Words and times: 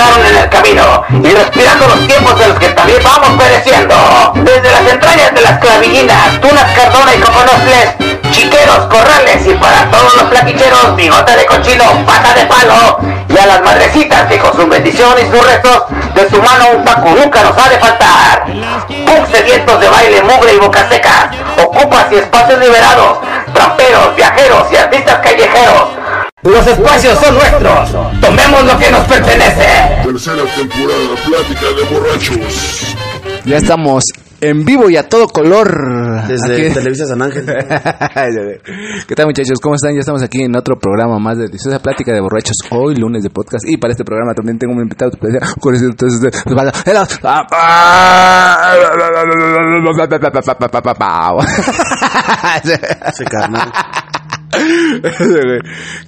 en 0.00 0.36
el 0.36 0.48
camino 0.48 1.04
y 1.10 1.28
respirando 1.28 1.86
los 1.88 2.06
tiempos 2.06 2.40
en 2.40 2.48
los 2.48 2.58
que 2.58 2.68
también 2.70 3.02
vamos 3.02 3.42
pereciendo. 3.42 3.94
Desde 4.34 4.70
las 4.70 4.92
entrañas 4.92 5.34
de 5.34 5.40
las 5.42 5.58
clavillinas, 5.58 6.40
tunas 6.40 6.72
cardona 6.72 7.14
y 7.14 7.20
coconofles, 7.20 8.30
chiqueros, 8.30 8.86
corrales 8.86 9.46
y 9.46 9.54
para 9.54 9.90
todos 9.90 10.14
los 10.16 10.24
plaquicheros, 10.24 10.96
bigote 10.96 11.36
de 11.36 11.46
cochino, 11.46 11.84
pata 12.06 12.32
de 12.34 12.46
palo 12.46 12.98
y 13.28 13.38
a 13.38 13.46
las 13.46 13.62
madrecitas 13.62 14.22
que 14.26 14.38
con 14.38 14.56
su 14.56 14.66
bendición 14.66 15.14
y 15.18 15.30
sus 15.30 15.46
restos 15.46 15.84
de 16.14 16.30
su 16.30 16.42
mano 16.42 16.64
un 16.76 16.84
taco 16.84 17.10
nunca 17.10 17.42
nos 17.42 17.58
ha 17.58 17.68
de 17.68 17.78
faltar. 17.78 18.46
Punk 18.46 19.30
sedientos 19.30 19.80
de 19.80 19.88
baile, 19.88 20.22
mugre 20.22 20.54
y 20.54 20.58
boca 20.58 20.88
seca, 20.88 21.30
ocupas 21.62 22.06
y 22.10 22.16
espacios 22.16 22.58
liberados, 22.58 23.18
tramperos, 23.52 24.16
viajeros 24.16 24.64
y 24.72 24.76
artistas 24.76 25.18
callejeros. 25.18 26.00
Los 26.42 26.66
espacios 26.66 27.18
son 27.18 27.34
nuestros, 27.34 27.90
tomemos 28.20 28.64
lo 28.64 28.78
que 28.78 28.90
nos 28.90 29.04
pertenece. 29.06 29.68
Tercera 30.02 30.42
temporada, 30.56 31.14
plática 31.26 31.66
de 31.76 31.94
borrachos. 31.94 32.96
Ya 33.44 33.56
estamos 33.58 34.04
en 34.40 34.64
vivo 34.64 34.88
y 34.88 34.96
a 34.96 35.06
todo 35.06 35.28
color. 35.28 36.26
Desde 36.26 36.66
Aquí- 36.68 36.72
Televisa 36.74 37.06
San 37.06 37.20
Ángel. 37.20 37.44
¿Qué 39.06 39.14
tal 39.14 39.26
muchachos? 39.26 39.58
¿Cómo 39.62 39.74
están? 39.74 39.92
Ya 39.92 40.00
estamos 40.00 40.22
aquí 40.22 40.42
en 40.42 40.56
otro 40.56 40.78
programa 40.78 41.18
más 41.18 41.36
de 41.36 41.44
Deliciosa 41.44 41.78
Plática 41.78 42.12
de 42.14 42.20
Borrachos. 42.22 42.56
Hoy 42.70 42.94
lunes 42.96 43.22
de 43.22 43.28
podcast. 43.28 43.64
Y 43.68 43.76
para 43.76 43.92
este 43.92 44.04
programa 44.04 44.32
también 44.32 44.58
tengo 44.58 44.72
un 44.72 44.80
invitado 44.80 45.10
especial. 45.12 45.42
Con 45.60 45.74
ese- 45.74 45.84
entonces, 45.86 46.20
de- 46.22 46.30
Ese 52.64 53.24
carnal. 53.26 53.70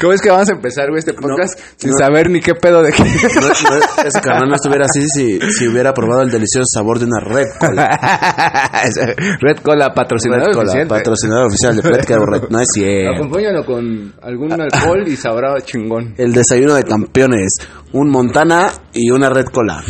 ¿Cómo 0.01 0.13
es 0.13 0.21
que 0.21 0.31
vamos 0.31 0.49
a 0.49 0.53
empezar, 0.53 0.89
güey, 0.89 0.99
este 0.99 1.15
podcast 1.15 1.59
sin 1.77 1.91
no. 1.91 1.99
saber 1.99 2.31
ni 2.31 2.41
qué 2.41 2.55
pedo 2.55 2.83
de 2.83 2.93
qué? 2.93 3.03
No, 3.03 3.49
no, 3.49 4.05
ese 4.05 4.21
carnal 4.21 4.49
no 4.49 4.57
estuviera 4.57 4.87
así 4.87 5.07
si, 5.09 5.39
si 5.53 5.69
hubiera 5.69 5.93
probado 5.95 6.23
el 6.23 6.31
delicioso 6.31 6.65
sabor 6.73 6.99
de 6.99 7.07
una 7.07 7.21
Red 7.21 7.47
Cola. 7.59 8.71
Red 9.41 9.59
Cola, 9.63 9.95
patrocinador 9.95 10.47
Red 10.49 10.55
Cola, 10.55 10.71
oficial. 10.71 10.89
patrocinador 10.89 11.47
oficial 11.47 11.77
de 11.77 11.83
de 11.83 12.19
Borrachos. 12.19 12.51
No 12.51 12.61
es 12.61 12.69
cierto. 12.73 13.17
Acompáñalo 13.17 13.65
con 13.65 14.15
algún 14.23 14.53
alcohol 14.53 15.05
y 15.07 15.17
sabrá 15.17 15.61
chingón. 15.63 16.15
El 16.19 16.33
desayuno 16.33 16.75
de 16.75 16.85
campeones. 16.85 17.53
Un 17.93 18.11
Montana 18.11 18.69
y 18.93 19.11
una 19.11 19.29
Red 19.29 19.47
Cola. 19.47 19.85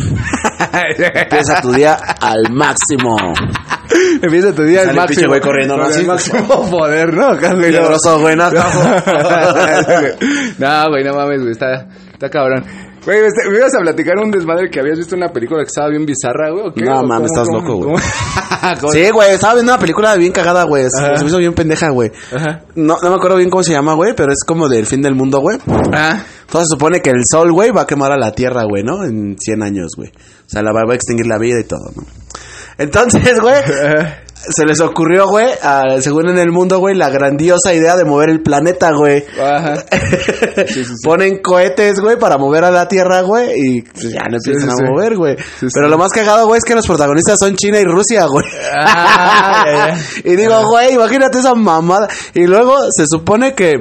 Empieza 1.14 1.60
tu 1.60 1.72
día 1.72 1.94
al 2.20 2.50
máximo. 2.50 3.16
Empieza 4.22 4.54
tu 4.54 4.62
día 4.62 4.82
al 4.82 4.94
máximo. 4.94 5.28
güey 5.28 5.40
corriendo, 5.40 5.80
Así. 5.82 6.00
el 6.00 6.06
máximo 6.06 6.70
poder, 6.70 7.12
¿no? 7.14 7.34
No. 7.34 7.40
Peligroso, 7.40 8.20
güey, 8.20 8.36
¿no? 8.36 8.50
No, 10.58 10.88
güey, 10.90 11.04
no 11.04 11.14
mames, 11.14 11.40
güey, 11.40 11.52
está, 11.52 11.86
está 12.12 12.28
cabrón. 12.30 12.64
Güey, 13.04 13.18
me 13.50 13.58
ibas 13.58 13.74
a 13.74 13.80
platicar 13.80 14.16
un 14.18 14.30
desmadre 14.30 14.70
que 14.70 14.78
habías 14.78 14.96
visto 14.96 15.16
una 15.16 15.28
película 15.28 15.60
que 15.64 15.66
estaba 15.68 15.88
bien 15.88 16.06
bizarra, 16.06 16.50
güey, 16.52 16.68
¿o 16.68 16.72
qué? 16.72 16.84
No, 16.84 17.00
¿O 17.00 17.04
mames, 17.06 17.30
estás 17.32 17.48
cómo- 17.48 17.60
loco, 17.60 17.76
güey. 17.90 18.02
Sí, 18.92 19.10
güey, 19.10 19.32
estaba 19.32 19.54
viendo 19.54 19.72
una 19.72 19.80
película 19.80 20.14
bien 20.14 20.30
cagada, 20.30 20.62
güey. 20.64 20.84
Se 20.88 21.04
Ajá. 21.04 21.16
se 21.16 21.24
me 21.24 21.30
hizo 21.30 21.38
bien 21.38 21.52
pendeja, 21.52 21.88
güey. 21.90 22.12
Ajá. 22.32 22.60
No, 22.76 22.96
no 23.02 23.10
me 23.10 23.16
acuerdo 23.16 23.36
bien 23.36 23.50
cómo 23.50 23.64
se 23.64 23.72
llama, 23.72 23.94
güey, 23.94 24.14
pero 24.14 24.30
es 24.32 24.44
como 24.46 24.68
del 24.68 24.86
fin 24.86 25.02
del 25.02 25.16
mundo, 25.16 25.40
güey. 25.40 25.58
Ah, 25.92 26.22
Entonces 26.42 26.68
se 26.68 26.74
supone 26.76 27.00
que 27.00 27.10
el 27.10 27.22
sol, 27.28 27.50
güey, 27.52 27.70
va 27.72 27.82
a 27.82 27.86
quemar 27.88 28.12
a 28.12 28.16
la 28.16 28.30
Tierra, 28.32 28.62
güey, 28.62 28.84
¿no? 28.84 29.04
En 29.04 29.36
100 29.36 29.62
años, 29.64 29.90
güey. 29.96 30.10
O 30.10 30.48
sea, 30.48 30.62
la 30.62 30.70
va, 30.72 30.84
va 30.86 30.92
a 30.92 30.94
extinguir 30.96 31.26
la 31.26 31.38
vida 31.38 31.58
y 31.58 31.64
todo, 31.64 31.90
¿no? 31.96 32.04
Entonces, 32.78 33.40
güey, 33.42 33.54
se 34.48 34.64
les 34.64 34.80
ocurrió, 34.80 35.28
güey, 35.28 35.46
a- 35.62 36.00
según 36.00 36.28
en 36.28 36.38
el 36.38 36.50
mundo, 36.50 36.78
güey, 36.78 36.94
la 36.96 37.10
grandiosa 37.10 37.72
idea 37.74 37.96
de 37.96 38.04
mover 38.04 38.30
el 38.30 38.42
planeta, 38.42 38.90
güey. 38.92 39.24
ajá. 39.40 39.84
Sí, 40.66 40.84
sí, 40.84 40.84
sí. 40.84 40.92
Ponen 41.04 41.40
cohetes, 41.42 41.98
güey, 42.00 42.18
para 42.18 42.36
mover 42.38 42.64
a 42.64 42.70
la 42.70 42.86
Tierra, 42.88 43.22
güey, 43.22 43.50
y 43.58 43.84
ya 44.10 44.22
no 44.30 44.36
empiezan 44.36 44.70
a 44.70 44.90
mover, 44.90 45.16
güey. 45.16 45.36
Pero 45.72 45.88
lo 45.88 45.96
más 45.98 46.12
cagado, 46.12 46.46
güey, 46.46 46.58
es 46.58 46.64
que 46.64 46.74
los 46.74 46.86
protagonistas 46.86 47.38
son 47.38 47.56
China 47.56 47.78
y 47.80 47.84
Rusia, 47.84 48.26
güey. 48.26 48.44
Ah, 48.78 49.94
y 50.24 50.36
digo, 50.36 50.66
güey, 50.68 50.94
imagínate 50.94 51.38
esa 51.38 51.54
mamada. 51.54 52.08
Y 52.34 52.46
luego 52.46 52.76
se 52.90 53.06
supone 53.06 53.54
que, 53.54 53.72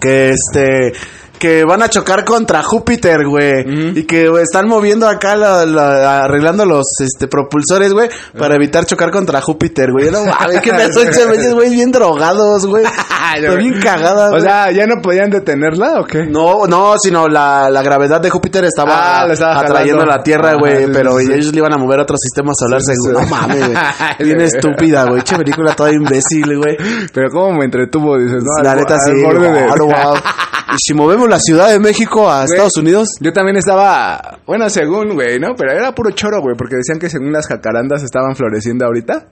que 0.00 0.30
este, 0.30 0.92
que 1.38 1.64
van 1.64 1.82
a 1.82 1.88
chocar 1.88 2.24
contra 2.24 2.62
Júpiter, 2.62 3.26
güey. 3.26 3.98
Y 3.98 4.04
que 4.04 4.30
están 4.42 4.66
moviendo 4.68 5.08
acá, 5.08 5.36
la- 5.36 5.64
la- 5.64 6.24
arreglando 6.24 6.64
los 6.66 6.86
este, 7.00 7.26
propulsores, 7.28 7.92
güey, 7.92 8.08
para 8.38 8.54
evitar 8.56 8.84
chocar 8.84 9.10
contra 9.10 9.40
Júpiter, 9.40 9.90
güey. 9.92 10.10
No 10.10 10.24
mames, 10.24 10.60
que 10.60 10.72
me 10.72 10.86
veces, 10.88 11.54
güey, 11.54 11.70
bien 11.70 11.90
drogados, 11.90 12.66
güey. 12.66 12.84
Está 13.36 13.54
bien 13.56 13.78
cagada, 13.80 14.30
O 14.34 14.40
sea, 14.40 14.70
¿ya 14.72 14.86
no 14.86 15.00
podían 15.02 15.30
detenerla 15.30 16.00
o 16.00 16.04
qué? 16.04 16.24
No, 16.26 16.66
no, 16.66 16.94
sino 16.98 17.28
la, 17.28 17.68
la 17.70 17.82
gravedad 17.82 18.20
de 18.20 18.30
Júpiter 18.30 18.64
estaba, 18.64 19.22
Ah, 19.22 19.26
estaba 19.32 19.60
atrayendo 19.60 20.00
jalando. 20.00 20.12
a 20.12 20.16
la 20.16 20.22
Tierra, 20.22 20.54
güey, 20.54 20.84
sí, 20.86 20.90
pero 20.92 21.18
sí, 21.18 21.26
sí. 21.26 21.32
ellos 21.34 21.52
le 21.52 21.58
iban 21.58 21.72
a 21.72 21.76
mover 21.76 22.00
a 22.00 22.02
otro 22.02 22.16
sistema 22.16 22.52
solar 22.54 22.80
seguro. 22.82 23.20
No 23.20 23.26
mames, 23.28 23.66
güey. 23.68 23.78
Bien 24.20 24.40
estúpida, 24.40 25.04
güey. 25.04 25.22
Che 25.22 25.36
película 25.36 25.74
toda 25.76 25.92
imbécil, 25.92 26.56
güey. 26.58 26.76
Pero 27.12 27.28
cómo 27.30 27.58
me 27.58 27.64
entretuvo, 27.66 28.18
dices, 28.18 28.42
no, 28.42 28.62
La 28.62 28.72
al- 28.72 28.78
neta 28.78 28.94
al 28.94 29.00
sí. 29.00 29.22
borde 29.22 29.52
de- 29.52 29.66
wow, 29.66 29.86
wow. 29.86 30.14
Y 30.70 30.76
si 30.78 30.94
movemos 30.94 31.27
la 31.28 31.38
Ciudad 31.38 31.70
de 31.70 31.78
México 31.78 32.30
a 32.30 32.44
Estados 32.44 32.76
Unidos, 32.76 33.08
Yo 33.20 33.32
también 33.32 33.56
estaba, 33.56 34.38
bueno, 34.46 34.68
según, 34.68 35.14
güey, 35.14 35.38
¿no? 35.38 35.54
Pero 35.56 35.72
era 35.72 35.94
puro 35.94 36.10
choro, 36.10 36.40
güey, 36.40 36.56
porque 36.56 36.76
decían 36.76 36.98
que 36.98 37.10
según 37.10 37.32
las 37.32 37.46
jacarandas 37.46 38.02
estaban 38.02 38.34
floreciendo 38.36 38.86
ahorita, 38.86 39.26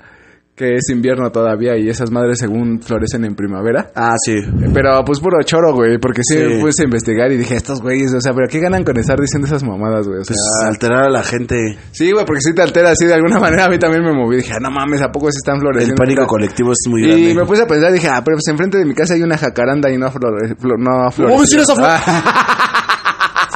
que 0.57 0.75
es 0.77 0.89
invierno 0.91 1.31
todavía 1.31 1.77
y 1.77 1.89
esas 1.91 2.11
madres 2.11 2.39
según 2.39 2.81
florecen 2.81 3.27
en 3.27 3.35
primavera. 3.37 3.91
ah, 3.95 4.15
sí. 4.25 4.37
Pero 4.73 5.05
pues 5.05 5.21
puro 5.21 5.37
choro, 5.45 5.75
güey, 5.75 5.99
porque 5.99 6.23
sí, 6.25 6.39
Sí. 6.39 6.45
me 6.45 6.61
puse 6.61 6.83
a 6.83 6.85
investigar 6.87 7.31
y 7.31 7.37
dije, 7.37 7.57
estos 7.57 7.83
güeyes, 7.83 8.15
o 8.15 8.21
sea, 8.23 8.33
pero 8.33 8.49
¿qué 8.49 8.59
ganan 8.61 8.83
con 8.83 8.97
estar 8.99 9.21
diciendo 9.21 9.47
esas 9.47 9.63
mamadas, 9.63 10.09
güey? 10.09 10.21
O 10.21 10.25
sea, 10.25 10.35
Pues 10.35 10.69
alterar 10.75 11.05
a 11.05 11.11
la 11.11 11.23
gente. 11.23 11.57
sí, 11.93 12.11
güey, 12.11 12.25
porque 12.25 12.41
si 12.41 12.55
te 12.55 12.63
altera 12.63 12.91
así 12.93 13.05
de 13.05 13.13
alguna 13.13 13.39
manera, 13.41 13.67
a 13.67 13.69
mí 13.69 13.79
también 13.79 14.03
me 14.03 14.15
moví. 14.15 14.37
Dije, 14.37 14.53
ah, 14.55 14.61
no 14.61 14.71
mames, 14.71 15.03
¿a 15.03 15.13
poco 15.13 15.27
se 15.31 15.37
están 15.39 15.57
El 15.57 15.61
floreciendo? 15.61 15.95
pánico 15.97 16.23
ahorita? 16.23 16.31
colectivo 16.31 16.73
es 16.73 16.79
muy 16.91 17.05
Y 17.05 17.07
grande. 17.09 17.35
me 17.35 17.45
puse 17.45 17.63
a 17.63 17.67
pensar, 17.67 17.93
dije, 17.93 18.09
ah, 18.09 18.23
pero 18.25 18.37
pues 18.37 18.49
enfrente 18.49 18.79
de 18.79 18.87
mi 18.87 18.95
casa 18.95 19.13
hay 19.13 19.23
una 19.23 19.37
jacaranda 19.37 19.91
y 19.93 19.99
no, 19.99 20.11
flore, 20.11 20.55
flor- 20.57 20.79
no 20.81 21.11
florece. 21.11 21.47
sí, 21.47 21.57
flor- 21.67 21.77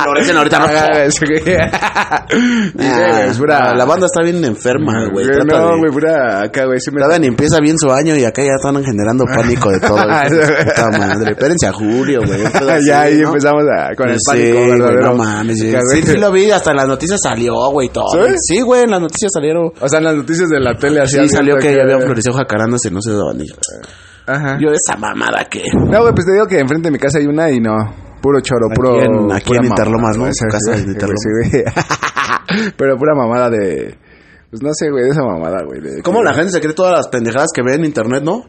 Florecen 0.03 0.37
ahorita, 0.37 0.59
¿no? 0.59 0.67
Ah, 0.71 1.05
es 1.05 1.21
Ah, 2.79 3.33
pura- 3.39 3.75
La 3.75 3.85
banda 3.85 4.07
está 4.07 4.23
bien 4.23 4.45
enferma, 4.45 5.07
güey. 5.11 5.27
Güey, 5.27 5.39
No, 5.47 5.73
de- 5.73 5.79
güey, 5.79 5.91
pura 5.93 6.43
acá, 6.43 6.65
güey. 6.67 6.79
Sí 6.81 6.91
me... 6.91 7.01
Todavía 7.01 7.27
empieza 7.29 7.59
bien 7.61 7.77
su 7.79 7.91
año 7.91 8.15
y 8.17 8.25
acá 8.25 8.43
ya 8.43 8.55
están 8.57 8.83
generando 8.85 9.25
pánico 9.25 9.71
de 9.71 9.81
todo. 9.81 9.97
puta 9.97 10.91
madre. 10.99 11.31
Espérense 11.33 11.67
a 11.67 11.73
julio, 11.73 12.21
güey. 12.27 12.41
ya 12.87 13.03
ahí 13.03 13.19
¿no? 13.19 13.29
empezamos 13.29 13.65
a- 13.77 13.95
con 13.97 14.09
el 14.09 14.17
Sí, 14.17 14.31
pánico 14.31 14.57
güey, 14.59 14.71
verdadero. 14.71 15.01
no 15.03 15.15
mames. 15.17 15.59
Sí, 15.59 15.73
sí 16.05 16.17
lo 16.19 16.31
vi, 16.33 16.51
hasta 16.51 16.71
en 16.71 16.77
las 16.77 16.89
noticias 16.89 17.19
salió, 17.23 17.55
güey, 17.71 17.89
todo. 17.89 18.07
¿Sí? 18.27 18.35
Sí, 18.39 18.61
güey, 18.63 18.83
en 18.85 18.91
las 18.91 19.01
noticias 19.01 19.31
salieron. 19.33 19.73
O 19.81 19.89
sea, 19.89 19.99
en 19.99 20.05
las 20.05 20.17
noticias 20.17 20.49
de 20.49 20.61
la 20.61 20.75
tele 20.77 21.01
así. 21.01 21.19
Sí, 21.21 21.29
salió 21.29 21.57
que 21.57 21.75
ya 21.75 21.83
habían 21.83 22.01
florecido 22.03 22.35
jacarandas 22.37 22.81
y 22.85 22.91
no 22.91 23.01
sé 23.01 23.13
dónde. 23.13 23.45
Ajá. 24.27 24.59
Yo, 24.61 24.69
esa 24.71 24.97
mamada 24.97 25.45
que. 25.51 25.63
No, 25.75 26.01
güey, 26.03 26.13
pues 26.15 26.27
te 26.27 26.33
digo 26.33 26.47
que 26.47 26.59
enfrente 26.61 26.89
de 26.89 26.93
mi 26.93 26.99
casa 26.99 27.19
hay 27.19 27.27
una 27.27 27.51
y 27.51 27.59
no. 27.59 27.73
Puro 28.21 28.41
choro, 28.41 28.67
Aquí 28.67 28.75
puro. 28.77 29.01
en- 29.03 29.33
aquí 29.33 29.53
en 29.57 29.65
Interlomas, 29.65 30.17
¿no? 30.17 30.27
sí, 30.33 30.45
en 30.73 30.91
Interlomas. 30.91 32.75
Pero 32.77 32.97
pura 32.97 33.15
mamada 33.15 33.49
de. 33.51 33.95
Pues 34.51 34.63
no 34.65 34.71
sé, 34.75 34.91
güey, 34.91 35.05
de 35.05 35.11
esa 35.11 35.23
mamada, 35.23 35.63
güey. 35.65 35.81
de- 35.81 36.03
¿Cómo 36.03 36.25
la 36.25 36.35
gente 36.35 36.51
se 36.51 36.61
cree 36.61 36.75
todas 36.75 36.93
las 36.93 37.07
pendejadas 37.07 37.51
que 37.55 37.63
ve 37.63 37.75
en 37.77 37.85
internet, 37.85 38.25
no? 38.25 38.47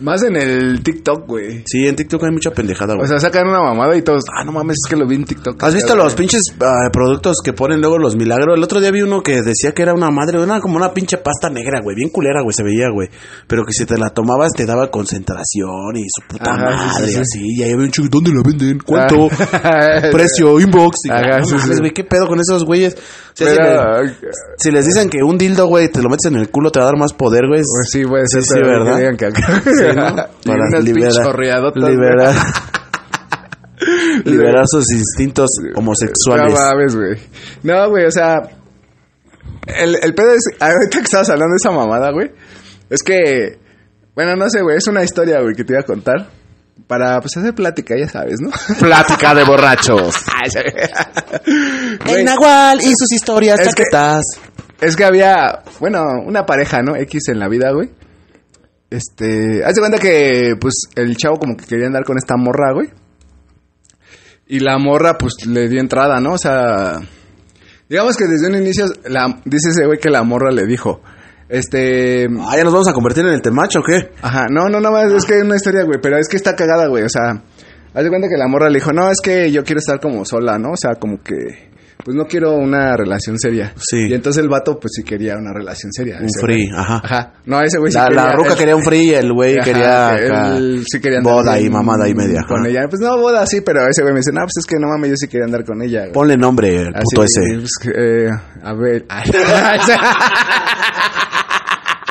Más 0.00 0.22
en 0.22 0.36
el 0.36 0.82
TikTok, 0.82 1.26
güey. 1.26 1.64
Sí, 1.66 1.86
en 1.86 1.96
TikTok 1.96 2.24
hay 2.24 2.30
mucha 2.30 2.50
pendejada, 2.52 2.94
güey. 2.94 3.04
O 3.04 3.08
sea, 3.08 3.18
sacan 3.18 3.46
una 3.46 3.60
mamada 3.60 3.94
y 3.96 4.00
todos. 4.02 4.22
Ah, 4.32 4.42
no 4.44 4.52
mames, 4.52 4.76
es 4.82 4.88
que 4.88 4.96
lo 4.96 5.06
vi 5.06 5.16
en 5.16 5.24
TikTok. 5.24 5.62
¿Has 5.62 5.74
visto 5.74 5.94
los 5.96 6.14
pinches 6.14 6.42
ah, 6.62 6.88
productos 6.90 7.38
que 7.44 7.52
ponen 7.52 7.80
luego 7.80 7.98
los 7.98 8.16
milagros? 8.16 8.56
El 8.56 8.62
otro 8.64 8.80
día 8.80 8.90
vi 8.90 9.02
uno 9.02 9.22
que 9.22 9.42
decía 9.42 9.72
que 9.72 9.82
era 9.82 9.92
una 9.92 10.08
madre, 10.10 10.40
una 10.40 10.60
como 10.60 10.76
una 10.76 10.94
pinche 10.94 11.18
pasta 11.18 11.50
negra, 11.50 11.80
güey, 11.82 11.94
bien 11.96 12.08
culera, 12.10 12.40
güey, 12.42 12.54
se 12.54 12.62
veía, 12.62 12.86
güey. 12.90 13.08
Pero 13.46 13.64
que 13.66 13.72
si 13.72 13.84
te 13.84 13.98
la 13.98 14.08
tomabas 14.10 14.52
te 14.52 14.64
daba 14.64 14.90
concentración 14.90 15.96
y 15.96 16.04
su 16.08 16.26
puta 16.26 16.52
Ajá, 16.54 16.86
madre, 16.86 17.06
sí, 17.06 17.12
sí. 17.12 17.20
así. 17.20 17.40
Y 17.58 17.62
ahí 17.64 17.72
había 17.72 17.84
un 17.84 17.90
chico, 17.90 18.08
¿dónde 18.10 18.30
la 18.30 18.42
venden? 18.46 18.78
¿Cuánto? 18.78 19.28
Precio, 20.12 20.58
inbox. 20.60 20.96
Y, 21.04 21.10
Ajá, 21.10 21.22
ah, 21.36 21.40
no 21.40 21.56
mames, 21.58 21.80
güey, 21.80 21.92
¿qué 21.92 22.04
pedo 22.04 22.26
con 22.28 22.40
esos 22.40 22.64
güeyes? 22.64 22.96
Sea, 23.44 23.54
si, 24.04 24.26
le- 24.26 24.32
si 24.58 24.70
les 24.70 24.86
dicen 24.86 25.08
que 25.10 25.18
un 25.22 25.38
dildo, 25.38 25.66
güey, 25.66 25.88
te 25.90 26.02
lo 26.02 26.08
metes 26.08 26.26
en 26.30 26.36
el 26.38 26.50
culo, 26.50 26.70
te 26.70 26.78
va 26.80 26.86
a 26.86 26.88
dar 26.88 26.98
más 26.98 27.12
poder, 27.12 27.42
güey. 27.46 27.60
Pues 27.60 27.88
sí, 27.90 28.04
puede 28.04 28.24
ser, 28.26 28.42
Sí, 28.42 28.54
sí, 28.54 28.60
¿verdad? 28.60 28.92
que 28.94 28.98
digan 29.00 29.16
que 29.16 29.26
acá. 29.26 29.62
Sí, 29.64 29.84
¿no? 29.94 30.52
Pichorreadotas, 31.22 31.82
güey. 31.82 31.94
liberar, 31.94 32.34
liberar 34.24 34.64
sus 34.66 34.84
instintos 34.92 35.48
homosexuales. 35.74 36.52
No 36.52 36.58
mames, 36.58 36.96
güey. 36.96 37.16
No, 37.62 37.88
güey, 37.90 38.06
o 38.06 38.10
sea. 38.10 38.36
El, 39.66 39.96
el 40.02 40.14
pedo 40.14 40.30
es. 40.32 40.42
Ahorita 40.60 40.98
que 40.98 41.04
estabas 41.04 41.28
hablando 41.30 41.52
de 41.52 41.56
esa 41.56 41.70
mamada, 41.70 42.10
güey. 42.12 42.30
Es 42.90 43.02
que. 43.02 43.58
Bueno, 44.14 44.34
no 44.36 44.48
sé, 44.50 44.62
güey. 44.62 44.76
Es 44.76 44.86
una 44.88 45.04
historia, 45.04 45.40
güey, 45.40 45.54
que 45.54 45.64
te 45.64 45.74
iba 45.74 45.80
a 45.80 45.84
contar. 45.84 46.28
Para, 46.86 47.20
pues, 47.20 47.36
hacer 47.36 47.54
plática, 47.54 47.94
ya 47.98 48.08
sabes, 48.08 48.40
¿no? 48.40 48.50
Plática 48.78 49.34
de 49.34 49.44
borrachos. 49.44 50.14
El 52.06 52.24
Nahual 52.24 52.80
y 52.80 52.92
sus 52.96 53.12
historias 53.12 53.60
Es 53.60 53.74
que- 53.74 53.82
chaquetas. 53.82 54.24
Es 54.80 54.94
que 54.96 55.04
había, 55.04 55.62
bueno, 55.80 56.02
una 56.24 56.46
pareja, 56.46 56.82
¿no? 56.82 56.94
X 56.96 57.28
en 57.28 57.40
la 57.40 57.48
vida, 57.48 57.72
güey. 57.72 57.90
Este, 58.90 59.62
haz 59.64 59.74
de 59.74 59.80
cuenta 59.80 59.98
que, 59.98 60.54
pues, 60.60 60.74
el 60.94 61.16
chavo 61.16 61.36
como 61.38 61.56
que 61.56 61.66
quería 61.66 61.86
andar 61.88 62.04
con 62.04 62.16
esta 62.16 62.36
morra, 62.36 62.72
güey. 62.72 62.88
Y 64.46 64.60
la 64.60 64.78
morra, 64.78 65.18
pues, 65.18 65.46
le 65.46 65.68
dio 65.68 65.80
entrada, 65.80 66.20
¿no? 66.20 66.34
O 66.34 66.38
sea, 66.38 67.00
digamos 67.88 68.16
que 68.16 68.24
desde 68.26 68.46
un 68.48 68.54
inicio, 68.62 68.86
la, 69.06 69.40
dice 69.44 69.70
ese 69.70 69.84
güey 69.84 69.98
que 69.98 70.10
la 70.10 70.22
morra 70.22 70.50
le 70.52 70.64
dijo, 70.64 71.02
este... 71.48 72.26
Ah, 72.40 72.56
ya 72.56 72.64
nos 72.64 72.72
vamos 72.72 72.88
a 72.88 72.92
convertir 72.92 73.24
en 73.26 73.32
el 73.32 73.42
temacho, 73.42 73.80
¿o 73.80 73.82
qué? 73.82 74.10
Ajá, 74.22 74.46
no, 74.50 74.68
no, 74.68 74.80
nada 74.80 75.04
más, 75.04 75.12
es 75.12 75.24
que 75.24 75.34
hay 75.34 75.40
una 75.40 75.56
historia, 75.56 75.84
güey, 75.84 75.98
pero 76.02 76.18
es 76.18 76.28
que 76.28 76.36
está 76.36 76.54
cagada, 76.54 76.86
güey, 76.88 77.04
o 77.04 77.08
sea, 77.08 77.30
haz 77.94 78.04
de 78.04 78.08
cuenta 78.08 78.28
que 78.28 78.36
la 78.36 78.48
morra 78.48 78.68
le 78.68 78.78
dijo, 78.78 78.92
no, 78.92 79.10
es 79.10 79.18
que 79.22 79.50
yo 79.50 79.64
quiero 79.64 79.78
estar 79.80 80.00
como 80.00 80.24
sola, 80.24 80.58
¿no? 80.58 80.70
O 80.72 80.76
sea, 80.76 80.94
como 80.96 81.22
que, 81.22 81.68
pues 82.04 82.16
no 82.16 82.26
quiero 82.26 82.54
una 82.56 82.96
relación 82.96 83.36
seria. 83.38 83.72
Sí. 83.76 84.06
Y 84.08 84.14
entonces 84.14 84.40
el 84.42 84.48
vato, 84.48 84.78
pues 84.78 84.92
sí 84.94 85.02
quería 85.02 85.34
una 85.36 85.52
relación 85.52 85.92
seria. 85.92 86.18
Un 86.20 86.28
free, 86.40 86.68
güey. 86.70 86.80
ajá. 86.80 87.00
Ajá, 87.02 87.32
no, 87.44 87.60
ese 87.60 87.78
güey 87.78 87.90
sí 87.90 87.98
La, 87.98 88.04
la 88.04 88.08
quería- 88.22 88.36
ruca 88.36 88.50
él- 88.52 88.56
quería 88.56 88.76
un 88.76 88.82
free 88.84 89.10
y 89.10 89.14
el 89.14 89.32
güey 89.32 89.56
Ajá, 89.58 89.64
quería 89.64 90.16
él 90.56 90.84
sí 90.88 91.00
quería 91.00 91.18
andar 91.18 91.34
boda 91.34 91.58
y 91.60 91.68
mamada 91.68 92.08
y 92.08 92.14
media. 92.14 92.42
Con 92.46 92.60
ajá. 92.60 92.68
ella, 92.68 92.80
pues 92.88 93.00
no, 93.00 93.18
boda 93.18 93.44
sí, 93.46 93.60
pero 93.62 93.80
ese 93.88 94.02
güey 94.02 94.14
me 94.14 94.20
dice, 94.20 94.30
no, 94.32 94.42
pues 94.42 94.52
es 94.58 94.64
que 94.66 94.76
no 94.78 94.86
mames, 94.88 95.10
yo 95.10 95.16
sí 95.16 95.26
quería 95.28 95.46
andar 95.46 95.64
con 95.64 95.82
ella. 95.82 96.00
güey". 96.02 96.12
Ponle 96.12 96.36
nombre, 96.36 96.82
el 96.82 96.88
Así, 96.94 97.02
puto 97.14 97.24
ese. 97.24 97.40
pues, 97.58 97.96
eh, 97.96 98.28
a 98.62 98.74
ver. 98.74 99.04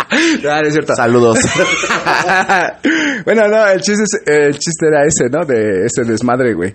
Ay. 0.09 0.39
No, 0.43 0.49
no 0.61 0.67
es 0.67 0.73
cierto. 0.73 0.93
Saludos. 0.95 1.39
bueno, 3.25 3.47
no, 3.47 3.67
el 3.67 3.81
chiste, 3.81 4.03
es- 4.03 4.21
el 4.25 4.53
chiste 4.57 4.87
era 4.87 5.05
ese, 5.05 5.29
¿no? 5.29 5.45
De 5.45 5.85
ese 5.85 6.03
desmadre, 6.09 6.53
güey. 6.53 6.73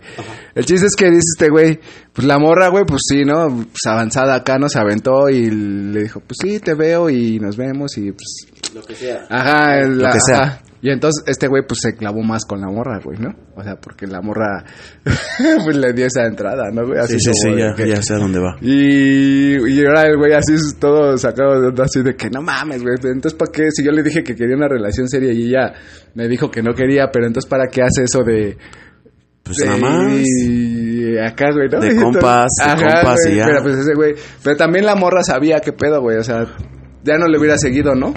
El 0.54 0.64
chiste 0.64 0.86
es 0.86 0.94
que 0.96 1.06
dice 1.06 1.20
este 1.36 1.48
güey, 1.50 1.80
pues 2.12 2.26
la 2.26 2.38
morra, 2.38 2.68
güey, 2.68 2.84
pues 2.84 3.00
sí, 3.08 3.24
¿no? 3.24 3.48
Pues 3.48 3.80
avanzada 3.86 4.34
acá, 4.34 4.58
¿no? 4.58 4.68
Se 4.68 4.78
aventó 4.78 5.28
y 5.28 5.50
le 5.50 6.02
dijo, 6.02 6.20
pues 6.20 6.38
sí, 6.42 6.58
te 6.60 6.74
veo 6.74 7.08
y 7.10 7.38
nos 7.38 7.56
vemos 7.56 7.96
y 7.96 8.12
pues... 8.12 8.46
Lo 8.74 8.82
que 8.82 8.94
sea. 8.94 9.26
Ajá, 9.28 9.80
la- 9.86 10.12
que 10.12 10.18
sea. 10.20 10.38
ajá. 10.42 10.62
Y 10.84 10.90
entonces 10.90 11.22
este 11.28 11.46
güey 11.46 11.62
pues 11.66 11.78
se 11.80 11.94
clavó 11.94 12.22
más 12.24 12.44
con 12.44 12.60
la 12.60 12.66
morra, 12.66 12.98
güey, 13.04 13.16
¿no? 13.18 13.32
O 13.54 13.62
sea, 13.62 13.76
porque 13.76 14.04
la 14.08 14.20
morra 14.20 14.64
pues 15.64 15.76
le 15.76 15.92
dio 15.92 16.06
esa 16.06 16.26
entrada, 16.26 16.70
¿no, 16.72 16.84
güey? 16.86 16.98
Así 16.98 17.14
Sí, 17.20 17.20
sí, 17.20 17.30
sí, 17.34 17.48
como 17.48 17.58
ya, 17.58 17.74
que- 17.76 17.88
ya 17.88 18.02
sé 18.02 18.14
a 18.14 18.18
dónde 18.18 18.40
va. 18.40 18.56
y, 18.60 19.58
y 19.72 19.86
ahora 19.86 20.02
el 20.08 20.16
güey 20.16 20.32
así 20.32 20.54
todo 20.80 21.16
sacado 21.18 21.60
de 21.60 21.68
onda, 21.68 21.84
así 21.84 22.02
de 22.02 22.16
que 22.16 22.28
no 22.30 22.42
mames, 22.42 22.82
güey. 22.82 22.96
Entonces, 22.96 23.34
¿para 23.34 23.52
qué? 23.52 23.70
Si 23.70 23.84
yo 23.84 23.92
le 23.92 24.02
dije 24.02 24.24
que 24.24 24.34
quería 24.34 24.56
una 24.56 24.66
relación 24.68 25.08
seria 25.08 25.32
y 25.32 25.48
ella 25.50 25.72
me 26.14 26.26
dijo 26.26 26.50
que 26.50 26.62
no 26.62 26.74
quería, 26.74 27.10
pero 27.12 27.26
entonces, 27.28 27.48
¿para 27.48 27.68
qué 27.68 27.82
hace 27.82 28.02
eso 28.04 28.24
de. 28.24 28.56
Pues 29.44 29.56
de- 29.58 29.66
nada 29.66 29.78
más. 29.78 30.18
y 30.26 31.16
acá, 31.18 31.52
güey, 31.52 31.68
¿no? 31.68 31.78
De 31.80 31.88
Entonces, 31.90 32.02
compas, 32.02 32.48
de 32.58 32.82
compas 32.84 33.18
y 33.30 33.36
ya. 33.36 33.44
Pero 33.46 33.62
pues 33.62 33.76
ese 33.78 33.94
güey. 33.94 34.14
Pero 34.42 34.56
también 34.56 34.84
la 34.84 34.96
morra 34.96 35.22
sabía 35.22 35.60
qué 35.60 35.72
pedo, 35.72 36.00
güey. 36.00 36.16
O 36.18 36.24
sea, 36.24 36.44
ya 37.04 37.18
no 37.18 37.26
le 37.28 37.38
hubiera 37.38 37.56
seguido, 37.56 37.94
¿no? 37.94 38.12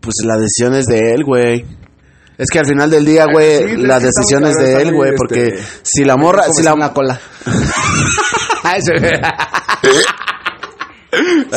Pues 0.00 0.14
la 0.24 0.36
decisión 0.36 0.74
es 0.74 0.86
de 0.86 1.12
él, 1.14 1.24
güey. 1.24 1.64
Es 2.36 2.50
que 2.52 2.58
al 2.60 2.66
final 2.66 2.90
del 2.90 3.04
día, 3.04 3.24
güey, 3.32 3.56
Sí, 3.58 3.64
es 3.64 3.78
la 3.80 3.98
que 3.98 4.06
está 4.06 4.20
decisión 4.20 4.42
muy 4.42 4.50
es 4.50 4.56
cabrón, 4.56 4.74
de 4.76 4.82
él, 4.82 4.94
güey, 4.94 5.10
este, 5.10 5.16
porque 5.18 5.58
si 5.82 6.04
la 6.04 6.16
morra, 6.16 6.44
si 6.54 6.62
la 6.62 6.74
una 6.74 6.92
cola. 6.92 7.20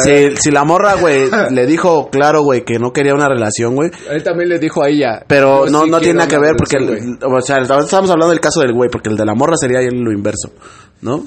si, 0.04 0.36
si 0.38 0.50
la 0.51 0.63
morra, 0.63 0.95
güey, 0.95 1.30
le 1.51 1.66
dijo 1.68 2.10
claro, 2.10 2.42
güey, 2.44 2.63
que 2.63 2.80
no 2.80 2.92
quería 2.94 3.13
una 3.13 3.28
relación, 3.28 3.75
güey, 3.75 3.92
Él 4.10 4.24
también 4.24 4.50
le 4.50 4.60
dijo 4.60 4.81
a 4.83 4.89
ella. 4.89 5.24
pero 5.28 5.66
no, 5.69 5.83
sí 5.83 5.89
no 5.92 6.00
tiene 6.00 6.16
nada 6.19 6.30
que 6.30 6.39
ver 6.39 6.54
porque, 6.57 6.78
el- 6.78 7.19
o 7.24 7.42
sea, 7.42 7.57
estamos 7.60 7.94
hablando 8.10 8.30
del 8.30 8.39
caso 8.39 8.62
del 8.62 8.74
güey, 8.74 8.89
porque 8.89 9.10
el 9.10 9.18
de 9.18 9.25
la 9.25 9.36
morra 9.36 9.57
sería 9.57 9.81
lo 9.81 10.12
inverso, 10.12 10.51
¿no? 11.01 11.25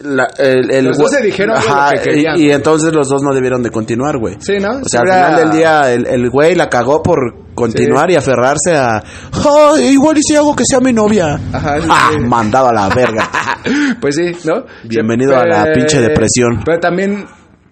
La- 0.00 0.28
el, 0.38 0.70
el 0.70 0.84
Los 0.84 0.98
dos 0.98 1.10
se 1.10 1.22
dijeron, 1.22 1.56
güey, 1.56 1.68
Ajá, 1.68 1.90
lo 1.92 2.02
que 2.02 2.10
querían. 2.10 2.36
y, 2.38 2.42
y 2.48 2.50
entonces 2.52 2.92
los 2.92 3.08
dos 3.08 3.22
no 3.22 3.34
debieron 3.34 3.62
de 3.62 3.70
continuar, 3.70 4.18
güey. 4.18 4.36
Sí, 4.40 4.58
¿no? 4.60 4.68
O 4.72 4.88
sea, 4.88 5.00
al 5.00 5.06
final 5.08 5.36
del 5.36 5.50
día, 5.52 5.92
el, 5.92 6.06
el 6.06 6.28
güey 6.30 6.54
la 6.54 6.68
cagó 6.68 7.02
por 7.02 7.18
continuar 7.54 8.10
y 8.10 8.14
aferrarse 8.16 8.76
a. 8.76 9.02
"Ah, 9.32 9.74
igual 9.80 10.18
y 10.18 10.22
si 10.22 10.36
hago 10.36 10.54
que 10.54 10.64
sea 10.66 10.80
mi 10.80 10.92
novia. 10.92 11.40
Ajá, 11.52 11.80
sí, 11.80 11.88
Ah, 11.90 12.10
sí. 12.12 12.18
mandado 12.20 12.68
a 12.68 12.72
la 12.74 12.88
verga. 12.90 13.28
Pues 14.00 14.14
sí, 14.14 14.30
¿no? 14.44 14.64
Bienvenido 14.84 15.36
a 15.36 15.44
la 15.44 15.64
pinche 15.74 16.00
depresión. 16.00 16.62
Pero 16.64 16.78
también 16.78 17.24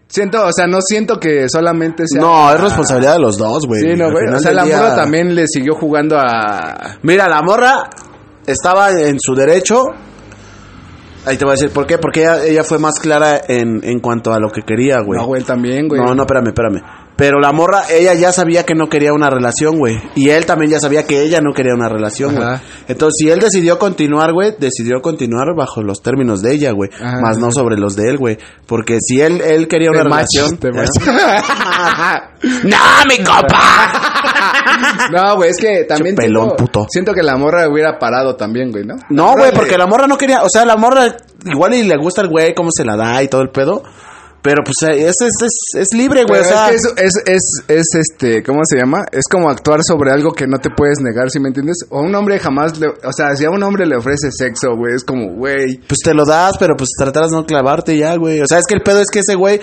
siento, 0.08 0.44
o 0.44 0.50
sea, 0.52 0.66
no 0.66 0.78
siento 0.80 1.20
que 1.20 1.46
solamente 1.48 2.04
sea. 2.08 2.20
no, 2.20 2.52
es 2.52 2.60
responsabilidad 2.60 3.12
de 3.12 3.20
los 3.20 3.36
dos, 3.38 3.64
güey. 3.66 3.80
Sí, 3.82 3.88
no, 3.96 4.10
güey. 4.10 4.26
O 4.34 4.38
sea, 4.40 4.52
la 4.52 4.64
día- 4.64 4.78
morra 4.78 4.94
también 4.96 5.34
le 5.36 5.46
siguió 5.46 5.74
jugando 5.74 6.16
a. 6.18 6.96
Mira, 7.02 7.28
la 7.28 7.42
morra 7.42 7.90
estaba 8.46 8.90
en 8.92 9.18
su 9.20 9.34
derecho. 9.34 9.84
Ahí 11.26 11.36
te 11.36 11.44
voy 11.44 11.52
a 11.52 11.54
decir 11.54 11.70
por 11.70 11.86
qué. 11.86 11.98
Porque 11.98 12.20
ella, 12.20 12.44
ella 12.44 12.64
fue 12.64 12.78
más 12.78 12.98
clara 13.00 13.40
en, 13.48 13.80
en 13.82 14.00
cuanto 14.00 14.32
a 14.32 14.38
lo 14.38 14.50
que 14.50 14.62
quería, 14.62 15.00
güey. 15.00 15.18
No, 15.18 15.26
güey, 15.26 15.42
también, 15.42 15.88
güey. 15.88 16.00
No, 16.00 16.14
no, 16.14 16.22
espérame, 16.22 16.48
espérame. 16.48 16.82
Pero 17.16 17.38
la 17.40 17.52
morra, 17.52 17.84
ella 17.90 18.14
ya 18.14 18.32
sabía 18.32 18.64
que 18.64 18.74
no 18.74 18.88
quería 18.88 19.12
una 19.12 19.30
relación, 19.30 19.78
güey. 19.78 20.00
Y 20.14 20.30
él 20.30 20.46
también 20.46 20.72
ya 20.72 20.80
sabía 20.80 21.06
que 21.06 21.22
ella 21.22 21.40
no 21.40 21.52
quería 21.52 21.74
una 21.74 21.88
relación, 21.88 22.34
güey. 22.34 22.48
Entonces, 22.88 23.14
si 23.18 23.30
él 23.30 23.38
decidió 23.38 23.78
continuar, 23.78 24.32
güey, 24.32 24.54
decidió 24.58 25.00
continuar 25.00 25.54
bajo 25.56 25.82
los 25.82 26.02
términos 26.02 26.42
de 26.42 26.52
ella, 26.52 26.72
güey. 26.72 26.90
Más 27.22 27.38
no 27.38 27.50
sobre 27.52 27.76
los 27.76 27.94
de 27.94 28.10
él, 28.10 28.18
güey. 28.18 28.38
Porque 28.66 28.98
si 29.00 29.20
él, 29.20 29.40
él 29.40 29.68
quería 29.68 29.90
una 29.90 30.02
relación... 30.02 30.56
te 30.58 30.72
match. 30.72 30.88
¡No, 32.64 32.76
mi 33.08 33.24
copa! 33.24 35.08
No, 35.12 35.36
güey, 35.36 35.50
es 35.50 35.58
que 35.58 35.84
también. 35.84 36.14
Pelón, 36.14 36.48
siento, 36.48 36.56
puto. 36.56 36.86
siento 36.90 37.12
que 37.12 37.22
la 37.22 37.36
morra 37.36 37.68
hubiera 37.68 37.98
parado 37.98 38.36
también, 38.36 38.70
güey, 38.70 38.84
¿no? 38.84 38.96
No, 39.10 39.34
güey, 39.34 39.52
porque 39.52 39.78
la 39.78 39.86
morra 39.86 40.06
no 40.06 40.18
quería, 40.18 40.42
o 40.42 40.48
sea, 40.48 40.64
la 40.64 40.76
morra 40.76 41.16
igual 41.44 41.74
y 41.74 41.84
le 41.84 41.96
gusta 41.96 42.22
el 42.22 42.28
güey, 42.28 42.54
cómo 42.54 42.70
se 42.72 42.84
la 42.84 42.96
da 42.96 43.22
y 43.22 43.28
todo 43.28 43.42
el 43.42 43.50
pedo. 43.50 43.82
Pero 44.44 44.62
pues 44.62 44.76
eh, 44.86 45.06
es, 45.08 45.14
es, 45.22 45.32
es, 45.42 45.80
es 45.80 45.88
libre, 45.96 46.24
güey, 46.28 46.42
o 46.42 46.44
sea. 46.44 46.70
es 46.70 46.82
que 46.94 47.02
es, 47.02 47.12
es, 47.24 47.42
es, 47.66 47.86
este, 47.98 48.42
¿cómo 48.42 48.60
se 48.68 48.76
llama? 48.78 49.06
Es 49.10 49.24
como 49.26 49.48
actuar 49.48 49.80
sobre 49.82 50.12
algo 50.12 50.32
que 50.32 50.46
no 50.46 50.58
te 50.58 50.68
puedes 50.68 50.98
negar, 51.00 51.30
¿sí 51.30 51.40
me 51.40 51.48
entiendes? 51.48 51.78
O 51.88 52.02
un 52.02 52.14
hombre 52.14 52.38
jamás, 52.38 52.78
le, 52.78 52.88
o 52.88 53.12
sea, 53.16 53.34
si 53.36 53.46
a 53.46 53.50
un 53.50 53.62
hombre 53.62 53.86
le 53.86 53.96
ofrece 53.96 54.28
sexo, 54.30 54.76
güey, 54.76 54.96
es 54.96 55.02
como, 55.02 55.32
güey, 55.32 55.78
Pues 55.88 56.00
te 56.04 56.12
lo 56.12 56.26
das, 56.26 56.58
pero 56.58 56.76
pues 56.76 56.90
tratarás 56.94 57.30
de 57.30 57.38
no 57.38 57.46
clavarte 57.46 57.96
ya, 57.96 58.16
güey. 58.16 58.42
O 58.42 58.46
sea, 58.46 58.58
es 58.58 58.66
que 58.68 58.74
el 58.74 58.82
pedo 58.82 59.00
es 59.00 59.08
que 59.10 59.20
ese 59.20 59.34
güey 59.34 59.58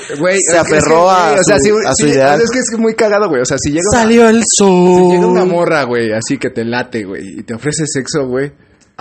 se 0.50 0.57
aferró 0.57 1.12
a, 1.12 1.34
o 1.34 1.44
sea, 1.45 1.57
su, 1.60 1.77
a 1.77 2.10
ideal. 2.10 2.38
sea, 2.39 2.44
es 2.44 2.50
que 2.50 2.57
es 2.57 2.80
muy 2.80 2.95
cagado, 2.95 3.30
güey. 3.30 3.44
O 3.44 3.45
sea, 3.45 3.57
si 3.60 3.69
llega 3.69 3.84
una, 3.88 4.01
Salió 4.01 4.30
el 4.30 4.42
sol. 4.51 5.12
si 5.12 5.12
llega 5.12 5.27
una 5.27 5.45
morra, 5.45 5.84
güey, 5.84 6.12
así 6.12 6.39
que 6.39 6.50
te 6.50 6.66
late, 6.66 7.04
güey, 7.04 7.39
y 7.39 7.44
te 7.44 7.54
ofrece 7.54 7.84
sexo, 7.86 8.25
güey. 8.25 8.51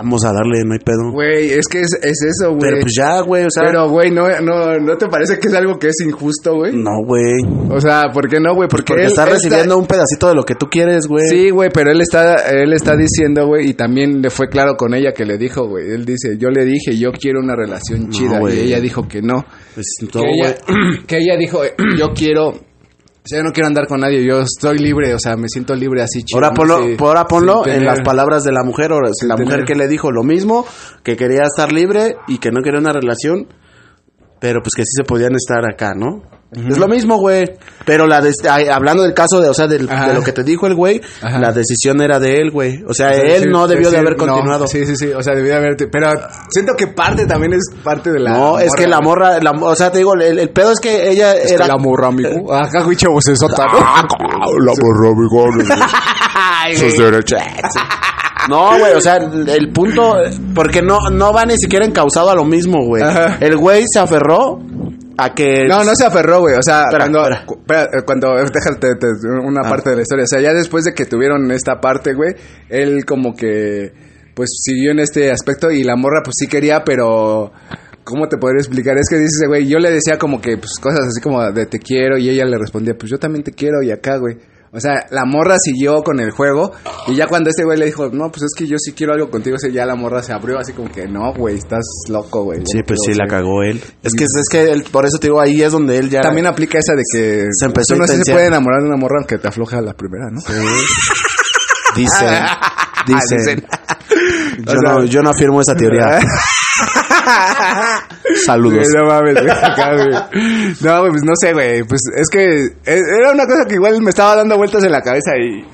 Vamos 0.03 0.25
a 0.25 0.33
darle, 0.33 0.65
no 0.65 0.73
hay 0.73 0.79
pedo. 0.79 1.13
Güey, 1.13 1.51
es 1.51 1.67
que 1.71 1.81
es, 1.83 1.91
es 2.03 2.23
eso, 2.23 2.51
güey. 2.55 2.61
pero 2.61 2.81
pues 2.81 2.95
ya, 2.97 3.21
güey, 3.21 3.45
o 3.45 3.51
sea. 3.51 3.65
Pero, 3.67 3.91
güey, 3.91 4.11
no, 4.11 4.29
no, 4.41 4.79
¿no 4.79 4.97
te 4.97 5.09
parece 5.09 5.39
que 5.39 5.49
es 5.49 5.55
algo 5.55 5.79
que 5.79 5.89
es 5.89 6.01
injusto, 6.03 6.55
güey? 6.55 6.73
no, 6.75 7.05
güey. 7.05 7.43
O 7.69 7.79
sea, 7.81 8.05
¿por 8.13 8.27
qué 8.29 8.41
no, 8.41 8.55
güey? 8.55 8.67
Porque, 8.69 8.95
Porque 8.95 9.05
él- 9.05 9.13
él 9.15 9.31
recibiendo 9.31 9.77
un 9.77 9.87
pedacito 9.87 10.29
de 10.29 10.35
lo 10.35 10.45
que 10.45 10.55
tú 10.55 10.69
quieres, 10.71 11.07
güey. 11.07 11.29
Sí, 11.29 11.51
güey, 11.51 11.69
pero 11.73 11.91
él 11.93 12.01
está, 12.01 12.37
él 12.51 12.73
está 12.73 12.97
diciendo, 12.97 13.47
güey, 13.47 13.69
y 13.71 13.75
también 13.75 14.23
le 14.23 14.31
fue 14.31 14.49
claro 14.49 14.75
con 14.77 14.95
ella 14.95 15.13
que 15.13 15.27
le 15.27 15.37
dijo, 15.37 15.69
güey. 15.69 15.91
Él 15.91 16.07
dice, 16.07 16.39
yo 16.39 16.49
le 16.49 16.65
dije, 16.65 16.97
yo 16.97 17.13
quiero 17.13 17.41
una 17.41 17.55
relación 17.55 18.09
chida. 18.09 18.39
güey. 18.39 18.57
y 18.59 18.61
ella 18.69 18.81
dijo 18.81 19.07
que 19.07 19.21
no. 19.21 19.45
Pues 19.75 19.87
no, 20.15 20.23
que, 20.23 20.31
ella, 20.31 20.55
que 21.07 21.19
ella 21.19 21.37
dijo, 21.39 21.61
yo 21.99 22.09
quiero, 22.15 22.55
o 23.23 23.29
sea, 23.29 23.39
yo 23.41 23.45
no 23.45 23.53
quiero 23.53 23.67
andar 23.67 23.87
con 23.87 24.01
nadie, 24.01 24.25
yo 24.25 24.41
estoy 24.41 24.79
libre, 24.79 25.15
o 25.15 25.19
sea, 25.19 25.37
me 25.37 25.47
siento 25.49 25.75
libre 25.75 26.03
así 26.03 26.23
chido. 26.23 26.39
Ahora 26.39 26.55
ponlo, 26.55 26.83
sí, 26.83 26.97
ahora 26.99 27.27
ponlo 27.27 27.67
en 27.67 27.85
las 27.85 28.01
palabras 28.01 28.45
de 28.45 28.53
la 28.53 28.65
mujer. 28.65 28.93
Ahora, 28.93 29.11
sin 29.13 29.29
la 29.29 29.37
mujer 29.37 29.65
que 29.65 29.75
le 29.75 29.89
dijo 29.89 30.11
lo 30.11 30.23
mismo, 30.23 30.65
que 31.03 31.17
quería 31.17 31.43
estar 31.43 31.71
libre 31.71 32.17
y 32.29 32.39
que 32.39 32.51
no 32.51 32.63
quería 32.63 32.81
una 32.81 32.93
relación, 32.93 33.47
pero 34.41 34.61
pues 34.63 34.73
que 34.75 34.83
sí 34.83 34.91
se 34.97 35.05
podían 35.05 35.35
estar 35.37 35.65
acá, 35.65 35.93
¿no? 35.95 36.23
Es 36.53 36.79
lo 36.79 36.89
mismo, 36.89 37.17
güey. 37.19 37.45
Pero 37.87 38.09
la 38.09 38.21
ay, 38.51 38.67
hablando 38.67 39.05
del 39.05 39.15
caso 39.15 39.41
de, 39.41 39.49
o 39.49 39.55
sea, 39.55 39.69
del- 39.69 39.87
de 39.87 40.15
lo 40.15 40.21
que 40.21 40.33
te 40.33 40.43
dijo 40.43 40.67
el 40.67 40.75
güey, 40.75 41.01
Ajá. 41.23 41.39
la 41.39 41.53
decisión 41.53 42.03
era 42.03 42.19
de 42.19 42.41
él, 42.41 42.51
güey. 42.51 42.83
O 42.89 42.93
sea, 42.93 43.11
O 43.11 43.15
sea, 43.15 43.23
él 43.23 43.29
decir- 43.43 43.51
no 43.53 43.69
debió 43.69 43.89
de 43.89 43.99
haber 43.99 44.17
no, 44.17 44.27
continuado. 44.27 44.67
sí, 44.67 44.85
sí, 44.85 44.97
sí, 44.97 45.13
o 45.13 45.23
sea, 45.23 45.37
debió 45.37 45.53
de 45.53 45.59
haber, 45.59 45.77
pero 45.93 46.11
siento 46.49 46.73
que 46.77 46.89
parte 46.89 47.27
también 47.27 47.53
es 47.53 47.63
parte 47.85 48.11
de 48.11 48.19
la 48.19 48.33
no, 48.33 48.59
es 48.59 48.73
que 48.77 48.89
la 48.89 49.01
morra, 49.01 49.39
la- 49.41 49.53
o 49.53 49.77
sea, 49.77 49.93
te 49.93 49.99
digo, 49.99 50.15
el, 50.15 50.41
el 50.41 50.51
pedo 50.51 50.73
es 50.73 50.81
que 50.81 51.09
ella 51.11 51.35
Es 51.35 51.47
que 51.51 51.55
era 51.55 51.69
la 51.69 51.77
morra, 51.79 52.09
amigo. 52.09 52.53
Acá, 52.53 52.83
güey, 52.83 52.97
chavos, 52.97 53.29
es 53.29 53.41
otra, 53.45 53.67
Ah, 53.71 54.05
La 54.59 54.73
morra, 54.83 55.11
amigo. 55.13 55.47
Sus 56.77 56.95
derechos. 56.99 57.39
No, 58.51 58.79
güey, 58.79 58.93
o 58.95 59.01
sea, 59.01 59.17
el 59.17 59.73
punto, 59.73 60.15
porque 60.55 60.83
no, 60.83 60.99
no 61.11 61.33
va 61.33 61.47
ni 61.47 61.57
siquiera 61.57 61.87
encausado 61.87 62.31
a 62.31 62.35
lo 62.35 62.45
mismo, 62.45 62.85
güey. 62.85 63.03
El 63.41 63.57
güey 63.57 63.85
se 63.91 63.99
aferró 64.01 64.59
a 65.17 65.35
que... 65.35 65.67
No, 65.69 65.85
no 65.85 65.95
se 65.95 66.05
aferró, 66.07 66.41
güey. 66.41 66.55
O 66.57 66.63
sea, 66.63 66.83
Espera, 66.85 67.05
cuando, 67.05 67.21
espera. 67.23 67.47
cu- 67.47 67.59
espera, 67.61 67.83
eh, 67.85 68.03
cuando, 68.05 68.29
déjate 68.35 68.95
te- 68.97 69.29
una 69.47 69.61
Ah. 69.65 69.69
parte 69.71 69.91
de 69.91 69.97
la 69.97 70.03
historia. 70.03 70.25
O 70.25 70.27
sea, 70.29 70.41
ya 70.41 70.53
después 70.53 70.85
de 70.85 70.93
que 70.95 71.05
tuvieron 71.07 71.51
esta 71.53 71.81
parte, 71.81 72.13
güey, 72.15 72.35
él 72.69 73.05
como 73.05 73.35
que, 73.35 73.93
pues 74.35 74.49
siguió 74.63 74.93
en 74.93 75.01
este 75.01 75.31
aspecto 75.31 75.71
y 75.71 75.85
la 75.85 75.97
morra, 75.97 76.23
pues 76.25 76.35
sí 76.39 76.47
quería, 76.47 76.83
pero. 76.85 77.53
¿Cómo 78.03 78.27
te 78.29 78.39
podría 78.39 78.59
explicar? 78.61 78.97
Es 78.97 79.09
que 79.09 79.17
dice 79.17 79.37
ese 79.43 79.47
güey, 79.47 79.69
yo 79.69 79.79
le 79.79 79.91
decía 79.93 80.19
como 80.19 80.41
que, 80.41 80.57
pues 80.57 80.73
cosas 80.81 81.01
así 81.07 81.21
como 81.21 81.45
de 81.53 81.67
te 81.67 81.79
quiero 81.79 82.17
y 82.19 82.29
ella 82.31 82.45
le 82.47 82.57
respondía, 82.59 82.95
pues 82.99 83.11
yo 83.11 83.19
también 83.19 83.45
te 83.45 83.53
quiero 83.53 83.83
y 83.83 83.93
acá, 83.93 84.17
güey. 84.17 84.37
O 84.73 84.79
sea, 84.79 85.07
la 85.11 85.25
morra 85.25 85.57
siguió 85.59 86.01
con 86.05 86.21
el 86.21 86.31
juego 86.31 86.71
y 87.09 87.17
ya 87.17 87.27
cuando 87.27 87.51
este 87.51 87.65
güey 87.65 87.77
le 87.77 87.87
dijo, 87.87 88.09
no, 88.11 88.31
pues 88.31 88.43
es 88.45 88.53
que 88.57 88.69
yo 88.69 88.77
sí 88.79 88.93
quiero 88.93 89.13
algo 89.15 89.29
contigo, 89.29 89.57
o 89.57 89.59
sea, 89.59 89.69
ya 89.69 89.85
la 89.85 89.97
morra 89.97 90.23
se 90.23 90.33
abrió 90.33 90.59
así 90.61 90.73
como 90.73 90.89
que, 90.93 91.09
no, 91.09 91.33
güey, 91.35 91.57
estás 91.57 91.85
loco, 92.09 92.45
güey. 92.45 92.61
Sí, 92.65 92.81
pues 92.87 93.01
sí, 93.05 93.15
la 93.15 93.25
o 93.25 93.29
sea". 93.29 93.39
cagó 93.39 93.63
él. 93.65 93.83
Es 94.05 94.13
que, 94.15 94.23
es 94.25 94.49
que 94.49 94.63
él- 94.71 94.85
por 94.93 95.05
eso 95.07 95.19
te 95.19 95.27
digo, 95.27 95.41
ahí 95.41 95.61
es 95.61 95.73
donde 95.73 95.97
él 95.97 96.09
ya... 96.09 96.21
También 96.21 96.47
aplica 96.47 96.79
esa 96.79 96.93
de 96.93 97.03
que 97.13 97.47
Se 97.51 97.67
empezó 97.67 97.97
sí 98.07 98.23
se 98.25 98.33
puede 98.33 98.47
enamorar 98.47 98.83
de 98.83 98.89
una 98.89 98.97
morra 98.97 99.17
aunque 99.19 99.39
te 99.39 99.49
afloja 99.49 99.79
a 99.79 99.83
la 99.83 99.95
primera, 99.95 100.27
¿no? 100.31 100.41
Dicen, 101.97 102.29
dicen. 103.07 103.39
Dicen. 103.39 103.67
Yo, 104.67 104.75
no, 104.83 105.05
yo 105.05 105.21
no 105.23 105.31
afirmo 105.31 105.61
esa 105.61 105.75
teoría. 105.75 106.21
Saludos. 108.47 108.87
No 108.97 109.05
mames, 109.07 109.35
güey. 109.35 110.75
No, 110.83 111.09
pues 111.11 111.23
no 111.25 111.33
sé, 111.41 111.53
güey. 111.53 111.83
Pues 111.85 112.01
es 112.17 112.29
que 112.31 112.45
e- 112.85 113.01
era 113.21 113.33
una 113.33 113.47
cosa 113.47 113.65
que 113.69 113.75
igual 113.75 114.01
me 114.03 114.11
estaba 114.11 114.37
dando 114.37 114.57
vueltas 114.57 114.85
en 114.85 114.93
la 114.93 115.01
cabeza 115.03 115.33
y. 115.39 115.65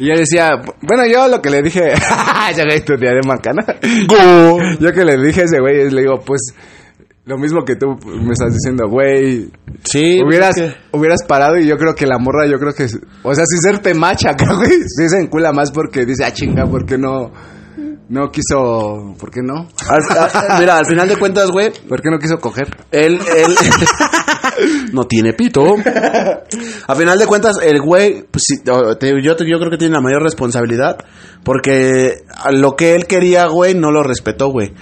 Y 0.00 0.06
yo 0.06 0.14
decía, 0.14 0.50
bueno, 0.82 1.04
yo 1.12 1.26
lo 1.26 1.42
que 1.42 1.50
le 1.50 1.60
dije, 1.60 1.92
ya 2.56 2.64
que 2.64 2.74
estudiaré 2.76 3.18
macana. 3.26 3.64
Yo 4.78 4.92
que 4.92 5.04
le 5.04 5.16
dije 5.18 5.40
a 5.40 5.44
ese 5.44 5.58
güey, 5.58 5.90
le 5.90 6.02
digo, 6.02 6.20
pues, 6.24 6.40
lo 7.24 7.36
mismo 7.36 7.64
que 7.64 7.74
tú 7.74 7.96
me 8.04 8.32
estás 8.32 8.52
diciendo, 8.54 8.88
güey. 8.88 9.50
Sí, 9.82 10.20
hubieras, 10.24 10.54
que- 10.54 10.72
hubieras 10.92 11.24
parado 11.26 11.58
y 11.58 11.66
yo 11.66 11.76
creo 11.76 11.96
que 11.96 12.06
la 12.06 12.16
morra, 12.18 12.46
yo 12.46 12.60
creo 12.60 12.72
que, 12.74 12.84
o 13.24 13.34
sea, 13.34 13.44
sin 13.44 13.60
serte 13.60 13.92
macha 13.92 14.36
güey, 14.56 14.70
sí 14.86 15.08
se 15.08 15.18
encula 15.20 15.50
más 15.52 15.72
porque 15.72 16.06
dice, 16.06 16.24
ah, 16.24 16.32
chinga, 16.32 16.64
¿por 16.66 16.86
qué 16.86 16.96
no, 16.96 17.32
no 18.08 18.30
quiso, 18.30 19.14
por 19.18 19.30
qué 19.30 19.40
no? 19.42 19.68
Al- 19.88 20.18
al- 20.18 20.58
mira, 20.60 20.78
al 20.78 20.86
final 20.86 21.08
de 21.08 21.16
cuentas, 21.16 21.50
güey, 21.50 21.70
¿Por 21.88 22.00
qué 22.00 22.10
no 22.10 22.18
quiso 22.18 22.38
coger? 22.40 22.68
él, 22.90 23.18
él 23.36 23.54
no 24.92 25.04
tiene 25.04 25.32
pito. 25.34 25.62
A 26.86 26.94
final 26.94 27.18
de 27.18 27.26
cuentas, 27.26 27.56
el 27.62 27.80
güey, 27.80 28.22
pues, 28.30 28.44
sí, 28.46 28.56
yo, 28.64 28.96
te- 28.96 29.12
yo 29.22 29.34
creo 29.58 29.70
que 29.70 29.76
tiene 29.78 29.94
la 29.94 30.00
mayor 30.00 30.22
responsabilidad. 30.22 30.96
Porque 31.44 32.22
lo 32.52 32.76
que 32.76 32.94
él 32.94 33.06
quería, 33.06 33.46
güey, 33.46 33.74
no 33.74 33.90
lo 33.90 34.02
respetó, 34.02 34.48
güey. 34.50 34.72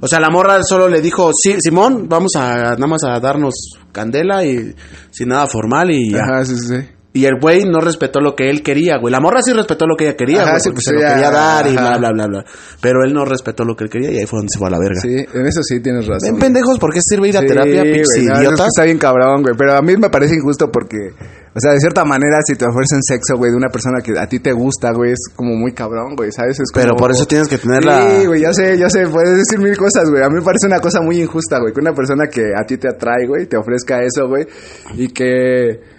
O 0.00 0.08
sea, 0.08 0.18
la 0.20 0.30
morra 0.30 0.62
solo 0.62 0.88
le 0.88 1.00
dijo, 1.02 1.30
sí, 1.34 1.56
Simón, 1.60 2.08
vamos 2.08 2.32
a 2.36 2.54
nada 2.76 2.86
más 2.86 3.02
a 3.04 3.20
darnos 3.20 3.52
candela 3.92 4.44
y 4.46 4.74
sin 5.10 5.28
nada 5.28 5.46
formal 5.46 5.90
y 5.90 6.10
ya. 6.12 6.22
Ajá, 6.22 6.44
sí, 6.46 6.54
sí. 6.56 6.76
Y 7.12 7.24
el 7.24 7.40
güey 7.40 7.64
no 7.64 7.80
respetó 7.80 8.20
lo 8.20 8.36
que 8.36 8.48
él 8.50 8.62
quería, 8.62 8.96
güey. 9.00 9.10
La 9.10 9.18
morra 9.18 9.40
sí 9.42 9.52
respetó 9.52 9.84
lo 9.84 9.96
que 9.96 10.04
ella 10.06 10.16
quería, 10.16 10.42
Ajá, 10.42 10.50
güey, 10.52 10.60
sí, 10.60 10.70
pues 10.70 10.84
se 10.84 10.92
lo 10.92 11.00
ella- 11.00 11.14
quería 11.14 11.30
dar 11.32 11.66
y 11.66 11.72
bla, 11.72 11.88
ajá. 11.88 11.98
bla, 11.98 12.12
bla, 12.12 12.26
bla. 12.28 12.44
Pero 12.80 13.02
él 13.04 13.12
no 13.12 13.24
respetó 13.24 13.64
lo 13.64 13.74
que 13.74 13.82
él 13.82 13.90
quería 13.90 14.12
y 14.12 14.18
ahí 14.18 14.26
fue 14.26 14.38
donde 14.38 14.50
se 14.52 14.58
fue 14.60 14.68
a 14.68 14.70
la 14.70 14.78
verga. 14.78 15.00
Sí, 15.02 15.16
en 15.34 15.44
eso 15.46 15.60
sí 15.64 15.80
tienes 15.80 16.06
razón. 16.06 16.30
Ven, 16.34 16.38
pendejos, 16.38 16.78
¿por 16.78 16.94
qué 16.94 17.00
sirve 17.02 17.28
ir 17.30 17.36
a 17.36 17.40
Sí, 17.40 17.46
terapia, 17.48 17.82
pixie 17.82 18.26
no, 18.26 18.40
es 18.40 18.48
que 18.48 18.64
está 18.64 18.84
bien 18.84 18.98
cabrón, 18.98 19.42
güey. 19.42 19.56
Pero 19.58 19.74
a 19.74 19.82
mí 19.82 19.96
me 19.96 20.08
parece 20.08 20.36
injusto 20.36 20.70
porque, 20.70 20.98
o 21.52 21.58
sea, 21.58 21.72
de 21.72 21.80
cierta 21.80 22.04
manera, 22.04 22.38
si 22.46 22.54
te 22.54 22.64
ofrecen 22.64 23.02
sexo, 23.02 23.34
güey, 23.36 23.50
de 23.50 23.56
una 23.56 23.70
persona 23.70 23.98
que 24.00 24.16
a 24.16 24.28
ti 24.28 24.38
te 24.38 24.52
gusta, 24.52 24.92
güey, 24.92 25.10
es 25.10 25.18
como 25.34 25.56
muy 25.56 25.72
cabrón, 25.72 26.14
güey, 26.14 26.30
¿sabes? 26.30 26.60
Es 26.60 26.70
como- 26.70 26.84
Pero 26.84 26.94
por 26.96 27.10
eso 27.10 27.26
tienes 27.26 27.48
que 27.48 27.58
tener 27.58 27.84
la... 27.84 28.20
Sí, 28.20 28.26
güey, 28.26 28.40
ya 28.42 28.52
sé, 28.52 28.78
ya 28.78 28.88
sé, 28.88 29.08
puedes 29.08 29.36
decir 29.36 29.58
mil 29.58 29.76
cosas, 29.76 30.08
güey. 30.08 30.22
A 30.22 30.28
mí 30.28 30.36
me 30.36 30.42
parece 30.42 30.68
una 30.68 30.78
cosa 30.78 31.00
muy 31.00 31.20
injusta, 31.20 31.58
güey, 31.58 31.72
que 31.74 31.80
una 31.80 31.92
persona 31.92 32.28
que 32.30 32.52
a 32.56 32.64
ti 32.64 32.76
te 32.76 32.86
atrae, 32.86 33.26
güey, 33.26 33.46
te 33.46 33.56
ofrezca 33.56 33.98
eso, 34.00 34.28
güey, 34.28 34.46
y 34.94 35.08
que... 35.08 35.98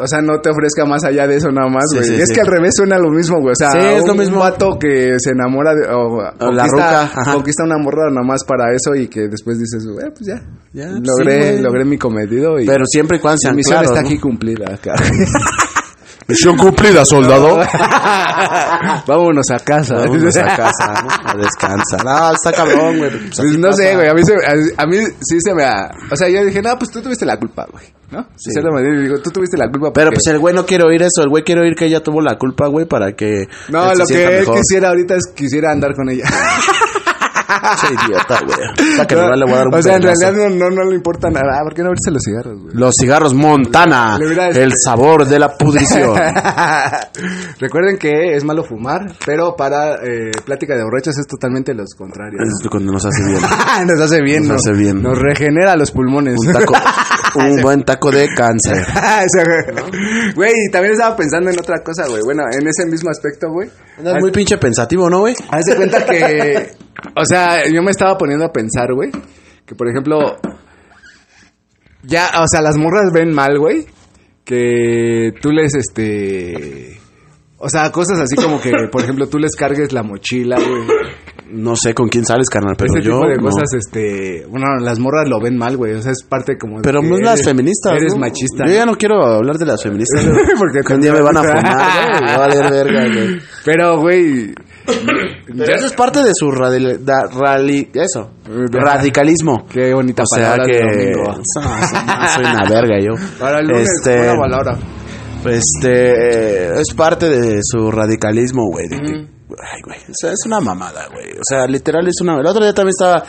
O 0.00 0.06
sea, 0.06 0.20
no 0.22 0.40
te 0.40 0.50
ofrezca 0.50 0.84
más 0.84 1.04
allá 1.04 1.26
de 1.26 1.36
eso 1.36 1.50
nada 1.50 1.68
más, 1.68 1.84
güey. 1.92 2.04
sí, 2.04 2.14
y 2.14 2.20
es 2.20 2.28
sí. 2.28 2.34
que 2.34 2.40
al 2.40 2.46
revés 2.46 2.74
suena 2.76 2.98
lo 2.98 3.10
mismo, 3.10 3.40
güey. 3.40 3.52
O 3.52 3.56
sea, 3.56 3.70
Sí, 3.70 3.78
es 3.78 4.04
lo 4.06 4.12
un 4.12 4.18
mismo. 4.18 4.38
vato 4.38 4.78
que 4.78 5.14
se 5.18 5.30
enamora 5.30 5.74
de... 5.74 5.86
O, 5.92 6.18
O 6.46 6.52
la 6.52 6.64
ajá. 6.64 7.32
Conquista 7.34 7.64
una 7.64 7.78
morra 7.78 8.08
nada 8.10 8.26
más 8.26 8.44
para 8.44 8.72
eso 8.74 8.94
y 8.94 9.08
que 9.08 9.28
después 9.28 9.58
dices, 9.58 9.86
güey, 9.86 10.06
pues 10.10 10.26
ya. 10.26 10.42
Ya, 10.72 10.88
logré, 10.90 11.60
logré 11.60 11.84
mi 11.84 11.98
comedido 11.98 12.58
y... 12.60 12.66
Pero 12.66 12.84
siempre 12.86 13.16
y 13.16 13.20
cuando 13.20 13.38
mi 13.50 13.56
misión 13.56 13.78
claros, 13.80 13.90
está 13.90 14.02
¿no? 14.02 14.08
aquí 14.08 14.18
cumplida, 14.18 14.74
acá. 14.74 14.94
Misión 16.28 16.56
cumplida, 16.58 17.04
soldado. 17.06 17.56
Vámonos 19.06 19.50
a 19.50 19.58
casa. 19.60 19.94
Vámonos 19.96 20.36
a 20.36 20.44
casa, 20.56 21.02
¿no? 21.02 21.30
A 21.30 21.34
descansar. 21.36 22.00
Ah, 22.06 22.32
está 22.34 22.52
cabrón, 22.52 22.98
güey. 22.98 23.10
Pues 23.10 23.36
Pues 23.36 23.58
no 23.58 23.72
sé, 23.72 23.94
güey. 23.94 24.08
A 24.08 24.14
mí, 24.14 24.22
se, 24.24 24.34
a, 24.34 24.82
a 24.82 24.86
mí 24.86 24.96
sí 25.20 25.38
se 25.40 25.54
me. 25.54 25.64
ha- 25.64 25.90
O 26.10 26.16
sea, 26.16 26.28
yo 26.28 26.44
dije, 26.44 26.60
no, 26.60 26.76
pues 26.78 26.90
tú 26.90 27.00
tuviste 27.00 27.24
la 27.24 27.38
culpa, 27.38 27.66
güey. 27.72 27.86
¿No? 28.10 28.26
Sí. 28.36 28.50
De 28.54 28.70
manera, 28.70 29.00
digo, 29.00 29.18
tú 29.22 29.30
tuviste 29.30 29.56
la 29.56 29.70
culpa. 29.70 29.92
Pero 29.92 30.10
pues 30.10 30.26
el 30.28 30.38
güey 30.38 30.54
no 30.54 30.64
quiere 30.66 30.84
oír 30.84 31.02
eso. 31.02 31.22
El 31.22 31.28
güey 31.30 31.44
quiere 31.44 31.62
oír 31.62 31.74
que 31.74 31.86
ella 31.86 32.02
tuvo 32.02 32.20
la 32.22 32.36
culpa, 32.38 32.66
güey, 32.68 32.86
para 32.86 33.12
que... 33.12 33.48
No, 33.68 33.90
se 33.90 33.96
lo 33.98 34.06
que 34.06 34.24
él 34.24 34.40
mejor. 34.40 34.56
quisiera 34.58 34.88
ahorita 34.88 35.14
es 35.16 35.26
quisiera 35.34 35.72
andar 35.72 35.94
con 35.94 36.08
ella. 36.10 36.24
Che, 37.80 37.86
idiota, 37.94 38.40
güey. 38.44 38.90
Hasta 38.92 39.06
que 39.06 39.14
no 39.14 39.34
le 39.34 39.44
voy 39.44 39.54
a 39.54 39.56
dar 39.56 39.66
un 39.68 39.74
o 39.74 39.82
sea, 39.82 39.96
en 39.96 40.02
realidad 40.02 40.32
no, 40.32 40.48
no, 40.50 40.70
no 40.70 40.84
le 40.84 40.94
importa 40.96 41.30
nada. 41.30 41.62
¿Por 41.64 41.74
qué 41.74 41.82
no 41.82 41.88
abrirse 41.88 42.10
los 42.10 42.22
cigarros, 42.22 42.60
güey? 42.60 42.74
Los 42.74 42.94
cigarros 43.00 43.34
Montana. 43.34 44.18
Le 44.18 44.26
hubiera- 44.26 44.48
El 44.48 44.72
sabor 44.84 45.26
de 45.26 45.38
la 45.38 45.56
pudrición. 45.56 46.14
Recuerden 47.58 47.98
que 47.98 48.36
es 48.36 48.44
malo 48.44 48.64
fumar, 48.64 49.12
pero 49.24 49.56
para 49.56 49.94
eh, 49.96 50.30
plática 50.44 50.76
de 50.76 50.84
borrachos 50.84 51.16
es 51.18 51.26
totalmente 51.26 51.74
los 51.74 51.94
contrarios. 51.96 52.42
es 52.62 52.68
cuando 52.68 52.92
nos 52.92 53.04
hace 53.04 53.24
bien. 53.24 53.40
nos 53.86 54.00
hace 54.00 54.22
bien, 54.22 54.46
Nos 54.48 54.56
hace 54.66 54.72
bien. 54.78 55.02
Nos 55.02 55.18
regenera 55.18 55.76
los 55.76 55.90
pulmones. 55.90 56.36
Un 56.38 56.52
taco... 56.52 56.74
un 57.36 57.62
buen 57.62 57.82
taco 57.84 58.10
de 58.10 58.28
cáncer. 58.34 58.84
Güey. 60.34 60.52
Y 60.68 60.70
también 60.70 60.92
estaba 60.94 61.16
pensando 61.16 61.50
en 61.50 61.58
otra 61.58 61.82
cosa, 61.82 62.06
güey. 62.08 62.22
Bueno, 62.24 62.42
en 62.52 62.66
ese 62.66 62.86
mismo 62.90 63.10
aspecto, 63.10 63.48
güey. 63.50 63.68
Andas 63.98 64.16
muy 64.20 64.30
pinche 64.30 64.56
pensativo, 64.58 65.08
¿no, 65.10 65.20
güey? 65.20 65.34
Haz 65.50 65.64
de 65.66 65.76
cuenta 65.76 66.04
que. 66.04 66.70
O 67.14 67.24
sea, 67.24 67.68
yo 67.70 67.82
me 67.82 67.90
estaba 67.90 68.16
poniendo 68.18 68.44
a 68.44 68.52
pensar, 68.52 68.92
güey. 68.94 69.10
Que 69.66 69.74
por 69.74 69.88
ejemplo. 69.88 70.36
Ya, 72.02 72.30
o 72.42 72.46
sea, 72.48 72.62
las 72.62 72.76
morras 72.76 73.12
ven 73.12 73.32
mal, 73.32 73.58
güey. 73.58 73.86
Que 74.44 75.32
tú 75.40 75.50
les, 75.50 75.74
este. 75.74 76.98
O 77.58 77.68
sea, 77.68 77.90
cosas 77.90 78.20
así 78.20 78.36
como 78.36 78.60
que, 78.60 78.70
por 78.90 79.02
ejemplo, 79.02 79.28
tú 79.28 79.38
les 79.38 79.54
cargues 79.56 79.92
la 79.92 80.02
mochila, 80.04 80.56
güey. 80.58 80.82
No 81.50 81.76
sé 81.76 81.92
con 81.94 82.08
quién 82.08 82.24
sales, 82.24 82.48
carnal, 82.50 82.76
pero 82.76 82.92
Ese 82.92 83.02
yo... 83.02 83.14
tipo 83.16 83.28
de 83.28 83.36
no. 83.36 83.42
cosas, 83.42 83.72
este. 83.74 84.46
Bueno, 84.46 84.66
las 84.80 84.98
morras 84.98 85.28
lo 85.28 85.40
ven 85.40 85.56
mal, 85.56 85.76
güey. 85.76 85.94
O 85.94 86.02
sea, 86.02 86.12
es 86.12 86.22
parte 86.22 86.56
como. 86.56 86.76
de 86.76 86.82
Pero 86.82 87.02
no 87.02 87.16
es 87.16 87.22
las 87.22 87.42
feministas, 87.42 87.94
Eres 87.94 88.14
¿no? 88.14 88.20
machista. 88.20 88.64
Yo 88.66 88.74
ya 88.74 88.86
no 88.86 88.94
quiero 88.96 89.22
hablar 89.24 89.56
de 89.56 89.66
las 89.66 89.82
feministas. 89.82 90.24
Porque 90.58 90.80
Que 90.86 90.94
un 90.94 91.00
día 91.00 91.12
me 91.12 91.20
van 91.20 91.36
a 91.36 91.42
fumar, 91.42 92.10
güey. 92.10 92.20
Me 92.22 92.26
va 92.26 92.34
a 92.34 92.38
valer 92.38 92.70
verga, 92.70 93.04
güey. 93.14 93.38
Pero, 93.64 93.98
güey. 94.00 94.54
Pero 95.46 95.74
eso 95.74 95.86
es 95.86 95.92
parte 95.92 96.22
de 96.22 96.32
su 96.34 96.46
radi- 96.50 96.98
da- 96.98 97.28
rali- 97.30 97.90
eso, 97.94 98.30
radicalismo. 98.70 99.66
Qué 99.68 99.92
bonita 99.94 100.22
O 100.22 100.26
sea 100.26 100.52
palabra 100.52 100.64
que 100.66 100.78
soy 102.34 102.44
una 102.44 102.68
verga 102.68 102.98
yo. 103.00 103.12
Para 103.38 103.60
el 103.60 103.66
lunes, 103.66 103.88
este, 104.02 104.20
una 104.30 104.40
palabra. 104.40 104.78
este 105.46 106.80
es 106.80 106.94
parte 106.94 107.28
de 107.28 107.60
su 107.62 107.90
radicalismo, 107.90 108.62
güey. 108.70 108.86
Ay, 108.90 109.80
güey, 109.84 109.98
o 109.98 110.12
sea, 110.14 110.30
es 110.32 110.40
una 110.46 110.60
mamada, 110.60 111.06
güey. 111.12 111.32
O 111.32 111.42
sea, 111.48 111.66
literal 111.66 112.06
es 112.06 112.20
una. 112.20 112.38
El 112.38 112.46
otro 112.46 112.62
día 112.62 112.74
también 112.74 112.90
estaba 112.98 113.24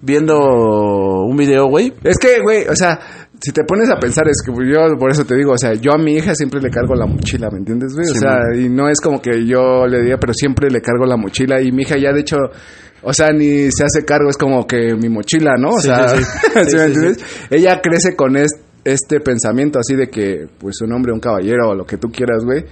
viendo 0.00 0.36
un 0.38 1.36
video, 1.36 1.66
güey. 1.68 1.92
Es 2.04 2.18
que, 2.18 2.40
güey, 2.42 2.66
o 2.68 2.76
sea, 2.76 2.98
si 3.42 3.50
te 3.52 3.64
pones 3.64 3.90
a 3.90 3.96
pensar, 3.98 4.24
es 4.28 4.40
que 4.44 4.52
yo, 4.52 4.96
por 4.98 5.10
eso 5.10 5.24
te 5.24 5.34
digo, 5.34 5.52
o 5.52 5.58
sea, 5.58 5.74
yo 5.74 5.92
a 5.92 5.98
mi 5.98 6.14
hija 6.14 6.34
siempre 6.34 6.60
le 6.60 6.70
cargo 6.70 6.94
la 6.94 7.06
mochila, 7.06 7.48
¿me 7.50 7.58
entiendes, 7.58 7.92
güey? 7.94 8.06
O 8.08 8.14
sea, 8.14 8.38
man. 8.38 8.60
y 8.60 8.68
no 8.68 8.88
es 8.88 9.00
como 9.00 9.20
que 9.20 9.44
yo 9.46 9.86
le 9.86 10.02
diga, 10.02 10.16
pero 10.20 10.32
siempre 10.34 10.70
le 10.70 10.80
cargo 10.80 11.04
la 11.06 11.16
mochila 11.16 11.60
y 11.60 11.72
mi 11.72 11.82
hija 11.82 11.96
ya, 11.98 12.12
de 12.12 12.20
hecho, 12.20 12.36
o 13.02 13.12
sea, 13.12 13.32
ni 13.32 13.70
se 13.72 13.84
hace 13.84 14.04
cargo, 14.06 14.30
es 14.30 14.36
como 14.36 14.64
que 14.66 14.94
mi 14.94 15.08
mochila, 15.08 15.56
¿no? 15.58 15.70
O 15.70 15.80
Sí, 15.80 15.88
sea, 15.88 16.08
sí, 16.10 16.22
sí. 16.22 16.24
¿sí 16.64 16.70
Sí, 16.70 16.76
me 16.76 16.84
entiendes? 16.84 17.18
Ella 17.50 17.80
crece 17.82 18.14
con 18.14 18.36
es- 18.36 18.52
este 18.84 19.20
pensamiento 19.20 19.78
así 19.80 19.94
de 19.96 20.08
que, 20.08 20.46
pues, 20.58 20.80
un 20.82 20.92
hombre, 20.92 21.12
un 21.12 21.20
caballero 21.20 21.70
o 21.70 21.74
lo 21.74 21.84
que 21.84 21.96
tú 21.98 22.08
quieras, 22.10 22.44
güey, 22.44 22.64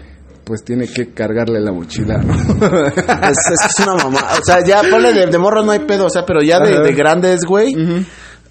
pues 0.44 0.64
tiene 0.64 0.88
que 0.88 1.12
cargarle 1.12 1.60
la 1.60 1.70
mochila, 1.72 2.16
¿no? 2.18 2.32
Es, 2.34 3.86
una 3.86 3.94
mamada. 3.94 4.38
O 4.40 4.44
sea, 4.44 4.64
ya 4.64 4.82
ponle 4.90 5.12
de, 5.12 5.26
de 5.26 5.38
morro 5.38 5.62
no 5.64 5.70
hay 5.72 5.80
pedo, 5.80 6.06
o 6.06 6.10
sea, 6.10 6.24
pero 6.26 6.42
ya 6.42 6.58
de, 6.58 6.92
grandes, 6.94 7.40
güey. 7.46 7.72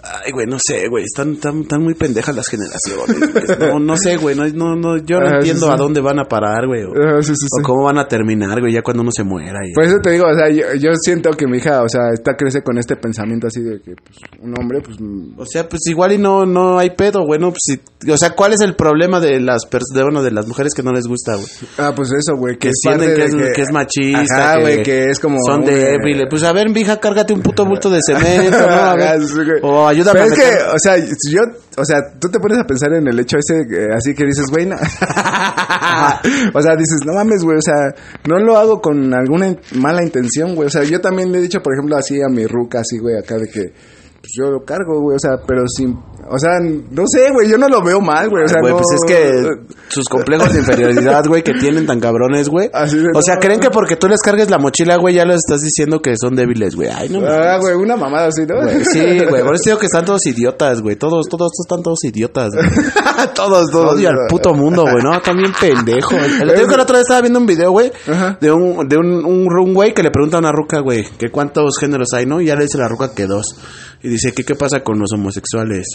Ay, 0.02 0.32
güey, 0.32 0.48
no 0.48 0.58
sé, 0.66 0.88
güey, 0.90 1.04
están, 1.04 1.34
están, 1.34 1.62
están 1.62 1.84
muy 1.84 1.94
pendejas 1.94 2.34
las 2.36 2.48
generaciones. 2.48 3.34
güey. 3.34 3.70
No, 3.74 3.80
no 3.80 3.98
sé, 3.98 4.16
güey, 4.18 4.36
no, 4.36 4.48
no, 4.48 4.76
no, 4.76 4.98
yo 4.98 5.20
no 5.20 5.28
Ajá, 5.28 5.42
sí, 5.42 5.50
entiendo 5.50 5.66
sí. 5.68 5.72
a 5.74 5.76
dónde 5.76 6.00
van 6.02 6.20
a 6.20 6.24
parar, 6.24 6.66
güey. 6.68 6.84
O, 6.84 6.92
Ah, 6.96 7.22
sí, 7.22 7.34
o 7.34 7.64
cómo 7.64 7.84
van 7.86 7.98
a 7.98 8.08
terminar, 8.08 8.60
güey, 8.62 8.74
ya 8.74 8.82
cuando 8.82 9.04
uno 9.04 9.12
se 9.14 9.24
muera. 9.24 9.60
Y, 9.68 9.74
Por 9.74 9.84
eso 9.84 9.98
te 10.02 10.12
digo, 10.12 10.26
o 10.28 10.34
sea, 10.34 10.50
yo, 10.50 10.74
yo 10.80 10.92
siento 11.02 11.32
que 11.32 11.46
mi 11.48 11.58
hija, 11.58 11.84
o 11.84 11.90
sea, 11.90 12.12
está 12.14 12.36
crece 12.38 12.62
con 12.64 12.78
este 12.78 12.96
pensamiento 12.96 13.48
así 13.48 13.62
de 13.62 13.82
que, 13.82 13.94
pues, 13.96 14.18
un 14.42 14.54
hombre, 14.58 14.80
pues, 14.82 14.98
mm, 15.00 15.38
O 15.40 15.46
sea, 15.46 15.68
pues 15.68 15.82
igual 15.90 16.14
y 16.14 16.18
no, 16.18 16.46
no 16.46 16.80
hay 16.80 16.92
pedo, 16.92 17.26
güey, 17.26 17.40
no, 17.40 17.50
pues, 17.52 17.60
si- 17.66 18.10
o 18.12 18.18
sea, 18.18 18.32
¿cuál 18.32 18.54
es 18.54 18.62
el 18.62 18.76
problema 18.76 19.20
de 19.20 19.40
las 19.42 19.64
de, 19.94 20.04
bueno, 20.04 20.24
de 20.24 20.32
las 20.32 20.48
mujeres 20.48 20.74
que 20.74 20.82
no 20.84 20.92
les 20.94 21.06
gusta, 21.08 21.36
güey? 21.36 21.48
ah, 21.78 21.92
pues 21.96 22.10
eso, 22.14 22.38
güey, 22.38 22.58
Que 22.58 22.70
es 22.70 22.76
sienten 22.82 23.16
que 23.16 23.26
es, 23.26 23.36
que 23.56 23.62
es 23.62 23.72
machista, 23.74 24.52
Ajá, 24.54 24.62
güey, 24.62 24.82
que 24.84 25.10
es 25.10 25.20
como 25.20 25.38
son 25.46 25.64
un, 25.64 25.70
eh, 25.70 25.74
débiles. 25.76 26.28
Pues 26.30 26.44
a 26.44 26.54
ver, 26.54 26.70
mija, 26.70 27.00
cárgate 27.00 27.34
un 27.34 27.42
puto 27.42 27.66
bulto 27.66 27.90
de 27.90 28.00
cemento, 28.06 28.58
¿no? 28.60 28.74
A 28.76 28.96
ver. 28.96 29.22
Sí, 29.24 29.34
güey. 29.36 29.60
o 29.64 29.88
ayúdame 29.90 30.20
Pero 30.22 30.34
es 30.34 30.40
que, 30.40 30.58
o 30.64 30.80
sea, 30.80 30.98
yo, 30.98 31.42
o 31.78 31.86
sea, 31.86 31.98
tú 32.20 32.30
te 32.30 32.40
pones 32.40 32.58
a 32.60 32.64
pensar 32.64 32.94
en 32.94 33.08
el 33.08 33.20
hecho 33.20 33.38
ese, 33.38 33.62
eh, 33.62 33.88
así 33.96 34.14
que 34.16 34.26
dices, 34.26 34.46
güey, 34.50 34.66
no. 34.66 34.76
o 36.54 36.62
sea, 36.62 36.76
dices, 36.76 37.00
no 37.06 37.14
mames, 37.14 37.44
güey, 37.44 37.58
o 37.58 37.62
sea, 37.62 37.94
no 38.28 38.40
lo 38.40 38.58
hago 38.58 38.82
con 38.82 39.14
alguna 39.14 39.48
in- 39.48 39.60
mala 39.76 40.04
intención, 40.04 40.56
güey. 40.56 40.68
O 40.68 40.72
sea, 40.72 40.84
yo 40.84 41.00
también 41.02 41.32
le 41.32 41.40
he 41.40 41.42
dicho, 41.42 41.60
por 41.62 41.74
ejemplo, 41.74 41.98
así 41.98 42.20
a 42.22 42.28
mi 42.30 42.46
ruca, 42.46 42.80
así, 42.82 42.98
güey, 43.00 43.18
acá 43.18 43.38
de 43.38 43.48
que, 43.50 43.74
pues 44.22 44.32
yo 44.38 44.52
lo 44.52 44.64
cargo, 44.66 45.00
güey, 45.02 45.16
o 45.16 45.20
sea, 45.20 45.32
pero 45.48 45.64
sin, 45.68 45.98
o 46.30 46.38
sea, 46.38 46.60
no 46.60 47.04
sé, 47.08 47.32
güey, 47.32 47.50
yo 47.50 47.58
no 47.58 47.70
lo 47.70 47.82
veo 47.82 48.02
mal, 48.02 48.30
güey, 48.30 48.44
o 48.44 48.48
sea, 48.48 48.60
Güey, 48.60 48.74
no- 48.74 48.80
pues 48.80 48.88
es 48.94 49.08
que 49.08 49.74
sus 49.88 50.10
complejos 50.10 50.52
de 50.52 50.60
inferioridad, 50.60 51.24
güey, 51.26 51.42
que 51.42 51.54
tienen 51.54 51.86
tan 51.86 52.00
cabrones, 52.02 52.50
güey. 52.50 52.70
Así 52.74 52.98
O 53.16 53.22
sea, 53.22 53.36
no, 53.36 53.40
creen 53.40 53.60
que 53.62 53.70
porque 53.70 53.96
tú 53.96 54.08
les 54.10 54.20
cargues 54.22 54.50
la 54.50 54.58
mochila, 54.58 54.98
güey, 54.98 55.16
ya 55.16 55.24
les 55.26 55.38
estás 55.38 55.62
diciendo 55.62 56.02
que 56.02 56.16
son 56.18 56.36
débiles, 56.36 56.76
güey. 56.76 56.90
Ay, 56.90 57.08
no 57.10 57.26
Ah, 57.26 57.58
güey, 57.60 57.76
una 57.76 57.96
mamada 57.96 58.28
así, 58.28 58.46
¿no? 58.46 58.62
Güey, 58.62 58.84
Sí, 58.84 59.00
güey, 59.30 59.44
por 59.44 59.56
eso 59.56 59.64
digo 59.66 59.78
que 59.80 59.86
están 59.86 60.04
todos 60.06 60.26
idiotas, 60.26 60.82
güey. 60.82 60.98
Todos, 60.98 61.26
todos, 61.30 61.40
todos 61.40 61.52
están 61.66 61.82
todos 61.82 62.00
idiotas, 62.04 62.50
güey. 62.54 62.68
todos, 63.34 63.72
todos. 63.72 63.94
Odio 63.96 64.10
al 64.10 64.16
puto 64.30 64.54
mundo, 64.54 64.84
güey, 64.84 65.02
¿no? 65.02 65.20
También 65.22 65.54
pendejo. 65.60 66.16
El, 66.42 66.56
digo 66.56 66.68
que 66.68 66.76
la 66.78 66.84
otra 66.84 66.98
vez 66.98 67.04
estaba 67.04 67.22
viendo 67.22 67.40
un 67.40 67.46
video, 67.46 67.72
güey, 67.72 67.92
Ajá. 68.08 68.38
de 68.42 68.52
un, 68.52 68.88
de 68.90 68.98
un, 68.98 69.26
un, 69.26 69.48
un 69.48 69.74
güey 69.74 69.94
que 69.94 70.04
le 70.04 70.12
pregunta 70.12 70.36
a 70.38 70.40
una 70.42 70.52
ruca, 70.52 70.82
güey, 70.82 71.06
que 71.18 71.30
cuántos 71.32 71.78
géneros 71.80 72.10
hay, 72.14 72.26
¿no? 72.26 72.42
Y 72.42 72.48
ya 72.48 72.56
le 72.56 72.64
dice 72.64 72.78
la 72.78 72.90
ruca 72.90 73.14
que 73.16 73.26
dos. 73.26 73.56
Y 74.02 74.10
dice, 74.10 74.32
¿qué, 74.34 74.44
qué 74.44 74.56
pasa 74.56 74.82
con 74.82 75.00
los 75.00 75.12
homosexuales? 75.14 75.88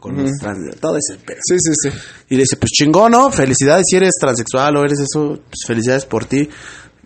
Con 0.00 0.16
los 0.16 0.32
trans, 0.38 0.76
todo 0.80 0.98
ese 0.98 1.18
pedo. 1.18 1.38
Sí, 1.42 1.56
sí, 1.58 1.72
sí. 1.74 1.88
Y 2.28 2.36
le 2.36 2.42
dice, 2.42 2.56
pues 2.56 2.72
chingón, 2.72 3.12
¿no? 3.12 3.30
Felicidades 3.30 3.84
si 3.88 3.96
eres 3.96 4.14
transexual 4.20 4.76
o 4.76 4.84
eres 4.84 5.00
eso, 5.00 5.38
pues 5.48 5.60
felicidades 5.66 6.04
por 6.04 6.26
ti. 6.26 6.48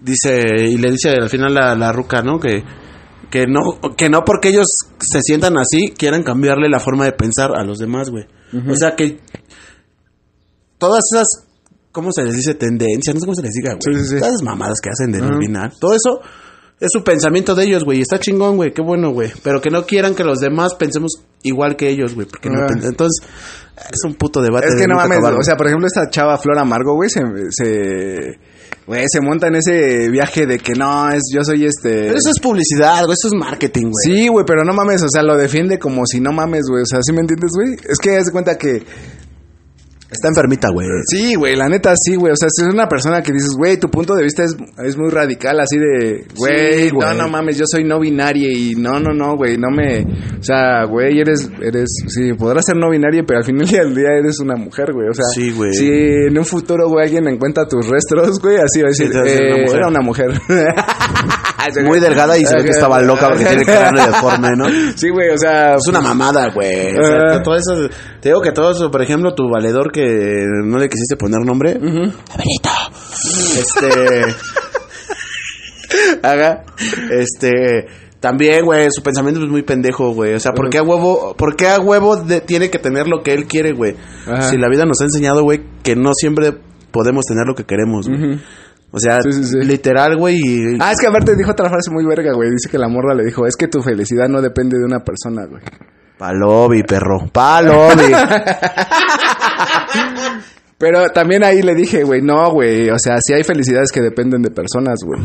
Dice, 0.00 0.41
y 0.69 0.77
le 0.79 0.91
dice 0.91 1.11
al 1.11 1.29
final 1.29 1.55
la, 1.55 1.77
la 1.77 1.93
ruca, 1.93 2.23
¿no? 2.23 2.41
Que, 2.41 2.65
que 3.31 3.47
no, 3.47 3.95
que 3.97 4.09
no 4.09 4.25
porque 4.25 4.49
ellos 4.49 4.67
se 4.99 5.21
sientan 5.21 5.59
así, 5.59 5.93
quieran 5.97 6.23
cambiarle 6.23 6.69
la 6.69 6.81
forma 6.81 7.05
de 7.05 7.12
pensar 7.12 7.53
a 7.57 7.62
los 7.62 7.79
demás, 7.79 8.11
güey. 8.11 8.25
O 8.69 8.75
sea 8.75 8.97
que 8.97 9.21
todas 10.79 11.05
esas, 11.12 11.27
¿cómo 11.93 12.11
se 12.12 12.25
les 12.25 12.35
dice? 12.35 12.55
Tendencias, 12.55 13.15
no 13.15 13.21
sé 13.21 13.27
cómo 13.27 13.37
se 13.37 13.43
les 13.43 13.53
diga, 13.53 13.75
güey. 13.75 13.95
Sí, 13.95 14.00
sí, 14.03 14.09
sí. 14.09 14.19
Todas 14.19 14.35
esas 14.35 14.43
mamadas 14.43 14.81
que 14.81 14.91
hacen 14.91 15.12
de 15.12 15.21
nominar. 15.21 15.73
Todo 15.79 15.95
eso 15.95 16.21
es 16.81 16.91
su 16.93 17.03
pensamiento 17.03 17.55
de 17.55 17.65
ellos, 17.65 17.85
güey. 17.85 17.99
Y 17.99 18.03
está 18.03 18.19
chingón, 18.19 18.57
güey. 18.57 18.73
Qué 18.73 18.83
bueno, 18.83 19.11
güey. 19.11 19.33
Pero 19.43 19.61
que 19.61 19.71
no 19.71 19.85
quieran 19.85 20.15
que 20.15 20.23
los 20.23 20.39
demás 20.39 20.75
pensemos 20.75 21.23
igual 21.43 21.77
que 21.77 21.89
ellos, 21.89 22.15
güey. 22.15 22.27
Porque 22.27 22.51
no 22.51 22.61
Ah. 22.61 22.67
Entonces, 22.71 23.27
es 23.91 24.05
un 24.05 24.15
puto 24.15 24.41
debate. 24.41 24.69
Es 24.69 24.75
de 24.75 24.83
que 24.83 24.87
no 24.87 24.97
mames, 24.97 25.19
acabar, 25.19 25.35
o 25.35 25.43
sea, 25.43 25.57
por 25.57 25.67
ejemplo, 25.67 25.87
esta 25.87 26.09
chava 26.11 26.37
Flor 26.39 26.59
Amargo, 26.59 26.95
güey, 26.95 27.11
se, 27.11 27.21
se, 27.51 28.39
güey, 28.87 29.05
se 29.09 29.21
monta 29.21 29.49
en 29.49 29.57
ese 29.57 30.09
viaje 30.11 30.47
de 30.47 30.59
que 30.59 30.75
no, 30.75 31.11
es, 31.11 31.23
yo 31.33 31.43
soy 31.43 31.65
este... 31.65 31.91
Pero 31.91 32.19
eso 32.19 32.31
es 32.31 32.41
publicidad, 32.41 33.05
güey. 33.05 33.15
Eso 33.15 33.29
es 33.29 33.35
marketing, 33.35 33.91
güey. 33.91 34.05
Sí, 34.05 34.29
güey, 34.29 34.45
pero 34.47 34.65
no 34.65 34.73
mames, 34.73 35.03
o 35.03 35.09
sea, 35.09 35.23
lo 35.23 35.37
defiende 35.37 35.79
como 35.79 36.07
si 36.07 36.21
no 36.21 36.33
mames, 36.33 36.65
güey, 36.69 36.83
o 36.83 36.87
sea, 36.87 37.01
¿sí 37.03 37.13
me 37.13 37.21
entiendes, 37.21 37.51
güey? 37.55 37.77
Es 37.89 37.99
que 37.99 38.17
haz 38.17 38.27
de 38.27 38.33
cuenta 38.33 38.57
que, 38.57 38.83
Está 40.11 40.29
enfermita, 40.29 40.69
güey. 40.73 40.87
sí, 41.07 41.35
güey, 41.35 41.55
la 41.55 41.69
neta 41.69 41.93
sí, 41.95 42.17
güey, 42.17 42.33
o 42.33 42.37
sea, 42.37 42.49
si 42.50 42.62
es 42.67 42.73
una 42.73 42.88
persona 42.88 43.21
que 43.23 43.31
dices, 43.31 43.50
güey, 43.59 43.77
tu 43.79 43.88
punto 43.91 44.15
de 44.15 44.23
vista 44.23 44.43
es, 44.43 44.57
es 44.83 44.97
muy 44.97 45.11
radical, 45.11 45.61
así 45.61 45.77
de, 45.79 46.25
güey, 46.35 46.88
Sí, 46.88 46.97
no, 46.99 47.12
no 47.12 47.29
mames, 47.29 47.59
yo 47.59 47.65
soy 47.67 47.85
no 47.85 48.00
binaria 48.00 48.49
y 48.50 48.75
no, 48.75 48.99
no, 49.00 49.12
no, 49.12 49.37
güey, 49.37 49.59
no 49.59 49.69
me, 49.71 50.00
o 50.00 50.43
sea, 50.43 50.85
güey, 50.87 51.21
eres, 51.21 51.50
eres, 51.61 51.91
sí, 52.07 52.33
podrás 52.33 52.65
ser 52.65 52.77
no 52.77 52.88
binaria, 52.91 53.23
pero 53.27 53.41
al 53.41 53.45
final 53.45 53.67
del 53.69 53.95
día 53.95 54.09
eres 54.19 54.38
una 54.41 54.57
mujer, 54.57 54.93
güey, 54.95 55.09
o 55.11 55.15
sea, 55.15 55.27
Sí, 55.35 55.50
güey. 55.53 55.75
si 55.75 55.88
en 55.91 56.38
un 56.38 56.45
futuro, 56.47 56.88
güey, 56.88 57.05
alguien 57.05 57.29
encuentra 57.29 57.67
tus 57.69 57.87
restos, 57.87 58.41
güey, 58.41 58.57
así 58.57 58.81
va 58.81 58.87
a 58.87 58.91
decir, 58.91 59.11
Sí, 59.12 59.19
eh, 59.27 59.53
una 59.53 59.61
mujer. 59.61 59.77
era 59.77 59.88
una 59.88 60.00
mujer. 60.00 60.29
Muy 61.85 62.01
delgada 62.01 62.37
y 62.39 62.45
se 62.45 62.57
ve 62.57 62.65
que 62.65 62.71
estaba 62.71 63.01
loca 63.01 63.29
porque 63.29 63.45
tiene 63.45 63.61
el 63.63 63.67
cráneo 63.67 64.07
deforme, 64.07 64.49
¿no? 64.57 64.65
Sí, 64.97 65.09
güey, 65.11 65.31
o 65.31 65.39
sea, 65.39 65.75
Es 65.77 65.87
una 65.89 66.01
mamada, 66.01 66.51
güey. 66.53 66.97
O 66.97 67.03
sea, 67.05 67.17
Ah. 67.37 67.43
todo 67.43 67.57
eso, 67.57 67.89
te 68.21 68.29
digo 68.31 68.41
que 68.41 68.53
todo 68.53 68.71
eso, 68.73 68.91
por 68.91 69.03
ejemplo, 69.03 69.35
tu 69.35 69.49
valedor 69.51 69.91
que 69.93 70.45
no 70.65 70.79
le 70.79 70.89
quisiste 70.89 71.17
poner 71.17 71.41
nombre. 71.45 71.73
Abelito. 71.73 72.71
Este. 73.59 74.35
Haga. 76.23 76.65
Este. 77.11 77.87
También, 78.21 78.65
güey, 78.65 78.89
su 78.91 79.01
pensamiento 79.03 79.41
es 79.45 79.49
muy 79.49 79.63
pendejo, 79.63 80.13
güey. 80.13 80.35
O 80.35 80.41
sea, 80.41 80.53
¿por 80.53 80.69
qué 80.71 80.79
a 80.79 80.83
huevo, 80.83 81.37
por 81.39 81.55
qué 81.55 81.69
a 81.69 81.79
huevo 81.79 82.17
de- 82.17 82.41
tiene 82.41 82.69
que 82.69 82.81
tener 82.81 83.07
lo 83.07 83.23
que 83.23 83.33
él 83.33 83.47
quiere, 83.47 83.73
güey? 83.73 83.95
Si 84.51 84.57
la 84.57 84.69
vida 84.69 84.85
nos 84.85 85.01
ha 85.01 85.05
enseñado, 85.05 85.45
güey, 85.45 85.61
que 85.85 85.95
no 85.95 86.11
siempre 86.15 86.53
podemos 86.91 87.25
tener 87.27 87.45
lo 87.47 87.55
que 87.55 87.63
queremos, 87.65 88.09
güey. 88.09 88.41
O 88.90 88.99
sea, 88.99 89.21
Sí, 89.23 89.33
sí, 89.33 89.45
sí. 89.45 89.59
literal, 89.59 90.16
güey. 90.16 90.37
y- 90.38 90.78
Ah, 90.80 90.92
es 90.92 91.00
que 91.00 91.07
aparte 91.09 91.35
dijo 91.37 91.50
otra 91.50 91.68
frase 91.68 91.90
muy 91.90 92.04
verga, 92.07 92.33
güey. 92.35 92.50
Dice 92.50 92.71
que 92.71 92.78
la 92.78 92.88
morra 92.88 93.14
le 93.14 93.25
dijo, 93.25 93.47
es 93.47 93.57
que 93.57 93.68
tu 93.68 93.83
felicidad 93.83 94.28
no 94.28 94.40
depende 94.40 94.78
de 94.78 94.85
una 94.85 95.00
persona, 95.04 95.45
güey. 95.47 95.62
Palobi, 96.16 96.83
perro. 96.83 97.28
Palobi. 97.33 98.12
Pero 100.78 101.09
también 101.11 101.42
ahí 101.42 101.61
le 101.62 101.75
dije, 101.75 102.04
güey, 102.04 102.23
no, 102.23 102.50
güey. 102.52 102.88
O 102.90 102.99
sea, 102.99 103.16
sí 103.21 103.33
hay 103.35 103.42
felicidades 103.42 103.90
que 103.90 104.00
dependen 104.00 104.42
de 104.42 104.50
personas, 104.50 104.99
güey. 105.04 105.21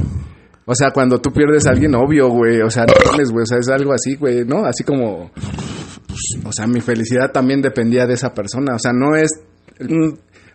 O 0.66 0.74
sea, 0.74 0.92
cuando 0.92 1.20
tú 1.20 1.32
pierdes 1.32 1.68
a 1.68 1.72
alguien, 1.72 1.94
obvio, 1.96 2.30
güey. 2.30 2.62
O 2.62 2.70
sea, 2.70 2.86
no 2.86 2.94
mames, 3.12 3.30
güey. 3.32 3.44
O 3.44 3.46
sea, 3.46 3.60
es 3.60 3.68
algo 3.70 3.94
así, 3.94 4.16
güey, 4.16 4.46
¿no? 4.46 4.66
Así 4.66 4.84
como... 4.84 5.32
pues, 6.08 6.46
o 6.46 6.52
sea, 6.52 6.66
mi 6.68 6.82
felicidad 6.82 7.32
también 7.32 7.62
dependía 7.62 8.08
de 8.08 8.16
esa 8.16 8.34
persona. 8.34 8.76
O 8.76 8.80
sea, 8.80 8.92
no 8.94 9.16
es... 9.16 9.30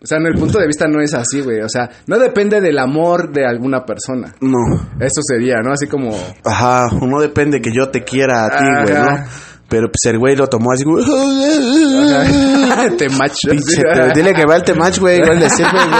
o 0.03 0.07
sea, 0.07 0.19
en 0.19 0.27
el 0.27 0.35
punto 0.35 0.59
de 0.59 0.67
vista 0.67 0.87
no 0.89 1.01
es 1.01 1.13
así, 1.15 1.41
güey. 1.41 1.61
O 1.61 1.69
sea, 1.69 1.89
no 2.07 2.19
depende 2.19 2.61
del 2.61 2.79
amor 2.79 3.33
de 3.33 3.47
alguna 3.47 3.85
persona. 3.85 4.35
no. 4.41 4.59
Eso 5.01 5.21
sería, 5.23 5.57
¿no? 5.63 5.73
Así 5.73 5.87
como... 5.87 6.11
Ajá, 6.45 6.89
no 7.01 7.21
depende 7.21 7.61
que 7.61 7.71
yo 7.73 7.89
te 7.91 8.03
quiera 8.05 8.45
a 8.47 8.51
ti, 8.51 8.65
güey. 8.93 9.03
¿no? 9.03 9.25
Pero 9.69 9.89
pues 9.89 10.11
el 10.11 10.19
güey 10.19 10.35
lo 10.35 10.47
tomó 10.47 10.73
así, 10.73 10.83
güey. 10.85 11.05
te 12.97 13.09
macho. 13.11 13.51
Pinche, 13.51 13.83
te- 13.83 14.13
dile 14.15 14.33
que 14.33 14.47
va 14.47 14.57
el 14.57 14.63
temach, 14.63 14.99
güey, 14.99 15.19
igual 15.19 15.39
le 15.39 15.51
sirve, 15.51 15.71
güey. 15.73 15.85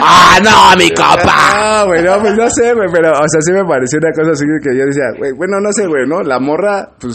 ¡Ah, 0.00 0.38
no, 0.42 0.76
mi 0.78 0.90
copa! 0.90 1.24
Ah, 1.26 1.84
güey, 1.86 2.02
no, 2.04 2.20
pues 2.20 2.34
no 2.36 2.48
sé, 2.50 2.72
güey, 2.74 2.88
pero, 2.92 3.10
o 3.12 3.24
sea, 3.28 3.40
sí 3.40 3.52
me 3.52 3.64
pareció 3.64 3.98
una 4.02 4.12
cosa 4.12 4.30
así 4.32 4.44
que 4.62 4.78
yo 4.78 4.84
decía, 4.86 5.04
güey, 5.18 5.32
bueno, 5.32 5.58
no 5.60 5.70
sé, 5.72 5.86
güey, 5.86 6.06
¿no? 6.06 6.20
La 6.22 6.38
morra, 6.38 6.88
pues, 7.00 7.14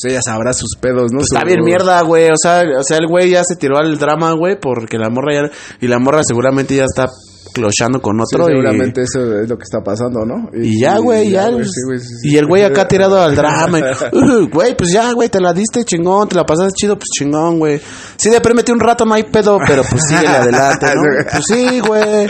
pues 0.00 0.12
ella 0.12 0.20
sabrá 0.22 0.52
sus 0.52 0.70
pedos, 0.80 1.10
¿no? 1.12 1.18
Pues 1.18 1.28
está 1.32 1.44
bien 1.44 1.60
mierda, 1.64 2.00
güey. 2.02 2.28
O 2.28 2.36
sea, 2.40 2.62
o 2.78 2.82
sea, 2.82 2.98
el 2.98 3.06
güey 3.08 3.30
ya 3.30 3.42
se 3.44 3.56
tiró 3.56 3.78
al 3.78 3.98
drama, 3.98 4.32
güey, 4.32 4.58
porque 4.60 4.98
la 4.98 5.08
morra 5.10 5.34
ya... 5.34 5.50
Y 5.80 5.88
la 5.88 5.98
morra 5.98 6.20
seguramente 6.26 6.76
ya 6.76 6.84
está 6.84 7.06
clochando 7.54 8.00
con 8.00 8.16
Sí, 8.18 8.22
otro. 8.36 8.44
y- 8.44 8.52
seguramente 8.52 9.02
eso 9.02 9.40
es 9.40 9.48
lo 9.48 9.56
que 9.56 9.62
está 9.64 9.80
pasando, 9.82 10.20
¿no? 10.24 10.50
Y 10.54 10.80
ya, 10.80 10.98
güey, 10.98 11.30
ya. 11.30 11.46
sí, 11.48 11.64
sí, 11.64 11.98
sí. 12.22 12.28
y 12.30 12.36
el 12.36 12.46
güey 12.46 12.62
acá 12.62 12.86
tirado 12.86 13.20
al 13.20 13.34
drama. 13.34 13.80
"Uh, 14.12 14.48
Güey, 14.52 14.76
pues 14.76 14.92
ya, 14.92 15.10
güey, 15.12 15.28
te 15.28 15.40
la 15.40 15.52
diste 15.52 15.82
chingón, 15.84 16.28
te 16.28 16.36
la 16.36 16.44
pasaste 16.44 16.74
chido, 16.76 16.94
pues 16.96 17.08
chingón, 17.18 17.58
güey. 17.58 17.80
Sí, 18.16 18.28
deprímete 18.30 18.70
un 18.70 18.78
rato, 18.78 19.04
no 19.06 19.14
hay 19.14 19.24
pedo, 19.24 19.58
pero 19.66 19.82
pues 19.90 20.02
síguele 20.08 20.28
adelante, 20.36 20.86
¿no? 20.94 21.02
Pues 21.32 21.44
sí, 21.48 21.80
güey. 21.80 22.26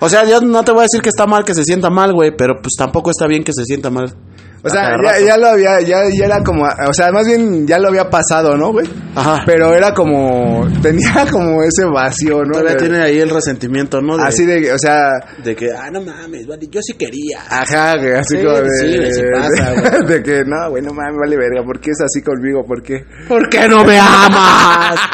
O 0.00 0.08
sea, 0.08 0.24
yo 0.28 0.40
no 0.42 0.62
te 0.62 0.70
voy 0.72 0.80
a 0.80 0.82
decir 0.84 1.00
que 1.02 1.08
está 1.08 1.26
mal 1.26 1.44
que 1.44 1.54
se 1.54 1.64
sienta 1.64 1.88
mal, 1.90 2.12
güey, 2.12 2.30
pero 2.36 2.54
pues 2.62 2.74
tampoco 2.78 3.10
está 3.10 3.26
bien 3.26 3.42
que 3.42 3.52
se 3.54 3.64
sienta 3.64 3.90
mal. 3.90 4.14
O 4.62 4.68
sea, 4.68 4.96
ya, 5.02 5.20
ya 5.24 5.36
lo 5.36 5.48
había, 5.48 5.80
ya, 5.80 6.02
ya 6.12 6.26
era 6.26 6.42
como, 6.42 6.64
o 6.64 6.92
sea, 6.92 7.12
más 7.12 7.26
bien 7.26 7.66
ya 7.66 7.78
lo 7.78 7.88
había 7.88 8.10
pasado, 8.10 8.56
¿no, 8.56 8.72
güey? 8.72 8.88
Ajá. 9.14 9.42
Pero 9.46 9.72
era 9.72 9.94
como, 9.94 10.66
tenía 10.82 11.26
como 11.30 11.62
ese 11.62 11.84
vacío, 11.84 12.44
¿no? 12.44 12.52
Todavía 12.52 12.76
tiene 12.76 13.00
ahí 13.02 13.18
el 13.20 13.30
resentimiento, 13.30 14.00
¿no? 14.00 14.16
De, 14.16 14.24
Así 14.24 14.44
de, 14.44 14.72
o 14.72 14.78
sea, 14.78 15.10
de 15.44 15.54
que, 15.54 15.70
ah, 15.72 15.90
no 15.92 16.00
mames, 16.02 16.46
vale, 16.46 16.66
yo 16.70 16.80
sí 16.82 16.94
quería. 16.94 17.40
Ajá, 17.48 17.96
güey, 17.98 18.12
así 18.12 18.36
Sí, 18.36 18.44
como 18.44 18.56
de... 18.56 18.68
sí, 18.80 18.96
güey, 18.96 19.12
sí 19.12 19.22
pasa, 19.32 19.70
de, 19.70 19.80
güey. 19.80 20.06
de 20.06 20.22
que, 20.22 20.42
no, 20.44 20.70
güey, 20.70 20.82
no 20.82 20.92
mames, 20.92 21.16
vale 21.20 21.36
verga, 21.36 21.64
¿por 21.64 21.80
qué 21.80 21.90
es 21.90 22.00
así 22.00 22.22
conmigo? 22.22 22.64
¿Por 22.66 22.82
qué? 22.82 23.04
¿Por 23.28 23.48
qué 23.48 23.68
no 23.68 23.84
me 23.84 23.98
amas? 23.98 24.96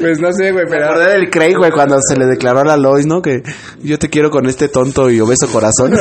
Pues 0.00 0.18
no 0.18 0.32
sé, 0.32 0.50
güey, 0.50 0.64
Me 0.64 0.70
pero... 0.70 0.86
acordé 0.86 1.12
del 1.12 1.28
Craig, 1.28 1.54
güey, 1.54 1.70
cuando 1.70 1.98
se 2.00 2.16
le 2.16 2.24
declaró 2.24 2.60
a 2.60 2.64
la 2.64 2.76
Lois, 2.78 3.04
¿no? 3.04 3.20
Que 3.20 3.42
yo 3.82 3.98
te 3.98 4.08
quiero 4.08 4.30
con 4.30 4.46
este 4.46 4.68
tonto 4.68 5.10
y 5.10 5.20
obeso 5.20 5.46
corazón. 5.52 5.92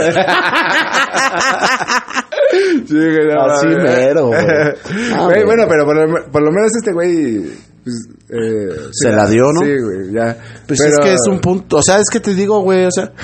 Sí, 2.88 2.94
güey, 2.96 3.28
no, 3.34 3.42
Así 3.46 3.68
mero, 3.68 4.28
güey. 4.28 4.40
Ah, 5.14 5.26
Güey, 5.26 5.44
güey. 5.44 5.46
bueno, 5.46 5.66
pero 5.68 5.86
por 5.86 5.96
lo, 5.98 6.32
por 6.32 6.42
lo 6.44 6.52
menos 6.52 6.72
este 6.76 6.94
güey... 6.94 7.42
Pues, 7.84 8.08
eh, 8.30 8.76
sí, 8.92 9.06
Se 9.08 9.12
la 9.12 9.28
dio, 9.30 9.44
¿no? 9.54 9.62
Sí, 9.62 9.72
güey, 9.82 10.14
ya. 10.14 10.38
Pues 10.68 10.80
Pero- 10.82 10.94
es 10.94 11.00
que 11.00 11.14
es 11.14 11.22
un 11.30 11.40
punto, 11.40 11.78
o 11.78 11.82
sea, 11.84 11.98
es 11.98 12.06
que 12.12 12.20
te 12.20 12.34
digo, 12.34 12.60
güey, 12.62 12.86
o 12.86 12.92
sea... 12.92 13.12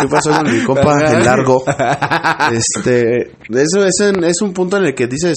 ¿Qué 0.00 0.08
pasó 0.08 0.30
con 0.30 0.50
mi 0.52 0.62
compa 0.64 0.98
el 1.12 1.24
largo? 1.24 1.62
Este, 2.52 3.32
eso 3.50 3.84
es, 3.84 4.00
en- 4.00 4.24
es 4.24 4.40
un 4.42 4.52
punto 4.52 4.76
en 4.78 4.84
el 4.86 4.94
que 4.94 5.06
dices, 5.06 5.36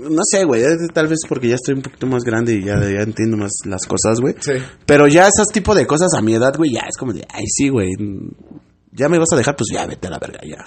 no 0.00 0.20
sé, 0.28 0.44
güey, 0.44 0.62
tal 0.92 1.06
vez 1.08 1.18
porque 1.28 1.48
ya 1.48 1.54
estoy 1.56 1.74
un 1.74 1.82
poquito 1.82 2.06
más 2.06 2.22
grande 2.24 2.54
y 2.54 2.64
ya, 2.64 2.74
ya 2.80 3.02
entiendo 3.02 3.36
más 3.36 3.52
las 3.66 3.84
cosas, 3.86 4.20
güey. 4.20 4.34
Sí. 4.40 4.52
Pero 4.84 5.06
ya 5.06 5.28
esos 5.28 5.48
tipo 5.52 5.74
de 5.74 5.86
cosas 5.86 6.08
a 6.16 6.22
mi 6.22 6.34
edad, 6.34 6.54
güey, 6.56 6.72
ya 6.72 6.80
es 6.88 6.96
como 6.96 7.12
de, 7.12 7.24
ay, 7.32 7.44
sí, 7.46 7.68
güey, 7.68 7.90
ya 8.96 9.08
me 9.08 9.18
vas 9.18 9.32
a 9.32 9.36
dejar, 9.36 9.54
pues 9.54 9.68
ya 9.72 9.86
vete 9.86 10.06
a 10.06 10.10
la 10.10 10.18
verga, 10.18 10.40
ya. 10.42 10.64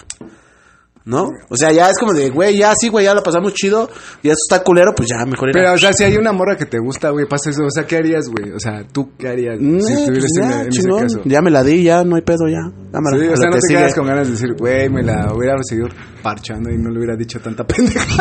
¿No? 1.05 1.23
O 1.49 1.55
sea, 1.57 1.71
ya 1.71 1.89
es 1.89 1.97
como 1.97 2.13
de, 2.13 2.29
güey, 2.29 2.57
ya 2.57 2.73
sí, 2.79 2.89
güey, 2.89 3.05
ya 3.05 3.15
lo 3.15 3.23
pasamos 3.23 3.53
chido, 3.53 3.89
y 4.21 4.27
eso 4.27 4.37
está 4.47 4.63
culero, 4.63 4.93
pues 4.95 5.09
ya 5.09 5.25
mejor 5.25 5.49
ir 5.49 5.57
a- 5.57 5.59
Pero, 5.59 5.73
o 5.73 5.77
sea, 5.77 5.91
si 5.91 6.03
hay 6.03 6.15
una 6.17 6.31
morra 6.33 6.55
que 6.55 6.65
te 6.67 6.77
gusta, 6.77 7.09
güey, 7.09 7.25
pasa 7.27 7.49
eso. 7.49 7.63
O 7.63 7.71
sea, 7.71 7.87
¿qué 7.87 7.95
harías, 7.97 8.27
güey? 8.29 8.51
O 8.51 8.59
sea, 8.59 8.83
¿tú 8.91 9.11
qué 9.17 9.29
harías 9.29 9.59
No, 9.59 9.79
si 9.81 9.93
pues 9.93 10.23
estuvieras 10.23 10.31
en, 10.37 10.43
ya, 10.49 10.61
en 10.61 10.67
ese 10.67 10.81
chingón. 10.81 11.01
caso? 11.03 11.21
Ya 11.25 11.41
me 11.41 11.49
la 11.49 11.63
di, 11.63 11.83
ya 11.83 12.03
no 12.03 12.15
hay 12.15 12.21
pedo, 12.21 12.47
ya. 12.47 12.59
Cámara, 12.91 13.17
Sí, 13.17 13.23
a 13.23 13.27
o 13.27 13.31
lo 13.31 13.37
sea, 13.37 13.45
no 13.47 13.51
que 13.53 13.59
te 13.59 13.67
sigue. 13.67 13.79
quedas 13.79 13.95
con 13.95 14.07
ganas 14.07 14.27
de 14.27 14.33
decir, 14.33 14.53
güey, 14.59 14.89
me 14.89 15.01
la 15.01 15.33
hubiera 15.33 15.55
seguido 15.63 15.87
parchando 16.21 16.69
y 16.69 16.77
no 16.77 16.89
le 16.91 16.97
hubiera 16.99 17.15
dicho 17.15 17.39
tanta 17.39 17.65
pendeja. 17.65 18.05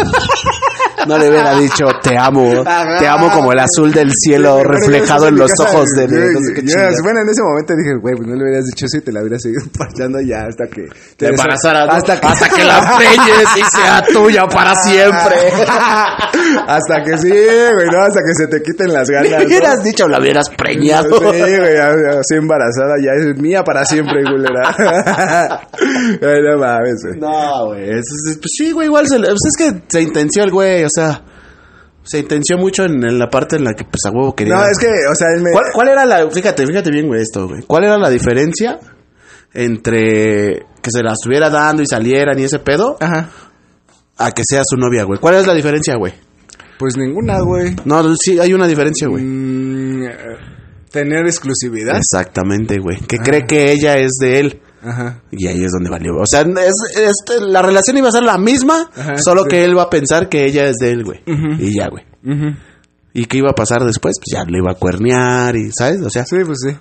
No 1.07 1.17
le 1.17 1.31
hubiera 1.31 1.57
dicho, 1.57 1.87
te 2.03 2.19
amo, 2.19 2.62
Ajá. 2.67 2.99
te 2.99 3.07
amo 3.07 3.31
como 3.31 3.53
el 3.53 3.61
azul 3.61 3.93
del 3.93 4.11
cielo 4.12 4.57
Pero 4.59 4.71
reflejado 4.73 5.23
yo 5.23 5.29
en 5.29 5.37
los 5.37 5.51
casa, 5.53 5.71
ojos 5.71 5.87
de... 5.97 6.07
no 6.09 6.41
sé 6.41 6.55
qué 6.55 6.61
yo- 6.62 6.67
chingada. 6.69 6.91
Bueno, 7.03 7.21
en 7.23 7.29
ese 7.31 7.41
momento 7.43 7.75
dije, 7.77 7.95
güey, 8.03 8.14
pues 8.17 8.29
no 8.29 8.35
le 8.35 8.43
hubieras 8.43 8.64
dicho 8.67 8.85
eso 8.87 8.99
y 8.99 9.01
te 9.03 9.12
la 9.12 9.21
hubieras 9.21 9.41
seguido 9.41 9.62
parchando 9.79 10.19
ya 10.21 10.43
hasta 10.49 10.67
que... 10.67 10.83
Te 11.17 11.29
embarazaras, 11.29 11.87
¿no? 11.87 11.93
Hasta 11.93 12.21
que, 12.21 12.27
Hasta 12.27 12.49
que 12.49 12.64
la 12.68 12.96
preñes 12.96 13.57
y 13.57 13.76
sea 13.76 14.02
tuya 14.12 14.44
para 14.46 14.74
siempre. 14.76 15.52
Hasta 16.66 17.02
que 17.04 17.18
sí, 17.18 17.28
güey, 17.31 17.87
¿no? 17.92 17.98
Hasta 18.02 18.20
que 18.20 18.35
se 18.35 18.46
te 18.48 18.62
quiten 18.62 18.92
las 18.92 19.09
ganas. 19.09 19.31
¿no? 19.40 19.46
hubieras 19.46 19.83
dicho, 19.83 20.07
la 20.09 20.18
hubieras 20.20 20.46
Sí, 20.48 20.54
preñado. 20.57 21.20
güey, 21.20 21.40
ya, 21.40 21.90
ya, 21.92 22.20
estoy 22.20 22.38
embarazada, 22.38 22.94
ya 23.02 23.12
es 23.12 23.40
mía 23.40 23.62
para 23.64 23.85
siempre, 23.85 24.22
culera. 24.24 24.74
Ay, 25.72 26.42
no 26.42 26.59
mames, 26.59 27.02
güey. 27.04 27.18
No, 27.20 27.66
güey. 27.66 27.90
es- 27.90 27.98
es- 28.31 28.37
Pues 28.38 28.50
sí, 28.57 28.72
güey, 28.72 28.87
igual 28.87 29.07
se, 29.09 29.18
le- 29.18 29.28
pues 29.28 29.40
es 29.46 29.57
que 29.72 29.83
se 29.88 30.00
intenció 30.02 30.44
el 30.44 30.50
güey, 30.50 30.85
o 30.85 30.88
sea, 30.94 31.22
se 32.02 32.18
intenció 32.20 32.57
mucho 32.59 32.85
en, 32.85 33.04
en 33.04 33.18
la 33.18 33.28
parte 33.28 33.57
en 33.57 33.64
la 33.64 33.74
que 33.74 33.85
pues 33.85 34.00
a 34.07 34.11
huevo 34.11 34.35
quería. 34.35 34.54
No, 34.57 34.62
es 34.64 34.78
que, 34.78 34.87
o 34.87 35.14
sea, 35.14 35.28
él 35.35 35.42
me... 35.42 35.50
¿Cuál, 35.52 35.64
cuál 35.74 35.88
era 35.88 36.07
la, 36.07 36.31
fíjate, 36.31 36.66
fíjate 36.66 36.90
bien, 36.90 37.07
güey, 37.07 37.20
esto, 37.22 37.46
güey. 37.48 37.62
¿Cuál 37.66 37.85
era 37.85 37.98
la 37.98 38.09
diferencia 38.11 38.78
entre 39.55 40.67
que 40.83 40.91
se 40.91 41.03
la 41.03 41.13
estuviera 41.13 41.51
dando 41.51 41.83
y 41.83 41.87
salieran 41.87 42.39
y 42.39 42.45
ese 42.45 42.59
pedo 42.59 42.97
Ajá. 43.01 43.31
a 44.17 44.31
que 44.33 44.43
sea 44.49 44.63
su 44.65 44.77
novia, 44.77 45.05
güey? 45.05 45.19
¿Cuál 45.19 45.37
es 45.37 45.47
la 45.47 45.55
diferencia, 45.55 45.97
güey? 45.97 46.13
Pues 46.79 46.97
ninguna, 46.97 47.41
güey. 47.41 47.75
No, 47.85 48.15
sí, 48.17 48.39
hay 48.39 48.53
una 48.53 48.67
diferencia, 48.69 49.09
güey. 49.09 49.25
Mm, 49.25 50.05
tener 50.93 51.27
exclusividad. 51.27 51.97
Exactamente, 51.97 52.79
güey. 52.79 52.99
Que 53.01 53.19
cree 53.19 53.47
que 53.47 53.73
ella 53.73 53.99
es 53.99 54.13
de 54.21 54.39
él. 54.39 54.61
Ajá. 54.81 55.21
Y 55.33 55.49
ahí 55.49 55.65
es 55.65 55.73
donde 55.73 55.91
valió. 55.91 56.13
O 56.17 56.25
sea, 56.27 56.43
es, 56.43 56.75
es- 56.97 57.41
la 57.43 57.63
relación 57.63 57.99
iba 57.99 58.09
a 58.09 58.13
ser 58.13 58.23
la 58.23 58.39
misma, 58.39 58.89
Ajá, 58.97 59.17
solo 59.19 59.43
sí. 59.43 59.49
que 59.51 59.65
él 59.65 59.77
va 59.77 59.83
a 59.85 59.91
pensar 59.91 60.29
que 60.29 60.45
ella 60.45 60.67
es 60.69 60.77
de 60.77 60.93
él, 60.93 61.03
güey. 61.05 61.21
Y 61.27 61.77
ya, 61.77 61.89
güey. 61.89 62.05
Ujú. 62.25 62.55
¿Y 63.13 63.25
qué 63.25 63.39
iba 63.39 63.51
a 63.51 63.55
pasar 63.55 63.85
después? 63.85 64.15
Pues 64.21 64.39
ya 64.39 64.45
le 64.49 64.59
iba 64.59 64.71
a 64.71 64.75
cuernear 64.75 65.57
y, 65.57 65.71
¿sabes? 65.77 66.01
O 66.03 66.11
sea, 66.11 66.25
Sí, 66.25 66.37
pues 66.47 66.59
sí. 66.65 66.77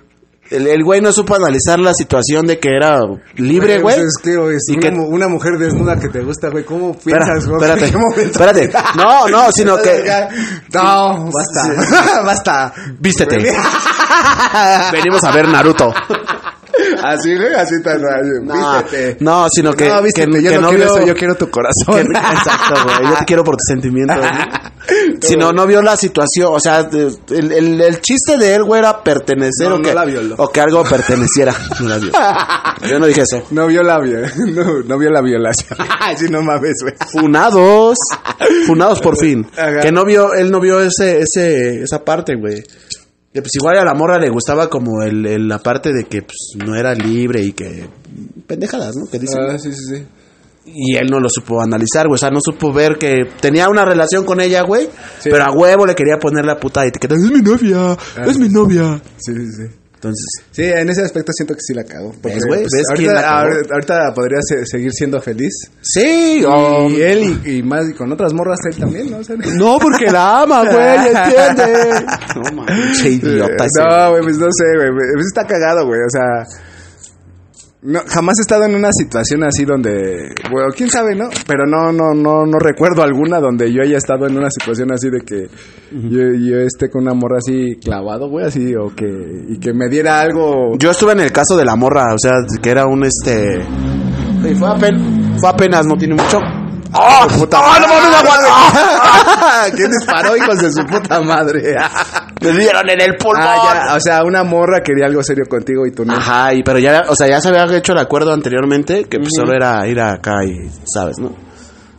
El, 0.50 0.66
el 0.66 0.84
güey 0.84 1.00
no 1.00 1.12
supo 1.12 1.34
analizar 1.34 1.78
la 1.78 1.92
situación 1.94 2.46
de 2.46 2.58
que 2.58 2.70
era 2.76 3.00
libre, 3.36 3.80
güey. 3.80 3.96
Pues 3.96 4.06
es 4.06 4.14
que, 4.22 4.36
güey, 4.36 4.56
Y 4.68 4.72
una, 4.72 4.80
que- 4.80 4.90
mu- 4.90 5.06
una 5.08 5.28
mujer 5.28 5.58
desnuda 5.58 5.98
que 5.98 6.08
te 6.08 6.20
gusta, 6.20 6.48
güey, 6.50 6.64
¿cómo 6.64 6.96
piensas, 6.98 7.46
güey? 7.46 7.60
espérate, 7.70 8.22
espérate. 8.22 8.70
No, 8.96 9.28
no, 9.28 9.52
sino 9.52 9.76
que... 9.76 10.04
No, 10.74 11.30
basta. 11.30 12.22
basta. 12.24 12.72
Vístete. 12.98 13.38
Venimos 14.92 15.22
a 15.24 15.30
ver 15.32 15.48
Naruto. 15.48 15.92
Así, 17.02 17.34
güey, 17.36 17.54
así 17.54 17.74
tan. 17.82 18.00
No, 18.44 18.54
Vístete. 18.82 19.16
no, 19.20 19.46
sino 19.50 19.72
que... 19.74 19.88
no, 19.88 20.02
vístete, 20.02 20.30
que, 20.30 20.42
yo 20.42 20.50
que 20.50 20.56
no, 20.56 20.62
no 20.62 20.68
quiero 20.70 20.84
eso, 20.84 21.06
yo 21.06 21.14
quiero 21.14 21.34
tu 21.36 21.50
corazón. 21.50 21.94
que- 22.06 22.18
exacto, 22.18 22.74
güey. 22.84 23.10
Yo 23.12 23.18
te 23.18 23.24
quiero 23.24 23.44
por 23.44 23.56
tus 23.56 23.66
sentimientos. 23.68 24.16
¿no? 24.16 24.68
Si 25.20 25.36
no, 25.36 25.52
no 25.52 25.66
vio 25.66 25.82
la 25.82 25.98
situación. 25.98 26.48
O 26.50 26.58
sea, 26.58 26.88
el, 26.90 27.52
el, 27.52 27.78
el 27.78 28.00
chiste 28.00 28.38
de 28.38 28.54
él, 28.54 28.64
güey, 28.64 28.78
era 28.78 29.02
pertenecer 29.02 29.68
No, 29.68 29.74
o, 29.76 29.82
que, 29.82 29.92
la 29.92 30.06
violó. 30.06 30.34
o 30.38 30.48
que 30.50 30.60
algo 30.62 30.82
perteneciera. 30.82 31.54
No 31.80 31.88
la 31.88 31.98
vio. 31.98 32.10
Yo 32.88 32.98
no 32.98 33.06
dije 33.06 33.20
eso. 33.22 33.42
No 33.50 33.66
vio 33.66 33.82
la 33.82 33.98
viola, 34.00 34.32
no, 34.36 34.82
no 34.84 34.98
vio 34.98 35.10
la 35.10 35.20
violación. 35.20 35.78
Así 36.00 36.24
no 36.30 36.40
mames, 36.40 36.76
güey. 36.82 36.94
Funados. 37.12 37.98
Funados 38.66 39.00
por 39.00 39.18
fin. 39.18 39.46
Ajá. 39.58 39.80
Que 39.80 39.92
no 39.92 40.04
vio, 40.06 40.32
él 40.32 40.50
no 40.50 40.58
vio 40.60 40.80
ese, 40.80 41.20
ese, 41.20 41.82
esa 41.82 42.02
parte, 42.02 42.36
güey. 42.36 42.62
Que 43.32 43.42
pues 43.42 43.54
igual 43.56 43.78
a 43.78 43.84
la 43.84 43.94
morra 43.94 44.18
le 44.18 44.30
gustaba 44.30 44.68
como 44.70 45.02
el, 45.02 45.24
el- 45.26 45.48
la 45.48 45.58
parte 45.58 45.92
de 45.92 46.04
que 46.04 46.22
pues, 46.22 46.36
no 46.66 46.74
era 46.74 46.94
libre 46.94 47.42
y 47.42 47.52
que... 47.52 47.86
Pendejadas, 48.46 48.96
¿no? 48.96 49.06
Que 49.10 49.18
dicen. 49.18 49.38
Ah, 49.42 49.58
sí, 49.58 49.72
sí, 49.72 49.82
sí. 49.96 50.06
Y 50.66 50.96
él 50.96 51.06
no 51.10 51.18
lo 51.20 51.28
supo 51.30 51.60
analizar, 51.62 52.06
güey. 52.06 52.14
O 52.16 52.18
sea, 52.18 52.30
no 52.30 52.40
supo 52.42 52.72
ver 52.72 52.98
que 52.98 53.26
tenía 53.40 53.68
una 53.68 53.84
relación 53.84 54.24
con 54.24 54.40
ella, 54.40 54.62
güey. 54.62 54.86
Sí. 55.18 55.30
Pero 55.30 55.44
a 55.44 55.50
huevo 55.52 55.86
le 55.86 55.94
quería 55.94 56.18
poner 56.18 56.44
la 56.44 56.58
puta 56.58 56.84
etiqueta. 56.84 57.14
Es 57.14 57.20
mi 57.22 57.40
novia, 57.40 57.96
es 58.26 58.38
mi 58.38 58.48
novia. 58.48 59.00
Sí, 59.18 59.32
sí, 59.34 59.52
sí. 59.52 59.74
Entonces, 59.98 60.26
Sí, 60.52 60.62
en 60.62 60.88
ese 60.90 61.02
aspecto 61.02 61.32
siento 61.32 61.54
que 61.54 61.60
sí 61.60 61.74
la 61.74 61.82
cago. 61.82 62.12
Porque, 62.22 62.36
¿Ves, 62.36 62.44
güey? 62.46 62.60
pues, 62.60 62.70
¿Ves 62.72 62.82
ahorita, 62.90 63.12
la 63.14 63.40
ahorita- 63.40 63.74
ahorita 63.74 64.14
podría 64.14 64.38
se- 64.42 64.64
seguir 64.64 64.92
siendo 64.92 65.20
feliz. 65.20 65.52
sí, 65.82 66.40
Y 66.44 67.00
él 67.02 67.40
y, 67.44 67.56
y 67.58 67.62
más 67.64 67.88
y 67.90 67.94
con 67.94 68.12
otras 68.12 68.32
morras 68.32 68.58
él 68.70 68.76
también, 68.76 69.10
¿no? 69.10 69.18
O 69.18 69.24
sea, 69.24 69.34
No, 69.56 69.78
porque 69.80 70.06
la 70.10 70.42
ama, 70.42 70.62
güey, 70.64 71.08
entiende. 71.08 72.06
No, 72.36 72.42
mames, 72.54 73.02
che 73.02 73.08
idiota 73.10 73.64
ese. 73.64 73.82
No, 73.88 74.10
güey, 74.10 74.22
pues 74.22 74.38
no 74.38 74.46
sé, 74.52 74.64
güey. 74.76 74.90
Pues 75.14 75.26
está 75.26 75.44
cagado, 75.46 75.84
güey. 75.86 76.00
O 76.00 76.10
sea, 76.10 76.44
no, 77.82 78.00
jamás 78.08 78.38
he 78.38 78.42
estado 78.42 78.64
en 78.64 78.74
una 78.74 78.88
situación 78.92 79.44
así 79.44 79.64
donde, 79.64 80.30
bueno, 80.50 80.68
quién 80.76 80.90
sabe, 80.90 81.14
¿no? 81.14 81.28
Pero 81.46 81.64
no, 81.66 81.92
no, 81.92 82.12
no, 82.14 82.44
no 82.44 82.58
recuerdo 82.58 83.02
alguna 83.02 83.38
donde 83.38 83.72
yo 83.72 83.82
haya 83.82 83.96
estado 83.98 84.26
en 84.26 84.36
una 84.36 84.50
situación 84.50 84.92
así 84.92 85.08
de 85.10 85.20
que 85.20 85.46
yo, 85.92 86.20
yo 86.34 86.58
esté 86.58 86.90
con 86.90 87.02
una 87.02 87.14
morra 87.14 87.38
así 87.38 87.76
clavado, 87.82 88.28
güey, 88.28 88.46
así, 88.46 88.74
o 88.74 88.94
que, 88.94 89.06
y 89.48 89.58
que 89.58 89.72
me 89.72 89.88
diera 89.88 90.20
algo. 90.20 90.76
Yo 90.78 90.90
estuve 90.90 91.12
en 91.12 91.20
el 91.20 91.32
caso 91.32 91.56
de 91.56 91.64
la 91.64 91.76
morra, 91.76 92.06
o 92.14 92.18
sea, 92.18 92.32
que 92.60 92.70
era 92.70 92.86
un 92.86 93.04
este. 93.04 93.62
Sí, 93.62 94.54
Fue, 94.54 94.68
apen- 94.68 95.38
fue 95.40 95.48
apenas, 95.50 95.86
no 95.86 95.94
tiene 95.96 96.14
mucho. 96.14 96.38
¡Oh! 96.94 97.26
puta 97.38 97.58
¡Oh, 97.60 97.80
no 97.80 97.86
mames, 97.88 98.24
madre! 98.24 99.72
¿Quién 99.76 99.90
disparó, 99.90 100.36
hijos 100.36 100.58
de 100.58 100.72
su 100.72 100.84
puta 100.86 101.20
madre? 101.20 101.74
Me 102.40 102.52
dieron 102.52 102.88
en 102.88 103.00
el 103.00 103.16
pulmón. 103.16 103.42
ah, 103.46 103.84
ya, 103.88 103.96
o 103.96 104.00
sea, 104.00 104.24
una 104.24 104.42
morra 104.44 104.80
quería 104.82 105.06
algo 105.06 105.22
serio 105.22 105.44
contigo 105.48 105.86
y 105.86 105.92
tú 105.92 106.04
no. 106.04 106.14
Ajá, 106.14 106.54
y 106.54 106.62
pero 106.62 106.78
ya, 106.78 107.02
o 107.08 107.14
sea, 107.16 107.26
ya 107.28 107.40
se 107.40 107.48
había 107.48 107.64
hecho 107.76 107.92
el 107.92 107.98
acuerdo 107.98 108.32
anteriormente 108.32 109.04
que 109.04 109.18
pues, 109.18 109.30
solo 109.36 109.52
era 109.54 109.86
ir 109.86 110.00
acá 110.00 110.44
y, 110.44 110.70
¿sabes, 110.86 111.18
no? 111.18 111.34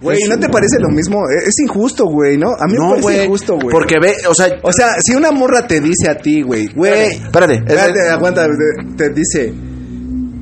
Güey, 0.01 0.23
¿no 0.29 0.39
te 0.39 0.47
parece 0.47 0.79
lo 0.79 0.87
mismo? 0.87 1.17
E, 1.29 1.45
Es 1.49 1.59
injusto, 1.59 2.05
güey, 2.05 2.37
¿no? 2.37 2.47
A 2.51 2.65
mí 2.67 2.73
me 2.73 2.79
No, 2.79 2.89
parece 2.91 3.01
güey. 3.03 3.23
injusto, 3.25 3.55
güey. 3.55 3.69
Porque 3.69 3.95
ve, 4.01 4.15
o 4.29 4.33
sea, 4.33 4.47
O 4.63 4.71
sea, 4.71 4.93
si 5.05 5.13
una 5.13 5.31
morra 5.31 5.67
te 5.67 5.81
dice 5.81 6.09
a 6.09 6.15
ti, 6.15 6.41
güey, 6.41 6.67
güey. 6.73 6.91
Espérate, 6.93 7.55
espérate, 7.55 7.73
es- 7.73 7.77
Espérate, 7.95 8.09
aguanta. 8.09 8.47
Te 8.97 9.09
dice, 9.09 9.53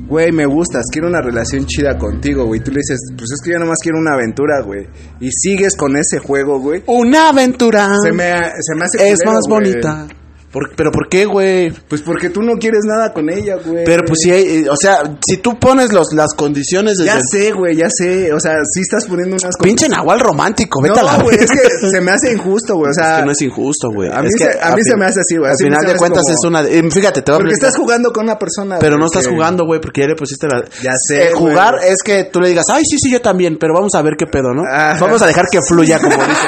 güey, 0.08 0.32
me 0.32 0.46
gustas, 0.46 0.84
quiero 0.92 1.08
una 1.08 1.20
relación 1.20 1.66
chida 1.66 1.96
contigo, 1.98 2.46
güey. 2.46 2.60
Tú 2.60 2.70
le 2.70 2.78
dices, 2.78 2.98
pues 3.16 3.30
es 3.32 3.40
que 3.44 3.52
yo 3.52 3.58
nomás 3.58 3.78
quiero 3.82 3.98
una 3.98 4.14
aventura, 4.14 4.62
güey. 4.64 4.86
Y 5.20 5.30
sigues 5.30 5.76
con 5.76 5.96
ese 5.96 6.18
juego, 6.18 6.58
güey. 6.60 6.82
una 6.86 7.28
aventura 7.28 7.88
Se 8.02 8.12
me, 8.12 8.30
se 8.60 8.74
me 8.74 8.84
hace. 8.84 9.10
es 9.10 9.18
culero, 9.20 9.32
más 9.32 9.40
güey. 9.48 9.60
bonita. 9.72 10.06
Por- 10.50 10.74
pero 10.74 10.90
¿por 10.90 11.08
qué, 11.10 11.26
güey? 11.26 11.70
Pues 11.88 12.00
porque 12.00 12.30
tú 12.30 12.40
no 12.42 12.54
quieres 12.54 12.80
nada 12.84 13.12
con 13.12 13.28
ella, 13.28 13.56
güey. 13.62 13.84
Pero 13.84 14.02
pues 14.06 14.18
si 14.22 14.30
hay, 14.30 14.66
o 14.66 14.76
sea, 14.80 15.02
si 15.26 15.36
tú 15.38 15.58
pones 15.58 15.92
los, 15.92 16.12
las 16.14 16.32
condiciones 16.34 16.96
desde 16.96 17.12
Ya 17.12 17.20
sé, 17.20 17.52
güey, 17.52 17.76
ya 17.76 17.88
sé. 17.90 18.32
O 18.32 18.40
sea, 18.40 18.54
sí 18.72 18.80
estás 18.80 19.04
poniendo 19.06 19.36
unas 19.36 19.54
pinche 19.62 19.88
nahual 19.90 20.20
romántico, 20.20 20.80
vete 20.82 21.00
a 21.00 21.02
la 21.02 21.18
No, 21.18 21.24
güey, 21.24 21.36
es 21.36 21.50
que 21.50 21.88
se 21.90 22.00
me 22.00 22.12
hace 22.12 22.32
injusto, 22.32 22.76
güey. 22.76 22.90
O 22.90 22.94
sea, 22.94 23.16
Es 23.16 23.20
que 23.20 23.26
no 23.26 23.32
es 23.32 23.42
injusto, 23.42 23.88
güey. 23.92 24.10
A 24.10 24.22
mí 24.22 24.28
Es 24.28 24.34
se- 24.38 24.58
a 24.62 24.74
mí 24.74 24.82
se 24.82 24.96
me 24.96 25.04
hace 25.04 25.20
así, 25.20 25.36
güey. 25.36 25.48
Al 25.48 25.54
Así 25.54 25.64
final 25.64 25.84
de 25.84 25.96
cuentas 25.96 26.22
como- 26.22 26.34
es 26.34 26.44
una... 26.46 26.62
eh, 26.62 26.90
fíjate, 26.90 27.20
te 27.22 27.30
voy 27.30 27.36
a 27.36 27.40
porque 27.40 27.52
estás 27.54 27.76
jugando 27.76 28.10
con 28.12 28.24
una 28.24 28.38
persona. 28.38 28.78
Pero 28.78 28.96
no 28.96 29.04
estás 29.04 29.26
que- 29.26 29.34
jugando, 29.34 29.66
güey, 29.66 29.80
porque 29.82 30.00
ya 30.00 30.06
le 30.08 30.14
pusiste 30.16 30.46
la... 30.48 30.64
Ya 30.82 30.92
sé, 30.96 31.24
Eh, 31.24 31.32
güey. 31.34 31.52
jugar 31.52 31.74
es 31.86 31.96
que 32.02 32.24
tú 32.24 32.40
le 32.40 32.48
digas, 32.48 32.64
ay, 32.72 32.84
sí, 32.88 32.96
sí, 32.98 33.10
yo 33.12 33.20
también, 33.20 33.58
pero 33.60 33.74
vamos 33.74 33.94
a 33.94 34.00
ver 34.00 34.14
qué 34.18 34.26
pedo, 34.26 34.54
¿no? 34.54 34.62
Ajá. 34.66 34.96
Vamos 34.98 35.20
a 35.20 35.26
dejar 35.26 35.44
que 35.52 35.58
fluya, 35.60 35.98
como 35.98 36.14
dice. 36.14 36.46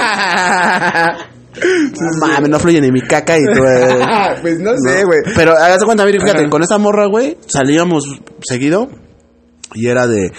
No 1.62 2.26
mames, 2.26 2.48
no 2.48 2.58
fluye 2.58 2.80
ni 2.80 2.90
mi 2.90 3.00
caca 3.02 3.36
y 3.36 3.42
tú... 3.44 3.62
eh, 3.64 3.98
pues 4.42 4.58
no 4.60 4.72
sé, 4.76 5.04
güey. 5.04 5.20
Pero 5.34 5.52
hágase 5.52 5.84
cuenta, 5.84 6.04
mire, 6.04 6.20
fíjate, 6.20 6.42
Ajá. 6.42 6.50
con 6.50 6.62
esa 6.62 6.78
morra, 6.78 7.06
güey, 7.06 7.36
salíamos 7.46 8.04
seguido 8.42 8.88
y 9.74 9.86
era 9.88 10.06
de... 10.06 10.32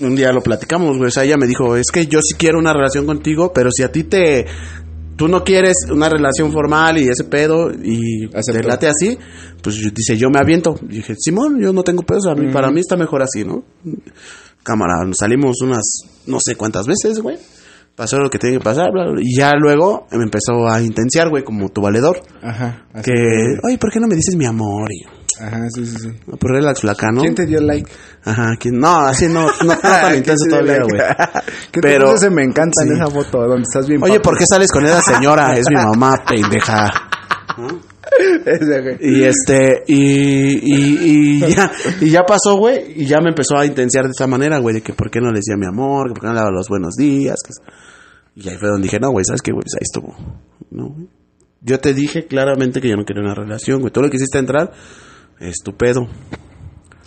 Un 0.00 0.16
día 0.16 0.32
lo 0.32 0.42
platicamos, 0.42 0.96
güey, 0.96 1.08
o 1.08 1.10
sea, 1.10 1.22
ella 1.24 1.36
me 1.36 1.46
dijo, 1.46 1.76
es 1.76 1.86
que 1.92 2.06
yo 2.06 2.20
sí 2.20 2.34
quiero 2.36 2.58
una 2.58 2.72
relación 2.72 3.06
contigo, 3.06 3.52
pero 3.54 3.70
si 3.72 3.82
a 3.82 3.92
ti 3.92 4.04
te... 4.04 4.46
Tú 5.16 5.28
no 5.28 5.44
quieres 5.44 5.76
una 5.92 6.08
relación 6.08 6.50
formal 6.50 6.98
y 6.98 7.08
ese 7.08 7.22
pedo 7.22 7.70
y 7.70 8.24
Acepto. 8.34 8.60
te 8.60 8.62
late 8.64 8.88
así, 8.88 9.16
pues 9.62 9.76
dice, 9.94 10.16
yo 10.16 10.28
me 10.28 10.40
aviento. 10.40 10.74
Y 10.88 10.96
dije, 10.96 11.14
Simón, 11.16 11.60
yo 11.60 11.72
no 11.72 11.84
tengo 11.84 12.02
pedos, 12.02 12.26
a 12.26 12.34
mí, 12.34 12.52
para 12.52 12.72
mí 12.72 12.80
está 12.80 12.96
mejor 12.96 13.22
así, 13.22 13.44
¿no? 13.44 13.62
Cámara, 14.64 14.94
salimos 15.16 15.60
unas 15.62 15.84
no 16.26 16.38
sé 16.44 16.56
cuántas 16.56 16.86
veces, 16.86 17.20
güey. 17.20 17.36
Pasó 17.96 18.18
lo 18.18 18.28
que 18.28 18.38
tiene 18.40 18.58
que 18.58 18.64
pasar, 18.64 18.90
bla, 18.92 19.04
bla, 19.10 19.20
y 19.22 19.36
ya 19.38 19.52
luego 19.56 20.06
me 20.10 20.24
empezó 20.24 20.66
a 20.68 20.82
intenciar, 20.82 21.28
güey, 21.28 21.44
como 21.44 21.68
tu 21.68 21.80
valedor. 21.80 22.20
Ajá. 22.42 22.86
Que, 23.04 23.12
oye, 23.62 23.78
¿por 23.78 23.92
qué 23.92 24.00
no 24.00 24.08
me 24.08 24.16
dices 24.16 24.34
mi 24.34 24.46
amor? 24.46 24.88
Y, 24.90 25.06
Ajá, 25.40 25.68
sí, 25.72 25.86
sí, 25.86 25.96
sí. 25.98 26.08
no, 26.26 26.36
pues 26.36 26.52
relax, 26.52 26.80
flaca, 26.80 27.08
¿no? 27.12 27.20
¿Quién 27.22 27.34
te 27.36 27.46
dio 27.46 27.60
like? 27.60 27.88
Ajá, 28.24 28.50
¿quién? 28.58 28.78
No, 28.80 28.96
así 29.06 29.26
no, 29.26 29.46
no, 29.46 29.64
no 29.64 29.78
tan 29.80 30.06
¿Quién 30.06 30.16
intenso 30.18 30.44
te 30.44 30.50
dio 30.50 30.58
todavía, 30.64 30.78
like? 30.80 30.96
güey. 30.96 31.42
¿Qué 31.72 31.80
Pero- 31.80 32.16
se 32.16 32.30
me 32.30 32.42
encanta 32.42 32.82
en 32.84 32.96
esa 32.96 33.06
foto 33.06 33.38
donde 33.46 33.62
estás 33.62 33.86
bien 33.86 34.02
Oye. 34.02 34.18
¿por 34.20 34.36
qué 34.36 34.44
sales 34.48 34.70
con 34.72 34.84
esa 34.84 35.00
señora? 35.00 35.56
Es 35.56 35.66
mi 35.70 35.76
mamá, 35.84 36.16
pendeja. 36.28 36.90
Y 39.00 39.24
este, 39.24 39.82
y, 39.86 41.36
y, 41.36 41.40
ya, 41.40 41.72
y 42.00 42.10
ya 42.10 42.22
pasó, 42.22 42.56
güey, 42.56 43.02
y 43.02 43.06
ya 43.06 43.20
me 43.20 43.30
empezó 43.30 43.56
a 43.56 43.66
intenciar 43.66 44.04
de 44.04 44.12
esa 44.12 44.26
manera, 44.26 44.58
güey, 44.58 44.76
de 44.76 44.82
que 44.82 44.92
por 44.92 45.10
qué 45.10 45.20
no 45.20 45.30
le 45.30 45.38
decía 45.38 45.56
mi 45.56 45.66
amor, 45.66 46.08
que 46.08 46.14
por 46.14 46.20
qué 46.20 46.26
no 46.28 46.34
le 46.34 46.40
daba 46.40 46.50
los 46.52 46.68
buenos 46.68 46.94
días. 46.94 47.36
y 48.34 48.48
ahí 48.48 48.56
fue 48.56 48.68
donde 48.68 48.84
dije, 48.84 49.00
no, 49.00 49.10
güey, 49.10 49.24
¿sabes 49.24 49.42
qué, 49.42 49.52
güey? 49.52 49.62
Pues 49.62 49.74
ahí 49.74 49.82
estuvo. 49.82 50.14
No. 50.70 50.96
Yo 51.60 51.80
te 51.80 51.94
dije 51.94 52.26
claramente 52.26 52.80
que 52.80 52.88
yo 52.88 52.96
no 52.96 53.04
quería 53.04 53.22
una 53.22 53.34
relación, 53.34 53.80
güey. 53.80 53.92
Todo 53.92 54.04
lo 54.04 54.10
que 54.10 54.16
hiciste 54.16 54.38
entrar, 54.38 54.72
es 55.40 55.56
tu 55.64 55.76
pedo. 55.76 56.02
Eh, 56.02 56.08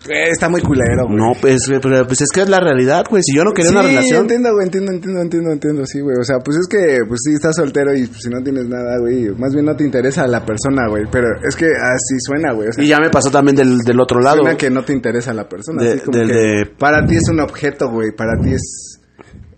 está 0.09 0.47
muy 0.47 0.61
culero, 0.61 1.05
güey. 1.05 1.17
No, 1.17 1.33
pues, 1.41 1.59
pero 1.81 2.05
pues 2.07 2.21
es 2.21 2.29
que 2.33 2.41
es 2.41 2.49
la 2.49 2.59
realidad, 2.59 3.05
güey. 3.09 3.21
Si 3.23 3.35
yo 3.35 3.43
no 3.43 3.51
quería 3.51 3.71
una 3.71 3.81
relación. 3.81 4.21
entiendo, 4.21 4.53
güey, 4.53 4.65
entiendo, 4.65 4.91
entiendo, 4.93 5.21
entiendo, 5.21 5.51
entiendo, 5.51 5.85
sí, 5.85 5.99
güey. 5.99 6.15
O 6.19 6.23
sea, 6.23 6.37
pues 6.39 6.57
es 6.57 6.67
que, 6.67 6.99
pues 7.07 7.19
sí, 7.25 7.33
estás 7.33 7.55
soltero 7.57 7.93
y 7.93 8.07
pues, 8.07 8.21
si 8.21 8.29
no 8.29 8.41
tienes 8.41 8.65
nada, 8.67 8.99
güey, 8.99 9.29
más 9.37 9.53
bien 9.53 9.65
no 9.65 9.75
te 9.75 9.83
interesa 9.83 10.25
la 10.27 10.45
persona, 10.45 10.87
güey. 10.89 11.03
Pero 11.11 11.27
es 11.47 11.55
que 11.55 11.65
así 11.65 12.15
suena, 12.25 12.53
güey. 12.53 12.69
O 12.69 12.71
sea, 12.73 12.83
Y 12.83 12.87
ya 12.87 12.99
me 12.99 13.09
pasó 13.09 13.29
también 13.31 13.55
del, 13.55 13.79
del 13.79 13.99
otro 13.99 14.19
lado. 14.21 14.41
suena 14.43 14.55
que 14.55 14.69
no 14.69 14.83
te 14.85 14.93
interesa 14.93 15.33
la 15.33 15.47
persona. 15.49 15.83
De- 15.83 15.91
así 15.93 15.99
como 15.99 16.17
del 16.17 16.27
que 16.27 16.33
de- 16.33 16.65
Para 16.79 17.05
ti 17.05 17.15
es 17.15 17.27
un 17.29 17.39
objeto, 17.41 17.89
güey. 17.89 18.11
Para 18.15 18.39
ti 18.41 18.53
es... 18.53 18.99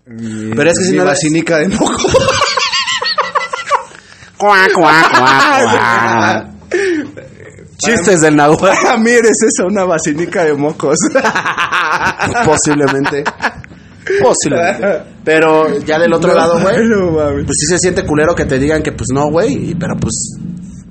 mi- 0.06 0.52
Pero 0.56 0.70
es 0.70 0.78
que 0.78 0.84
si 0.84 0.96
no 0.96 1.04
la- 1.04 1.10
vacinica 1.10 1.58
de 1.58 1.68
moco. 1.68 1.92
Cuá, 4.36 4.66
cuá, 4.74 5.02
cuá, 5.18 5.60
cuá. 5.62 6.50
Chistes 7.84 8.20
del 8.20 8.36
Nahual. 8.36 8.58
Para 8.82 8.96
mí 8.98 9.10
eres 9.10 9.36
eso, 9.46 9.66
una 9.66 9.84
vacinica 9.84 10.44
de 10.44 10.54
mocos. 10.54 10.96
Posiblemente. 12.44 13.24
Posiblemente. 14.22 15.02
Pero 15.24 15.78
ya 15.80 15.98
del 15.98 16.12
otro 16.12 16.34
lado, 16.34 16.60
güey. 16.60 16.76
No. 16.88 17.12
Pues 17.44 17.56
sí 17.58 17.66
se 17.66 17.78
siente 17.78 18.04
culero 18.04 18.34
que 18.34 18.44
te 18.44 18.58
digan 18.58 18.82
que 18.82 18.92
pues 18.92 19.08
no, 19.12 19.30
güey. 19.30 19.74
Pero 19.78 19.94
pues 20.00 20.36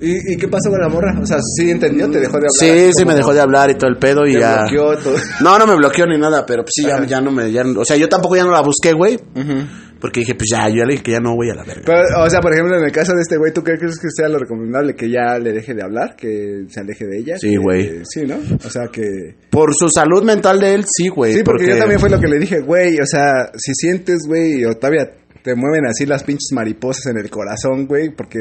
¿Y, 0.01 0.33
¿Y 0.33 0.37
qué 0.37 0.47
pasó 0.47 0.69
con 0.69 0.79
la 0.79 0.87
morra? 0.87 1.19
O 1.21 1.25
sea, 1.25 1.39
¿sí 1.41 1.69
entendió? 1.69 2.09
¿Te 2.09 2.19
dejó 2.21 2.33
de 2.39 2.47
hablar? 2.47 2.51
sí, 2.57 2.91
sí 2.95 3.03
me 3.05 3.15
dejó 3.15 3.33
de 3.33 3.41
hablar 3.41 3.69
y 3.69 3.75
todo 3.75 3.89
el 3.89 3.97
pedo 3.97 4.25
y 4.25 4.33
te 4.33 4.39
ya. 4.39 4.59
bloqueó 4.61 4.97
todo. 4.97 5.15
No, 5.41 5.59
no 5.59 5.67
me 5.67 5.75
bloqueó 5.75 6.05
ni 6.05 6.17
nada, 6.17 6.45
pero 6.45 6.63
pues 6.63 6.71
sí, 6.75 6.83
ya, 6.83 7.03
ya 7.05 7.19
no 7.19 7.31
me. 7.31 7.51
ya- 7.51 7.63
o 7.77 7.83
sea, 7.83 7.97
yo 7.97 8.07
tampoco 8.07 8.37
ya 8.37 8.45
no 8.45 8.51
la 8.51 8.61
busqué, 8.61 8.93
güey. 8.93 9.15
Ujú. 9.15 9.67
Porque 9.99 10.21
dije, 10.21 10.33
pues 10.35 10.47
ya, 10.51 10.69
yo 10.69 10.77
ya 10.77 10.85
le 10.85 10.91
dije 10.93 11.03
que 11.03 11.11
ya 11.11 11.19
no 11.19 11.35
voy 11.35 11.49
a 11.49 11.55
la 11.55 11.63
verga. 11.63 11.83
Pero, 11.85 12.23
o 12.23 12.29
sea, 12.29 12.39
por 12.39 12.53
ejemplo, 12.53 12.77
en 12.77 12.85
el 12.85 12.91
caso 12.91 13.13
de 13.13 13.21
este 13.21 13.37
güey, 13.37 13.51
¿tú 13.51 13.63
qué 13.63 13.73
crees 13.77 13.99
que 13.99 14.07
sea 14.15 14.29
lo 14.29 14.39
recomendable? 14.39 14.95
¿Que 14.95 15.09
ya 15.09 15.37
le 15.37 15.51
deje 15.51 15.73
de 15.73 15.83
hablar? 15.83 16.15
¿Que 16.15 16.63
se 16.69 16.79
aleje 16.79 17.05
de 17.05 17.19
ella? 17.19 17.37
Sí, 17.37 17.57
güey. 17.57 18.01
Sí, 18.05 18.21
¿no? 18.25 18.37
O 18.65 18.69
sea, 18.69 18.87
que... 18.91 19.35
Por 19.49 19.73
su 19.75 19.89
salud 19.89 20.23
mental 20.23 20.59
de 20.59 20.75
él, 20.75 20.85
sí, 20.87 21.09
güey. 21.09 21.33
Sí, 21.33 21.43
porque, 21.43 21.67
yo 21.67 21.77
también 21.77 21.99
fue 21.99 22.09
lo 22.09 22.19
que 22.19 22.27
le 22.27 22.39
dije, 22.39 22.61
güey, 22.61 22.95
o 22.99 23.05
sea, 23.05 23.51
si 23.55 23.73
sientes, 23.73 24.19
güey, 24.25 24.63
o 24.65 24.73
todavía 24.75 25.11
te 25.43 25.55
mueven 25.55 25.85
así 25.85 26.05
las 26.05 26.23
pinches 26.23 26.49
mariposas 26.53 27.07
en 27.07 27.17
el 27.17 27.29
corazón, 27.29 27.85
güey, 27.85 28.09
porque 28.09 28.39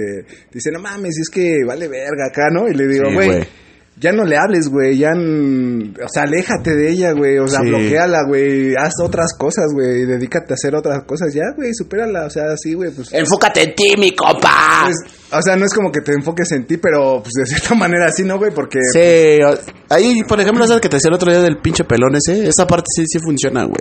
dice, 0.53 0.71
no 0.73 0.81
mames, 0.81 1.19
es 1.19 1.29
que 1.29 1.59
vale 1.67 1.89
verga 1.89 2.27
acá, 2.31 2.49
¿no? 2.53 2.69
Y 2.69 2.75
le 2.75 2.87
digo, 2.87 3.07
Sí, 3.09 3.15
güey, 3.15 3.29
güey. 3.29 3.49
Ya 4.01 4.13
no 4.13 4.25
le 4.25 4.37
hables, 4.37 4.69
güey, 4.69 4.97
ya, 4.99 5.11
o 5.11 6.09
sea, 6.09 6.23
aléjate 6.23 6.75
de 6.77 6.91
ella, 6.91 7.13
güey, 7.13 7.39
o 7.39 7.49
sea, 7.49 7.61
Sí. 7.61 7.69
bloqueala, 7.69 8.19
güey, 8.29 8.75
haz 8.77 8.93
otras 9.03 9.33
cosas, 9.37 9.67
güey, 9.75 10.07
dedícate 10.07 10.53
a 10.53 10.55
hacer 10.55 10.75
otras 10.75 11.03
cosas, 11.05 11.35
ya, 11.35 11.43
güey, 11.57 11.71
supérala, 11.75 12.27
o 12.27 12.31
sea, 12.31 12.57
sí, 12.57 12.75
güey, 12.75 12.91
pues... 12.93 13.13
Enfócate 13.13 13.63
en 13.63 13.75
ti, 13.75 13.95
mi 13.99 14.15
copa. 14.15 14.85
pues, 14.85 14.97
o 15.33 15.43
sea, 15.43 15.57
no 15.57 15.65
es 15.67 15.75
como 15.75 15.91
que 15.91 16.01
te 16.01 16.13
enfoques 16.13 16.53
en 16.53 16.67
ti, 16.67 16.77
pero 16.77 17.23
pues 17.23 17.33
de 17.35 17.47
cierta 17.47 17.75
manera 17.75 18.11
sí, 18.13 18.23
¿no, 18.25 18.39
güey? 18.39 18.53
Porque... 18.55 18.79
Sí, 18.93 19.43
o- 19.45 19.95
ahí, 19.95 20.23
por 20.29 20.41
ejemplo, 20.41 20.65
esa 20.65 20.81
que 20.81 20.89
te 20.89 20.97
decía 20.97 21.09
el 21.09 21.15
otro 21.15 21.31
día 21.33 21.43
del 21.43 21.59
pinche 21.59 21.85
pelón 21.85 22.15
ese, 22.15 22.49
esa 22.49 22.67
parte 22.67 22.87
sí, 22.95 23.05
sí 23.07 23.19
funciona, 23.19 23.65
güey. 23.65 23.81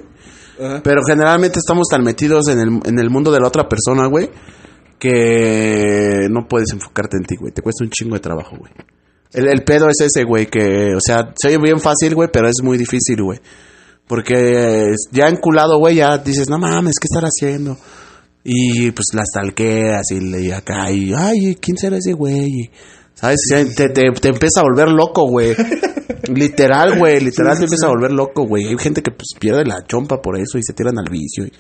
Ajá. 0.60 0.82
Pero 0.84 1.02
generalmente 1.08 1.60
estamos 1.60 1.86
tan 1.90 2.04
metidos 2.04 2.48
en 2.48 2.60
el, 2.60 2.68
en 2.86 2.98
el 2.98 3.10
mundo 3.12 3.32
de 3.32 3.40
la 3.40 3.48
otra 3.48 3.70
persona, 3.70 4.08
güey, 4.08 4.30
que 5.00 6.28
no 6.30 6.48
puedes 6.48 6.72
enfocarte 6.74 7.18
en 7.18 7.24
ti, 7.26 7.36
güey. 7.40 7.52
Te 7.54 7.62
cuesta 7.62 7.84
un 7.84 7.90
chingo 7.90 8.16
de 8.16 8.20
trabajo, 8.22 8.56
güey. 8.58 8.72
El, 9.34 9.48
el 9.48 9.64
pedo 9.64 9.88
es 9.90 9.98
ese, 10.02 10.24
güey, 10.24 10.48
que, 10.48 10.96
o 10.96 11.00
sea, 11.02 11.34
se 11.36 11.50
oye 11.50 11.58
bien 11.58 11.80
fácil, 11.80 12.16
güey, 12.16 12.30
pero 12.32 12.48
es 12.48 12.56
muy 12.64 12.78
difícil, 12.78 13.22
güey. 13.24 13.40
Porque 14.08 14.94
ya 15.12 15.28
enculado, 15.28 15.78
güey, 15.80 15.96
ya 15.96 16.18
dices, 16.18 16.50
no 16.50 16.58
mames, 16.58 16.96
¿qué 17.00 17.08
estar 17.12 17.24
haciendo? 17.24 17.78
Y 18.44 18.92
pues 18.92 19.08
las 19.14 19.28
talqueas 19.34 20.04
y, 20.12 20.22
le- 20.22 20.54
acá, 20.54 20.90
y, 20.92 21.12
ay, 21.14 21.56
¿quién 21.60 21.78
será 21.78 21.98
ese 21.98 22.14
güey? 22.14 22.72
¿Sabes? 23.14 23.40
Te, 23.76 23.90
te, 23.90 24.12
te 24.12 24.28
empieza 24.30 24.62
a 24.62 24.64
volver 24.64 24.88
loco, 24.90 25.28
güey. 25.28 25.54
literal, 26.34 26.98
güey, 26.98 27.20
literal 27.20 27.54
Sí, 27.56 27.60
te 27.60 27.66
empieza 27.66 27.82
sí. 27.82 27.86
a 27.86 27.90
volver 27.90 28.12
loco, 28.12 28.46
güey. 28.48 28.68
Hay 28.68 28.78
gente 28.78 29.02
que 29.02 29.12
pues 29.12 29.28
pierde 29.40 29.66
la 29.66 29.86
chompa 29.86 30.22
por 30.22 30.40
eso 30.40 30.58
y 30.58 30.64
se 30.64 30.74
tiran 30.74 30.98
al 30.98 31.12
vicio. 31.12 31.46
y- 31.46 31.52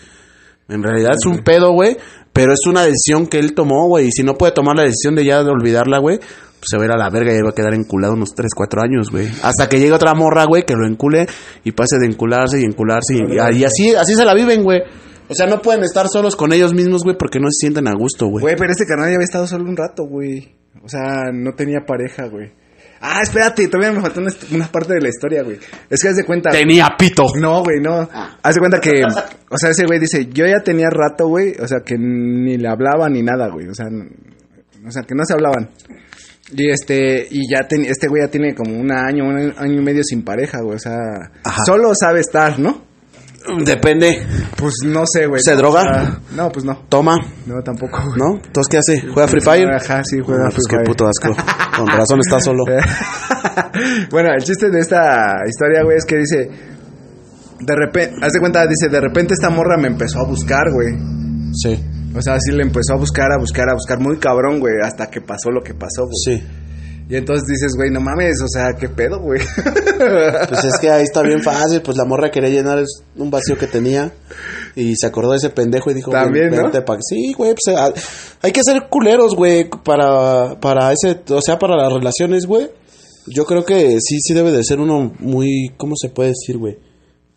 En 0.74 0.84
realidad 0.84 1.12
es 1.20 1.26
un 1.26 1.44
pedo, 1.44 1.74
güey, 1.74 1.98
pero 2.32 2.54
es 2.54 2.60
una 2.68 2.84
decisión 2.84 3.28
que 3.28 3.40
él 3.40 3.54
tomó, 3.54 3.88
güey. 3.88 4.08
Y 4.08 4.12
si 4.12 4.24
no 4.24 4.36
puede 4.38 4.54
tomar 4.54 4.76
la 4.78 4.84
decisión 4.84 5.16
de 5.16 5.26
ya 5.26 5.44
de 5.44 5.50
olvidarla, 5.50 5.98
güey, 6.00 6.20
se 6.62 6.78
va 6.78 6.84
a 6.84 6.86
ir 6.86 6.92
a 6.92 6.98
la 6.98 7.10
verga 7.10 7.34
y 7.34 7.42
va 7.42 7.50
a 7.50 7.56
quedar 7.56 7.74
enculado 7.74 8.14
unos 8.14 8.34
3, 8.36 8.50
4 8.56 8.82
años, 8.82 9.10
güey. 9.12 9.28
Hasta 9.44 9.70
que 9.70 9.80
llegue 9.80 9.94
otra 9.94 10.14
morra, 10.14 10.46
güey, 10.46 10.64
que 10.64 10.74
lo 10.74 10.88
encule 10.88 11.28
y 11.64 11.72
pase 11.72 11.98
de 12.00 12.06
encularse 12.08 12.60
y 12.60 12.64
encularse. 12.64 13.16
Y, 13.16 13.58
y 13.58 13.64
así, 13.64 13.96
así 13.96 14.16
se 14.16 14.26
la 14.26 14.34
viven, 14.34 14.64
güey. 14.64 14.82
O 15.30 15.34
sea, 15.34 15.46
no 15.48 15.62
pueden 15.62 15.84
estar 15.84 16.08
solos 16.08 16.36
con 16.36 16.54
ellos 16.54 16.74
mismos, 16.74 17.04
güey, 17.04 17.18
porque 17.18 17.40
no 17.40 17.48
se 17.48 17.66
sienten 17.66 17.88
a 17.88 17.94
gusto, 17.94 18.28
güey. 18.28 18.42
Güey, 18.42 18.56
pero 18.58 18.72
este 18.72 18.86
canal 18.86 19.10
ya 19.10 19.16
había 19.16 19.26
estado 19.26 19.46
solo 19.46 19.66
un 19.66 19.76
rato, 19.76 20.06
güey. 20.06 20.56
O 20.84 20.90
sea, 20.90 21.32
no 21.34 21.54
tenía 21.54 21.80
pareja, 21.86 22.28
güey. 22.28 22.52
Ah, 23.00 23.22
espérate, 23.22 23.68
todavía 23.68 23.92
me 23.92 24.02
faltó 24.02 24.22
una, 24.22 24.32
una 24.52 24.72
parte 24.72 24.94
de 24.96 25.02
la 25.02 25.10
historia, 25.10 25.44
güey. 25.44 25.58
Es 25.90 26.02
que 26.02 26.10
haz 26.10 26.16
de 26.16 26.24
cuenta. 26.24 26.50
Tenía 26.50 26.88
pito. 26.98 27.26
No, 27.40 27.62
güey, 27.64 27.80
no. 27.80 28.10
Haz 28.42 28.56
de 28.56 28.60
cuenta 28.60 28.80
que. 28.80 29.04
O 29.50 29.58
sea, 29.58 29.70
ese 29.70 29.86
güey 29.86 30.00
dice: 30.00 30.28
Yo 30.32 30.46
ya 30.46 30.64
tenía 30.64 30.90
rato, 30.90 31.28
güey. 31.28 31.54
O 31.60 31.68
sea, 31.68 31.80
que 31.86 31.96
ni 31.98 32.58
le 32.58 32.68
hablaba 32.68 33.08
ni 33.10 33.22
nada, 33.22 33.50
güey. 33.50 33.68
O 33.68 33.74
sea, 33.74 33.86
o 33.86 34.92
sea, 34.92 35.04
que 35.04 35.14
no 35.14 35.24
se 35.26 35.34
hablaban. 35.34 35.70
Y 36.56 36.70
este, 36.70 37.28
y 37.30 37.50
ya 37.52 37.68
ten- 37.68 37.86
este 37.86 38.08
güey 38.08 38.22
ya 38.24 38.30
tiene 38.30 38.56
como 38.56 38.74
un 38.80 38.92
año, 38.92 39.26
un 39.26 39.54
año 39.58 39.82
y 39.82 39.84
medio 39.84 40.02
sin 40.04 40.24
pareja, 40.24 40.62
güey. 40.62 40.76
O 40.78 40.80
sea, 40.80 40.96
Ajá. 41.44 41.64
solo 41.66 41.92
sabe 42.00 42.22
estar, 42.22 42.58
¿no? 42.60 42.86
Depende. 43.64 44.26
Pues 44.58 44.74
no 44.86 45.04
sé, 45.06 45.26
güey. 45.28 45.42
¿Se 45.42 45.56
droga? 45.56 46.20
no, 46.36 46.52
pues 46.52 46.66
no. 46.66 46.84
Toma, 46.90 47.16
No, 47.46 47.62
tampoco, 47.64 47.98
güey. 48.06 48.18
¿no? 48.18 48.36
Entonces, 48.46 48.68
¿qué 48.70 48.78
hace? 48.78 49.02
¿Juega 49.08 49.28
Free 49.28 49.42
Fire? 49.42 49.70
Ajá, 49.74 50.02
sí, 50.04 50.20
juega 50.24 50.48
Ah, 50.48 50.52
pues 50.54 50.66
Free 50.70 50.80
qué 50.80 50.84
puto 50.86 51.08
asco. 51.08 51.34
Con 51.78 51.88
razón 51.88 52.20
está 52.20 52.40
solo. 52.42 52.64
bueno, 54.12 54.30
el 54.36 54.44
chiste 54.44 54.70
de 54.70 54.80
esta 54.80 55.36
historia, 55.48 55.84
güey, 55.84 55.98
es 55.98 56.06
que 56.06 56.18
dice. 56.18 56.50
De 57.60 57.76
repente, 57.76 58.16
haz 58.22 58.34
de 58.34 58.40
cuenta, 58.40 58.66
dice, 58.68 58.88
de 58.90 59.02
repente 59.02 59.34
esta 59.34 59.50
morra 59.50 59.78
me 59.78 59.88
empezó 59.88 60.20
a 60.20 60.26
buscar, 60.28 60.64
güey. 60.74 60.96
Sí, 61.54 61.80
O 62.16 62.22
sea, 62.22 62.38
sí 62.40 62.52
le 62.52 62.64
empezó 62.64 62.94
a 62.94 62.98
buscar, 62.98 63.32
a 63.32 63.40
buscar, 63.40 63.70
a 63.70 63.74
buscar, 63.74 64.00
muy 64.00 64.18
cabrón, 64.18 64.60
güey, 64.60 64.74
hasta 64.84 65.08
que 65.08 65.22
pasó 65.22 65.52
lo 65.52 65.62
que 65.62 65.74
pasó, 65.74 66.06
güey. 66.06 66.40
sí. 66.40 66.44
Y 67.10 67.16
entonces 67.16 67.48
dices, 67.48 67.72
güey, 67.78 67.90
no 67.90 68.02
mames, 68.02 68.36
o 68.44 68.48
sea, 68.50 68.74
qué 68.78 68.90
pedo, 68.90 69.22
güey. 69.22 69.40
Pues 70.50 70.64
es 70.66 70.78
que 70.80 70.92
ahí 70.92 71.04
está 71.04 71.24
bien 71.24 71.42
fácil. 71.42 71.82
Pues 71.82 71.98
la 71.98 72.06
morra 72.06 72.30
quería 72.30 72.50
llenar 72.50 72.84
un 73.16 73.32
vacío 73.32 73.58
que 73.58 73.66
tenía. 73.66 74.12
Y 74.76 74.94
se 74.96 75.08
acordó 75.08 75.32
de 75.32 75.38
ese 75.38 75.50
pendejo 75.50 75.90
y 75.90 75.96
dijo, 75.96 76.12
También, 76.12 76.50
güey, 76.50 76.62
¿no? 76.62 76.86
pa' 76.86 76.98
Sí, 77.02 77.34
güey, 77.36 77.54
pues 77.54 77.76
ah, 77.76 77.92
hay 78.42 78.52
que 78.52 78.62
ser 78.64 78.88
culeros, 78.90 79.36
güey, 79.36 79.70
para, 79.84 80.60
para 80.60 80.92
ese, 80.92 81.20
o 81.30 81.42
sea, 81.42 81.58
para 81.58 81.76
las 81.76 81.92
relaciones, 81.92 82.46
güey. 82.46 82.70
Yo 83.28 83.46
creo 83.46 83.66
que 83.66 83.98
sí, 84.00 84.20
sí 84.22 84.34
debe 84.34 84.52
de 84.52 84.64
ser 84.64 84.80
uno 84.80 85.14
muy, 85.20 85.74
¿cómo 85.78 85.96
se 86.00 86.10
puede 86.10 86.30
decir, 86.30 86.58
güey? 86.58 86.78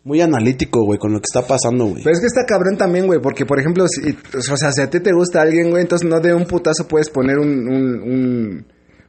Muy 0.03 0.19
analítico, 0.19 0.83
güey, 0.83 0.97
con 0.97 1.13
lo 1.13 1.19
que 1.19 1.27
está 1.31 1.47
pasando, 1.47 1.85
güey. 1.85 2.03
Pero 2.03 2.11
es 2.11 2.19
que 2.19 2.25
está 2.25 2.43
cabrón 2.47 2.75
también, 2.75 3.05
güey, 3.05 3.19
porque, 3.21 3.45
por 3.45 3.59
ejemplo, 3.59 3.85
si, 3.87 4.09
o 4.09 4.57
sea, 4.57 4.71
si 4.71 4.81
a 4.81 4.89
ti 4.89 4.99
te 4.99 5.11
gusta 5.13 5.41
alguien, 5.41 5.69
güey, 5.69 5.83
entonces 5.83 6.09
no 6.09 6.19
de 6.19 6.33
un 6.33 6.45
putazo 6.45 6.87
puedes 6.87 7.09
poner 7.09 7.37
un, 7.37 7.67
un, 7.67 8.01
un, 8.01 8.65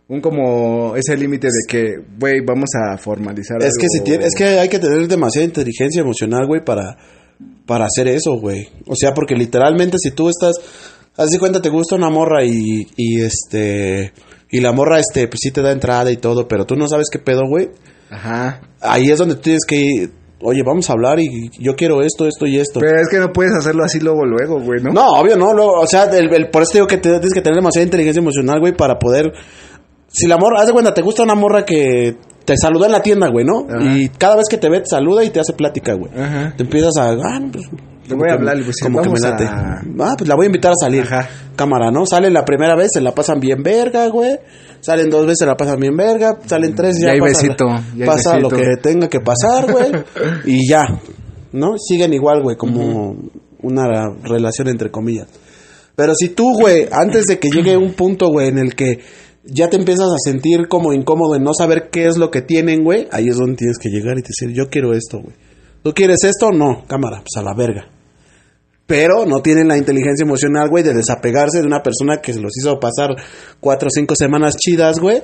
un 0.09 0.21
como 0.21 0.95
ese 0.95 1.17
límite 1.17 1.47
de 1.47 1.67
que, 1.67 1.95
güey, 2.19 2.45
vamos 2.47 2.69
a 2.75 2.99
formalizar 2.99 3.57
Es 3.63 3.79
que 3.81 3.87
si 3.89 4.05
tiene, 4.05 4.27
es 4.27 4.35
que 4.35 4.45
hay 4.45 4.69
que 4.69 4.79
tener 4.79 5.09
demasiada 5.09 5.47
inteligencia 5.47 6.03
emocional, 6.03 6.47
güey, 6.47 6.63
para, 6.63 6.99
para 7.65 7.87
hacer 7.87 8.09
eso, 8.09 8.39
güey. 8.39 8.69
O 8.87 8.95
sea, 8.95 9.15
porque 9.15 9.35
literalmente 9.35 9.97
si 9.99 10.11
tú 10.11 10.29
estás, 10.29 10.57
haz 11.17 11.31
de 11.31 11.39
cuenta, 11.39 11.63
te 11.63 11.71
gusta 11.71 11.97
una 11.97 12.11
morra 12.11 12.45
y, 12.45 12.87
y 12.97 13.23
este, 13.23 14.13
y 14.51 14.61
la 14.61 14.73
morra, 14.73 14.99
este, 14.99 15.27
pues 15.29 15.41
sí 15.43 15.51
te 15.51 15.63
da 15.63 15.73
entrada 15.73 16.11
y 16.11 16.19
todo, 16.19 16.47
pero 16.47 16.67
tú 16.67 16.77
no 16.77 16.87
sabes 16.87 17.07
qué 17.11 17.19
pedo, 17.19 17.49
güey. 17.49 17.71
Ajá. 18.11 18.61
Ahí 18.83 19.11
es 19.11 19.19
donde 19.19 19.37
tú 19.37 19.41
tienes 19.41 19.65
que 19.67 19.77
ir, 19.77 20.11
oye, 20.43 20.63
vamos 20.65 20.89
a 20.91 20.93
hablar 20.95 21.19
y 21.21 21.51
yo 21.59 21.75
quiero 21.75 22.03
esto, 22.03 22.27
esto 22.27 22.47
y 22.47 22.59
esto. 22.59 22.81
Pero 22.81 23.01
es 23.01 23.09
que 23.09 23.19
no 23.19 23.33
puedes 23.33 23.53
hacerlo 23.55 23.85
así 23.85 24.01
luego, 24.01 24.25
luego, 24.25 24.61
güey, 24.61 24.83
¿no? 24.83 24.91
No, 24.93 25.07
obvio, 25.21 25.37
no. 25.37 25.53
luego, 25.55 25.81
o 25.81 25.87
sea, 25.87 26.05
el- 26.05 26.33
el- 26.35 26.51
por 26.51 26.63
eso 26.63 26.73
te 26.73 26.79
digo 26.79 26.87
que 26.87 26.97
te- 26.99 27.11
tienes 27.11 27.33
que 27.35 27.41
tener 27.43 27.57
demasiada 27.57 27.85
inteligencia 27.85 28.21
emocional, 28.21 28.61
güey, 28.61 28.77
para 28.77 28.99
poder. 28.99 29.33
Si 30.09 30.27
la 30.27 30.37
morra, 30.37 30.61
haz 30.61 30.67
de 30.67 30.73
cuenta, 30.73 30.93
te 30.93 31.01
gusta 31.03 31.23
una 31.23 31.35
morra 31.35 31.65
que 31.65 32.17
te 32.45 32.55
saluda 32.57 32.87
en 32.87 32.93
la 32.93 33.01
tienda, 33.03 33.29
güey, 33.31 33.45
¿no? 33.47 33.67
Ajá. 33.69 33.97
Y 33.97 34.09
cada 34.11 34.37
vez 34.37 34.45
que 34.51 34.59
te 34.59 34.69
ve, 34.69 34.81
te 34.81 34.87
saluda 34.91 35.25
y 35.25 35.31
te 35.31 35.41
hace 35.41 35.53
plática, 35.55 35.95
güey. 35.95 36.13
Ajá. 36.15 36.53
Te 36.57 36.65
empiezas 36.65 36.97
a. 36.99 37.13
Ah, 37.13 37.41
pues, 37.51 37.65
Le 38.13 38.19
voy 38.19 38.29
a 38.31 38.35
hablar, 38.35 38.57
pues, 38.65 38.77
como 38.83 39.03
que 39.03 39.09
me 39.11 39.21
late. 39.21 39.45
a- 39.45 39.83
Ah, 40.11 40.15
pues 40.17 40.29
la 40.29 40.35
voy 40.37 40.45
a 40.45 40.49
invitar 40.49 40.73
a 40.73 40.75
salir. 40.81 41.03
Ajá. 41.03 41.29
Cámara, 41.57 41.91
¿no? 41.91 42.07
Salen 42.07 42.33
la 42.33 42.45
primera 42.45 42.75
vez, 42.77 42.89
se 42.95 43.01
la 43.01 43.13
pasan 43.15 43.41
bien 43.41 43.63
verga, 43.63 44.07
güey. 44.09 44.39
Salen 44.81 45.11
dos 45.11 45.23
veces, 45.27 45.39
se 45.41 45.47
la 45.47 45.57
pasan 45.57 45.79
bien 45.79 45.97
verga. 45.97 46.39
Salen 46.47 46.75
tres, 46.75 46.97
ya, 47.01 47.09
Ya 47.09 47.13
hay 47.13 47.21
pasa, 47.21 47.43
besito, 47.43 47.67
ya 47.67 48.05
hay 48.05 48.07
pasa 48.07 48.39
lo 48.39 48.49
que 48.49 48.77
tenga 48.83 49.09
que 49.09 49.21
pasar, 49.21 49.71
güey. 49.71 49.91
y 50.47 50.69
ya, 50.69 50.85
¿no? 51.53 51.75
Siguen 51.79 52.13
igual, 52.15 52.43
güey, 52.43 52.57
como 52.57 53.17
una 53.61 53.85
relación 54.25 54.69
entre 54.69 54.91
comillas. 54.91 55.29
Pero 55.95 56.15
si 56.15 56.31
tú, 56.31 56.55
güey, 56.59 56.89
antes 56.91 57.27
de 57.27 57.39
que 57.39 57.49
llegue 57.51 57.77
un 57.77 57.93
punto, 57.93 58.29
güey, 58.29 58.49
en 58.49 58.59
el 58.59 58.75
que 58.75 58.99
ya 59.45 59.69
te 59.69 59.77
empiezas 59.77 60.07
a 60.09 60.17
sentir 60.25 60.67
como 60.69 60.93
incómodo 60.93 61.37
en 61.37 61.43
no 61.43 61.53
saber 61.53 61.91
qué 61.93 62.07
es 62.07 62.17
lo 62.17 62.31
que 62.31 62.41
tienen, 62.43 62.83
güey, 62.83 63.09
ahí 63.13 63.29
es 63.29 63.37
donde 63.37 63.57
tienes 63.57 63.79
que 63.79 63.89
llegar 63.91 64.17
y 64.19 64.23
decir, 64.23 64.57
yo 64.57 64.71
quiero 64.71 64.95
esto, 64.95 65.19
güey. 65.21 65.37
¿Tú 65.83 65.93
quieres 65.93 66.25
esto? 66.25 66.51
No, 66.51 66.85
cámara, 66.87 67.19
pues 67.19 67.37
a 67.37 67.43
la 67.43 67.55
verga. 67.55 67.87
Pero 68.87 69.25
no 69.27 69.41
tienen 69.41 69.69
la 69.69 69.79
inteligencia 69.79 70.25
emocional, 70.25 70.69
güey, 70.69 70.83
de 70.83 70.93
desapegarse 70.95 71.61
de 71.61 71.67
una 71.67 71.83
persona 71.83 72.21
que 72.21 72.33
se 72.33 72.41
los 72.41 72.53
hizo 72.59 72.79
pasar 72.81 73.11
cuatro 73.61 73.89
o 73.89 73.91
cinco 73.91 74.15
semanas 74.17 74.57
chidas, 74.57 74.99
güey. 74.99 75.23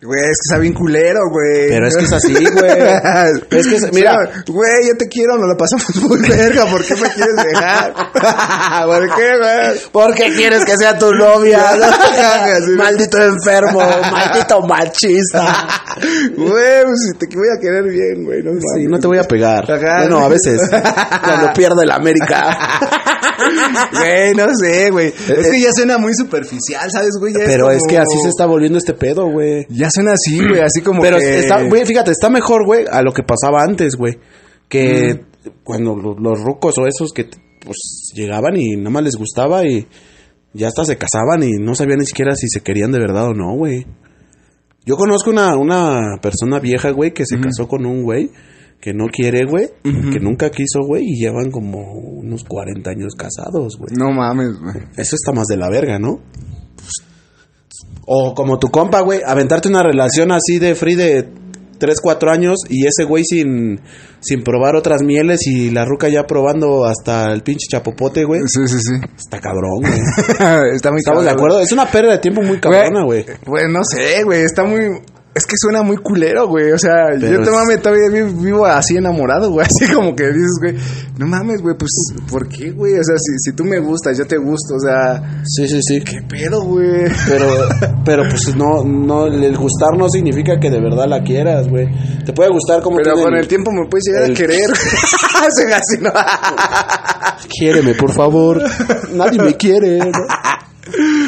Güey, 0.00 0.20
es 0.20 0.26
que 0.38 0.52
está 0.54 0.58
bien 0.60 0.74
culero, 0.74 1.18
güey. 1.30 1.68
Pero 1.70 1.88
es 1.88 1.96
que 1.96 2.04
es 2.04 2.12
así, 2.12 2.32
güey. 2.32 2.70
Es 3.50 3.66
que 3.66 3.74
es- 3.76 3.92
mira. 3.92 4.14
Güey, 4.46 4.86
yo 4.88 4.96
te 4.96 5.08
quiero, 5.08 5.36
nos 5.36 5.48
lo 5.48 5.56
pasamos 5.56 5.96
muy 6.08 6.20
verga. 6.28 6.66
¿Por 6.66 6.84
qué 6.84 6.94
me 6.94 7.08
quieres 7.10 7.34
dejar? 7.36 7.92
¿Por 8.86 9.16
qué, 9.16 9.38
güey? 9.38 9.80
¿Por 9.90 10.14
qué 10.14 10.32
quieres 10.36 10.64
que 10.64 10.76
sea 10.76 10.96
tu 10.98 11.12
novia? 11.12 11.64
Maldito 12.76 13.18
enfermo, 13.22 13.80
maldito 14.12 14.60
machista. 14.62 15.66
Güey, 16.36 16.84
pues 16.84 16.98
si 17.12 17.18
te 17.18 17.26
voy 17.36 17.48
a 17.56 17.60
querer 17.60 17.84
bien, 17.84 18.24
güey. 18.24 18.42
No, 18.42 18.52
Sí, 18.76 18.86
no 18.86 19.00
te 19.00 19.06
voy 19.08 19.18
a 19.18 19.24
pegar. 19.24 19.64
Ajá. 19.70 20.02
Bueno, 20.02 20.18
a 20.24 20.28
veces. 20.28 20.60
Cuando 21.24 21.52
pierde 21.54 21.82
el 21.82 21.90
América. 21.90 22.56
Güey, 23.92 24.34
no 24.34 24.46
sé, 24.56 24.90
güey. 24.90 25.08
Es 25.08 25.48
que 25.50 25.60
ya 25.60 25.70
suena 25.74 25.98
muy 25.98 26.14
superficial, 26.14 26.88
¿sabes, 26.90 27.10
güey? 27.18 27.32
Pero 27.32 27.70
es 27.70 27.78
como- 27.78 27.90
que 27.90 27.98
así 27.98 28.18
se 28.22 28.28
está 28.28 28.46
volviendo 28.46 28.78
este 28.78 28.94
pedo, 28.94 29.26
güey. 29.30 29.66
Ya 29.70 29.87
suena 29.90 30.12
así, 30.12 30.38
güey, 30.46 30.60
así 30.60 30.80
como 30.82 31.00
Pero 31.02 31.18
que... 31.18 31.40
está, 31.40 31.62
güey, 31.64 31.84
fíjate, 31.84 32.10
está 32.10 32.30
mejor, 32.30 32.64
güey, 32.66 32.84
a 32.90 33.02
lo 33.02 33.12
que 33.12 33.22
pasaba 33.22 33.62
antes, 33.62 33.94
güey. 33.96 34.18
Que 34.68 35.24
cuando 35.64 35.96
lo- 35.96 36.18
los 36.18 36.40
rucos 36.42 36.76
o 36.78 36.86
esos 36.86 37.12
que 37.12 37.24
pues 37.64 38.12
llegaban 38.14 38.56
y 38.56 38.76
nada 38.76 38.90
más 38.90 39.02
les 39.04 39.16
gustaba 39.16 39.64
y 39.66 39.86
ya 40.52 40.68
hasta 40.68 40.84
se 40.84 40.96
casaban 40.96 41.42
y 41.42 41.52
no 41.60 41.74
sabían 41.74 41.98
ni 41.98 42.06
siquiera 42.06 42.34
si 42.34 42.48
se 42.48 42.60
querían 42.62 42.92
de 42.92 42.98
verdad 42.98 43.28
o 43.28 43.34
no, 43.34 43.54
güey. 43.56 43.86
Yo 44.84 44.96
conozco 44.96 45.30
una, 45.30 45.54
una 45.56 46.16
persona 46.22 46.60
vieja, 46.60 46.90
güey, 46.90 47.12
que 47.12 47.24
se 47.26 47.38
casó 47.40 47.68
con 47.68 47.84
un 47.84 48.02
güey 48.02 48.30
que 48.80 48.94
no 48.94 49.06
quiere, 49.08 49.44
güey, 49.44 49.70
que 49.82 50.20
nunca 50.20 50.50
quiso, 50.50 50.80
güey, 50.86 51.02
y 51.04 51.20
llevan 51.20 51.50
como 51.50 51.80
unos 51.92 52.44
40 52.44 52.90
años 52.90 53.14
casados, 53.16 53.76
güey. 53.76 53.90
No 53.98 54.12
mames, 54.12 54.56
güey. 54.60 54.76
Eso 54.96 55.16
está 55.16 55.32
más 55.32 55.46
de 55.48 55.56
la 55.56 55.68
verga, 55.68 55.98
¿no? 55.98 56.20
O 58.10 58.34
como 58.34 58.58
tu 58.58 58.68
compa, 58.68 59.00
güey, 59.00 59.20
aventarte 59.24 59.68
una 59.68 59.82
relación 59.82 60.32
así 60.32 60.58
de 60.58 60.74
free 60.74 60.94
de 60.94 61.28
3, 61.78 61.96
4 62.02 62.30
años 62.30 62.56
y 62.68 62.86
ese 62.86 63.04
güey 63.04 63.22
sin, 63.24 63.80
sin 64.20 64.42
probar 64.42 64.76
otras 64.76 65.02
mieles 65.02 65.46
y 65.46 65.70
la 65.70 65.84
ruca 65.84 66.08
ya 66.08 66.26
probando 66.26 66.84
hasta 66.84 67.32
el 67.32 67.42
pinche 67.42 67.66
chapopote, 67.70 68.24
güey. 68.24 68.40
Sí, 68.46 68.66
sí, 68.66 68.78
sí. 68.80 68.94
Está 69.16 69.40
cabrón, 69.40 69.80
güey. 69.80 69.92
está 70.74 70.90
muy 70.90 71.00
¿Estamos 71.00 71.24
de 71.24 71.30
acuerdo? 71.30 71.60
Es 71.60 71.72
una 71.72 71.86
pérdida 71.90 72.12
de 72.12 72.18
tiempo 72.18 72.42
muy 72.42 72.58
cabrona, 72.58 73.04
güey. 73.04 73.24
Güey, 73.46 73.64
no 73.70 73.80
sé, 73.84 74.22
güey, 74.24 74.42
está 74.42 74.64
muy... 74.64 74.80
Es 75.38 75.46
que 75.46 75.54
suena 75.56 75.82
muy 75.82 75.96
culero, 75.98 76.48
güey. 76.48 76.72
O 76.72 76.78
sea, 76.78 77.06
Pero 77.18 77.28
yo 77.32 77.36
te 77.42 77.44
es- 77.50 77.50
mames, 77.56 77.80
todavía 77.80 78.08
vi- 78.10 78.44
vivo 78.44 78.66
así 78.66 78.96
enamorado, 78.96 79.50
güey. 79.50 79.64
Así 79.70 79.86
como 79.92 80.14
que 80.16 80.24
dices, 80.26 80.58
güey, 80.60 80.74
no 81.16 81.26
mames, 81.26 81.62
güey, 81.62 81.76
pues, 81.78 81.90
¿por 82.30 82.48
qué, 82.48 82.70
güey? 82.72 82.92
O 82.94 83.04
sea, 83.04 83.14
si, 83.18 83.32
si 83.38 83.52
tú 83.56 83.64
me 83.64 83.78
gustas, 83.78 84.18
yo 84.18 84.26
te 84.26 84.36
gusto, 84.36 84.74
o 84.74 84.80
sea, 84.80 85.42
Sí, 85.44 85.68
sí, 85.68 85.80
sí. 85.82 86.00
¿qué 86.00 86.20
pedo, 86.28 86.62
güey? 86.64 87.04
Pero, 87.28 87.46
pero 88.04 88.22
pues 88.28 88.54
no, 88.56 88.82
no, 88.84 89.26
el 89.26 89.56
gustar 89.56 89.96
no 89.96 90.08
significa 90.08 90.58
que 90.60 90.70
de 90.70 90.80
verdad 90.80 91.06
la 91.08 91.22
quieras, 91.22 91.68
güey. 91.68 91.86
Te 92.26 92.32
puede 92.32 92.50
gustar 92.50 92.82
como 92.82 92.96
Pero 92.96 93.14
con 93.14 93.34
el 93.34 93.46
tiempo 93.46 93.70
me 93.70 93.88
puedes 93.88 94.04
llegar 94.06 94.24
el- 94.24 94.32
a 94.32 94.34
querer. 94.34 94.70
Así, 94.72 95.98
¿no? 96.02 96.10
Quiéreme, 97.48 97.94
por 97.94 98.12
favor. 98.12 98.62
Nadie 99.12 99.40
me 99.40 99.54
quiere. 99.56 99.98
¿no? 99.98 100.10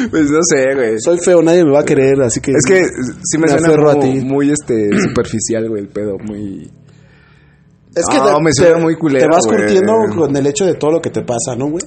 Pues 0.09 0.29
no 0.31 0.39
sé, 0.43 0.75
güey. 0.75 0.95
Soy 0.99 1.17
feo, 1.19 1.41
nadie 1.41 1.63
me 1.63 1.71
va 1.71 1.81
a 1.81 1.85
querer, 1.85 2.21
así 2.21 2.39
que... 2.41 2.51
Es 2.51 2.65
que 2.67 2.81
sí 2.83 3.37
me, 3.37 3.51
Me 3.51 3.59
suena 3.59 3.91
a 3.91 3.95
muy, 3.95 4.19
ti. 4.19 4.25
muy, 4.25 4.49
este, 4.51 4.89
superficial, 5.09 5.69
güey, 5.69 5.81
el 5.83 5.89
pedo, 5.89 6.17
muy... 6.19 6.69
Es 7.95 8.05
que 8.09 8.17
No, 8.17 8.35
te, 8.37 8.43
me 8.43 8.53
suena 8.53 8.77
muy 8.79 8.95
culero, 8.95 9.25
te 9.27 9.27
vas 9.35 9.45
güey. 9.45 9.57
curtiendo 9.59 9.93
con 10.15 10.35
el 10.35 10.47
hecho 10.47 10.65
de 10.65 10.75
todo 10.75 10.91
lo 10.91 11.01
que 11.01 11.09
te 11.09 11.21
pasa, 11.23 11.55
¿no, 11.57 11.69
güey? 11.69 11.83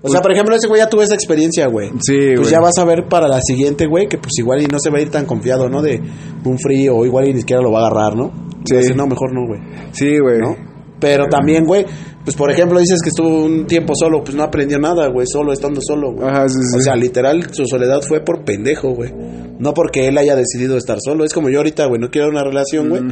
O 0.00 0.08
sea, 0.08 0.20
por 0.20 0.30
ejemplo, 0.32 0.54
ese 0.54 0.68
güey 0.68 0.80
ya 0.80 0.88
tuvo 0.88 1.02
esa 1.02 1.14
experiencia, 1.14 1.66
güey. 1.66 1.90
Sí, 2.00 2.16
Pues 2.36 2.40
güey. 2.40 2.50
ya 2.52 2.60
vas 2.60 2.78
a 2.78 2.84
ver 2.84 3.08
para 3.10 3.26
la 3.28 3.40
siguiente, 3.42 3.86
güey, 3.86 4.06
que 4.08 4.16
pues 4.16 4.32
igual 4.38 4.62
y 4.62 4.66
no 4.66 4.78
se 4.78 4.90
va 4.90 4.98
a 4.98 5.00
ir 5.02 5.10
tan 5.10 5.26
confiado, 5.26 5.68
¿no? 5.68 5.82
De 5.82 6.00
un 6.44 6.58
frío 6.58 6.96
o 6.96 7.04
igual 7.04 7.28
y 7.28 7.34
ni 7.34 7.40
siquiera 7.40 7.60
lo 7.62 7.72
va 7.72 7.80
a 7.82 7.86
agarrar, 7.88 8.16
¿no? 8.16 8.32
Sí. 8.64 8.76
Decir, 8.76 8.96
no, 8.96 9.06
mejor 9.08 9.32
no, 9.34 9.46
güey. 9.46 9.60
Sí, 9.92 10.18
güey. 10.20 10.38
¿No? 10.38 10.56
Pero 11.00 11.26
también, 11.28 11.64
güey, 11.64 11.86
pues 12.24 12.36
por 12.36 12.50
ejemplo 12.50 12.80
dices 12.80 13.00
que 13.02 13.10
estuvo 13.10 13.44
un 13.44 13.66
tiempo 13.66 13.92
solo, 13.94 14.22
pues 14.24 14.34
no 14.36 14.42
aprendió 14.42 14.78
nada, 14.80 15.08
güey, 15.08 15.26
solo 15.30 15.52
estando 15.52 15.80
solo, 15.80 16.12
güey. 16.12 16.28
Ajá, 16.28 16.48
sí, 16.48 16.58
sí. 16.72 16.78
O 16.78 16.80
sea, 16.82 16.96
literal, 16.96 17.46
su 17.54 17.64
soledad 17.66 18.00
fue 18.02 18.20
por 18.24 18.44
pendejo, 18.44 18.90
güey. 18.94 19.12
No 19.60 19.74
porque 19.74 20.08
él 20.08 20.18
haya 20.18 20.34
decidido 20.34 20.76
estar 20.76 20.98
solo. 21.00 21.24
Es 21.24 21.32
como 21.32 21.50
yo 21.50 21.58
ahorita, 21.58 21.86
güey, 21.86 22.00
no 22.00 22.10
quiero 22.10 22.28
una 22.28 22.42
relación, 22.42 22.88
güey. 22.88 23.02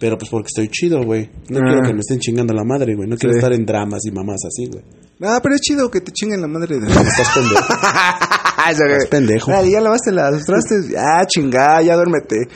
Pero 0.00 0.16
pues 0.16 0.30
porque 0.30 0.46
estoy 0.46 0.68
chido, 0.68 1.02
güey. 1.02 1.28
No 1.48 1.58
Ah. 1.58 1.62
quiero 1.66 1.82
que 1.82 1.92
me 1.92 1.98
estén 2.00 2.20
chingando 2.20 2.54
la 2.54 2.62
madre, 2.62 2.94
güey. 2.94 3.08
No 3.08 3.16
quiero 3.16 3.32
Sí. 3.32 3.38
estar 3.38 3.52
en 3.52 3.66
dramas 3.66 4.00
y 4.06 4.12
mamás 4.12 4.38
así, 4.46 4.66
güey. 4.70 4.84
Ah, 5.22 5.40
pero 5.42 5.56
es 5.56 5.60
chido 5.60 5.90
que 5.90 6.00
te 6.00 6.12
chinguen 6.12 6.40
la 6.40 6.46
madre 6.46 6.78
de... 6.78 6.86
Estás 6.86 7.28
pendejo. 7.34 7.64
Estás 8.70 9.06
pendejo. 9.08 9.50
Dale, 9.50 9.70
ya 9.70 9.80
lavaste 9.80 10.12
las 10.12 10.44
trastes. 10.44 10.94
Ah, 10.96 11.24
chingada, 11.26 11.82
ya 11.82 11.94
duérmete. 11.96 12.48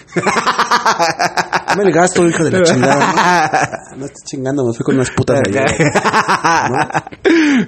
Dame 1.69 1.85
el 1.85 1.93
gasto, 1.93 2.27
hijo 2.27 2.45
de 2.45 2.51
la 2.51 2.63
chingada. 2.63 3.79
No 3.97 4.07
estés 4.07 4.25
chingando, 4.25 4.65
me 4.67 4.73
fui 4.73 4.85
con 4.85 4.95
unas 4.95 5.11
putas 5.11 5.41
de 5.43 5.51
allá. 5.51 5.67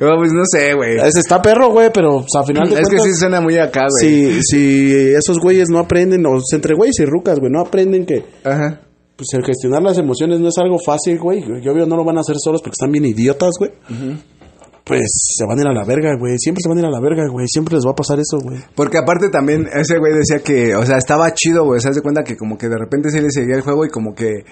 no, 0.00 0.16
pues 0.16 0.33
no 0.33 0.42
sé, 0.50 0.72
güey. 0.74 0.96
Ese 0.96 1.20
está 1.20 1.40
perro, 1.42 1.68
güey, 1.70 1.90
pero 1.92 2.20
pues, 2.20 2.30
a 2.38 2.42
final 2.44 2.68
de 2.68 2.80
Es 2.80 2.88
que 2.88 2.98
sí 2.98 3.14
suena 3.14 3.42
muy 3.42 3.59
acá, 3.59 3.87
güey. 3.90 4.40
Si, 4.40 4.42
si 4.42 5.12
esos 5.14 5.38
güeyes 5.38 5.68
no 5.68 5.78
aprenden, 5.80 6.24
o 6.24 6.40
sea, 6.40 6.57
entre 6.57 6.74
güeyes 6.74 6.98
y 7.00 7.04
rucas, 7.04 7.38
güey, 7.40 7.52
no 7.52 7.61
aprenden 7.61 8.07
que 8.07 8.24
Ajá. 8.42 8.80
pues 9.16 9.28
el 9.35 9.44
gestionar 9.44 9.83
las 9.83 9.98
emociones 9.98 10.40
no 10.40 10.48
es 10.48 10.57
algo 10.57 10.78
fácil, 10.78 11.18
güey. 11.18 11.42
Yo 11.62 11.74
veo 11.74 11.85
no 11.87 11.96
lo 11.96 12.04
van 12.04 12.16
a 12.16 12.20
hacer 12.20 12.37
solos 12.42 12.62
porque 12.62 12.74
están 12.74 12.90
bien 12.90 13.04
idiotas, 13.04 13.52
güey. 13.59 13.72
Pues 14.84 15.34
se 15.38 15.46
van 15.46 15.58
a 15.58 15.62
ir 15.62 15.68
a 15.68 15.72
la 15.72 15.84
verga, 15.84 16.14
güey. 16.18 16.38
Siempre 16.38 16.60
se 16.62 16.68
van 16.68 16.76
a 16.76 16.80
ir 16.82 16.86
a 16.86 16.90
la 16.90 17.00
verga, 17.00 17.26
güey. 17.30 17.46
Siempre 17.48 17.74
les 17.74 17.86
va 17.86 17.92
a 17.92 17.94
pasar 17.94 18.18
eso, 18.20 18.38
güey. 18.38 18.60
Porque 18.74 18.98
aparte 18.98 19.30
también 19.30 19.66
ese 19.72 19.98
güey 19.98 20.12
decía 20.12 20.44
que, 20.44 20.76
o 20.76 20.84
sea, 20.84 20.98
estaba 20.98 21.32
chido, 21.32 21.64
güey. 21.64 21.80
Se 21.80 21.90
de 21.90 22.02
cuenta 22.02 22.22
que 22.22 22.36
como 22.36 22.58
que 22.58 22.68
de 22.68 22.76
repente 22.76 23.10
se 23.10 23.22
le 23.22 23.30
seguía 23.30 23.56
el 23.56 23.62
juego 23.62 23.86
y 23.86 23.88
como 23.88 24.14
que... 24.14 24.44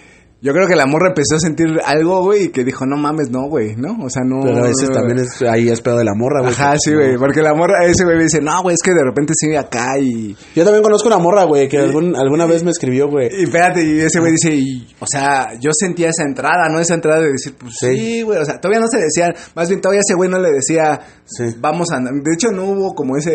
Yo 0.42 0.52
creo 0.52 0.66
que 0.66 0.74
la 0.74 0.86
morra 0.86 1.10
empezó 1.10 1.36
a 1.36 1.38
sentir 1.38 1.66
algo, 1.84 2.24
güey, 2.24 2.46
y 2.46 2.48
que 2.48 2.64
dijo, 2.64 2.84
no 2.84 2.96
mames, 2.96 3.30
no, 3.30 3.48
güey, 3.48 3.76
¿no? 3.76 3.92
O 4.04 4.10
sea, 4.10 4.22
no... 4.26 4.40
Pero 4.42 4.66
ese 4.66 4.88
también 4.88 5.20
es, 5.20 5.40
ahí 5.42 5.68
es 5.68 5.80
pedo 5.80 5.98
de 5.98 6.04
la 6.04 6.14
morra, 6.16 6.40
güey. 6.40 6.52
Ajá, 6.52 6.74
sí, 6.82 6.92
güey. 6.92 7.16
Porque 7.16 7.42
la 7.42 7.54
morra, 7.54 7.86
ese 7.86 8.02
güey 8.04 8.16
me 8.16 8.24
dice, 8.24 8.40
no, 8.42 8.60
güey, 8.60 8.74
es 8.74 8.82
que 8.82 8.90
de 8.90 9.04
repente 9.04 9.34
sigue 9.36 9.56
acá 9.56 9.98
y... 10.00 10.36
Yo 10.56 10.64
también 10.64 10.82
conozco 10.82 11.06
una 11.06 11.18
morra, 11.18 11.44
güey, 11.44 11.68
que 11.68 11.78
algún, 11.78 12.16
alguna 12.16 12.46
vez 12.46 12.64
me 12.64 12.72
escribió, 12.72 13.08
güey. 13.08 13.28
Y 13.38 13.44
espérate, 13.44 13.84
y 13.84 14.00
ese 14.00 14.18
güey 14.18 14.32
dice, 14.32 14.52
y, 14.52 14.84
o 14.98 15.06
sea, 15.08 15.54
yo 15.60 15.70
sentía 15.72 16.08
esa 16.08 16.24
entrada, 16.24 16.68
¿no? 16.68 16.80
Esa 16.80 16.94
entrada 16.94 17.20
de 17.20 17.30
decir, 17.30 17.54
pues 17.56 17.74
Sí. 17.78 17.96
sí, 17.96 18.22
güey, 18.22 18.38
o 18.40 18.44
sea, 18.44 18.60
todavía 18.60 18.80
no 18.80 18.88
se 18.88 18.98
decía, 18.98 19.32
más 19.54 19.68
bien 19.68 19.80
todavía 19.80 20.00
ese 20.04 20.14
güey 20.16 20.28
no 20.28 20.40
le 20.40 20.50
decía, 20.50 20.98
Sí. 21.24 21.44
vamos 21.60 21.92
a 21.92 21.98
andar. 21.98 22.14
De 22.14 22.34
hecho, 22.34 22.48
no 22.50 22.64
hubo 22.64 22.94
como 22.94 23.16
ese 23.16 23.32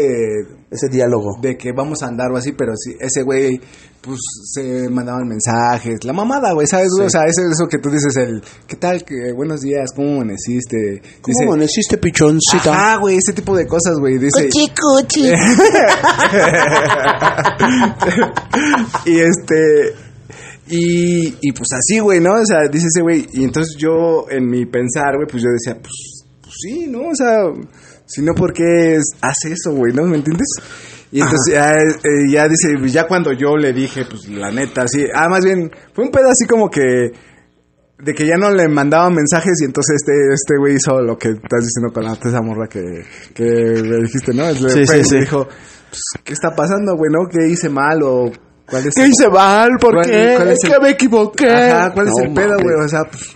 Ese 0.70 0.90
diálogo. 0.92 1.38
de 1.42 1.56
que 1.58 1.72
vamos 1.72 2.04
a 2.04 2.08
andar 2.08 2.30
o 2.34 2.38
así, 2.38 2.52
pero 2.52 2.74
sí, 2.76 2.94
ese 3.00 3.24
güey, 3.24 3.60
pues 4.02 4.20
se 4.54 4.90
mandaban 4.90 5.26
mensajes, 5.28 6.04
la 6.04 6.12
mamada, 6.14 6.52
güey, 6.54 6.68
¿sabes? 6.68 6.90
O 7.06 7.10
sea, 7.10 7.24
eso, 7.26 7.42
eso 7.42 7.68
que 7.70 7.78
tú 7.80 7.90
dices, 7.90 8.16
el, 8.18 8.42
¿qué 8.68 8.76
tal? 8.76 9.04
Que, 9.04 9.32
buenos 9.34 9.62
días, 9.62 9.90
¿cómo 9.96 10.16
amaneciste? 10.16 11.02
¿Cómo 11.22 11.52
amaneciste, 11.52 11.98
pichoncita? 11.98 12.74
Ajá, 12.74 12.98
güey, 12.98 13.18
ese 13.18 13.34
tipo 13.34 13.56
de 13.56 13.66
cosas, 13.68 13.98
güey, 14.00 14.18
dice. 14.18 14.50
cuchi. 14.50 15.32
y 19.06 19.20
este. 19.20 19.96
Y, 20.70 21.28
y 21.42 21.52
pues 21.54 21.70
así, 21.74 22.00
güey, 22.00 22.20
¿no? 22.20 22.34
O 22.34 22.46
sea, 22.46 22.68
dice 22.70 22.88
ese 22.88 23.02
güey. 23.02 23.26
Y 23.34 23.44
entonces 23.46 23.76
yo, 23.78 24.26
en 24.30 24.50
mi 24.50 24.66
pensar, 24.66 25.16
güey, 25.16 25.28
pues 25.30 25.42
yo 25.44 25.50
decía, 25.50 25.80
pues, 25.82 26.26
pues 26.42 26.56
sí, 26.62 26.88
¿no? 26.88 27.08
O 27.10 27.16
sea, 27.16 27.38
si 28.06 28.22
no, 28.22 28.34
¿por 28.34 28.52
qué 28.52 28.96
es- 28.96 29.12
hace 29.22 29.54
eso, 29.54 29.72
güey, 29.74 29.94
¿no? 29.94 30.04
¿Me 30.04 30.18
entiendes? 30.18 30.48
Y 31.12 31.22
entonces 31.22 31.54
ya, 31.54 31.72
eh, 31.72 32.32
ya 32.32 32.48
dice, 32.50 32.76
ya 32.92 33.08
cuando 33.08 33.32
yo 33.32 33.56
le 33.56 33.72
dije, 33.74 34.04
pues 34.10 34.28
la 34.28 34.52
neta, 34.52 34.88
sí. 34.88 35.06
Ah, 35.14 35.30
más 35.30 35.44
bien, 35.46 35.72
fue 35.94 36.04
un 36.06 36.12
pedo 36.12 36.30
así 36.30 36.46
como 36.46 36.70
que. 36.70 37.12
De 38.00 38.14
que 38.14 38.28
ya 38.28 38.38
no 38.38 38.52
le 38.52 38.68
mandaban 38.68 39.16
mensajes 39.16 39.54
y 39.60 39.66
entonces 39.66 39.96
este 39.96 40.14
este 40.32 40.54
güey 40.60 40.76
hizo 40.76 41.02
lo 41.02 41.18
que 41.18 41.30
estás 41.30 41.62
diciendo 41.66 41.92
con 41.92 42.04
la 42.04 42.14
esa 42.14 42.42
morra 42.44 42.68
que, 42.68 42.84
que 43.34 43.44
me 43.44 44.04
dijiste, 44.04 44.36
¿no? 44.36 44.52
Le 44.52 44.70
Sí, 44.70 44.86
sí, 44.86 45.04
sí. 45.04 45.20
dijo, 45.22 45.48
pues, 45.48 46.02
¿qué 46.24 46.34
está 46.34 46.56
pasando, 46.56 46.96
güey, 46.96 47.10
no? 47.12 47.28
¿Qué 47.28 47.48
hice 47.48 47.70
mal 47.70 48.04
o 48.04 48.32
cuál 48.70 48.86
es 48.86 48.94
¿Qué 48.94 49.08
hice 49.08 49.28
mal? 49.30 49.72
¿Por 49.82 49.96
¿Cuál- 49.96 50.06
qué? 50.06 50.34
cuál 50.36 50.48
es 50.50 50.58
es 50.62 50.70
que 50.70 50.76
el- 50.76 50.82
me 50.84 50.90
equivoqué. 50.92 51.50
Ajá, 51.50 51.92
¿cuál 51.92 52.08
es 52.10 52.14
el 52.24 52.34
pedo, 52.36 52.56
güey? 52.62 52.76
O 52.86 52.88
sea, 52.88 53.04
pues, 53.06 53.34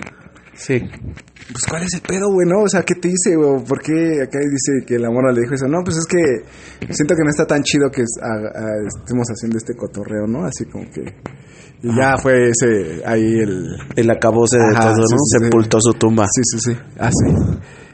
Sí. 0.64 0.80
pues, 0.80 1.66
¿cuál 1.68 1.84
es 1.84 1.94
el 1.96 2.02
pedo, 2.02 2.32
güey, 2.32 2.48
no? 2.48 2.64
O 2.64 2.68
sea, 2.70 2.84
¿qué 2.84 2.94
te 2.96 3.08
hice, 3.08 3.36
güey? 3.36 3.64
¿Por 3.64 3.82
qué 3.82 4.22
acá 4.22 4.38
dice 4.40 4.86
que 4.86 5.00
la 5.00 5.10
morra 5.10 5.32
le 5.32 5.42
dijo 5.42 5.56
eso? 5.56 5.68
No, 5.68 5.80
pues 5.84 5.98
es 5.98 6.06
que 6.06 6.18
siento 6.94 7.16
que 7.16 7.24
no 7.24 7.30
está 7.32 7.46
tan 7.48 7.64
chido 7.64 7.90
que 7.90 8.04
estemos 8.04 9.28
haciendo 9.28 9.58
este 9.58 9.76
cotorreo, 9.76 10.28
¿no? 10.28 10.46
Así 10.46 10.66
como 10.66 10.86
que... 10.92 11.02
Y 11.84 11.96
ya 11.96 12.16
fue 12.18 12.50
ese, 12.50 13.02
ahí 13.06 13.40
el... 13.40 13.66
El 13.96 14.10
acabose 14.12 14.58
de 14.58 14.72
todo, 14.76 14.90
¿no? 14.90 14.96
sí, 14.96 15.02
sí, 15.18 15.38
sí. 15.40 15.46
Sepultó 15.46 15.78
su 15.82 15.94
tumba. 15.96 16.28
Sí, 16.32 16.42
sí, 16.44 16.60
sí. 16.72 16.78
Ah, 17.00 17.10
sí. 17.12 17.34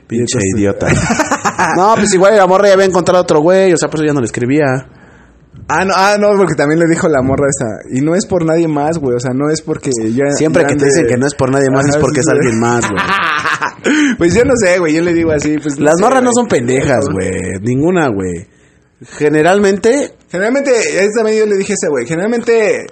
Pinche 0.08 0.38
entonces- 0.39 0.56
idiota. 0.58 0.88
no, 1.77 1.95
pues 1.95 2.13
igual 2.13 2.36
la 2.36 2.47
morra 2.47 2.67
ya 2.67 2.73
había 2.73 2.86
encontrado 2.86 3.21
otro 3.21 3.39
güey, 3.39 3.71
o 3.71 3.77
sea, 3.77 3.88
por 3.89 3.99
eso 3.99 4.08
ya 4.08 4.13
no 4.13 4.19
le 4.19 4.25
escribía. 4.25 4.65
Ah, 5.69 5.84
no, 5.84 5.93
ah, 5.95 6.15
no, 6.19 6.30
porque 6.38 6.56
también 6.56 6.80
le 6.80 6.86
dijo 6.89 7.08
la 7.10 7.21
morra 7.21 7.47
esa. 7.49 7.89
Y 7.97 8.01
no 8.01 8.15
es 8.15 8.25
por 8.25 8.45
nadie 8.45 8.67
más, 8.67 8.97
güey. 8.99 9.15
O 9.15 9.19
sea, 9.19 9.32
no 9.34 9.49
es 9.51 9.62
porque 9.62 9.91
ya. 10.12 10.32
Siempre 10.38 10.65
que 10.65 10.75
te 10.75 10.86
dicen 10.86 11.08
que 11.08 11.17
no 11.17 11.27
es 11.27 11.36
por 11.36 11.51
nadie 11.51 11.69
más, 11.69 11.86
Ajá, 11.86 11.97
es 11.97 11.97
porque 11.97 12.21
sí, 12.21 12.21
es 12.21 12.25
sí. 12.25 12.32
alguien 12.32 12.60
más, 12.60 12.89
güey. 12.89 13.03
Pues 14.17 14.34
yo 14.34 14.43
no 14.43 14.53
sé, 14.56 14.80
güey. 14.80 14.93
Yo 14.95 15.01
le 15.01 15.13
digo 15.13 15.32
así, 15.32 15.58
pues. 15.62 15.80
Las 15.80 15.97
sé, 15.97 16.03
morras 16.03 16.23
no 16.23 16.32
son 16.34 16.47
pendejas, 16.47 17.06
güey. 17.11 17.59
Ninguna, 17.61 18.07
güey. 18.09 18.47
Generalmente 19.18 20.13
Generalmente, 20.30 20.72
eso 20.72 21.09
también 21.18 21.39
yo 21.39 21.45
le 21.45 21.55
dije 21.55 21.74
ese 21.74 21.89
güey, 21.89 22.05
generalmente, 22.05 22.86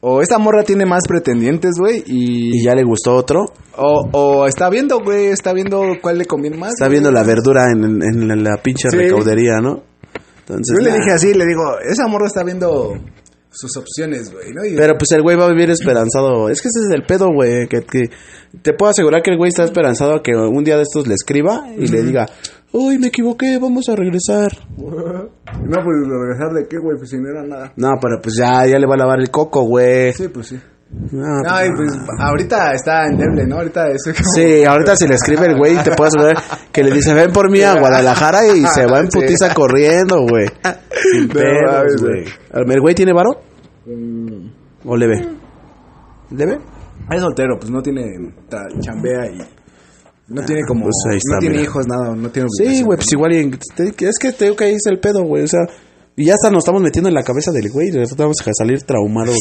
o 0.00 0.20
esta 0.20 0.38
morra 0.38 0.64
tiene 0.64 0.84
más 0.84 1.04
pretendientes, 1.06 1.74
güey, 1.78 2.02
y... 2.06 2.58
Y 2.58 2.64
ya 2.64 2.74
le 2.74 2.82
gustó 2.82 3.14
otro. 3.14 3.44
O, 3.76 4.08
o 4.12 4.46
está 4.46 4.68
viendo, 4.68 4.98
güey, 5.00 5.26
está 5.26 5.52
viendo 5.52 5.82
cuál 6.02 6.18
le 6.18 6.24
conviene 6.24 6.56
más. 6.56 6.70
Está 6.70 6.86
güey. 6.86 6.92
viendo 6.98 7.12
la 7.12 7.22
verdura 7.22 7.70
en, 7.70 7.84
en 8.02 8.26
la, 8.26 8.34
la 8.34 8.56
pinche 8.62 8.88
Sí. 8.90 8.96
recaudería, 8.96 9.58
¿no? 9.62 9.82
Entonces, 10.48 10.76
Yo 10.78 10.84
le 10.84 10.90
nah. 10.90 10.96
dije 10.98 11.10
así, 11.12 11.34
le 11.34 11.44
digo, 11.44 11.62
esa 11.88 12.06
morra 12.06 12.26
está 12.26 12.44
viendo 12.44 12.92
sus 13.50 13.76
opciones, 13.76 14.30
güey, 14.32 14.52
¿no? 14.52 14.64
Y- 14.64 14.76
Pero 14.76 14.96
pues 14.98 15.10
el 15.12 15.22
güey 15.22 15.36
va 15.36 15.46
a 15.46 15.50
vivir 15.50 15.70
esperanzado. 15.70 16.48
Es 16.50 16.60
que 16.62 16.68
ese 16.68 16.80
es 16.88 16.94
el 16.94 17.04
pedo, 17.06 17.32
güey. 17.32 17.66
Que, 17.68 17.82
que 17.82 18.10
te 18.62 18.72
puedo 18.74 18.90
asegurar 18.90 19.22
que 19.22 19.30
el 19.32 19.38
güey 19.38 19.48
está 19.48 19.64
esperanzado 19.64 20.16
a 20.16 20.22
que 20.22 20.32
un 20.36 20.62
día 20.62 20.76
de 20.76 20.82
estos 20.82 21.06
le 21.08 21.14
escriba 21.14 21.66
y 21.76 21.86
le 21.88 22.02
diga, 22.02 22.26
uy, 22.72 22.98
me 22.98 23.08
equivoqué, 23.08 23.58
vamos 23.58 23.88
a 23.88 23.96
regresar. 23.96 24.52
No, 25.66 25.78
pues 25.82 25.96
regresar 26.06 26.52
de 26.54 26.68
qué, 26.68 26.76
güey, 26.78 26.96
pues 26.98 27.10
si 27.10 27.16
no 27.16 27.28
era 27.30 27.42
nada. 27.42 27.72
No, 27.76 27.88
pero 28.00 28.20
pues 28.22 28.36
ya, 28.38 28.66
ya 28.66 28.78
le 28.78 28.86
va 28.86 28.94
a 28.94 28.98
lavar 28.98 29.18
el 29.20 29.30
coco, 29.30 29.62
güey. 29.64 30.12
Sí, 30.12 30.28
pues 30.28 30.48
sí. 30.48 30.60
No, 30.88 31.40
pues, 31.42 31.52
Ay, 31.52 31.68
pues 31.74 31.98
ahorita 32.18 32.72
está 32.72 33.06
endeble, 33.06 33.44
¿no? 33.46 33.56
Ahorita 33.56 33.88
es 33.88 34.02
como... 34.04 34.30
Sí, 34.34 34.64
ahorita 34.64 34.94
si 34.96 35.08
le 35.08 35.16
escribe 35.16 35.46
el 35.46 35.56
güey, 35.58 35.76
te 35.82 35.90
puedo 35.92 36.08
asegurar 36.08 36.36
que 36.72 36.84
le 36.84 36.92
dice, 36.92 37.12
ven 37.12 37.32
por 37.32 37.50
mí 37.50 37.60
a 37.62 37.74
Guadalajara 37.78 38.46
y 38.46 38.64
se 38.66 38.86
va 38.86 39.00
en 39.00 39.10
Sí. 39.10 39.18
putiza 39.18 39.52
corriendo, 39.52 40.22
güey. 40.28 40.46
Sin 41.12 41.28
pedos, 41.28 41.96
güey. 42.00 42.24
¿El 42.52 42.80
güey 42.80 42.94
tiene 42.94 43.12
varo? 43.12 43.40
Mm. 43.84 44.48
¿O 44.84 44.96
le 44.96 45.06
ve? 45.08 45.28
¿Le 46.30 46.46
ve? 46.46 46.58
Es 47.10 47.20
soltero, 47.20 47.58
pues 47.58 47.70
no 47.70 47.82
tiene... 47.82 48.04
chambea 48.80 49.26
y... 49.26 49.38
No 50.28 50.42
tiene 50.44 50.62
como... 50.66 50.84
pues 50.84 51.16
está, 51.16 51.34
no 51.34 51.38
tiene 51.40 51.62
hijos, 51.62 51.86
nada, 51.86 52.14
no 52.16 52.30
tiene... 52.30 52.48
Sí, 52.58 52.82
güey, 52.82 52.96
pues 52.96 53.12
igual 53.12 53.32
y 53.32 53.38
en- 53.40 53.54
es 53.98 54.18
que 54.20 54.32
te 54.32 54.44
digo 54.46 54.56
que 54.56 54.64
ahí 54.64 54.74
es 54.74 54.86
el 54.86 54.98
pedo, 54.98 55.22
güey, 55.24 55.44
o 55.44 55.48
sea, 55.48 55.60
y 56.18 56.24
ya 56.24 56.32
hasta 56.32 56.50
nos 56.50 56.64
estamos 56.64 56.80
metiendo 56.80 57.10
en 57.10 57.14
la 57.14 57.22
cabeza 57.22 57.52
del 57.52 57.70
güey, 57.70 57.90
de 57.90 57.98
verdad 57.98 58.16
vamos 58.16 58.36
a 58.40 58.50
salir 58.56 58.82
traumados, 58.84 59.36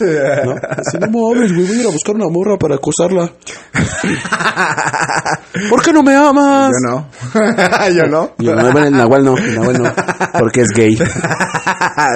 ¿no? 0.00 0.54
Así, 0.70 0.96
no 1.00 1.08
mames, 1.08 1.52
güey, 1.52 1.66
voy 1.66 1.76
a 1.76 1.80
ir 1.80 1.86
a 1.88 1.90
buscar 1.90 2.14
una 2.14 2.28
morra 2.28 2.56
para 2.56 2.76
acosarla. 2.76 3.32
¿Por 5.68 5.82
qué 5.82 5.92
no 5.92 6.04
me 6.04 6.14
amas? 6.14 6.70
Yo 6.70 6.88
no. 6.88 7.08
Yo 7.94 8.06
no. 8.08 8.32
Yo 8.38 8.54
no, 8.54 8.70
bueno, 8.70 8.86
el 8.86 8.96
Nahual 8.96 9.24
no, 9.24 9.36
el 9.36 9.56
Nahual 9.56 9.82
no, 9.82 9.92
porque 10.38 10.60
es 10.60 10.68
gay. 10.72 10.96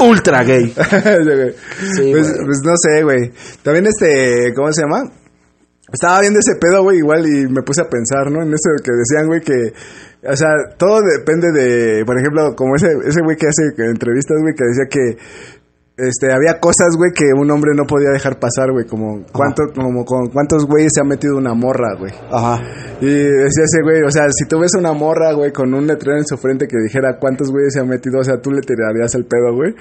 Ultra 0.01 0.45
gay. 0.45 0.69
Sí, 0.69 2.13
pues, 2.13 2.33
pues 2.45 2.61
no 2.63 2.75
sé, 2.77 3.03
güey. 3.03 3.33
También 3.65 3.87
este, 3.87 4.55
¿cómo 4.55 4.73
se 4.73 4.83
llama? 4.83 5.11
Estaba 5.93 6.21
viendo 6.21 6.39
ese 6.39 6.57
pedo, 6.59 6.83
güey, 6.83 6.99
igual 6.99 7.27
y 7.27 7.47
me 7.47 7.63
puse 7.63 7.83
a 7.83 7.89
pensar, 7.89 8.31
¿no? 8.31 8.43
En 8.43 8.49
eso 8.49 8.71
que 8.83 8.91
decían, 8.93 9.27
güey, 9.27 9.41
que, 9.41 9.73
o 10.27 10.37
sea, 10.37 10.49
todo 10.79 11.01
depende 11.03 11.53
de, 11.53 12.05
por 12.05 12.19
ejemplo, 12.19 12.57
como 12.57 12.75
ese, 12.77 12.89
ese 13.07 13.21
güey 13.23 13.37
que 13.37 13.49
hace 13.49 13.63
entrevistas, 13.77 14.39
güey, 14.41 14.55
que 14.55 14.65
decía 14.65 14.87
que, 14.89 15.19
este, 15.97 16.33
había 16.33 16.59
cosas, 16.59 16.97
güey, 16.97 17.13
que 17.15 17.27
un 17.39 17.49
hombre 17.51 17.71
no 17.77 17.87
podía 17.87 18.11
dejar 18.11 18.41
pasar, 18.41 18.73
güey, 18.73 18.85
como, 18.87 19.25
cuánto, 19.31 19.63
como, 19.75 20.05
con 20.05 20.29
cuántos 20.31 20.67
güeyes 20.67 20.91
se 20.93 21.03
ha 21.03 21.05
metido 21.05 21.37
una 21.37 21.55
morra, 21.55 21.95
güey. 21.97 22.13
Ajá. 22.33 22.61
Y 23.01 23.07
decía 23.07 23.65
ese 23.65 23.83
güey, 23.83 24.03
o 24.03 24.11
sea, 24.11 24.25
si 24.31 24.49
tú 24.49 24.59
ves 24.59 24.73
una 24.77 24.93
morra, 24.93 25.33
güey, 25.35 25.53
con 25.53 25.73
un 25.73 25.87
letrero 25.87 26.19
en 26.19 26.27
su 26.27 26.37
frente 26.37 26.67
que 26.67 26.79
dijera 26.79 27.19
cuántos 27.21 27.51
güeyes 27.51 27.75
se 27.75 27.81
han 27.81 27.89
metido, 27.89 28.19
o 28.19 28.25
sea, 28.25 28.41
tú 28.41 28.51
le 28.51 28.63
tirarías 28.63 29.15
el 29.15 29.27
pedo, 29.27 29.55
güey. 29.55 29.75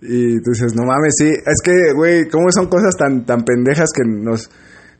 Y 0.00 0.40
tú 0.42 0.50
dices, 0.50 0.74
no 0.74 0.84
mames, 0.84 1.14
sí. 1.16 1.28
Es 1.28 1.62
que, 1.62 1.92
güey, 1.94 2.28
¿cómo 2.28 2.50
son 2.50 2.66
cosas 2.66 2.96
tan, 2.96 3.24
tan 3.24 3.44
pendejas 3.44 3.90
que 3.94 4.02
nos, 4.04 4.50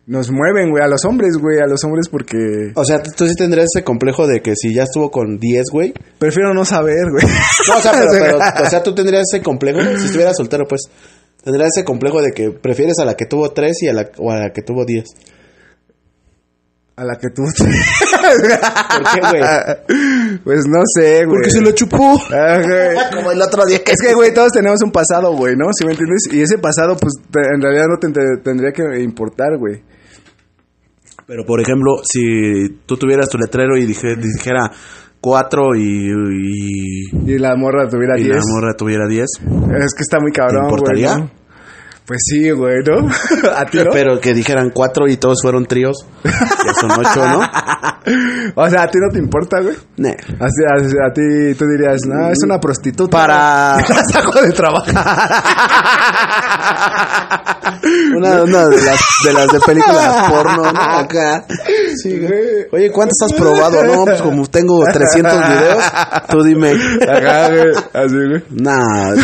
nos 0.07 0.31
mueven, 0.31 0.71
güey, 0.71 0.83
a 0.83 0.89
los 0.89 1.05
hombres, 1.05 1.37
güey, 1.41 1.59
a 1.59 1.67
los 1.67 1.83
hombres 1.85 2.09
porque 2.09 2.73
O 2.75 2.85
sea, 2.85 3.03
tú 3.03 3.29
sí 3.29 3.35
tendrías 3.37 3.67
ese 3.73 3.85
complejo 3.85 4.27
de 4.27 4.41
que 4.41 4.57
si 4.57 4.75
ya 4.75 4.83
estuvo 4.83 5.11
con 5.11 5.39
10, 5.39 5.65
güey. 5.71 5.95
prefiero 6.19 6.53
no 6.55 6.65
saber, 6.65 7.11
güey. 7.11 7.25
No, 7.69 7.77
o 7.77 7.81
sea, 7.81 7.93
pero, 7.93 8.11
pero, 8.11 8.39
o 8.67 8.69
sea, 8.69 8.83
tú 8.83 8.95
tendrías 8.95 9.25
ese 9.33 9.43
complejo, 9.43 9.81
si 9.99 10.07
estuvieras 10.07 10.37
soltero, 10.37 10.65
pues, 10.69 10.83
tendrías 11.45 11.71
ese 11.77 11.85
complejo 11.85 12.21
de 12.21 12.33
que 12.33 12.51
prefieres 12.51 12.99
a 12.99 13.05
la 13.05 13.15
que 13.15 13.27
tuvo 13.27 13.51
3 13.51 13.83
y 13.83 13.89
a 13.89 13.93
la, 13.93 14.11
o 14.19 14.31
a 14.33 14.39
la 14.39 14.53
que 14.53 14.63
tuvo 14.63 14.85
10. 14.85 15.05
A 16.95 17.05
la 17.05 17.17
que 17.17 17.29
tú... 17.31 17.43
¿Por 17.43 19.03
qué, 19.15 19.21
güey? 19.31 20.39
Pues 20.45 20.65
no 20.69 20.81
sé, 20.95 21.25
güey. 21.25 21.37
Porque 21.37 21.51
se 21.51 21.61
lo 21.61 21.73
chupó. 21.73 22.21
Ah, 22.31 22.61
güey. 22.63 22.97
Como 23.15 23.33
el 23.33 23.41
otro 23.41 23.65
día 23.65 23.83
que 23.83 23.93
Es 23.93 23.99
que, 24.07 24.15
güey, 24.15 24.33
todos 24.35 24.53
tenemos 24.53 24.81
un 24.83 24.93
pasado, 24.93 25.35
güey, 25.35 25.55
¿no? 25.57 25.67
¿Sí 25.73 25.87
me 25.87 25.93
entiendes? 25.93 26.29
Y 26.31 26.43
ese 26.43 26.59
pasado, 26.59 26.97
pues, 26.97 27.15
te- 27.31 27.55
en 27.55 27.63
realidad 27.63 27.87
no 27.89 27.97
te 27.99 28.09
te- 28.13 28.43
tendría 28.43 28.73
que 28.73 29.01
importar, 29.03 29.57
güey. 29.59 29.83
Pero, 31.27 31.45
por 31.47 31.61
ejemplo, 31.61 31.93
si 32.05 32.81
tú 32.85 32.97
tuvieras 32.97 33.29
tu 33.29 33.39
letrero 33.39 33.77
y 33.79 33.87
dije- 33.87 34.17
dijera 34.17 34.71
4 35.21 35.75
y, 35.77 36.11
y, 36.11 37.33
Y 37.35 37.39
la 37.39 37.55
morra 37.57 37.89
tuviera 37.89 38.19
y 38.19 38.25
10. 38.25 38.37
la 38.37 38.43
morra 38.53 38.75
tuviera 38.77 39.07
10. 39.09 39.23
Es 39.23 39.95
que 39.95 40.03
está 40.03 40.19
muy 40.21 40.33
cabrón, 40.33 40.69
güey. 40.69 40.75
importaría? 40.75 41.17
¿no? 41.17 41.31
Pues 42.07 42.19
sí, 42.29 42.51
güey, 42.51 42.79
¿no? 42.85 43.09
¿A 43.57 43.65
ti 43.65 43.79
no? 43.79 43.91
Pero 43.93 44.21
que 44.21 44.35
dijeran 44.35 44.71
4 44.71 45.09
y 45.09 45.17
todos 45.17 45.39
fueron 45.41 45.67
tríos. 45.67 46.05
Ya 46.25 46.75
son 46.75 46.91
8, 46.91 47.27
¿no? 47.29 47.41
O 48.57 48.69
sea, 48.69 48.83
¿a 48.83 48.89
ti 48.89 48.99
no 49.01 49.09
te 49.13 49.21
importa, 49.21 49.61
güey? 49.61 49.77
Así, 50.41 50.65
así, 50.77 50.97
a 51.09 51.13
ti 51.13 51.55
tú 51.57 51.65
dirías, 51.67 52.01
no, 52.05 52.31
es 52.33 52.39
una 52.45 52.59
prostituta. 52.59 53.17
Para- 53.17 53.77
La 53.89 54.03
saco 54.13 54.41
de 54.43 54.51
trabajar. 54.51 55.43
Una, 58.17 58.43
una 58.43 58.67
de 58.67 58.83
las 58.83 59.01
de 59.25 59.33
las 59.33 59.47
de 59.53 59.61
películas 59.61 60.29
porno, 60.31 60.73
¿no? 60.73 60.81
Acá. 60.81 61.45
Sí, 62.03 62.19
güey. 62.19 62.67
Oye, 62.73 62.91
¿cuántos 62.91 63.19
has 63.25 63.33
probado? 63.35 63.85
No, 63.85 64.05
pues 64.05 64.21
como 64.21 64.45
tengo 64.49 64.85
300 64.85 65.49
videos, 65.49 65.85
tú 66.29 66.43
dime. 66.43 66.73
Ajá, 67.09 67.49
güey. 67.51 67.73
Así, 67.93 68.17
güey. 68.17 68.43
Nah. 68.51 69.15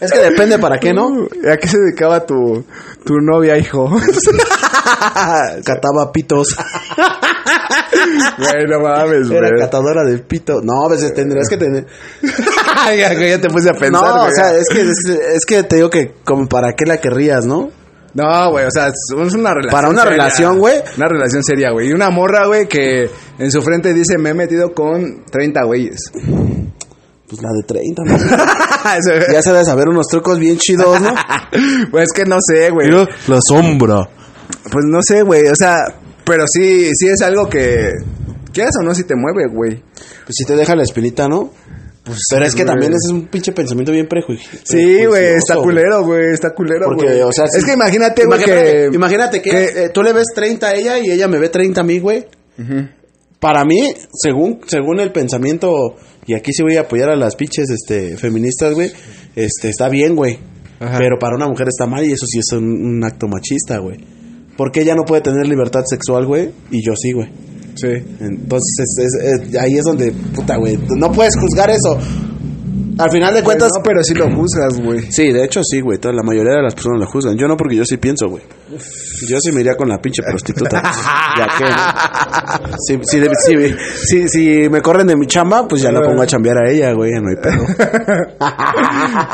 Es 0.00 0.12
que 0.12 0.18
depende 0.18 0.58
para 0.58 0.78
qué, 0.78 0.92
¿no? 0.92 1.26
¿A 1.50 1.56
qué 1.56 1.68
se 1.68 1.78
dedicaba 1.78 2.26
tu, 2.26 2.64
tu 3.04 3.14
novia, 3.20 3.56
hijo? 3.56 3.88
Cataba 5.64 6.12
pitos. 6.12 6.56
Güey, 8.38 8.66
no 8.68 8.80
mames, 8.80 9.28
güey. 9.28 9.38
Era 9.38 9.50
catadora 9.58 10.04
de 10.04 10.18
pito. 10.18 10.60
No, 10.62 10.86
a 10.86 10.90
veces 10.90 11.14
tendrías 11.14 11.48
que 11.48 11.56
tener. 11.56 11.86
ya, 12.98 13.40
te 13.40 13.48
puse 13.48 13.70
a 13.70 13.72
pensar, 13.72 13.90
No, 13.90 14.24
o 14.24 14.30
sea, 14.30 14.54
es 14.54 14.68
que, 14.68 14.82
es, 14.82 15.08
es 15.08 15.46
que 15.46 15.62
te 15.62 15.76
digo 15.76 15.90
que 15.90 16.14
como 16.24 16.46
para 16.46 16.74
qué 16.74 16.84
la 16.84 16.98
querrías, 16.98 17.46
¿no? 17.46 17.70
No, 18.14 18.50
güey, 18.50 18.64
o 18.64 18.70
sea, 18.70 18.88
es 18.88 19.34
una 19.34 19.52
relación. 19.52 19.70
Para 19.70 19.88
una 19.88 20.02
seria. 20.02 20.16
relación, 20.16 20.58
güey. 20.58 20.76
Una 20.96 21.08
relación 21.08 21.44
seria, 21.44 21.70
güey. 21.70 21.88
Y 21.88 21.92
una 21.92 22.10
morra, 22.10 22.46
güey, 22.46 22.66
que 22.66 23.10
en 23.38 23.50
su 23.50 23.60
frente 23.60 23.92
dice, 23.92 24.18
me 24.18 24.30
he 24.30 24.34
metido 24.34 24.72
con 24.72 25.24
30 25.30 25.64
güeyes. 25.64 25.98
Pues 27.28 27.42
la 27.42 27.48
de 27.50 27.62
30, 27.66 28.02
¿no? 28.04 28.16
Ya 29.32 29.42
se 29.42 29.52
debe 29.52 29.64
saber 29.64 29.88
unos 29.88 30.06
trucos 30.06 30.38
bien 30.38 30.58
chidos, 30.58 31.00
¿no? 31.00 31.12
Pues 31.90 32.12
que 32.12 32.24
no 32.24 32.36
sé, 32.40 32.70
güey. 32.70 32.88
la 32.90 33.38
sombra. 33.48 34.08
Pues 34.70 34.84
no 34.88 35.00
sé, 35.02 35.22
güey. 35.22 35.42
O 35.48 35.56
sea, 35.56 35.76
pero 36.24 36.44
sí, 36.46 36.90
sí 36.94 37.08
es 37.08 37.20
algo 37.22 37.48
que. 37.48 37.90
¿Quieres 38.52 38.72
o 38.80 38.84
no 38.84 38.94
si 38.94 39.04
te 39.04 39.14
mueve, 39.16 39.48
güey? 39.52 39.82
Pues 40.24 40.34
si 40.36 40.44
te 40.44 40.54
deja 40.56 40.74
la 40.76 40.82
espinita, 40.84 41.28
¿no? 41.28 41.52
Pues, 42.04 42.20
Pero 42.30 42.44
es 42.46 42.54
que 42.54 42.62
güey. 42.62 42.66
también 42.72 42.92
ese 42.92 43.08
es 43.08 43.12
un 43.12 43.26
pinche 43.26 43.50
pensamiento 43.52 43.90
bien 43.90 44.06
prejuicioso. 44.06 44.58
Sí, 44.64 45.04
güey, 45.04 45.34
está 45.34 45.56
culero, 45.56 46.04
güey, 46.04 46.32
está 46.32 46.54
culero, 46.54 46.86
Porque, 46.86 47.06
güey. 47.06 47.20
o 47.22 47.32
sea, 47.32 47.46
es 47.46 47.60
si- 47.60 47.64
que 47.66 47.72
imagínate, 47.72 48.24
güey, 48.24 48.38
Imagínate, 48.40 48.72
que... 48.90 48.94
imagínate 48.94 49.42
que, 49.42 49.50
que- 49.50 49.84
eh, 49.84 49.88
tú 49.92 50.02
le 50.04 50.12
ves 50.12 50.26
30 50.32 50.68
a 50.68 50.74
ella 50.74 50.98
y 51.00 51.10
ella 51.10 51.26
me 51.26 51.38
ve 51.40 51.48
30 51.48 51.80
a 51.80 51.84
mí, 51.84 51.98
güey. 51.98 52.24
Para 53.40 53.64
mí, 53.64 53.92
según, 54.14 54.60
según 54.66 55.00
el 55.00 55.10
pensamiento, 55.12 55.96
y 56.26 56.34
aquí 56.34 56.52
sí 56.52 56.62
voy 56.62 56.76
a 56.76 56.82
apoyar 56.82 57.10
a 57.10 57.16
las 57.16 57.36
pinches 57.36 57.68
este, 57.70 58.16
feministas, 58.16 58.74
güey, 58.74 58.90
este, 59.34 59.68
está 59.68 59.88
bien, 59.88 60.14
güey. 60.16 60.38
Ajá. 60.80 60.98
Pero 60.98 61.18
para 61.18 61.36
una 61.36 61.48
mujer 61.48 61.68
está 61.68 61.86
mal 61.86 62.04
y 62.04 62.12
eso 62.12 62.26
sí 62.26 62.38
es 62.38 62.52
un, 62.52 62.64
un 62.64 63.04
acto 63.04 63.26
machista, 63.28 63.78
güey. 63.78 63.96
Porque 64.56 64.80
ella 64.82 64.94
no 64.94 65.04
puede 65.04 65.22
tener 65.22 65.46
libertad 65.48 65.82
sexual, 65.88 66.26
güey, 66.26 66.50
y 66.70 66.84
yo 66.84 66.94
sí, 66.96 67.12
güey. 67.12 67.28
Sí. 67.76 67.88
Entonces, 68.20 68.74
es- 68.78 68.96
es- 69.22 69.48
es- 69.50 69.56
ahí 69.58 69.74
es 69.76 69.84
donde, 69.84 70.10
puta, 70.34 70.56
güey, 70.56 70.78
no 70.98 71.12
puedes 71.12 71.34
juzgar 71.36 71.70
eso. 71.70 71.98
Al 72.98 73.10
final 73.10 73.34
de 73.34 73.42
Pues 73.42 73.44
cuentas, 73.44 73.70
no, 73.76 73.82
pero 73.82 74.02
sí 74.02 74.14
lo 74.14 74.24
juzgas, 74.34 74.80
güey. 74.80 75.02
Sí, 75.12 75.30
de 75.30 75.44
hecho 75.44 75.60
sí, 75.62 75.80
güey. 75.80 75.98
Toda 75.98 76.14
la 76.14 76.22
mayoría 76.22 76.52
de 76.54 76.62
las 76.62 76.74
personas 76.74 77.00
la 77.00 77.06
juzgan. 77.06 77.36
Yo 77.36 77.46
no, 77.46 77.56
porque 77.56 77.76
yo 77.76 77.84
sí 77.84 77.98
pienso, 77.98 78.26
güey. 78.28 78.42
Yo 79.28 79.38
sí 79.38 79.52
me 79.52 79.60
iría 79.60 79.74
con 79.76 79.88
la 79.88 79.98
pinche 79.98 80.22
prostituta. 80.22 80.82
ya 81.38 81.46
que, 81.58 81.66
si, 82.86 82.98
si, 84.06 84.28
si, 84.28 84.68
me 84.70 84.80
corren 84.80 85.06
de 85.06 85.16
mi 85.16 85.26
chamba, 85.26 85.68
pues 85.68 85.82
ya 85.82 85.92
la 85.92 86.00
pongo 86.00 86.22
a 86.22 86.26
chambear 86.26 86.56
a 86.56 86.70
ella, 86.70 86.92
güey. 86.92 87.12
No 87.20 87.28
hay 87.28 87.36
pedo. 87.36 87.64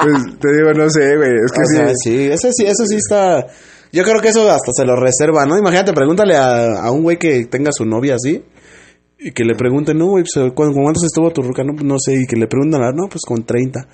Pues 0.02 0.38
te 0.40 0.52
digo, 0.52 0.72
no 0.74 0.90
sé, 0.90 1.16
güey. 1.16 1.30
Es 1.44 1.52
que 1.52 1.60
O 1.60 1.66
sí. 1.66 1.76
sea, 1.76 1.92
sí, 1.94 2.24
ese 2.32 2.52
sí, 2.52 2.64
eso 2.66 2.84
sí 2.86 2.96
está... 2.96 3.46
Yo 3.92 4.04
creo 4.04 4.20
que 4.20 4.28
eso 4.28 4.50
hasta 4.50 4.72
se 4.72 4.84
lo 4.84 4.96
reserva, 4.96 5.44
¿no? 5.44 5.56
Imagínate, 5.58 5.92
pregúntale 5.92 6.34
a, 6.34 6.82
a 6.82 6.90
un 6.90 7.02
güey 7.02 7.18
que 7.18 7.44
tenga 7.46 7.70
su 7.72 7.84
novia 7.84 8.14
así. 8.16 8.42
Y 9.24 9.30
que 9.32 9.44
le 9.44 9.54
pregunten, 9.54 9.98
no, 9.98 10.06
güey, 10.06 10.24
pues, 10.24 10.34
¿cu- 10.52 10.54
¿con 10.54 10.72
cuántos 10.82 11.04
estuvo 11.04 11.30
tu 11.32 11.42
ruca? 11.42 11.62
No, 11.64 11.72
pues, 11.74 11.84
no 11.84 11.96
sé. 11.98 12.14
Y 12.14 12.26
que 12.26 12.36
le 12.36 12.46
preguntan, 12.48 12.82
ah, 12.82 12.90
no, 12.94 13.08
pues 13.08 13.22
con 13.26 13.44
30. 13.44 13.86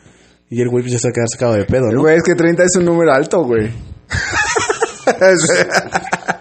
Y 0.50 0.62
el 0.62 0.70
güey 0.70 0.82
pues 0.82 0.92
ya 0.94 0.98
se 0.98 1.08
va 1.08 1.10
a 1.10 1.14
quedar 1.14 1.28
sacado 1.30 1.52
de 1.54 1.64
pedo, 1.66 1.92
¿no? 1.92 2.00
Güey, 2.00 2.16
es 2.16 2.22
que 2.22 2.34
30 2.34 2.62
es 2.62 2.76
un 2.78 2.86
número 2.86 3.12
alto, 3.12 3.44
güey. 3.44 3.68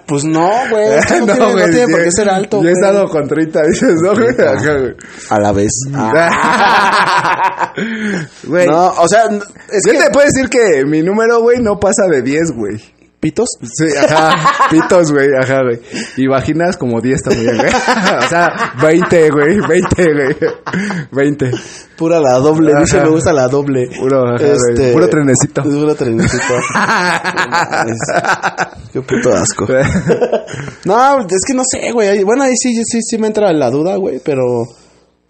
Pues 0.08 0.24
no, 0.24 0.50
güey. 0.70 0.94
es 1.00 1.06
que 1.06 1.20
No, 1.20 1.26
tiene, 1.36 1.54
no 1.54 1.70
tiene 1.70 1.88
por 1.94 2.04
qué 2.04 2.12
ser 2.12 2.30
alto. 2.30 2.62
Yo 2.62 2.70
he 2.70 2.72
güey. 2.72 2.82
estado 2.82 3.08
con 3.10 3.28
30, 3.28 3.62
dices, 3.68 3.94
no, 4.02 4.14
güey. 4.14 4.30
Ajá, 4.40 4.78
güey. 4.80 4.96
A 5.30 5.40
la 5.40 5.52
vez. 5.52 5.72
Güey. 8.48 8.68
No, 8.68 8.88
o 8.88 9.08
sea, 9.08 9.24
es 9.72 9.82
Yo 9.86 9.94
que... 9.94 10.00
te 10.00 10.10
puedo 10.12 10.26
decir 10.26 10.50
que 10.50 10.84
mi 10.86 11.02
número, 11.04 11.42
güey, 11.42 11.60
no 11.62 11.80
pasa 11.80 12.08
de 12.10 12.22
10, 12.22 12.52
güey. 12.56 12.82
¿Pitos? 13.28 13.50
Sí, 13.62 13.88
ajá, 13.98 14.36
pitos, 14.72 15.12
güey, 15.12 15.28
ajá, 15.38 15.62
güey. 15.64 15.82
Y 16.16 16.28
vaginas 16.28 16.78
como 16.78 17.02
10 17.02 17.24
también, 17.24 17.58
güey. 17.58 17.70
o 17.70 18.30
sea, 18.30 18.74
20, 18.82 19.30
güey, 19.32 19.60
20, 19.68 20.14
güey. 20.14 20.36
20. 21.12 21.52
Pura 21.98 22.22
la 22.22 22.36
doble. 22.36 22.72
Dice, 22.80 22.96
Ajá. 22.98 23.06
me 23.08 23.12
gusta 23.12 23.34
la 23.34 23.50
doble. 23.50 23.90
Puro, 24.00 24.30
ajá, 24.34 24.46
güey, 24.46 24.94
puro 24.94 25.10
trenecito. 25.10 25.60
Es 25.62 25.68
puro 25.68 25.94
trenecito. 25.94 26.54
Qué 28.94 29.02
puto 29.02 29.34
asco. 29.34 29.68
No, 30.86 31.20
es 31.20 31.42
que 31.46 31.54
no 31.54 31.64
sé, 31.70 31.92
güey. 31.92 32.24
Bueno, 32.24 32.44
ahí 32.44 32.54
sí, 32.56 32.74
sí, 32.86 33.02
sí 33.02 33.18
me 33.18 33.28
entra 33.28 33.52
la 33.52 33.70
duda, 33.70 33.98
güey, 33.98 34.22
pero... 34.24 34.44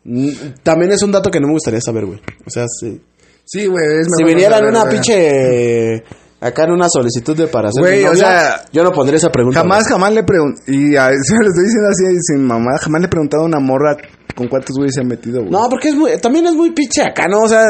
mm, 0.04 0.30
También 0.62 0.92
es 0.92 1.02
un 1.02 1.12
dato 1.12 1.32
que 1.32 1.40
no 1.40 1.48
me 1.48 1.54
gustaría 1.54 1.82
saber, 1.82 2.06
güey. 2.06 2.20
O 2.46 2.50
sea, 2.52 2.66
sí. 2.68 3.02
Sí, 3.44 3.66
güey, 3.66 4.02
es 4.02 4.08
Si 4.16 4.24
mejor 4.24 4.36
viniera 4.36 4.58
en 4.60 4.66
no 4.66 4.70
una 4.70 4.88
pinche... 4.90 6.04
Acá 6.40 6.66
en 6.66 6.72
una 6.74 6.88
solicitud 6.88 7.36
de 7.36 7.48
para 7.48 7.70
ser 7.72 7.82
Güey, 7.82 8.04
o 8.06 8.16
sea, 8.16 8.62
Yo 8.72 8.84
no 8.84 8.92
pondría 8.92 9.18
esa 9.18 9.32
pregunta. 9.32 9.60
Jamás, 9.60 9.84
güey. 9.86 9.92
jamás 9.94 10.14
le 10.14 10.24
pregunté. 10.24 10.62
Y 10.68 10.96
a, 10.96 11.08
se 11.10 11.34
lo 11.42 11.48
estoy 11.48 11.64
diciendo 11.64 11.90
así 11.90 12.04
sin 12.22 12.46
mamá. 12.46 12.78
Jamás 12.80 13.02
le 13.02 13.08
he 13.08 13.10
preguntado 13.10 13.44
a 13.44 13.46
una 13.48 13.60
morra 13.60 13.98
con 14.36 14.48
cuántos 14.48 14.76
güeyes 14.76 14.94
se 14.94 15.02
ha 15.02 15.04
metido, 15.04 15.40
güey. 15.40 15.50
No, 15.50 15.68
porque 15.68 15.90
es 15.90 15.96
muy... 15.96 16.12
También 16.22 16.46
es 16.46 16.54
muy 16.54 16.70
pinche 16.74 17.02
acá, 17.02 17.28
¿no? 17.28 17.40
O 17.40 17.48
sea... 17.48 17.66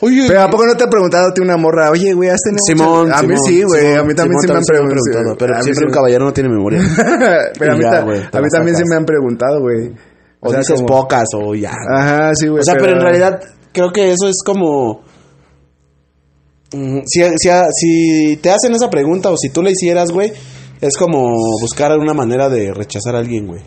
Oye... 0.00 0.26
Pero 0.28 0.40
¿a 0.42 0.48
poco 0.48 0.64
no 0.66 0.76
te 0.76 0.84
ha 0.84 0.88
preguntado 0.88 1.30
a 1.30 1.34
ti 1.34 1.40
una 1.42 1.56
morra? 1.56 1.90
Oye, 1.90 2.12
güey, 2.14 2.28
has 2.30 2.38
tenido 2.44 2.60
Simón, 2.64 3.06
muchas- 3.08 3.18
A 3.18 3.22
mí 3.22 3.28
Simón, 3.34 3.44
sí, 3.44 3.62
güey. 3.64 3.80
Simón, 3.82 3.98
A 3.98 4.04
mí 4.04 4.14
también 4.14 4.40
sí 4.40 4.46
me 4.52 4.54
han 4.54 4.62
preguntado. 4.64 5.36
Pero 5.36 5.54
mí 5.56 5.62
siempre 5.64 5.80
sí 5.80 5.84
un 5.88 5.92
caballero 5.92 6.24
no 6.24 6.32
tiene 6.32 6.48
memoria. 6.48 6.80
pero 7.58 7.72
a 7.72 7.76
mí, 7.76 7.82
ya, 7.82 7.90
ta- 7.90 8.02
güey, 8.02 8.20
te 8.30 8.38
a 8.38 8.40
mí 8.40 8.46
la 8.52 8.56
también 8.56 8.76
sí 8.76 8.84
me 8.88 8.94
han 8.96 9.04
preguntado, 9.04 9.60
güey. 9.62 9.92
O, 10.38 10.50
sea, 10.50 10.60
dices 10.60 10.76
como- 10.76 10.86
pocas 10.86 11.24
o 11.34 11.56
ya. 11.56 11.72
Ajá, 11.92 12.30
sí, 12.34 12.46
güey. 12.46 12.60
o 12.60 12.64
sea, 12.64 12.74
pero 12.78 12.92
en 12.92 13.00
realidad 13.00 13.40
creo 13.72 13.90
que 13.92 14.12
eso 14.12 14.28
es 14.28 14.36
como... 14.46 15.02
Si, 16.72 17.22
si, 17.36 17.50
si 17.74 18.36
te 18.38 18.50
hacen 18.50 18.72
esa 18.74 18.88
pregunta 18.88 19.30
o 19.30 19.36
si 19.36 19.50
tú 19.50 19.62
la 19.62 19.70
hicieras, 19.70 20.10
güey, 20.10 20.32
es 20.80 20.96
como 20.96 21.34
buscar 21.60 21.96
una 21.98 22.14
manera 22.14 22.48
de 22.48 22.72
rechazar 22.72 23.14
a 23.14 23.18
alguien, 23.18 23.46
güey. 23.46 23.62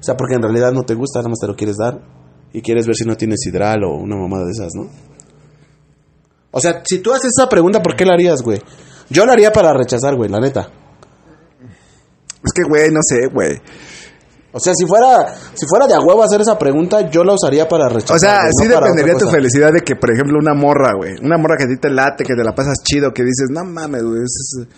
O 0.00 0.02
sea, 0.02 0.16
porque 0.16 0.36
en 0.36 0.42
realidad 0.42 0.72
no 0.72 0.82
te 0.82 0.94
gusta, 0.94 1.20
nada 1.20 1.28
más 1.28 1.38
te 1.38 1.46
lo 1.46 1.54
quieres 1.54 1.76
dar 1.76 2.00
y 2.52 2.62
quieres 2.62 2.86
ver 2.86 2.96
si 2.96 3.04
no 3.04 3.16
tienes 3.16 3.46
hidral 3.46 3.84
o 3.84 3.94
una 3.94 4.16
mamada 4.16 4.44
de 4.44 4.52
esas, 4.52 4.72
¿no? 4.74 4.88
O 6.50 6.60
sea, 6.60 6.82
si 6.84 6.98
tú 6.98 7.12
haces 7.12 7.30
esa 7.36 7.48
pregunta, 7.48 7.82
¿por 7.82 7.94
qué 7.94 8.04
la 8.04 8.14
harías, 8.14 8.42
güey? 8.42 8.60
Yo 9.08 9.26
la 9.26 9.34
haría 9.34 9.52
para 9.52 9.72
rechazar, 9.72 10.16
güey, 10.16 10.30
la 10.30 10.40
neta. 10.40 10.70
Es 12.42 12.52
que, 12.54 12.62
güey, 12.68 12.90
no 12.90 13.00
sé, 13.02 13.28
güey. 13.32 13.60
O 14.52 14.58
sea, 14.58 14.74
si 14.74 14.84
fuera, 14.86 15.32
si 15.54 15.64
fuera 15.68 15.86
de 15.86 15.94
a 15.94 16.00
huevo 16.00 16.22
hacer 16.24 16.40
esa 16.40 16.58
pregunta, 16.58 17.08
yo 17.08 17.22
la 17.22 17.34
usaría 17.34 17.68
para 17.68 17.88
rechazar. 17.88 18.16
O 18.16 18.18
sea, 18.18 18.40
sí 18.50 18.66
no 18.68 18.80
dependería 18.80 19.14
tu 19.14 19.28
felicidad 19.28 19.70
de 19.72 19.80
que, 19.82 19.94
por 19.96 20.12
ejemplo, 20.12 20.38
una 20.40 20.54
morra, 20.54 20.90
güey. 20.96 21.14
Una 21.22 21.38
morra 21.38 21.56
que 21.56 21.64
a 21.64 21.68
ti 21.68 21.76
te 21.80 21.88
late, 21.90 22.24
que 22.24 22.34
te 22.34 22.42
la 22.42 22.52
pasas 22.52 22.74
chido, 22.82 23.12
que 23.12 23.22
dices, 23.22 23.48
no 23.50 23.64
mames, 23.64 24.02
güey. 24.02 24.22
es- 24.22 24.58
es-". 24.62 24.68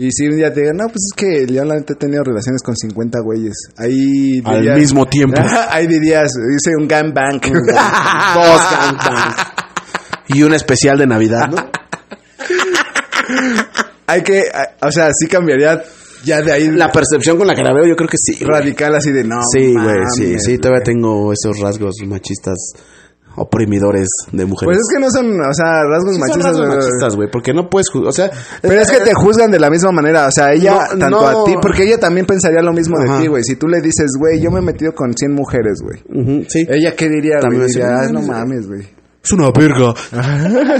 Y 0.00 0.12
si 0.12 0.26
un 0.28 0.36
día 0.36 0.52
te 0.52 0.60
digan, 0.60 0.76
no, 0.76 0.84
pues 0.86 1.00
es 1.10 1.12
que 1.16 1.44
yo 1.52 1.64
la 1.64 1.74
neta 1.74 1.92
he 1.92 1.96
tenido 1.96 2.22
relaciones 2.22 2.62
con 2.62 2.76
50 2.76 3.18
güeyes. 3.20 3.54
Ahí 3.76 4.40
Al 4.44 4.60
dirías- 4.62 4.78
mismo 4.78 5.06
tiempo. 5.10 5.40
Ahí 5.70 5.86
dirías, 5.88 6.30
hice 6.56 6.70
un 6.78 6.86
gangbang. 6.86 7.40
Dos 7.42 8.60
gangbangs. 8.70 9.36
Y 10.28 10.42
un 10.42 10.54
especial 10.54 10.98
de 10.98 11.06
Navidad, 11.06 11.48
¿no? 11.50 11.56
Hay 14.06 14.22
que, 14.22 14.44
o 14.80 14.90
sea, 14.90 15.10
sí 15.12 15.26
cambiaría 15.26 15.82
ya 16.24 16.42
de 16.42 16.52
ahí 16.52 16.68
La 16.68 16.90
percepción 16.90 17.36
con 17.38 17.46
la 17.46 17.54
que 17.54 17.62
la 17.62 17.72
veo, 17.72 17.86
yo 17.86 17.96
creo 17.96 18.08
que 18.08 18.16
sí. 18.18 18.44
güey. 18.44 18.50
radical 18.60 18.94
así 18.94 19.10
de 19.12 19.24
no. 19.24 19.40
Sí, 19.52 19.72
güey, 19.74 19.96
sí, 20.16 20.38
sí, 20.38 20.58
todavía 20.58 20.82
güey". 20.84 20.94
tengo 20.94 21.32
esos 21.32 21.58
rasgos 21.60 21.94
machistas 22.06 22.56
oprimidores 23.36 24.08
de 24.32 24.44
mujeres. 24.46 24.66
Pues 24.66 24.78
es 24.78 24.86
que 24.92 25.00
no 25.00 25.10
son, 25.10 25.40
o 25.40 25.54
sea, 25.54 25.84
rasgos 25.84 26.14
Sí 26.14 26.20
son 26.20 26.28
machistas. 26.28 26.44
rasgos 26.44 26.66
güey. 26.66 26.76
machistas, 26.78 27.16
güey, 27.16 27.30
porque 27.30 27.52
no 27.54 27.68
puedes, 27.70 27.86
o 27.94 28.10
sea, 28.12 28.30
Pero 28.62 28.80
es 28.80 28.90
que 28.90 28.98
te 29.00 29.14
juzgan 29.14 29.50
de 29.52 29.60
la 29.60 29.70
misma 29.70 29.92
manera, 29.92 30.26
o 30.26 30.30
sea, 30.32 30.52
ella, 30.52 30.72
No, 30.94 30.98
tanto 30.98 31.20
no. 31.20 31.26
a 31.26 31.44
ti, 31.44 31.54
porque 31.62 31.84
ella 31.84 31.98
también 31.98 32.26
pensaría 32.26 32.62
lo 32.62 32.72
mismo 32.72 32.96
Ajá. 32.98 33.14
de 33.16 33.22
ti, 33.22 33.28
güey. 33.28 33.42
Si 33.44 33.54
tú 33.56 33.68
le 33.68 33.80
dices, 33.80 34.10
güey, 34.18 34.40
yo 34.40 34.50
me 34.50 34.58
he 34.58 34.62
metido 34.62 34.92
con 34.92 35.12
100 35.14 35.32
mujeres, 35.34 35.78
güey. 35.82 36.02
Ujú, 36.20 36.44
sí. 36.48 36.66
¿Ella 36.68 36.94
qué 36.96 37.08
diría, 37.08 37.38
También 37.40 37.62
güey? 37.62 37.72
Diría, 37.74 37.88
"Ah, 37.88 38.06
no, 38.06 38.14
no 38.14 38.20
no, 38.22 38.26
mames, 38.32 38.66
güey. 38.66 38.97
Es 39.24 39.32
una 39.32 39.50
verga. 39.50 39.94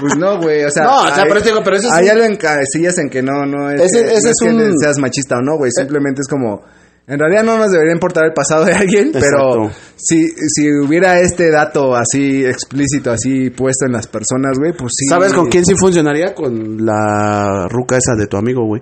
Pues 0.00 0.16
no, 0.16 0.38
güey, 0.40 0.64
o 0.64 0.70
sea... 0.70 0.84
No, 0.84 1.02
o 1.02 1.14
sea, 1.14 1.24
pero 1.28 1.40
digo, 1.40 1.60
pero 1.62 1.76
eso 1.76 1.86
es 1.86 1.92
Ahí 1.92 2.02
un- 2.02 2.08
ya 2.08 2.14
lo 2.14 2.24
encasillas 2.24 2.98
en 2.98 3.08
que 3.08 3.22
no, 3.22 3.46
no 3.46 3.70
es, 3.70 3.80
Ese- 3.80 4.04
que, 4.04 4.14
ese 4.14 4.24
no 4.26 4.30
es 4.30 4.36
que 4.40 4.48
un- 4.72 4.78
seas 4.78 4.98
machista 4.98 5.36
o 5.38 5.42
no, 5.42 5.56
güey. 5.56 5.70
Simplemente 5.74 6.20
es 6.22 6.28
como... 6.28 6.62
En 7.06 7.18
realidad 7.18 7.42
no 7.44 7.58
nos 7.58 7.70
debería 7.70 7.92
importar 7.92 8.24
el 8.24 8.32
pasado 8.32 8.64
de 8.64 8.72
alguien, 8.72 9.12
pero 9.12 9.70
si, 9.94 10.26
si 10.26 10.70
hubiera 10.72 11.20
este 11.20 11.50
dato 11.50 11.94
así 11.94 12.44
explícito, 12.46 13.10
así 13.10 13.50
puesto 13.50 13.84
en 13.84 13.92
las 13.92 14.06
personas, 14.06 14.58
güey, 14.58 14.72
pues 14.72 14.92
sí. 14.96 15.06
¿Sabes 15.06 15.34
con 15.34 15.48
quién 15.50 15.66
sí 15.66 15.74
funcionaría? 15.78 16.34
Con 16.34 16.84
la 16.84 17.68
ruca 17.68 17.98
esa 17.98 18.14
de 18.18 18.26
tu 18.26 18.38
amigo, 18.38 18.64
güey. 18.66 18.80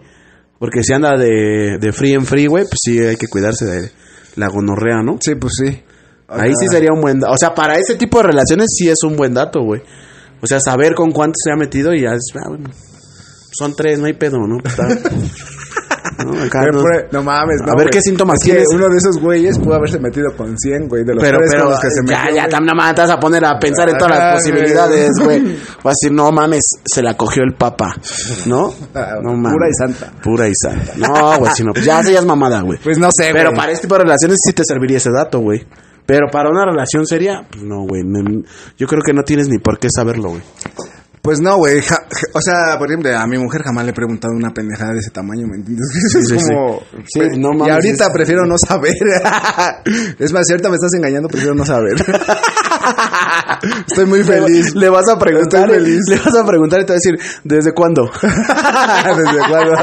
Porque 0.59 0.85
si 0.85 0.93
anda 0.93 1.17
de, 1.17 1.79
de 1.81 1.93
free 1.93 2.13
en 2.13 2.25
free, 2.25 2.47
güey, 2.47 2.63
pues 2.65 2.79
sí 2.81 2.97
hay 3.01 3.17
que 3.17 3.27
cuidarse 3.27 3.65
de 3.67 3.91
la 4.37 4.47
gonorrea, 4.47 5.03
¿no? 5.05 5.19
Sí, 5.21 5.35
pues 5.35 5.55
sí. 5.59 5.83
Ahí 6.33 6.53
sí 6.59 6.67
sería 6.71 6.91
un 6.93 7.01
buen 7.01 7.21
dato. 7.21 7.33
O 7.33 7.37
sea, 7.39 7.55
para 7.55 7.75
ese 7.75 7.95
tipo 7.97 8.19
de 8.19 8.25
relaciones 8.29 8.67
sí 8.77 8.89
es 8.89 8.99
un 9.05 9.17
buen 9.17 9.35
dato, 9.35 9.61
güey. 9.63 9.83
O 10.43 10.47
sea, 10.47 10.59
saber 10.61 10.95
con 10.95 11.13
cuánto 11.13 11.35
se 11.43 11.53
ha 11.53 11.57
metido 11.57 11.93
y 11.95 12.03
ya 12.03 12.15
es, 12.15 12.23
ah, 12.37 12.49
bueno, 12.49 12.69
son 13.57 13.75
tres, 13.77 13.99
no 13.99 14.07
hay 14.07 14.15
pedo, 14.15 14.39
¿no? 14.39 14.59
Pues 14.59 14.73
Está- 14.73 14.89
¿no? 16.25 16.33
Pero, 16.51 16.73
no- 16.73 16.81
pues, 16.83 17.05
no 17.13 17.23
mames, 17.23 17.61
no, 17.65 17.73
A 17.73 17.77
ver 17.77 17.89
qué 17.91 18.01
síntomas 18.01 18.37
Es 18.41 18.45
que 18.47 18.51
tienes. 18.53 18.69
uno 18.75 18.89
de 18.89 18.97
esos 18.97 19.19
güeyes 19.21 19.59
pudo 19.59 19.75
haberse 19.75 19.99
metido 19.99 20.35
con 20.37 20.57
100, 20.59 20.89
güey, 20.89 21.05
de 21.05 21.15
los 21.15 21.23
pero, 21.23 21.39
pero, 21.49 21.71
los 21.71 21.81
que 21.81 21.89
se 21.91 22.01
ya, 22.07 22.23
metió, 22.25 22.37
ya, 22.37 22.49
también 22.49 22.77
nada 22.77 22.87
más 22.89 22.95
te 22.95 23.01
vas 23.03 23.11
a 23.11 23.21
poner 23.21 23.45
a 23.45 23.59
pensar 23.59 23.89
en 23.89 23.99
todas 23.99 24.19
las 24.19 24.35
posibilidades, 24.41 25.11
güey. 25.23 25.41
Vas 25.83 25.87
a 25.87 25.89
decir, 25.91 26.13
no 26.13 26.31
mames, 26.33 26.63
se 26.85 27.03
la 27.03 27.17
cogió 27.17 27.43
el 27.45 27.55
papa, 27.55 27.95
¿no? 28.47 28.73
Ah, 28.95 29.15
No 29.23 29.31
pura 29.31 29.37
mames. 29.37 29.69
y 29.71 29.75
santa. 29.79 30.13
Pura 30.23 30.49
y 30.49 30.53
santa. 30.55 30.93
No, 30.97 31.39
güey, 31.39 31.53
si 31.55 31.65
no, 31.65 31.73
pues 31.73 31.85
ya, 31.85 32.03
ya 32.03 32.19
es 32.19 32.25
mamada, 32.27 32.61
güey. 32.63 32.79
Pues 32.83 32.99
no 32.99 33.09
sé, 33.17 33.31
Pero 33.33 33.51
güey. 33.51 33.57
para 33.61 33.73
este 33.73 33.83
tipo 33.87 33.95
de 33.97 34.03
relaciones 34.05 34.39
sí 34.45 34.53
te 34.53 34.65
serviría 34.65 34.97
ese 34.99 35.11
dato, 35.11 35.41
güey. 35.41 35.65
Pero 36.07 36.27
para 36.31 36.51
una 36.51 36.65
relación 36.65 37.07
seria, 37.07 37.47
pues 37.51 37.63
no, 37.63 37.87
güey. 37.87 38.03
yo 38.77 38.87
creo 38.87 39.03
que 39.05 39.13
no 39.13 39.23
tienes 39.23 39.49
ni 39.49 39.59
por 39.59 39.79
qué 39.79 39.89
saberlo, 39.95 40.31
güey. 40.31 40.43
Pues 41.23 41.41
no, 41.41 41.57
güey. 41.57 41.79
o 41.79 42.41
sea, 42.41 42.77
por 42.79 42.89
ejemplo, 42.91 43.17
a 43.17 43.25
mi 43.29 43.39
mujer 43.39 43.63
jamás 43.63 43.85
le 43.85 43.93
he 43.93 43.95
preguntado 43.95 44.35
una 44.35 44.51
pendejada 44.51 44.93
de 44.93 44.99
ese 44.99 45.11
tamaño, 45.11 45.47
¿me 45.47 45.57
entiendes? 45.57 45.87
es 46.17 46.29
sí, 46.29 46.39
sí. 46.39 46.47
como... 46.49 46.81
Sí, 47.07 47.21
no 47.39 47.53
y 47.55 47.59
mames, 47.59 47.75
ahorita 47.75 48.05
es- 48.07 48.11
prefiero 48.13 48.45
no 48.45 48.57
saber. 48.59 48.93
es 50.19 50.33
más, 50.33 50.43
cierto, 50.47 50.69
me 50.69 50.75
estás 50.75 50.93
engañando, 50.97 51.29
prefiero 51.29 51.55
no 51.55 51.65
saber. 51.65 51.95
Estoy 53.87 54.07
muy 54.07 54.23
feliz. 54.23 54.75
Le 54.75 54.89
vas 54.89 55.09
a 55.09 55.19
preguntar. 55.19 55.71
Estoy 55.71 55.79
feliz. 55.79 56.01
Le 56.09 56.17
vas 56.17 56.35
a 56.37 56.47
preguntar 56.47 56.81
y 56.81 56.85
te 56.85 56.93
va 56.93 56.97
a 56.97 57.01
decir, 57.03 57.19
¿desde 57.45 57.73
cuándo? 57.73 58.11
¿Desde 58.23 59.39
cuándo? 59.49 59.73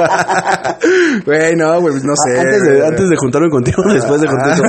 Güey, 1.26 1.56
no, 1.56 1.82
güey, 1.82 1.96
no 1.96 2.14
sé. 2.16 2.40
antes, 2.40 2.62
de, 2.64 2.88
antes 2.88 3.10
de 3.10 3.16
juntarme 3.18 3.50
contigo, 3.50 3.84
después 3.92 4.22
de 4.22 4.28
contigo. 4.28 4.64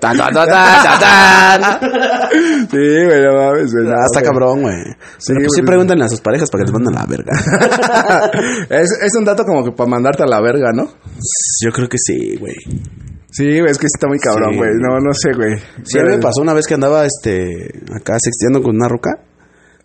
Tan, 0.00 0.16
tan, 0.16 0.32
tan, 0.32 0.48
tan. 0.48 1.80
Sí, 2.70 3.04
güey, 3.06 3.22
no 3.22 3.32
mames, 3.32 3.72
güey. 3.72 3.86
Ah, 3.88 4.04
está 4.04 4.22
cabrón, 4.22 4.62
güey. 4.62 4.76
Sí, 5.18 5.32
pues 5.34 5.48
sí 5.54 5.62
pregúntenle 5.62 6.04
a 6.04 6.08
sus 6.08 6.20
parejas 6.20 6.50
para 6.50 6.62
que 6.64 6.70
les 6.70 6.72
manden 6.72 6.96
a 6.96 7.00
la 7.00 7.06
verga. 7.06 7.32
es, 8.70 8.90
es 9.02 9.14
un 9.16 9.24
dato 9.24 9.44
como 9.44 9.64
que 9.64 9.72
para 9.72 9.88
mandarte 9.88 10.22
a 10.22 10.26
la 10.26 10.40
verga, 10.40 10.70
¿no? 10.72 10.88
Yo 11.64 11.72
creo 11.72 11.88
que 11.88 11.98
sí, 11.98 12.36
güey. 12.38 12.56
Sí, 13.32 13.58
güey, 13.60 13.70
es 13.70 13.78
que 13.78 13.86
está 13.86 14.06
muy 14.08 14.18
cabrón, 14.18 14.52
Sí. 14.52 14.58
güey. 14.58 14.70
No, 14.78 15.00
no 15.00 15.12
sé, 15.14 15.30
güey. 15.34 15.56
Sí, 15.84 15.98
a 15.98 16.02
mí 16.02 16.10
me 16.10 16.18
pasó 16.18 16.42
una 16.42 16.52
vez 16.52 16.66
que 16.66 16.74
andaba 16.74 17.04
este 17.06 17.80
acá 17.94 18.16
sexteando 18.22 18.62
con 18.62 18.76
una 18.76 18.88
roca. 18.88 19.10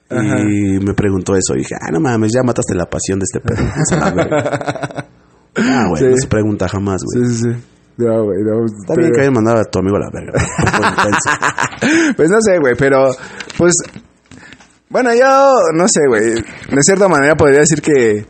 Y 0.09 0.79
me 0.85 0.93
preguntó 0.93 1.33
eso. 1.35 1.53
Y 1.55 1.59
dije, 1.59 1.75
ah, 1.81 1.89
no 1.91 1.99
mames, 1.99 2.31
ya 2.33 2.41
mataste 2.43 2.75
la 2.75 2.85
pasión 2.85 3.19
de 3.19 3.23
este 3.25 3.39
perro. 3.39 3.63
Ah, 5.59 5.85
güey, 5.89 6.03
Sí. 6.03 6.09
no 6.09 6.17
se 6.21 6.27
pregunta 6.27 6.67
jamás, 6.69 7.01
güey. 7.03 7.27
Sí, 7.29 7.35
sí, 7.35 7.41
sí. 7.51 7.63
No, 7.97 8.25
güey, 8.25 8.43
no. 8.43 8.63
Está 8.65 8.93
bien 8.95 9.11
que 9.11 9.21
hayan 9.21 9.33
mandado 9.33 9.57
a 9.59 9.63
tu 9.65 9.79
amigo 9.79 9.95
a 9.95 9.99
la 10.01 10.09
verga. 10.13 10.33
Pues 12.15 12.29
no 12.29 12.37
sé, 12.41 12.59
güey, 12.59 12.75
pero 12.77 13.09
pues 13.57 13.73
bueno, 14.89 15.09
yo 15.15 15.51
no 15.73 15.87
sé, 15.87 16.01
güey. 16.07 16.33
De 16.35 16.81
cierta 16.81 17.07
manera 17.07 17.35
podría 17.35 17.61
decir 17.61 17.81
que 17.81 18.25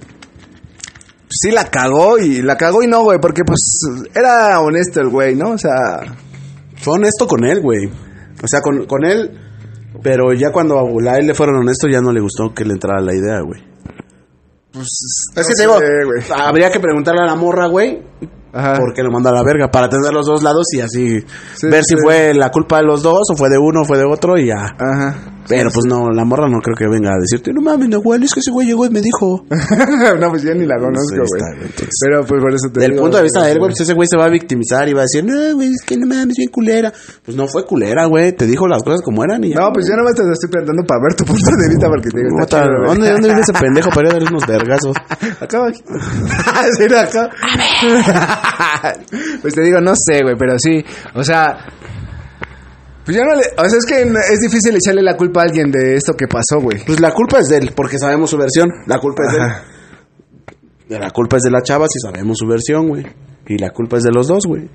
sí 1.30 1.51
la 1.51 1.65
cagó 1.69 2.17
y 2.17 2.41
la 2.41 2.57
cagó 2.57 2.84
y 2.84 2.88
no, 2.88 3.03
güey, 3.03 3.19
porque 3.19 3.43
pues 3.45 3.80
era 4.13 4.59
honesto 4.59 5.01
el 5.01 5.09
güey, 5.09 5.36
¿no? 5.36 5.51
O 5.51 5.57
sea, 5.57 6.01
Fue 6.78 6.95
honesto 6.95 7.28
con 7.28 7.43
él, 7.45 7.61
güey. 7.61 7.86
O 7.88 8.47
sea, 8.47 8.61
con, 8.61 8.86
con 8.86 9.05
él. 9.05 9.32
Pero 10.03 10.34
ya 10.34 10.51
cuando 10.51 10.78
a 10.78 11.17
él 11.17 11.28
le 11.28 11.34
fueron 11.34 11.55
honestos, 11.57 11.89
ya 11.91 12.01
no 12.01 12.11
le 12.11 12.21
gustó 12.21 12.53
que 12.53 12.63
le 12.63 12.73
entrara 12.73 13.01
la 13.01 13.15
idea, 13.15 13.41
güey. 13.41 13.63
pues 14.71 14.88
Es 15.36 15.36
no 15.36 15.43
que 15.43 15.55
te 15.55 15.61
digo, 15.61 15.80
habría 16.36 16.71
que 16.71 16.80
preguntarle 16.80 17.21
a 17.23 17.25
la 17.25 17.36
morra, 17.36 17.67
güey. 17.67 18.03
Ajá. 18.53 18.73
¿por 18.77 18.93
qué 18.93 19.03
lo 19.03 19.11
manda 19.11 19.29
a 19.29 19.33
la 19.33 19.43
verga? 19.43 19.69
Para 19.69 19.89
tener 19.89 20.11
los 20.13 20.25
dos 20.25 20.41
lados 20.43 20.65
y 20.73 20.81
así 20.81 21.19
Sí, 21.55 21.67
ver 21.67 21.83
sí. 21.83 21.95
si 21.95 22.01
fue 22.01 22.33
la 22.33 22.49
culpa 22.49 22.77
de 22.77 22.83
los 22.83 23.03
dos 23.03 23.21
o 23.31 23.35
fue 23.37 23.49
de 23.49 23.57
uno 23.57 23.81
o 23.81 23.85
fue 23.85 23.97
de 23.97 24.05
otro 24.05 24.37
y 24.37 24.47
ya. 24.47 24.75
Ajá. 24.79 25.33
Pero 25.49 25.69
pues 25.71 25.85
no, 25.87 26.09
la 26.09 26.25
morra 26.25 26.49
no 26.49 26.59
creo 26.59 26.75
que 26.75 26.87
venga 26.89 27.11
a 27.11 27.19
decirte, 27.21 27.53
no 27.53 27.61
mames, 27.61 27.87
Nahuel, 27.87 28.21
es 28.23 28.33
que 28.33 28.41
ese 28.41 28.51
güey 28.51 28.67
llegó 28.67 28.85
y 28.85 28.89
me 28.89 28.99
dijo. 28.99 29.45
no, 30.19 30.29
pues 30.29 30.43
yo 30.43 30.53
ni 30.53 30.65
la 30.65 30.75
conozco, 30.77 31.15
güey. 31.15 31.57
güey. 31.57 31.71
Pero 32.01 32.25
pues 32.25 32.41
por 32.41 32.51
eso 32.51 32.67
te 32.73 32.81
Del 32.81 32.91
digo, 32.91 33.03
punto 33.03 33.15
de 33.17 33.23
vista 33.23 33.39
de 33.43 33.51
él, 33.51 33.57
güey, 33.59 33.59
güey. 33.59 33.71
pues 33.71 33.79
ese 33.81 33.93
güey 33.93 34.07
se 34.11 34.17
va 34.17 34.25
a 34.25 34.29
victimizar 34.29 34.89
y 34.89 34.93
va 34.93 35.01
a 35.01 35.03
decir, 35.03 35.23
no, 35.23 35.55
güey, 35.55 35.69
es 35.71 35.81
que 35.85 35.95
no 35.95 36.05
mames, 36.05 36.35
bien 36.35 36.49
culera. 36.49 36.91
Pues 37.23 37.37
no 37.37 37.47
fue 37.47 37.63
culera, 37.65 38.05
güey, 38.07 38.33
te 38.33 38.45
dijo 38.45 38.67
las 38.67 38.83
cosas 38.83 39.01
como 39.01 39.23
eran 39.23 39.41
y 39.45 39.51
ya. 39.53 39.59
No, 39.61 39.71
pues 39.71 39.87
yo 39.89 39.95
nomás 39.95 40.15
te 40.15 40.23
estoy 40.29 40.49
preguntando 40.49 40.83
para 40.83 40.99
ver 41.03 41.15
tu 41.15 41.23
punto 41.23 41.49
de 41.63 41.69
vista 41.69 41.87
porque 41.87 42.09
te 42.09 42.17
digo, 42.19 42.39
está 42.41 42.43
Puta, 42.43 42.63
chido, 42.63 42.77
güey. 42.83 42.87
¿Dónde, 42.89 43.11
¿Dónde 43.13 43.27
vive 43.29 43.41
ese 43.41 43.53
pendejo 43.61 43.89
para 43.91 44.01
ir 44.01 44.07
a 44.11 44.13
darle 44.19 44.27
unos 44.29 44.47
vergazos? 44.47 44.95
Acá, 45.39 45.59
aquí. 45.65 45.79
Sí, 46.77 46.83
era 46.83 47.01
acá. 47.03 47.29
Pues 49.41 49.53
te 49.53 49.61
digo, 49.61 49.79
no 49.81 49.93
sé, 49.95 50.21
güey, 50.23 50.35
pero 50.38 50.57
sí. 50.57 50.83
O 51.15 51.23
sea. 51.23 51.57
Pues 53.05 53.15
ya 53.15 53.23
no 53.23 53.35
le. 53.35 53.43
O 53.57 53.69
sea, 53.69 53.79
es 53.79 53.85
que 53.85 54.01
es 54.01 54.39
difícil 54.41 54.75
echarle 54.75 55.01
la 55.01 55.15
culpa 55.15 55.41
a 55.41 55.43
alguien 55.43 55.71
de 55.71 55.95
esto 55.95 56.13
que 56.13 56.27
pasó, 56.27 56.59
güey. 56.61 56.83
Pues 56.85 56.99
la 56.99 57.11
culpa 57.11 57.39
es 57.39 57.47
de 57.47 57.57
él, 57.57 57.71
porque 57.75 57.97
sabemos 57.97 58.29
su 58.29 58.38
versión. 58.38 58.69
La 58.85 58.99
culpa 58.99 59.23
es 59.25 59.31
de 59.31 59.38
él. 59.39 60.99
La 60.99 61.11
culpa 61.11 61.38
es 61.38 61.43
de 61.43 61.51
la 61.51 61.61
chava 61.61 61.88
si 61.89 61.99
sabemos 61.99 62.38
su 62.38 62.47
versión, 62.47 62.88
güey. 62.88 63.05
Y 63.49 63.57
la 63.57 63.69
culpa 63.71 63.97
es 63.97 64.03
de 64.03 64.11
los 64.11 64.27
dos, 64.27 64.43
güey. 64.47 64.67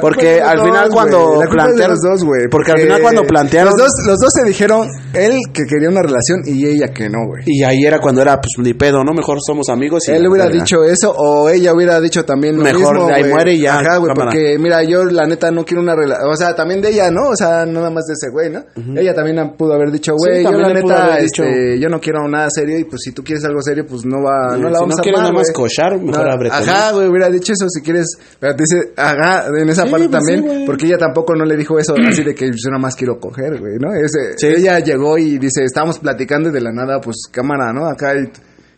Porque 0.00 0.40
al 0.42 0.60
final 0.60 0.88
cuando 0.90 1.40
plantearon- 1.50 1.88
los 1.90 2.00
dos, 2.00 2.24
güey. 2.24 2.48
Porque 2.50 2.72
al 2.72 2.80
final 2.80 3.00
cuando 3.00 3.22
plantearon- 3.22 3.70
Los 3.70 3.76
dos, 3.76 3.90
los 4.06 4.18
dos 4.18 4.30
se 4.34 4.46
dijeron, 4.46 4.86
él 5.14 5.38
que 5.52 5.62
quería 5.64 5.88
una 5.88 6.02
relación 6.02 6.40
y 6.44 6.66
ella 6.66 6.88
que 6.88 7.08
no, 7.08 7.26
güey. 7.26 7.42
Y 7.46 7.62
ahí 7.62 7.84
era 7.86 7.98
cuando 7.98 8.20
era, 8.20 8.36
pues, 8.36 8.50
ni 8.58 8.74
pedo, 8.74 9.02
¿no? 9.02 9.14
Mejor 9.14 9.38
somos 9.46 9.68
amigos. 9.70 10.02
y 10.08 10.12
Él 10.12 10.26
hubiera 10.28 10.48
dicho 10.48 10.84
eso 10.84 11.14
o 11.16 11.48
ella 11.48 11.72
hubiera 11.72 12.00
dicho 12.00 12.24
también 12.24 12.56
lo 12.56 12.64
Mejor 12.64 12.94
mismo, 12.96 13.06
de 13.06 13.14
ahí 13.14 13.24
muere 13.32 13.54
y 13.54 13.60
ya, 13.62 13.78
Ajá, 13.78 13.96
güey, 13.98 14.12
porque 14.14 14.56
mira, 14.58 14.82
yo 14.82 15.04
la 15.04 15.26
neta 15.26 15.50
no 15.50 15.64
quiero 15.64 15.82
una 15.82 15.94
relación, 15.96 16.28
o 16.30 16.36
sea, 16.36 16.54
también 16.54 16.80
de 16.82 16.90
ella, 16.90 17.10
¿no? 17.10 17.30
O 17.30 17.36
sea, 17.36 17.64
no 17.64 17.80
nada 17.80 17.90
más 17.90 18.04
de 18.04 18.12
ese 18.14 18.30
güey, 18.30 18.50
¿no? 18.50 18.64
Ella 19.00 19.14
también 19.14 19.54
pudo 19.56 19.72
haber 19.74 19.90
dicho, 19.90 20.12
güey, 20.16 20.42
yo 20.42 20.50
la 20.50 20.72
neta, 20.72 21.16
dicho. 21.18 21.44
este, 21.44 21.80
yo 21.80 21.88
no 21.88 21.98
quiero 22.00 22.28
nada 22.28 22.48
serio 22.50 22.78
y 22.78 22.84
pues 22.84 23.00
si 23.04 23.12
tú 23.12 23.22
quieres 23.22 23.44
algo 23.44 23.60
serio, 23.62 23.84
pues 23.88 24.04
no 24.04 24.16
va, 24.22 24.54
Sí, 24.54 24.60
no 24.60 24.68
la 24.68 24.78
si 24.78 24.80
vamos 24.82 24.96
no 24.96 25.00
a 25.00 25.02
quieres 25.02 25.18
armar, 25.20 25.32
nada 25.32 25.44
más 25.44 25.52
cochar, 25.52 25.98
mejor 26.00 26.26
No, 26.26 26.32
ábrete, 26.32 26.54
Ajá, 26.56 26.92
güey, 26.92 27.08
hubiera 27.08 27.30
dicho 27.30 27.52
eso 27.52 27.66
si 27.68 27.80
quieres, 27.82 28.06
pero 28.40 28.54
te 28.54 28.62
dice, 28.64 28.92
ajá, 28.96 29.46
en 29.48 29.68
esa 29.68 29.84
Sí, 29.84 29.90
parte 29.90 30.08
pues 30.08 30.24
también, 30.24 30.64
porque 30.66 30.86
ella 30.86 30.98
tampoco 30.98 31.34
no 31.34 31.44
le 31.44 31.56
dijo 31.56 31.78
eso 31.78 31.94
así 32.08 32.22
de 32.22 32.34
que 32.34 32.46
yo 32.46 32.70
nada 32.70 32.80
más 32.80 32.94
quiero 32.96 33.18
coger, 33.18 33.58
güey, 33.58 33.74
¿no? 33.80 33.92
Ese, 33.94 34.36
Sí. 34.36 34.46
Ella 34.46 34.78
llegó 34.80 35.18
y 35.18 35.38
dice, 35.38 35.64
estábamos 35.64 35.98
platicando 35.98 36.48
y 36.48 36.52
de 36.52 36.60
la 36.60 36.72
nada, 36.72 37.00
pues 37.00 37.16
cámara, 37.30 37.72
¿no? 37.72 37.86
Acá 37.86 38.14
y, 38.14 38.30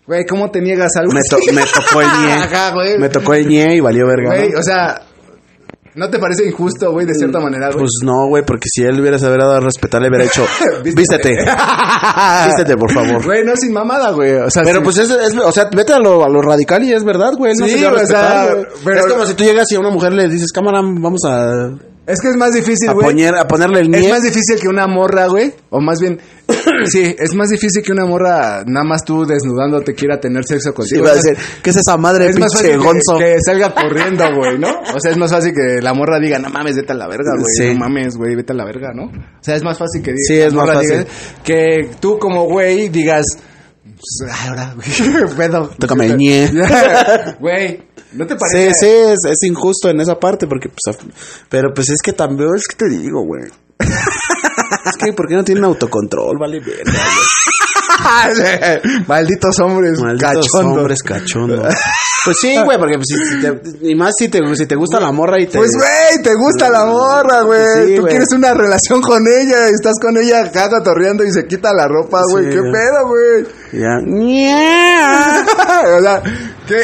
güey, 0.07 0.25
¿cómo 0.27 0.51
te 0.51 0.61
niegas 0.61 0.97
algo 0.97 1.13
Me, 1.13 1.21
to- 1.23 1.39
me 1.53 1.63
tocó 1.63 2.01
el 2.03 2.09
ñe. 2.27 2.33
Ajá, 2.33 2.73
güey. 2.73 2.99
Me 2.99 3.09
tocó 3.09 3.35
el 3.35 3.47
ñe 3.49 3.77
y 3.77 3.81
valió 3.81 4.07
verga. 4.07 4.29
Güey, 4.37 4.51
¿no? 4.51 4.59
o 4.59 4.63
sea, 4.63 5.01
¿no 5.95 6.09
te 6.09 6.19
parece 6.19 6.47
injusto, 6.47 6.93
güey, 6.93 7.07
de 7.07 7.15
cierta 7.15 7.41
manera, 7.41 7.67
güey? 7.69 7.79
Pues 7.81 7.91
no, 8.05 8.27
güey, 8.29 8.45
porque 8.45 8.69
si 8.73 8.83
él 8.83 9.01
hubiera 9.01 9.19
sabido 9.19 9.39
dado 9.47 9.55
a 9.57 9.61
respetar, 9.61 10.01
le 10.01 10.09
hubiera 10.09 10.25
dicho, 10.25 10.45
vístete. 10.85 11.31
vístete, 12.47 12.77
por 12.77 12.93
favor. 12.93 13.25
Güey, 13.25 13.45
no 13.45 13.53
sin 13.57 13.73
mamada, 13.73 14.11
güey. 14.13 14.33
O 14.35 14.51
sea, 14.51 14.63
Pero 14.63 14.79
sí. 14.79 14.85
pues 14.85 14.99
es, 14.99 15.11
es- 15.11 15.37
o 15.37 15.53
sea, 15.53 15.69
vete 15.75 15.93
a 15.93 15.99
lo, 15.99 16.25
a 16.25 16.29
lo 16.29 16.41
radical 16.43 16.83
y 16.85 16.93
es 16.93 17.05
verdad, 17.05 17.33
güey. 17.37 17.55
No 17.57 17.67
Sí, 17.67 17.79
se 17.79 17.87
a 17.87 17.93
o 17.93 18.07
sea, 18.07 18.49
pero- 18.85 19.01
Es 19.01 19.07
como 19.07 19.27
si 19.27 19.35
tú 19.35 19.45
llegas 19.45 19.67
y 19.71 19.77
a 19.77 19.81
una 19.81 19.91
mujer 19.91 20.13
le 20.13 20.29
dices, 20.29 20.53
cámara, 20.53 20.81
vamos 20.83 21.21
a, 21.27 21.71
Es 22.07 22.21
que 22.21 22.29
es 22.29 22.37
más 22.37 22.53
difícil, 22.53 22.89
a, 22.89 22.93
güey. 22.93 23.07
poner, 23.07 23.35
a 23.37 23.47
ponerle 23.47 23.81
el 23.81 23.95
Es 23.95 24.09
más 24.11 24.23
difícil 24.23 24.59
que 24.61 24.69
una 24.69 24.87
morra, 24.87 25.27
güey. 25.27 25.53
O 25.71 25.81
más 25.81 25.99
bien, 26.01 26.19
sí, 26.87 27.17
es 27.19 27.35
más 27.35 27.49
difícil 27.51 27.83
que 27.83 27.93
una 27.93 28.07
morra, 28.07 28.63
nada 28.67 28.85
más 28.85 29.05
tú 29.05 29.25
desnudándote, 29.25 29.95
quiera 29.95 30.19
tener 30.21 30.45
sexo 30.45 30.71
Sí, 30.71 30.75
contigo. 30.75 31.05
va 31.05 31.11
a 31.13 31.15
decir, 31.15 31.37
¿qué 31.63 31.71
es 31.71 31.77
esa 31.77 31.97
madre, 31.97 32.27
es 32.29 32.39
más 32.39 32.53
pinche 32.53 32.73
fácil 32.77 32.79
gonzo? 32.87 33.19
que, 33.19 33.25
que 33.25 33.37
salga 33.45 33.75
corriendo, 33.75 34.25
güey, 34.37 34.59
¿no? 34.59 34.69
O 34.95 35.01
sea, 35.01 35.11
es 35.11 35.17
más 35.17 35.31
fácil 35.31 35.53
que 35.53 35.83
la 35.83 35.95
morra 35.95 36.19
diga, 36.21 36.39
no 36.39 36.49
mames, 36.51 36.77
vete 36.77 36.93
a 36.93 36.97
la 36.97 37.07
verga, 37.09 37.33
güey. 37.39 37.55
Sí. 37.57 37.73
No 37.75 37.81
mames, 37.81 38.17
güey, 38.17 38.35
vete 38.37 38.53
a 38.53 38.57
la 38.57 38.65
verga, 38.65 38.93
¿no? 38.95 39.05
O 39.05 39.43
sea, 39.43 39.57
es 39.57 39.63
más 39.63 39.79
fácil 39.79 40.03
que 40.03 40.13
diga. 40.13 40.23
Sí, 40.27 40.35
es 40.41 40.53
más 40.55 40.69
fácil. 40.71 40.91
diga 40.91 41.05
que 41.45 41.91
tú 42.01 42.19
como 42.19 42.45
güey 42.45 42.89
digas, 42.89 43.25
pues, 43.83 44.31
ay, 44.33 44.49
ahora, 44.49 44.75
güey, 44.75 45.35
pedo. 45.37 45.71
Tócame 45.79 46.07
el 46.07 46.17
ñe. 46.17 46.51
Güey, 47.41 47.83
¿no 48.13 48.27
te 48.27 48.35
Sí, 48.35 48.39
parece? 48.41 48.73
sí, 48.75 48.87
es, 48.87 49.19
es 49.31 49.43
injusto 49.49 49.89
en 49.91 50.01
esa 50.01 50.19
parte, 50.19 50.47
porque, 50.47 50.69
pues, 50.69 50.97
pero 51.49 51.73
pues 51.75 51.91
es 51.91 52.01
que 52.03 52.13
también, 52.13 52.49
es 52.57 52.67
que 52.67 52.77
te 52.77 52.89
digo, 52.89 53.25
güey. 53.25 53.43
es 54.85 54.97
que, 54.97 55.13
¿por 55.13 55.27
qué 55.29 55.35
no 55.35 55.45
tienen 55.45 55.65
autocontrol? 55.65 56.39
Vale, 56.39 56.61
verga, 56.61 56.93
güey. 56.93 58.01
Malditos 59.07 59.59
hombres, 59.61 60.01
Malditos 60.01 60.49
cachondos. 60.51 60.79
hombres 60.79 61.03
cachondos. 61.03 61.75
Pues 62.25 62.37
sí, 62.41 62.57
güey, 62.65 62.79
porque 62.79 62.97
pues, 62.97 63.09
si, 63.09 63.41
te, 63.41 63.61
y 63.91 63.95
más 63.95 64.13
si 64.19 64.29
te, 64.29 64.41
si 64.55 64.67
te 64.67 64.77
gusta 64.77 65.01
la 65.01 65.11
morra 65.13 65.39
y 65.41 65.47
te... 65.47 65.59
Pues, 65.59 65.71
güey, 65.77 66.23
te 66.23 66.35
gusta 66.35 66.69
la 66.71 66.85
morra, 66.87 67.43
güey. 67.43 67.87
Sí, 67.87 67.95
Tú 67.97 68.03
güey. 68.03 68.11
quieres 68.11 68.29
una 68.33 68.55
relación 68.55 69.01
con 69.01 69.23
ella. 69.27 69.69
y 69.71 69.75
Estás 69.75 69.95
con 70.01 70.17
ella 70.17 70.45
acá 70.45 70.69
torreando 70.83 71.25
y 71.25 71.33
se 71.33 71.47
quita 71.47 71.73
la 71.75 71.87
ropa, 71.89 72.23
güey. 72.31 72.45
Sí, 72.45 72.51
¿Qué 72.51 72.61
güey. 72.61 72.73
pedo, 72.73 73.09
güey? 73.09 73.45
Ya. 73.73 73.99
o 75.99 76.03
sea, 76.03 76.23
¿qué? 76.67 76.83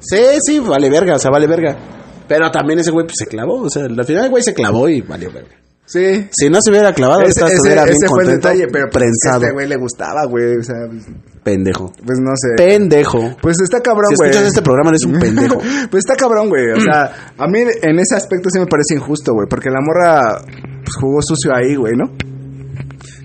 Sí, 0.00 0.18
sí, 0.44 0.58
vale 0.60 0.90
verga, 0.90 1.16
o 1.16 1.18
sea, 1.18 1.30
vale 1.30 1.46
verga. 1.46 1.76
Pero 2.28 2.50
también 2.50 2.78
ese 2.78 2.90
güey 2.90 3.06
pues, 3.06 3.16
se 3.18 3.26
clavó, 3.26 3.62
o 3.62 3.70
sea, 3.70 3.84
al 3.84 4.04
final 4.04 4.24
el 4.24 4.30
güey 4.30 4.42
se 4.42 4.54
clavó 4.54 4.88
y 4.88 5.00
valió 5.02 5.30
verga. 5.32 5.56
Sí. 5.86 6.28
Si 6.32 6.48
no 6.48 6.58
se 6.62 6.70
hubiera 6.70 6.92
clavado, 6.94 7.20
Ese, 7.22 7.44
ese- 7.44 7.54
estuviera 7.54 7.84
bien 7.84 7.96
ese 7.96 8.08
fue 8.08 8.22
el 8.24 8.30
detalle, 8.30 8.66
pero 8.72 8.86
pues, 8.90 8.94
prensado. 9.04 9.42
este 9.42 9.52
güey 9.54 9.68
le 9.68 9.76
gustaba, 9.76 10.24
güey. 10.26 10.56
O 10.56 10.62
sea, 10.62 10.76
pues, 10.88 11.04
Pendejo. 11.42 11.92
pues 12.06 12.18
no 12.20 12.30
sé. 12.36 12.54
Pendejo. 12.56 13.36
Pues 13.42 13.56
está 13.62 13.80
cabrón, 13.80 14.10
Si 14.10 14.16
güey. 14.16 14.30
escuchas 14.30 14.48
este 14.48 14.62
programa 14.62 14.90
eres 14.90 15.04
un 15.04 15.18
pendejo. 15.20 15.58
pues 15.90 16.02
está 16.06 16.14
cabrón, 16.16 16.48
güey. 16.48 16.70
O 16.72 16.80
sea, 16.80 17.32
a 17.36 17.46
mí 17.46 17.60
en 17.60 17.98
ese 17.98 18.16
aspecto 18.16 18.48
sí 18.50 18.58
me 18.58 18.66
parece 18.66 18.94
injusto, 18.94 19.32
güey. 19.34 19.46
Porque 19.48 19.68
la 19.68 19.80
morra 19.82 20.40
pues, 20.46 20.96
jugó 21.00 21.20
sucio 21.20 21.52
ahí, 21.54 21.74
güey, 21.76 21.92
¿no? 21.96 22.10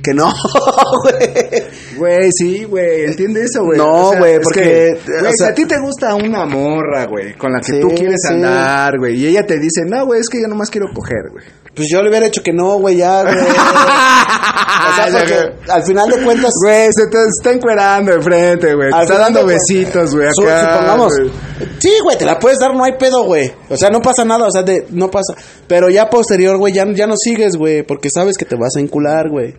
Que 0.03 0.13
no, 0.13 0.31
güey. 1.03 1.63
Güey, 1.97 2.29
sí, 2.37 2.63
güey, 2.63 3.03
entiende 3.05 3.41
eso, 3.43 3.63
güey. 3.65 3.77
No, 3.77 4.11
güey, 4.17 4.33
es 4.35 4.39
porque, 4.43 4.61
que, 4.61 5.11
o 5.17 5.19
güey, 5.19 5.31
si 5.31 5.37
sea- 5.43 5.49
a 5.49 5.53
ti 5.53 5.65
te 5.65 5.77
gusta 5.79 6.15
una 6.15 6.45
morra, 6.45 7.05
güey, 7.05 7.33
con 7.37 7.51
la 7.51 7.59
que 7.59 7.73
Sí, 7.73 7.79
tú 7.81 7.89
quieres 7.89 8.15
sí. 8.25 8.33
andar, 8.33 8.97
güey, 8.97 9.15
y 9.19 9.27
ella 9.27 9.45
te 9.45 9.55
dice, 9.59 9.81
no, 9.85 10.05
güey, 10.05 10.21
es 10.21 10.29
que 10.29 10.41
yo 10.41 10.47
nomás 10.47 10.69
quiero 10.69 10.87
coger, 10.93 11.29
güey. 11.31 11.43
Pues 11.75 11.87
yo 11.91 12.01
le 12.01 12.09
hubiera 12.09 12.25
hecho 12.25 12.41
que 12.43 12.51
no, 12.51 12.77
güey, 12.79 12.97
ya, 12.97 13.21
güey. 13.23 13.35
o 13.39 14.95
sea, 14.95 15.07
porque 15.11 15.71
al 15.71 15.83
final 15.83 16.09
de 16.09 16.23
cuentas, 16.23 16.51
Güey, 16.63 16.87
se 16.91 17.07
te 17.07 17.17
está 17.27 17.51
encuerando 17.51 18.11
enfrente, 18.13 18.73
güey. 18.75 18.89
Te 18.89 18.95
Al 18.95 19.03
está 19.03 19.17
dando 19.17 19.45
de- 19.45 19.53
besitos, 19.53 20.15
güey, 20.15 20.27
acá. 20.27 20.73
supongamos. 20.73 21.13
güey. 21.17 21.31
Sí, 21.79 21.91
güey, 22.03 22.17
te 22.17 22.25
la 22.25 22.39
puedes 22.39 22.59
dar, 22.59 22.73
no 22.75 22.83
hay 22.83 22.93
pedo, 22.97 23.23
güey. 23.23 23.53
O 23.69 23.77
sea, 23.77 23.89
no 23.89 24.01
pasa 24.01 24.25
nada, 24.25 24.45
o 24.47 24.51
sea, 24.51 24.63
de, 24.63 24.87
no 24.89 25.09
pasa. 25.09 25.33
Pero 25.67 25.89
ya 25.89 26.09
posterior, 26.09 26.57
güey, 26.57 26.73
ya, 26.73 26.85
ya 26.93 27.07
no 27.07 27.15
sigues, 27.17 27.55
güey, 27.55 27.83
porque 27.83 28.09
sabes 28.13 28.35
que 28.37 28.45
te 28.45 28.55
vas 28.55 28.75
a 28.75 28.79
encular, 28.79 29.29
güey. 29.29 29.53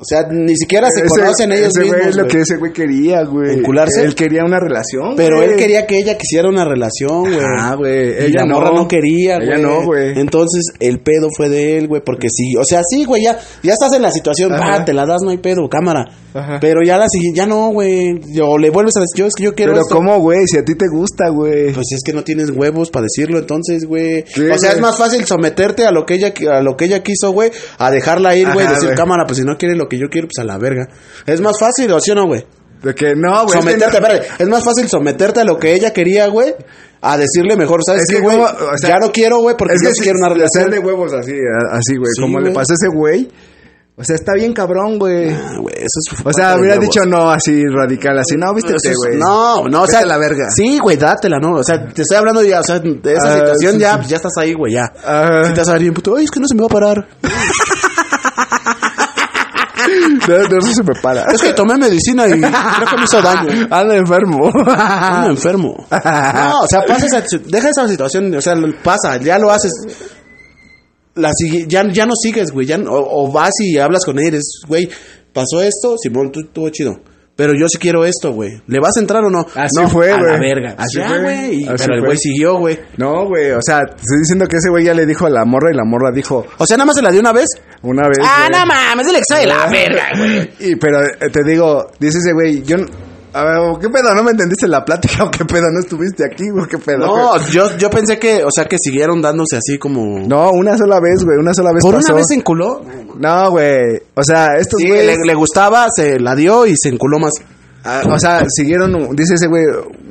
O 0.00 0.04
sea, 0.04 0.22
ni 0.30 0.56
siquiera 0.56 0.88
se 0.90 1.04
Ese- 1.04 1.08
conocen 1.20 1.52
ellos 1.52 1.68
ese 1.76 1.80
güey 1.80 1.90
mismos. 1.92 2.06
es 2.08 2.16
lo 2.16 2.22
güey. 2.24 2.32
que 2.36 2.40
ese 2.42 2.56
güey 2.56 2.72
quería, 2.72 3.24
güey. 3.24 3.54
¿Encularse? 3.58 4.04
Él 4.04 4.14
quería 4.14 4.44
una 4.44 4.60
relación, 4.60 5.14
Pero 5.16 5.38
güey. 5.38 5.50
él 5.50 5.56
quería 5.56 5.86
que 5.86 5.98
ella 5.98 6.16
quisiera 6.16 6.48
una 6.48 6.64
relación, 6.64 7.22
güey. 7.22 7.38
Ah, 7.58 7.74
güey. 7.76 8.10
Y 8.10 8.24
Ella 8.26 8.40
la 8.40 8.46
morra 8.54 8.70
no 8.72 8.86
quería, 8.86 9.36
güey. 9.36 9.48
Ella 9.48 9.58
no, 9.58 9.84
güey. 9.84 10.18
Entonces, 10.18 10.64
el 10.80 11.00
pedo 11.00 11.28
fue 11.36 11.48
de 11.48 11.78
él, 11.78 11.88
güey. 11.88 12.00
Porque 12.04 12.28
sí, 12.30 12.54
o 12.56 12.64
sea, 12.64 12.80
sí, 12.88 13.04
güey, 13.04 13.22
ya, 13.24 13.38
ya 13.62 13.72
estás 13.72 13.92
en 13.94 14.02
la 14.02 14.10
situación. 14.12 14.52
Va, 14.52 14.84
te 14.84 14.92
la 14.92 15.04
das, 15.04 15.20
no 15.22 15.30
hay 15.30 15.38
pedo, 15.38 15.68
cámara. 15.68 16.04
Ajá. 16.34 16.58
Pero 16.60 16.80
ya 16.84 16.96
la 16.98 17.08
siguiente, 17.08 17.38
ya 17.38 17.46
no, 17.46 17.70
güey. 17.72 18.20
O 18.42 18.58
le 18.58 18.70
vuelves 18.70 18.96
a 18.96 19.00
decir, 19.00 19.16
yo 19.16 19.26
es 19.26 19.32
que 19.36 19.42
yo 19.44 19.54
quiero 19.54 19.72
Pero 19.72 19.82
esto. 19.82 19.94
¿cómo, 19.96 20.20
güey? 20.20 20.38
Si 20.46 20.58
a 20.58 20.64
ti 20.64 20.74
te 20.76 20.86
gusta, 20.92 21.30
güey. 21.30 21.72
Pues 21.72 21.86
es 21.92 22.02
que 22.04 22.12
no 22.12 22.22
tienes 22.22 22.50
huevos 22.50 22.90
para 22.90 23.04
decirlo, 23.04 23.38
entonces, 23.38 23.84
güey. 23.86 24.24
Sí, 24.28 24.42
o 24.42 24.58
sea, 24.58 24.70
güey. 24.70 24.72
es 24.74 24.80
más 24.80 24.96
fácil 24.98 25.24
someterte 25.24 25.84
a 25.86 25.90
lo 25.90 26.04
que 26.06 26.14
ella 26.14 26.32
a 26.52 26.60
lo 26.62 26.76
que 26.76 26.84
ella 26.84 27.02
quiso, 27.02 27.32
güey, 27.32 27.50
a 27.78 27.90
dejarla 27.90 28.36
ir, 28.36 28.46
güey, 28.52 28.66
Ajá, 28.66 28.74
decir, 28.74 28.88
güey. 28.90 28.96
cámara, 28.96 29.24
pues 29.26 29.38
si 29.38 29.44
no 29.44 29.56
quiere 29.56 29.74
lo 29.74 29.87
que 29.88 29.98
yo 29.98 30.08
quiero, 30.10 30.28
pues 30.28 30.42
a 30.42 30.44
la 30.46 30.58
verga. 30.58 30.86
Es 31.26 31.40
más 31.40 31.56
fácil, 31.58 31.90
¿o 31.92 32.00
sí 32.00 32.10
o 32.10 32.14
no, 32.14 32.26
güey? 32.26 32.44
De 32.82 32.94
que 32.94 33.14
no, 33.16 33.44
güey. 33.44 33.58
es 33.58 33.64
que 33.64 33.70
Someterte, 33.72 34.00
no- 34.00 34.06
espérate, 34.06 34.42
es 34.42 34.48
más 34.48 34.64
fácil 34.64 34.88
someterte 34.88 35.40
a 35.40 35.44
lo 35.44 35.58
que 35.58 35.74
ella 35.74 35.92
quería, 35.92 36.28
güey, 36.28 36.54
a 37.00 37.16
decirle 37.16 37.56
mejor, 37.56 37.80
¿sabes 37.84 38.02
Es 38.02 38.08
qué, 38.08 38.16
que 38.16 38.22
güey? 38.22 38.36
como, 38.36 38.48
o 38.48 38.78
sea, 38.78 38.90
ya 38.90 38.98
no 38.98 39.10
quiero, 39.10 39.38
güey, 39.40 39.56
porque 39.56 39.74
es 39.74 39.80
yo 39.82 39.88
que 39.88 39.94
sí 39.94 40.02
quiero 40.02 40.18
una 40.18 40.28
relación. 40.28 40.62
Hacer 40.64 40.70
de 40.74 40.78
huevos 40.78 41.12
así, 41.12 41.32
así, 41.72 41.96
güey. 41.96 42.10
Sí, 42.14 42.22
como 42.22 42.38
le 42.40 42.50
pasó 42.52 42.72
a 42.72 42.76
ese 42.80 42.88
güey. 42.94 43.28
O 44.00 44.04
sea, 44.04 44.14
está 44.14 44.32
bien 44.34 44.52
cabrón, 44.52 44.96
güey. 44.96 45.28
Ah, 45.30 45.56
güey, 45.60 45.74
eso 45.74 45.98
es 46.14 46.24
O 46.24 46.32
sea, 46.32 46.56
hubiera 46.56 46.76
dicho 46.76 47.00
no 47.04 47.30
así 47.32 47.64
radical, 47.66 48.16
así, 48.20 48.36
no, 48.36 48.54
vístete, 48.54 48.90
es- 48.90 48.94
güey. 48.96 49.16
No, 49.18 49.64
no, 49.66 49.82
o 49.82 49.86
sea, 49.88 50.06
la 50.06 50.16
verga. 50.18 50.48
Sí, 50.54 50.78
güey, 50.80 50.96
dátela, 50.96 51.38
¿no? 51.40 51.56
O 51.56 51.64
sea, 51.64 51.84
te 51.84 52.02
estoy 52.02 52.16
hablando 52.16 52.44
ya, 52.44 52.60
o 52.60 52.62
sea, 52.62 52.78
de 52.78 53.12
esa 53.12 53.28
Ah, 53.28 53.38
situación 53.38 53.72
sí, 53.74 53.78
ya, 53.80 53.96
pues 53.96 54.08
ya 54.08 54.16
estás 54.18 54.32
ahí, 54.38 54.54
güey, 54.54 54.74
ya. 54.74 54.84
Ajá. 55.04 55.44
Si 55.46 55.52
te 55.52 55.58
vas 55.58 55.68
a 55.68 55.72
ver 55.72 55.82
bien 55.82 55.94
puto, 55.94 56.14
ay, 56.14 56.26
es 56.26 56.30
que 56.30 56.38
no 56.38 56.46
se 56.46 56.54
me 56.54 56.60
va 56.60 56.66
a 56.66 56.68
parar. 56.68 57.08
Eso 60.58 60.72
se 60.74 60.82
me 60.82 60.94
para. 61.00 61.24
Es 61.32 61.40
que 61.42 61.52
tomé 61.52 61.76
medicina 61.76 62.26
y 62.26 62.30
creo 62.32 62.40
que 62.40 62.96
me 62.96 63.04
hizo 63.04 63.20
daño. 63.22 63.66
Anda 63.70 63.96
enfermo. 63.96 64.50
Ando 64.66 65.30
enfermo. 65.30 65.86
No, 65.90 66.60
o 66.62 66.66
sea, 66.68 66.82
pasa 66.86 67.06
esa, 67.06 67.24
deja 67.46 67.68
esa 67.70 67.88
situación, 67.88 68.34
o 68.34 68.40
sea, 68.40 68.54
pasa, 68.82 69.16
ya 69.18 69.38
lo 69.38 69.50
haces. 69.50 69.72
La 71.14 71.30
ya, 71.66 71.82
ya 71.92 72.06
no 72.06 72.12
sigues, 72.14 72.52
güey, 72.52 72.66
ya, 72.66 72.78
no- 72.78 72.92
o, 72.92 73.24
o 73.28 73.32
vas 73.32 73.50
y 73.60 73.76
hablas 73.78 74.04
con 74.04 74.18
él, 74.20 74.34
es, 74.34 74.60
güey, 74.68 74.88
pasó 75.32 75.60
esto, 75.60 75.96
Simón, 76.00 76.30
tú 76.30 76.40
estuvo 76.40 76.68
chido. 76.70 77.00
Pero 77.38 77.52
yo 77.54 77.68
sí 77.68 77.78
quiero 77.78 78.04
esto, 78.04 78.32
güey. 78.32 78.60
¿Le 78.66 78.80
vas 78.80 78.96
a 78.96 79.00
entrar 79.00 79.22
o 79.24 79.30
no? 79.30 79.46
Así 79.54 79.80
no, 79.80 79.88
fue, 79.88 80.10
a 80.10 80.16
la 80.20 80.36
güey. 80.36 80.40
verga. 80.40 80.74
Así 80.76 80.98
Ya, 80.98 81.08
fue. 81.08 81.22
güey. 81.22 81.64
Pero 81.78 81.94
el 81.94 82.00
güey 82.04 82.16
siguió, 82.18 82.56
güey. 82.58 82.80
No, 82.96 83.26
güey, 83.28 83.52
o 83.52 83.60
sea, 83.62 83.78
te 83.86 83.94
estoy 84.02 84.18
diciendo 84.18 84.46
que 84.46 84.56
ese 84.56 84.70
güey 84.70 84.84
ya 84.84 84.92
le 84.92 85.06
dijo 85.06 85.24
a 85.26 85.30
la 85.30 85.44
morra 85.44 85.70
y 85.72 85.76
la 85.76 85.84
morra 85.84 86.10
dijo 86.12 86.44
O 86.58 86.66
sea, 86.66 86.76
nada 86.76 86.86
más 86.86 86.96
se 86.96 87.02
la 87.02 87.12
dio 87.12 87.20
una 87.20 87.32
vez. 87.32 87.46
una 87.82 88.08
vez. 88.08 88.18
Ah, 88.22 88.48
güey. 88.48 88.60
no 88.60 88.66
mames, 88.66 89.06
el 89.06 89.16
examen 89.16 89.44
de 89.44 89.54
la 89.54 89.66
verga, 89.70 90.04
güey. 90.18 90.50
Y 90.72 90.74
pero 90.76 91.00
eh, 91.04 91.30
te 91.32 91.44
digo, 91.44 91.92
dice 92.00 92.18
ese 92.18 92.32
güey, 92.32 92.62
yo 92.64 92.76
a 93.40 93.44
ver, 93.44 93.78
¿qué 93.80 93.88
pedo? 93.88 94.14
¿No 94.14 94.22
me 94.22 94.32
entendiste 94.32 94.66
la 94.68 94.84
plática 94.84 95.24
o 95.24 95.30
qué 95.30 95.44
pedo? 95.44 95.70
¿No 95.72 95.80
estuviste 95.80 96.24
aquí 96.24 96.44
o 96.50 96.66
qué 96.66 96.78
pedo? 96.78 96.98
No, 96.98 97.38
yo, 97.50 97.76
yo 97.76 97.90
pensé 97.90 98.18
que, 98.18 98.42
o 98.44 98.48
sea, 98.54 98.66
que 98.66 98.76
siguieron 98.78 99.20
dándose 99.20 99.56
así 99.56 99.78
como... 99.78 100.18
No, 100.26 100.50
una 100.50 100.76
sola 100.76 101.00
vez, 101.00 101.24
güey, 101.24 101.38
una 101.38 101.54
sola 101.54 101.72
vez 101.72 101.82
¿Por 101.82 101.94
pasó. 101.94 102.12
una 102.12 102.16
vez 102.16 102.26
se 102.28 102.34
enculó? 102.34 102.82
No, 103.18 103.50
güey. 103.50 104.02
O 104.14 104.22
sea, 104.22 104.56
estos 104.56 104.80
Sí, 104.80 104.88
le 104.88 105.34
gustaba, 105.34 105.86
se 105.94 106.18
la 106.18 106.34
dio 106.34 106.66
y 106.66 106.74
se 106.76 106.88
enculó 106.88 107.18
más. 107.18 107.32
Ah, 107.84 108.02
o 108.10 108.18
sea, 108.18 108.44
siguieron, 108.48 109.14
dice 109.14 109.34
ese 109.34 109.46
güey, 109.46 109.64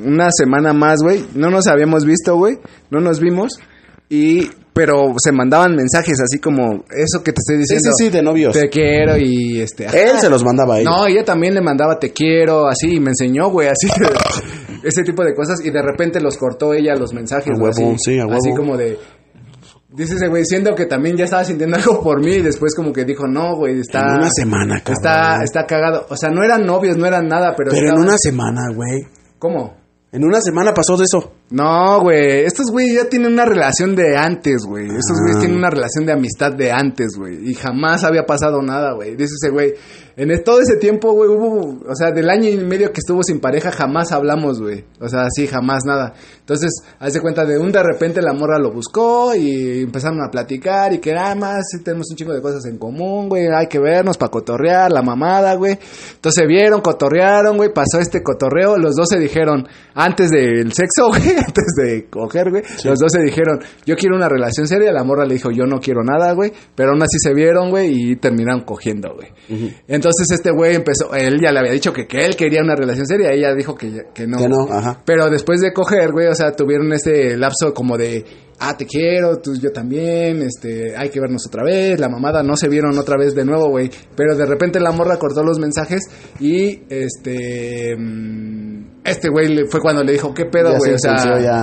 una 0.04 0.30
semana 0.32 0.74
más, 0.74 1.00
güey. 1.04 1.26
No 1.36 1.50
nos 1.50 1.68
habíamos 1.68 2.06
visto, 2.06 2.36
güey. 2.36 2.60
No 2.90 3.00
nos 3.00 3.20
vimos. 3.20 3.60
Y, 4.10 4.50
pero 4.78 5.12
se 5.18 5.32
mandaban 5.32 5.76
mensajes 5.76 6.20
así 6.22 6.38
como 6.40 6.84
eso 6.92 7.24
que 7.24 7.34
te 7.34 7.40
estoy 7.40 7.56
Sí, 7.56 7.62
diciendo. 7.62 7.90
sí, 7.98 8.06
sí, 8.06 8.10
de 8.12 8.22
novios. 8.22 8.54
Te 8.54 8.70
quiero 8.70 9.18
y 9.18 9.60
este. 9.60 9.86
Él 9.86 10.20
se 10.20 10.30
los 10.30 10.44
mandaba 10.44 10.76
a 10.76 10.80
ella. 10.82 10.90
No, 10.92 11.08
ella 11.08 11.26
también 11.26 11.56
le 11.56 11.62
mandaba 11.62 11.98
te 11.98 12.14
quiero, 12.14 12.68
así, 12.68 12.96
y 12.96 13.00
me 13.00 13.10
enseñó, 13.10 13.50
güey, 13.50 13.70
así. 13.70 13.88
ese 14.84 15.04
tipo 15.04 15.24
de 15.24 15.34
cosas. 15.34 15.66
Y 15.66 15.72
de 15.72 15.82
repente 15.82 16.22
los 16.22 16.38
cortó 16.38 16.74
ella 16.76 16.96
los 16.96 17.12
mensajes, 17.12 17.48
A 17.58 17.60
huevo, 17.60 17.70
así, 17.70 17.96
sí, 17.98 18.20
a 18.20 18.26
huevo. 18.28 18.38
Así 18.38 18.54
como 18.56 18.78
de. 18.78 19.00
Dice 19.90 20.14
ese 20.14 20.28
güey, 20.28 20.46
siendo 20.46 20.76
que 20.76 20.86
también 20.86 21.18
ya 21.18 21.24
estaba 21.26 21.44
sintiendo 21.44 21.76
algo 21.78 22.04
por 22.04 22.24
mí. 22.24 22.36
Y 22.36 22.42
después, 22.42 22.76
como 22.76 22.94
que 22.94 23.04
dijo, 23.04 23.26
no, 23.28 23.56
güey, 23.56 23.80
está. 23.80 24.02
En 24.02 24.18
una 24.20 24.30
semana, 24.30 24.76
cabrón. 24.84 24.94
Está, 24.98 25.44
está 25.44 25.66
cagado. 25.66 26.06
O 26.10 26.16
sea, 26.16 26.30
no 26.30 26.44
eran 26.44 26.66
novios, 26.68 26.98
no 26.98 27.08
eran 27.08 27.28
nada, 27.28 27.56
pero. 27.58 27.72
Pero 27.72 27.96
en 27.96 28.00
una 28.00 28.18
semana, 28.20 28.62
güey. 28.76 29.08
¿Cómo? 29.40 29.76
En 30.12 30.24
una 30.24 30.40
semana 30.40 30.72
pasó 30.74 30.98
de 30.98 31.06
eso. 31.06 31.34
No, 31.50 32.02
güey. 32.02 32.44
Estos 32.46 32.66
güeyes 32.72 33.04
ya 33.04 33.10
tienen 33.10 33.32
una 33.32 33.46
relación 33.46 33.96
de 33.96 34.18
antes, 34.18 34.64
güey. 34.66 34.86
Estos 34.86 35.18
güeyes 35.22 35.38
Ah. 35.38 35.40
tienen 35.40 35.58
una 35.58 35.70
relación 35.70 36.06
de 36.06 36.12
amistad 36.12 36.52
de 36.52 36.72
antes, 36.72 37.14
güey. 37.18 37.50
Y 37.50 37.54
jamás 37.54 38.04
había 38.04 38.26
pasado 38.26 38.62
nada, 38.62 38.94
güey. 38.94 39.12
Dice 39.16 39.34
ese 39.42 39.50
güey. 39.52 39.74
En 40.18 40.44
todo 40.44 40.60
ese 40.60 40.78
tiempo, 40.78 41.14
güey, 41.14 41.30
hubo. 41.30 41.78
O 41.88 41.96
sea, 41.96 42.12
del 42.12 42.30
año 42.30 42.50
y 42.50 42.58
medio 42.58 42.92
que 42.92 43.00
estuvo 43.00 43.22
sin 43.22 43.40
pareja, 43.40 43.72
jamás 43.72 44.12
hablamos, 44.12 44.60
güey. 44.60 44.84
O 45.00 45.08
sea, 45.08 45.28
sí, 45.30 45.46
jamás 45.46 45.84
nada. 45.86 46.14
Entonces, 46.40 46.72
hace 47.00 47.22
cuenta 47.22 47.46
de 47.46 47.60
un 47.60 47.72
de 47.72 47.84
repente 47.84 48.20
la 48.22 48.34
morra 48.34 48.58
lo 48.58 48.72
buscó 48.74 49.36
y 49.36 49.84
empezaron 49.84 50.20
a 50.22 50.32
platicar 50.32 50.92
y 50.94 50.98
que 50.98 51.14
nada 51.14 51.36
más 51.36 51.66
sí 51.72 51.84
tenemos 51.84 52.08
un 52.10 52.18
chingo 52.18 52.34
de 52.34 52.42
cosas 52.42 52.66
en 52.66 52.78
común, 52.80 53.30
güey. 53.30 53.46
Hay 53.56 53.68
que 53.68 53.78
vernos 53.80 54.18
para 54.18 54.32
cotorrear, 54.32 54.92
la 54.92 55.04
mamada, 55.04 55.54
güey. 55.54 55.78
Entonces 56.16 56.46
vieron, 56.48 56.82
cotorrearon, 56.82 57.56
güey. 57.56 57.72
Pasó 57.72 58.00
este 58.00 58.24
cotorreo. 58.24 58.76
Los 58.78 58.96
dos 58.96 59.08
se 59.10 59.20
dijeron, 59.20 59.68
antes 59.94 60.32
del 60.32 60.74
sexo, 60.74 61.08
güey, 61.10 61.37
antes 61.46 61.66
de 61.78 62.06
coger, 62.10 62.50
güey. 62.50 62.64
Los 62.84 63.00
dos 63.00 63.12
se 63.12 63.22
dijeron, 63.22 63.60
yo 63.86 63.96
quiero 63.96 64.16
una 64.16 64.30
relación 64.30 64.68
seria. 64.68 64.92
La 64.92 65.04
morra 65.04 65.26
le 65.26 65.36
dijo, 65.36 65.52
yo 65.52 65.66
no 65.66 65.80
quiero 65.80 66.04
nada, 66.04 66.34
güey. 66.34 66.52
Pero 66.76 66.92
aún 66.92 67.02
así 67.02 67.18
se 67.20 67.34
vieron, 67.34 67.70
güey, 67.70 68.12
y 68.12 68.16
terminaron 68.18 68.64
cogiendo, 68.64 69.14
güey. 69.16 69.30
Entonces 69.88 70.28
este 70.32 70.52
güey 70.52 70.76
empezó, 70.76 71.14
él 71.14 71.40
ya 71.42 71.52
le 71.52 71.60
había 71.60 71.72
dicho 71.72 71.94
que, 71.94 72.08
que 72.08 72.26
él 72.26 72.36
quería 72.36 72.62
una 72.62 72.76
relación 72.76 73.06
seria. 73.06 73.30
Ella 73.32 73.54
dijo 73.54 73.76
que, 73.76 74.08
que 74.14 74.28
no. 74.28 74.38
Que 74.38 74.48
no, 74.48 74.68
ajá. 74.70 75.02
Pero 75.06 75.30
después 75.30 75.62
de 75.62 75.74
coger, 75.74 76.12
güey, 76.12 76.28
o 76.28 76.36
sea, 76.36 76.52
tuvieron 76.52 76.92
ese 76.94 77.38
lapso 77.38 77.74
como 77.74 77.98
de, 77.98 78.26
ah, 78.60 78.76
te 78.76 78.86
quiero, 78.86 79.38
tú, 79.40 79.56
yo 79.56 79.72
también, 79.72 80.42
este, 80.42 80.96
hay 80.96 81.10
que 81.10 81.20
vernos 81.20 81.46
otra 81.48 81.64
vez, 81.64 82.00
la 82.00 82.10
mamada, 82.10 82.44
no 82.44 82.56
se 82.56 82.68
vieron 82.70 82.98
otra 82.98 83.18
vez 83.18 83.36
de 83.36 83.46
nuevo, 83.46 83.70
güey. 83.70 83.90
Pero 84.16 84.36
de 84.36 84.46
repente 84.46 84.80
la 84.80 84.92
morra 84.92 85.18
cortó 85.18 85.44
los 85.44 85.60
mensajes 85.60 86.02
y, 86.40 86.82
este, 86.90 87.96
mm, 87.98 89.02
este 89.04 89.30
güey 89.30 89.66
fue 89.70 89.80
cuando 89.80 90.04
le 90.04 90.14
dijo, 90.14 90.34
¿qué 90.34 90.46
pedo, 90.46 90.76
güey? 90.78 90.94
O 90.94 91.00
sea, 91.00 91.18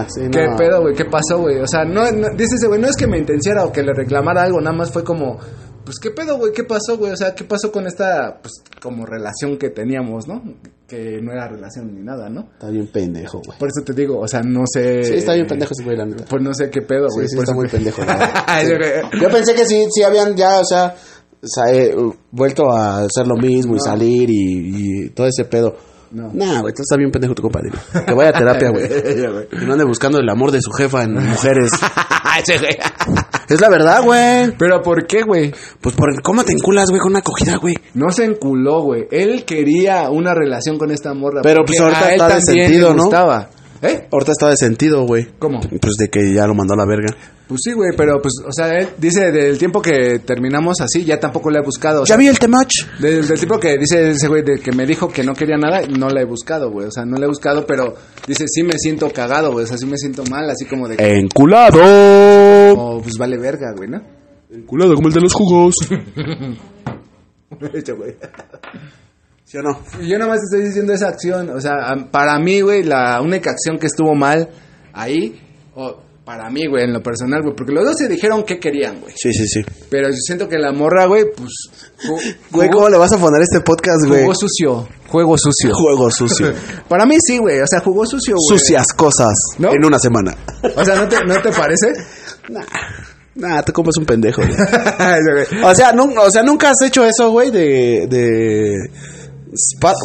sí, 0.08 0.20
¿qué 0.30 0.46
no. 0.46 0.56
pedo, 0.56 0.80
güey? 0.82 0.94
¿Qué 0.94 1.04
pasó, 1.04 1.40
güey? 1.40 1.58
O 1.58 1.66
sea, 1.66 1.84
no, 1.84 2.10
no- 2.10 2.28
dice 2.36 2.56
ese 2.56 2.68
güey, 2.68 2.80
no 2.80 2.88
es 2.88 2.96
que 2.96 3.06
me 3.06 3.18
intenciara 3.18 3.64
o 3.64 3.72
que 3.72 3.82
le 3.82 3.92
reclamara 3.92 4.42
algo, 4.42 4.60
nada 4.60 4.76
más 4.76 4.90
fue 4.90 5.04
como... 5.04 5.38
Pues 5.84 5.98
qué 6.00 6.10
pedo, 6.10 6.38
güey, 6.38 6.52
qué 6.52 6.64
pasó, 6.64 6.96
güey, 6.96 7.12
o 7.12 7.16
sea, 7.16 7.34
qué 7.34 7.44
pasó 7.44 7.70
con 7.70 7.86
esta, 7.86 8.38
pues, 8.40 8.52
como 8.80 9.04
relación 9.04 9.58
que 9.58 9.70
teníamos, 9.70 10.26
¿no? 10.26 10.42
Que 10.88 11.20
no 11.22 11.32
era 11.32 11.48
relación 11.48 11.94
ni 11.94 12.02
nada, 12.02 12.28
¿no? 12.30 12.48
Está 12.52 12.70
bien 12.70 12.86
pendejo, 12.88 13.42
güey. 13.44 13.58
Por 13.58 13.68
eso 13.68 13.84
te 13.84 13.92
digo, 13.92 14.18
o 14.18 14.26
sea, 14.26 14.42
no 14.42 14.62
sé. 14.66 15.02
Sí, 15.04 15.14
está 15.14 15.34
bien 15.34 15.46
pendejo 15.46 15.72
ese 15.72 15.84
güey, 15.84 15.96
la 15.96 16.06
neta. 16.06 16.24
Pues 16.28 16.42
no 16.42 16.54
sé 16.54 16.70
qué 16.70 16.82
pedo, 16.82 17.06
güey. 17.14 17.28
sí, 17.28 17.38
está 17.38 17.54
muy 17.54 17.68
pendejo. 17.68 18.02
Sí. 18.60 18.66
güey. 18.66 19.20
Yo 19.20 19.28
pensé 19.28 19.54
que 19.54 19.66
sí, 19.66 19.84
sí 19.90 20.02
habían 20.02 20.34
ya, 20.36 20.60
o 20.60 20.64
sea, 20.64 20.94
o 21.42 21.46
sea, 21.46 21.74
eh, 21.74 21.94
vuelto 22.30 22.70
a 22.70 23.00
hacer 23.04 23.26
lo 23.26 23.36
mismo 23.36 23.74
y 23.76 23.80
salir 23.80 24.30
y, 24.30 25.04
y 25.04 25.08
todo 25.10 25.26
ese 25.26 25.44
pedo. 25.44 25.76
No. 26.14 26.30
Nah, 26.32 26.60
güey, 26.60 26.72
tú 26.72 26.82
está 26.82 26.96
bien 26.96 27.10
pendejo 27.10 27.34
tu 27.34 27.42
compadre. 27.42 27.70
Que 28.06 28.14
vaya 28.14 28.30
a 28.30 28.32
terapia, 28.32 28.70
güey. 28.70 28.86
Güey. 29.32 29.48
Que 29.48 29.66
no 29.66 29.72
ande 29.72 29.84
buscando 29.84 30.18
el 30.18 30.28
amor 30.28 30.52
de 30.52 30.60
su 30.62 30.70
jefa 30.70 31.02
en 31.02 31.14
mujeres. 31.14 31.70
es 33.48 33.60
la 33.60 33.68
verdad, 33.68 34.02
güey. 34.02 34.52
Pero 34.58 34.82
¿por 34.82 35.06
qué, 35.06 35.22
güey? 35.22 35.52
Pues 35.80 35.94
por 35.94 36.22
cómo 36.22 36.44
te 36.44 36.52
enculas, 36.52 36.88
güey, 36.90 37.00
con 37.00 37.12
una 37.12 37.20
acogida, 37.20 37.56
güey. 37.56 37.74
No 37.94 38.10
se 38.10 38.24
enculó, 38.24 38.82
güey. 38.82 39.06
Él 39.10 39.44
quería 39.44 40.10
una 40.10 40.34
relación 40.34 40.78
con 40.78 40.90
esta 40.90 41.14
morra. 41.14 41.40
Pero, 41.42 41.64
pues, 41.64 41.78
ahorita 41.80 42.12
está 42.12 42.34
de 42.34 42.42
sentido, 42.42 42.94
¿no? 42.94 43.04
gustaba. 43.04 43.50
¿Eh? 43.82 44.08
Ahorita 44.10 44.32
está 44.32 44.48
de 44.48 44.56
sentido, 44.56 45.04
güey. 45.06 45.28
¿Cómo? 45.38 45.60
Pues 45.60 45.96
de 45.96 46.08
que 46.08 46.32
ya 46.32 46.46
lo 46.46 46.54
mandó 46.54 46.74
a 46.74 46.78
la 46.78 46.86
verga. 46.86 47.14
Pues 47.46 47.60
sí, 47.62 47.72
güey, 47.72 47.90
pero 47.94 48.22
pues, 48.22 48.32
o 48.46 48.50
sea, 48.52 48.70
él 48.78 48.88
dice 48.96 49.30
del 49.30 49.58
tiempo 49.58 49.82
que 49.82 50.20
terminamos 50.20 50.80
así, 50.80 51.04
ya 51.04 51.20
tampoco 51.20 51.50
le 51.50 51.58
he 51.58 51.62
buscado. 51.62 52.00
o 52.00 52.04
Ya 52.04 52.14
sea, 52.14 52.16
vi 52.16 52.28
el 52.28 52.38
temach. 52.38 52.70
Del, 52.98 53.28
del 53.28 53.38
tipo 53.38 53.58
que 53.60 53.76
dice 53.76 54.12
ese 54.12 54.28
güey 54.28 54.42
de 54.42 54.58
que 54.58 54.72
me 54.72 54.86
dijo 54.86 55.08
que 55.08 55.22
no 55.22 55.34
quería 55.34 55.58
nada, 55.58 55.82
no 55.86 56.08
la 56.08 56.22
he 56.22 56.24
buscado, 56.24 56.70
güey. 56.70 56.86
O 56.86 56.90
sea, 56.90 57.04
no 57.04 57.18
la 57.18 57.26
he 57.26 57.28
buscado, 57.28 57.66
pero 57.66 57.94
dice, 58.26 58.44
sí 58.48 58.62
me 58.62 58.78
siento 58.78 59.10
cagado, 59.10 59.52
güey. 59.52 59.64
O 59.64 59.68
sea, 59.68 59.76
sí 59.76 59.84
me 59.84 59.98
siento 59.98 60.24
mal, 60.30 60.48
así 60.48 60.64
como 60.64 60.88
de 60.88 60.96
que, 60.96 61.18
Enculado. 61.18 61.80
oh, 61.82 63.00
pues 63.02 63.18
vale 63.18 63.36
verga, 63.36 63.72
güey, 63.76 63.90
¿no? 63.90 64.00
Enculado 64.50 64.94
como 64.94 65.08
el 65.08 65.14
de 65.14 65.20
los 65.20 65.32
jugos. 65.34 65.74
Hecho, 67.74 67.96
güey. 67.98 68.14
¿Sí 69.44 69.58
o 69.58 69.62
no? 69.62 69.78
Y 70.00 70.08
yo 70.08 70.18
nomás 70.18 70.40
estoy 70.42 70.64
diciendo 70.66 70.92
esa 70.94 71.08
acción. 71.08 71.50
O 71.50 71.60
sea, 71.60 71.74
para 72.10 72.38
mí, 72.38 72.60
güey, 72.62 72.82
la 72.84 73.20
única 73.20 73.50
acción 73.50 73.78
que 73.78 73.86
estuvo 73.86 74.14
mal 74.14 74.48
ahí, 74.92 75.38
o 75.74 76.00
para 76.24 76.48
mí, 76.48 76.66
güey, 76.66 76.84
en 76.84 76.92
lo 76.92 77.02
personal, 77.02 77.42
güey, 77.42 77.54
porque 77.54 77.72
los 77.72 77.84
dos 77.84 77.94
se 77.98 78.08
dijeron 78.08 78.44
qué 78.44 78.58
querían, 78.58 79.00
güey. 79.00 79.12
Sí, 79.14 79.32
sí, 79.32 79.46
sí. 79.46 79.60
Pero 79.90 80.08
yo 80.08 80.16
siento 80.16 80.48
que 80.48 80.56
la 80.56 80.72
morra, 80.72 81.06
güey, 81.06 81.24
pues. 81.36 81.52
Güey, 82.50 82.70
¿cómo 82.70 82.88
le 82.88 82.96
vas 82.96 83.12
a 83.12 83.18
poner 83.18 83.42
este 83.42 83.60
podcast, 83.60 84.06
güey? 84.06 84.22
Jugó 84.22 84.34
sucio. 84.34 84.88
Juego 85.08 85.36
sucio. 85.38 85.74
Juego 85.74 86.10
sucio. 86.10 86.52
Para 86.88 87.06
mí 87.06 87.16
sí, 87.20 87.38
güey. 87.38 87.60
O 87.60 87.66
sea, 87.66 87.80
jugó 87.80 88.06
sucio, 88.06 88.36
güey. 88.36 88.58
Sucias 88.58 88.86
cosas 88.94 89.34
¿No? 89.58 89.72
en 89.72 89.84
una 89.84 89.98
semana. 89.98 90.36
O 90.76 90.84
sea, 90.84 90.96
¿no 90.96 91.08
te, 91.08 91.24
¿no 91.24 91.40
te 91.40 91.50
parece? 91.50 91.92
Nah, 93.36 93.62
te 93.62 93.72
compras 93.72 93.96
un 93.96 94.06
pendejo, 94.06 94.42
güey. 94.42 94.54
O 95.64 95.74
sea, 95.74 95.92
o 95.92 96.30
sea, 96.30 96.42
nunca 96.42 96.70
has 96.70 96.82
hecho 96.82 97.04
eso, 97.04 97.30
güey, 97.30 97.50
de, 97.50 98.06
de... 98.08 98.90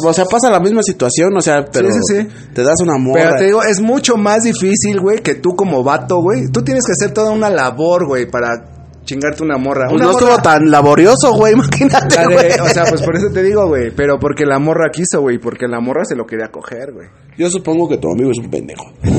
o 0.06 0.12
sea, 0.12 0.24
pasa 0.26 0.50
la 0.50 0.60
misma 0.60 0.82
situación, 0.82 1.36
o 1.36 1.40
sea, 1.40 1.64
pero 1.72 1.88
sí, 1.90 1.98
sí. 2.08 2.28
te 2.54 2.62
das 2.62 2.80
una 2.82 2.96
morra. 2.98 3.22
Pero 3.22 3.36
te 3.36 3.44
digo, 3.46 3.62
es 3.62 3.80
mucho 3.80 4.16
más 4.16 4.42
difícil, 4.42 5.00
güey, 5.00 5.18
que 5.18 5.34
tú 5.36 5.50
como 5.56 5.82
vato, 5.82 6.20
güey. 6.22 6.48
Tú 6.52 6.62
tienes 6.62 6.84
que 6.86 6.92
hacer 6.92 7.12
toda 7.14 7.30
una 7.30 7.50
labor, 7.50 8.06
güey, 8.06 8.30
para 8.30 8.64
chingarte 9.04 9.42
una 9.42 9.56
morra. 9.58 9.86
Pues 9.88 10.00
Una 10.00 10.04
no 10.04 10.12
morra- 10.12 10.26
estuvo 10.28 10.42
tan 10.42 10.70
laborioso, 10.70 11.32
güey, 11.34 11.52
imagínate, 11.54 12.24
güey. 12.26 12.52
o 12.60 12.68
sea, 12.68 12.84
pues 12.84 13.02
por 13.02 13.16
eso 13.16 13.28
te 13.32 13.42
digo, 13.42 13.66
güey. 13.66 13.90
Pero 13.94 14.18
porque 14.20 14.44
la 14.46 14.58
morra 14.58 14.90
quiso, 14.92 15.20
güey. 15.20 15.38
Porque 15.38 15.66
la 15.66 15.80
morra 15.80 16.04
se 16.04 16.14
lo 16.14 16.26
quería 16.26 16.48
coger, 16.52 16.92
güey. 16.92 17.08
Yo 17.38 17.48
supongo 17.48 17.88
que 17.88 17.96
tu 17.96 18.10
amigo 18.10 18.30
es 18.30 18.38
un 18.38 18.50
pendejo. 18.50 18.84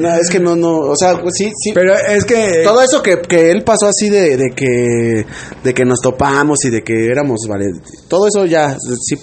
No, 0.00 0.14
es 0.14 0.30
que 0.30 0.40
no, 0.40 0.56
no, 0.56 0.78
o 0.78 0.96
sea, 0.96 1.20
pues 1.20 1.34
sí, 1.36 1.50
sí. 1.62 1.72
pero 1.74 1.92
es 1.94 2.24
que. 2.24 2.62
Todo 2.64 2.80
eso 2.82 3.02
que, 3.02 3.20
que 3.20 3.50
él 3.50 3.62
pasó 3.64 3.86
así 3.86 4.08
de, 4.08 4.36
de 4.36 4.50
que 4.54 5.24
de 5.62 5.74
que 5.74 5.84
nos 5.84 6.00
topamos 6.00 6.64
y 6.64 6.70
de 6.70 6.82
que 6.82 7.06
éramos, 7.06 7.40
vale, 7.48 7.66
todo 8.08 8.26
eso 8.28 8.46
ya 8.46 8.76
sí 8.78 9.16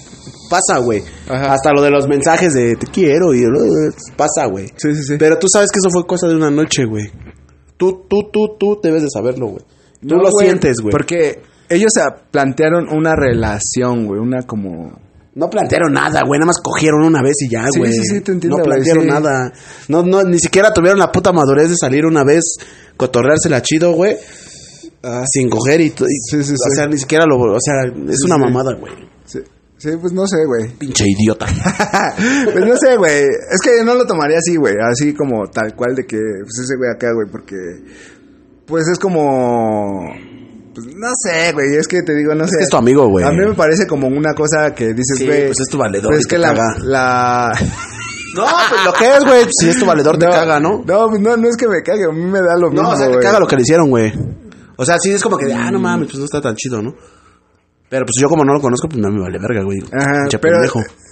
pasa, 0.49 0.80
güey. 0.80 1.01
Hasta 1.28 1.72
lo 1.72 1.82
de 1.82 1.89
los 1.89 2.07
mensajes 2.07 2.53
de 2.53 2.76
te 2.76 2.88
quiero 2.88 3.34
y 3.34 3.41
pasa, 4.16 4.45
güey. 4.45 4.68
Sí, 4.76 4.93
sí, 4.95 5.03
sí. 5.03 5.16
Pero 5.18 5.38
tú 5.39 5.47
sabes 5.51 5.70
que 5.72 5.80
eso 5.80 5.89
fue 5.91 6.05
cosa 6.05 6.28
de 6.28 6.36
una 6.36 6.51
noche, 6.51 6.86
güey. 6.86 7.05
Tú, 7.78 8.05
tú, 8.09 8.30
tú, 8.32 8.55
tú 8.59 8.80
debes 8.82 9.03
de 9.03 9.09
saberlo, 9.09 9.47
güey. 9.47 9.63
Tú 10.01 10.16
No, 10.16 10.22
lo 10.22 10.30
sientes, 10.32 10.78
güey. 10.82 10.91
Porque 10.91 11.41
ellos 11.70 11.91
se 11.93 12.01
plantearon 12.32 12.88
una 12.89 13.16
relación, 13.16 14.05
güey. 14.05 14.20
Una 14.20 14.43
como. 14.43 14.99
No 15.36 15.49
plantearon 15.49 15.91
nada, 15.93 16.21
güey. 16.25 16.39
Nada 16.39 16.47
más 16.47 16.61
cogieron 16.63 17.03
una 17.03 17.21
vez 17.21 17.36
y 17.41 17.49
ya, 17.49 17.65
Sí, 17.71 17.79
güey. 17.79 17.91
sí, 17.91 17.99
sí, 18.05 18.21
te 18.21 18.31
entiendo, 18.31 18.57
No 18.57 18.63
plantearon 18.63 19.03
sí. 19.03 19.09
nada. 19.09 19.51
No, 19.89 20.01
no, 20.01 20.23
ni 20.23 20.39
siquiera 20.39 20.73
tuvieron 20.73 20.97
la 20.97 21.11
puta 21.11 21.31
madurez 21.33 21.69
de 21.69 21.75
salir 21.75 22.05
una 22.05 22.23
vez, 22.23 22.55
cotorreársela 22.97 23.61
chido, 23.61 23.91
güey. 23.91 24.15
Sin 25.31 25.49
coger 25.49 25.81
y, 25.81 25.86
y- 25.88 25.89
Sí, 25.91 26.43
sí, 26.43 26.53
O 26.53 26.69
sí. 26.69 26.75
sea, 26.75 26.88
ni 26.88 26.97
siquiera 26.97 27.25
lo. 27.27 27.38
O 27.38 27.59
sea, 27.59 27.83
es 27.86 28.23
una 28.23 28.36
sí. 28.38 28.41
mamada, 28.41 28.73
güey. 28.79 28.93
Sí, 29.25 29.39
sí, 29.77 29.89
pues 30.01 30.13
no 30.13 30.25
sé, 30.25 30.38
güey. 30.47 30.69
Pinche 30.79 31.03
idiota. 31.07 31.45
pues 32.53 32.65
no 32.65 32.75
sé, 32.77 32.95
güey. 32.97 33.19
Es 33.51 33.59
que 33.63 33.83
no 33.83 33.93
lo 33.93 34.07
tomaría 34.07 34.38
así, 34.38 34.55
güey. 34.55 34.73
Así 34.89 35.13
como 35.13 35.45
tal 35.51 35.75
cual 35.75 35.95
de 35.95 36.05
que, 36.05 36.17
pues 36.17 36.57
ese 36.63 36.75
güey 36.77 36.89
acá, 36.95 37.11
güey. 37.13 37.27
Porque, 37.29 37.55
pues 38.65 38.88
es 38.88 38.97
como... 38.97 40.11
Pues 40.76 40.88
no 40.95 41.07
sé, 41.17 41.53
güey, 41.53 41.76
es 41.80 41.88
que 41.88 42.01
te 42.03 42.13
digo, 42.13 42.36
no 42.36 42.45
sé. 42.45 42.57
que 42.57 42.63
es 42.65 42.69
tu 42.69 42.78
amigo, 42.78 43.07
güey. 43.07 43.26
A 43.26 43.32
mí 43.32 43.38
me 43.38 43.53
parece 43.55 43.88
como 43.88 44.07
una 44.07 44.34
cosa 44.34 44.76
que 44.76 44.93
dices, 44.93 45.17
Sí, 45.17 45.26
güey. 45.26 45.45
pues 45.47 45.59
es 45.61 45.67
tu 45.71 45.78
valedor 45.78 46.09
pues 46.11 46.19
es 46.19 46.28
que 46.28 46.36
te 46.36 46.41
la, 46.41 46.49
caga. 46.49 46.76
la... 46.84 47.51
No, 48.36 48.43
pues 48.69 48.84
lo 48.84 48.91
que 48.93 49.05
es, 49.15 49.23
güey. 49.23 49.45
Si 49.57 49.69
es 49.69 49.80
tu 49.80 49.86
valedor, 49.86 50.17
te 50.17 50.28
caga, 50.28 50.59
¿no? 50.59 50.84
No, 50.86 51.07
pues 51.07 51.21
no, 51.21 51.38
no 51.38 51.47
es 51.47 51.55
que 51.55 51.69
me 51.69 51.82
cague, 51.82 52.03
a 52.03 52.11
mí 52.11 52.21
me 52.26 52.39
da 52.41 52.57
lo 52.59 52.69
mismo, 52.69 52.84
No, 52.89 52.93
o 52.93 52.97
sea, 52.97 53.09
te 53.09 53.17
caga 53.19 53.39
lo 53.39 53.47
que 53.47 53.55
le 53.55 53.61
hicieron, 53.61 53.89
güey. 53.89 54.11
O 54.76 54.84
sea, 54.86 54.99
sí 54.99 55.09
es 55.11 55.23
como 55.23 55.38
que, 55.38 55.53
ah, 55.53 55.71
no 55.71 55.80
mames, 55.80 56.07
pues 56.09 56.19
no 56.19 56.26
está 56.26 56.41
tan 56.41 56.53
chido, 56.55 56.82
¿no? 56.82 56.93
Pero 57.96 58.06
pues 58.08 58.16
yo 58.22 58.28
como 58.28 58.43
no 58.43 58.52
lo 58.52 58.60
conozco, 58.60 58.89
pues 58.89 59.00
no 59.00 59.10
me 59.10 59.22
vale 59.22 59.39
verga, 59.39 59.64
güey. 59.64 59.80
Ajá, 59.93 60.28
pero 60.41 60.58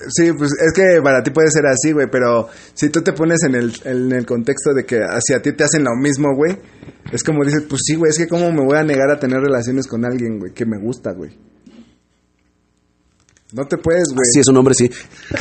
sí, 0.09 0.33
pues 0.37 0.51
es 0.51 0.73
que 0.73 0.99
para 1.01 1.23
ti 1.23 1.31
puede 1.31 1.49
ser 1.49 1.65
así, 1.65 1.93
güey, 1.93 2.07
pero 2.11 2.49
si 2.73 2.89
tú 2.89 3.01
te 3.01 3.13
pones 3.13 3.41
en 3.43 3.55
el, 3.55 3.71
en 3.85 4.11
el 4.11 4.25
contexto 4.25 4.73
de 4.73 4.83
que 4.85 4.97
hacia 4.97 5.41
ti 5.41 5.53
te 5.53 5.63
hacen 5.63 5.85
lo 5.85 5.95
mismo, 5.95 6.35
güey, 6.35 6.57
es 7.09 7.23
como 7.23 7.45
dices, 7.45 7.63
pues 7.69 7.83
sí, 7.85 7.95
güey, 7.95 8.09
es 8.09 8.17
que 8.17 8.27
cómo 8.27 8.51
me 8.51 8.65
voy 8.65 8.77
a 8.77 8.83
negar 8.83 9.09
a 9.11 9.17
tener 9.17 9.39
relaciones 9.39 9.87
con 9.87 10.03
alguien, 10.03 10.39
güey, 10.39 10.51
que 10.51 10.65
me 10.65 10.77
gusta, 10.77 11.13
güey. 11.13 11.31
No 13.53 13.65
te 13.65 13.77
puedes, 13.77 14.09
güey. 14.13 14.25
Sí, 14.33 14.41
es 14.41 14.47
un 14.49 14.57
hombre, 14.57 14.73
sí. 14.73 14.89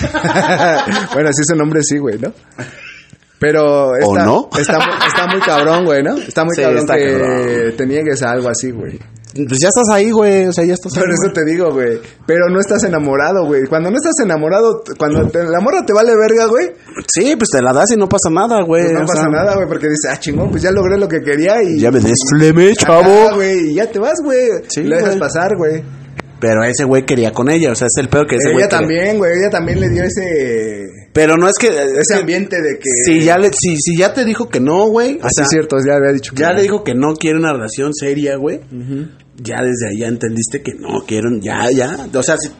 bueno, 1.14 1.30
sí 1.32 1.42
es 1.42 1.50
un 1.52 1.60
hombre, 1.60 1.80
sí, 1.82 1.98
güey, 1.98 2.20
¿no? 2.20 2.32
Pero 3.40 3.96
está, 3.96 4.06
¿O 4.06 4.16
no? 4.16 4.48
está, 4.56 4.78
está 5.08 5.26
muy 5.26 5.40
cabrón, 5.40 5.84
güey, 5.86 6.04
¿no? 6.04 6.16
Está 6.18 6.44
muy 6.44 6.54
Sí, 6.54 6.62
cabrón 6.62 6.78
está 6.82 6.94
que 6.94 7.12
cabrón. 7.18 7.76
te 7.76 7.86
niegues 7.88 8.22
a 8.22 8.30
algo 8.30 8.48
así, 8.48 8.70
güey. 8.70 9.00
Pues 9.34 9.58
ya 9.62 9.68
estás 9.68 9.88
ahí, 9.92 10.10
güey. 10.10 10.46
O 10.46 10.52
sea, 10.52 10.64
ya 10.64 10.74
estás 10.74 10.92
ahí. 10.96 11.00
Por 11.02 11.10
eso 11.10 11.32
te 11.32 11.44
digo, 11.44 11.72
güey. 11.72 11.98
Pero 12.26 12.48
no 12.50 12.60
estás 12.60 12.84
enamorado, 12.84 13.46
güey. 13.46 13.62
Cuando 13.66 13.90
no 13.90 13.96
estás 13.96 14.14
enamorado, 14.24 14.82
cuando 14.98 15.26
te- 15.28 15.44
la 15.44 15.60
morra 15.60 15.84
te 15.86 15.92
vale 15.92 16.12
verga, 16.16 16.46
güey, 16.46 16.70
Sí, 17.14 17.34
pues 17.36 17.48
te 17.50 17.62
la 17.62 17.72
das 17.72 17.90
y 17.92 17.96
no 17.96 18.08
pasa 18.08 18.28
nada, 18.30 18.62
güey. 18.62 18.82
pues 18.84 18.92
no 18.94 19.04
o 19.04 19.06
pasa 19.06 19.22
sea, 19.22 19.30
nada, 19.30 19.54
güey, 19.54 19.66
porque 19.68 19.86
dices, 19.88 20.10
ah, 20.10 20.18
chingón, 20.20 20.50
pues 20.50 20.62
ya 20.62 20.70
logré 20.70 20.98
lo 20.98 21.08
que 21.08 21.20
quería 21.20 21.62
y... 21.62 21.80
Ya 21.80 21.90
me 21.90 22.00
desfleme, 22.00 22.74
chavo. 22.74 23.34
güey, 23.34 23.70
y 23.70 23.74
ya 23.74 23.86
te 23.90 23.98
vas, 23.98 24.18
güey. 24.22 24.38
Sí, 24.68 24.82
lo 24.82 24.96
dejas 24.96 25.10
güey. 25.10 25.20
pasar, 25.20 25.56
güey. 25.56 25.82
Pero 26.40 26.64
ese 26.64 26.82
güey 26.84 27.06
quería 27.06 27.30
con 27.32 27.48
ella. 27.48 27.70
O 27.70 27.74
sea, 27.76 27.86
es 27.86 27.96
el 28.02 28.08
peor 28.08 28.26
que 28.26 28.34
ese 28.34 28.50
güey 28.52 28.64
Ella 28.64 28.68
también, 28.68 29.16
güey, 29.16 29.30
ella 29.38 29.48
también 29.48 29.78
le 29.80 29.88
dio 29.88 30.02
ese... 30.02 30.88
Pero 31.12 31.36
no 31.36 31.46
es 31.46 31.52
que. 31.60 31.68
es 31.68 31.74
Ese 31.74 32.14
que 32.14 32.20
ambiente 32.20 32.56
de 32.56 32.78
que... 32.80 32.88
Si 33.04 33.20
ya, 33.20 33.36
le, 33.38 33.50
si, 33.52 33.76
si 33.76 33.96
ya 33.96 34.12
te 34.12 34.24
dijo 34.24 34.48
que 34.48 34.58
no, 34.58 34.86
güey. 34.88 35.18
Así 35.22 35.34
sea, 35.36 35.44
es 35.44 35.50
cierto, 35.50 35.76
ya 35.86 35.94
había 35.96 36.12
dicho 36.12 36.32
que 36.34 36.40
Ya 36.42 36.48
no. 36.48 36.54
le 36.56 36.62
dijo 36.62 36.82
que 36.82 36.94
no 36.94 37.14
quiere 37.14 37.38
una 37.38 37.52
relación 37.52 37.92
seria, 37.94 38.36
güey. 38.36 38.60
Ya 39.36 39.56
desde 39.62 39.88
ahí 39.90 39.98
ya 40.00 40.08
entendiste 40.08 40.62
que 40.62 40.72
no 40.74 41.04
quieren. 41.06 41.40
Ya, 41.40 41.70
ya. 41.70 42.06
O 42.14 42.22
sea, 42.22 42.36
si, 42.36 42.50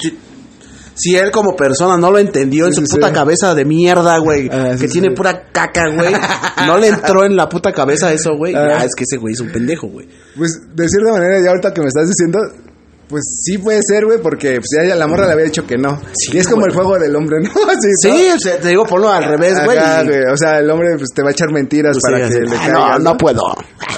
si, 0.95 1.17
él 1.17 1.31
como 1.31 1.55
persona 1.55 1.97
no 1.97 2.11
lo 2.11 2.19
entendió 2.19 2.67
en 2.67 2.73
su 2.73 2.87
sí, 2.87 2.95
puta 2.95 3.13
cabeza 3.13 3.55
de 3.55 3.65
mierda, 3.65 4.19
güey. 4.19 4.49
Ah, 4.51 4.73
sí, 4.75 4.83
que 4.83 4.89
tiene 4.89 5.11
pura 5.11 5.51
caca, 5.53 5.89
güey. 5.95 6.15
no 6.67 6.79
le 6.79 6.89
entró 6.89 7.25
en 7.25 7.37
la 7.37 7.49
puta 7.49 7.73
cabeza 7.73 8.13
eso, 8.13 8.37
güey. 8.37 8.55
Ah. 8.55 8.79
Ya 8.79 8.85
es 8.85 8.95
que 8.97 9.05
ese 9.05 9.19
güey 9.19 9.35
es 9.35 9.41
un 9.41 9.53
pendejo, 9.53 9.89
güey. 9.89 10.09
Pues 10.37 10.61
de 10.75 10.89
cierta 10.89 11.13
manera, 11.13 11.41
ya 11.43 11.51
ahorita 11.51 11.75
que 11.75 11.83
me 11.83 11.89
estás 11.89 12.09
diciendo, 12.09 12.39
pues 13.13 13.23
sí 13.45 13.59
puede 13.59 13.79
ser, 13.87 14.05
güey, 14.07 14.19
porque 14.21 14.57
pues, 14.57 14.67
ya 14.89 14.97
la 14.97 15.07
morra 15.07 15.27
le 15.27 15.33
había 15.35 15.45
dicho 15.45 15.65
que 15.67 15.77
no. 15.79 16.01
Sí, 16.15 16.33
y 16.33 16.39
es 16.39 16.49
como 16.49 16.67
el 16.67 16.73
juego 16.75 16.99
del 16.99 17.15
hombre, 17.15 17.37
¿no? 17.43 17.51
Sí, 18.03 18.29
o 18.35 18.39
sea, 18.41 18.59
te 18.59 18.69
digo, 18.69 18.85
ponlo 18.85 19.09
al 19.13 19.23
revés, 19.25 19.55
güey. 19.65 19.79
O 20.33 20.37
sea, 20.37 20.59
el 20.59 20.69
hombre 20.71 20.89
pues, 20.99 21.11
te 21.15 21.23
va 21.23 21.29
a 21.29 21.33
echar 21.33 21.53
mentiras 21.53 21.97
pues, 22.01 22.13
para 22.13 22.27
sí, 22.29 22.35
que 22.35 22.41
le 22.41 22.57
"Ah, 22.57 22.61
caigas. 22.61 22.73
no, 22.73 22.99
no 23.13 23.17
puedo. 23.17 23.43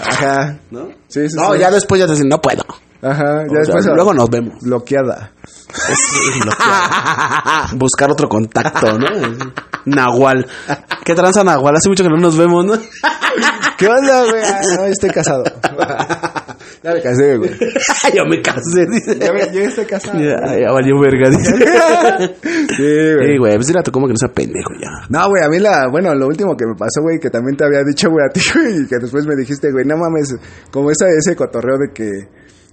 Ajá. 0.06 0.58
¿No? 0.70 0.88
Sí, 1.08 1.30
sí, 1.30 1.36
no, 1.36 1.54
sí. 1.54 1.60
ya 1.60 1.70
después 1.70 1.98
ya 2.00 2.06
te 2.06 2.12
dicen, 2.12 2.28
no 2.28 2.40
puedo. 2.42 2.62
Ajá, 3.02 3.22
ya 3.22 3.60
O 3.60 3.64
sea, 3.64 3.74
después. 3.74 3.86
luego 3.94 4.12
nos 4.14 4.28
vemos. 4.30 4.54
Bloqueada. 4.62 5.30
Buscar 7.74 8.10
otro 8.10 8.28
contacto, 8.28 8.98
¿no? 8.98 9.06
Nahual. 9.86 10.46
¿Qué 11.04 11.14
tranza 11.14 11.44
Nahual? 11.44 11.76
Hace 11.76 11.88
mucho 11.88 12.02
que 12.02 12.08
no 12.08 12.16
nos 12.16 12.36
vemos, 12.36 12.64
¿no? 12.64 12.72
¿Qué 13.78 13.86
onda, 13.88 14.24
güey? 14.24 14.42
Ah, 14.42 14.60
no, 14.76 14.84
estoy 14.86 15.10
casado. 15.10 15.44
ya 16.84 16.92
me 16.94 17.00
casé, 17.02 17.36
güey. 17.38 17.50
Yo 18.14 18.24
me 18.26 18.42
casé, 18.42 18.84
dice. 18.90 19.18
Ya, 19.18 19.32
me- 19.32 19.50
yo 19.52 19.60
estoy 19.62 19.86
casado. 19.86 20.18
Ya, 20.20 20.36
ya 20.60 20.70
valió 20.70 21.00
verga, 21.00 21.30
dice. 21.30 21.54
Sí, 22.76 22.82
güey. 23.16 23.26
Sí, 23.32 23.38
güey, 23.38 23.54
pues 23.56 23.66
dile 23.68 23.80
a 23.80 23.82
tu 23.82 23.90
como 23.90 24.06
que 24.06 24.12
no 24.12 24.18
sea 24.18 24.28
pendejo 24.32 24.70
ya. 24.80 24.90
No, 25.08 25.28
güey, 25.28 25.42
a 25.44 25.48
mí 25.48 25.58
la, 25.58 25.88
bueno, 25.90 26.14
lo 26.14 26.26
último 26.26 26.56
que 26.56 26.66
me 26.66 26.74
pasó, 26.74 27.00
güey, 27.02 27.18
que 27.18 27.30
también 27.30 27.56
te 27.56 27.64
había 27.64 27.82
dicho, 27.84 28.08
güey, 28.10 28.24
a 28.28 28.32
ti, 28.32 28.40
güey, 28.54 28.84
y 28.84 28.86
que 28.86 28.96
después 29.00 29.26
me 29.26 29.34
dijiste, 29.36 29.70
güey, 29.72 29.84
no 29.86 29.96
mames, 29.96 30.34
como 30.70 30.90
esa, 30.90 31.06
ese 31.08 31.34
cotorreo 31.36 31.78
de 31.78 31.92
que, 31.94 32.10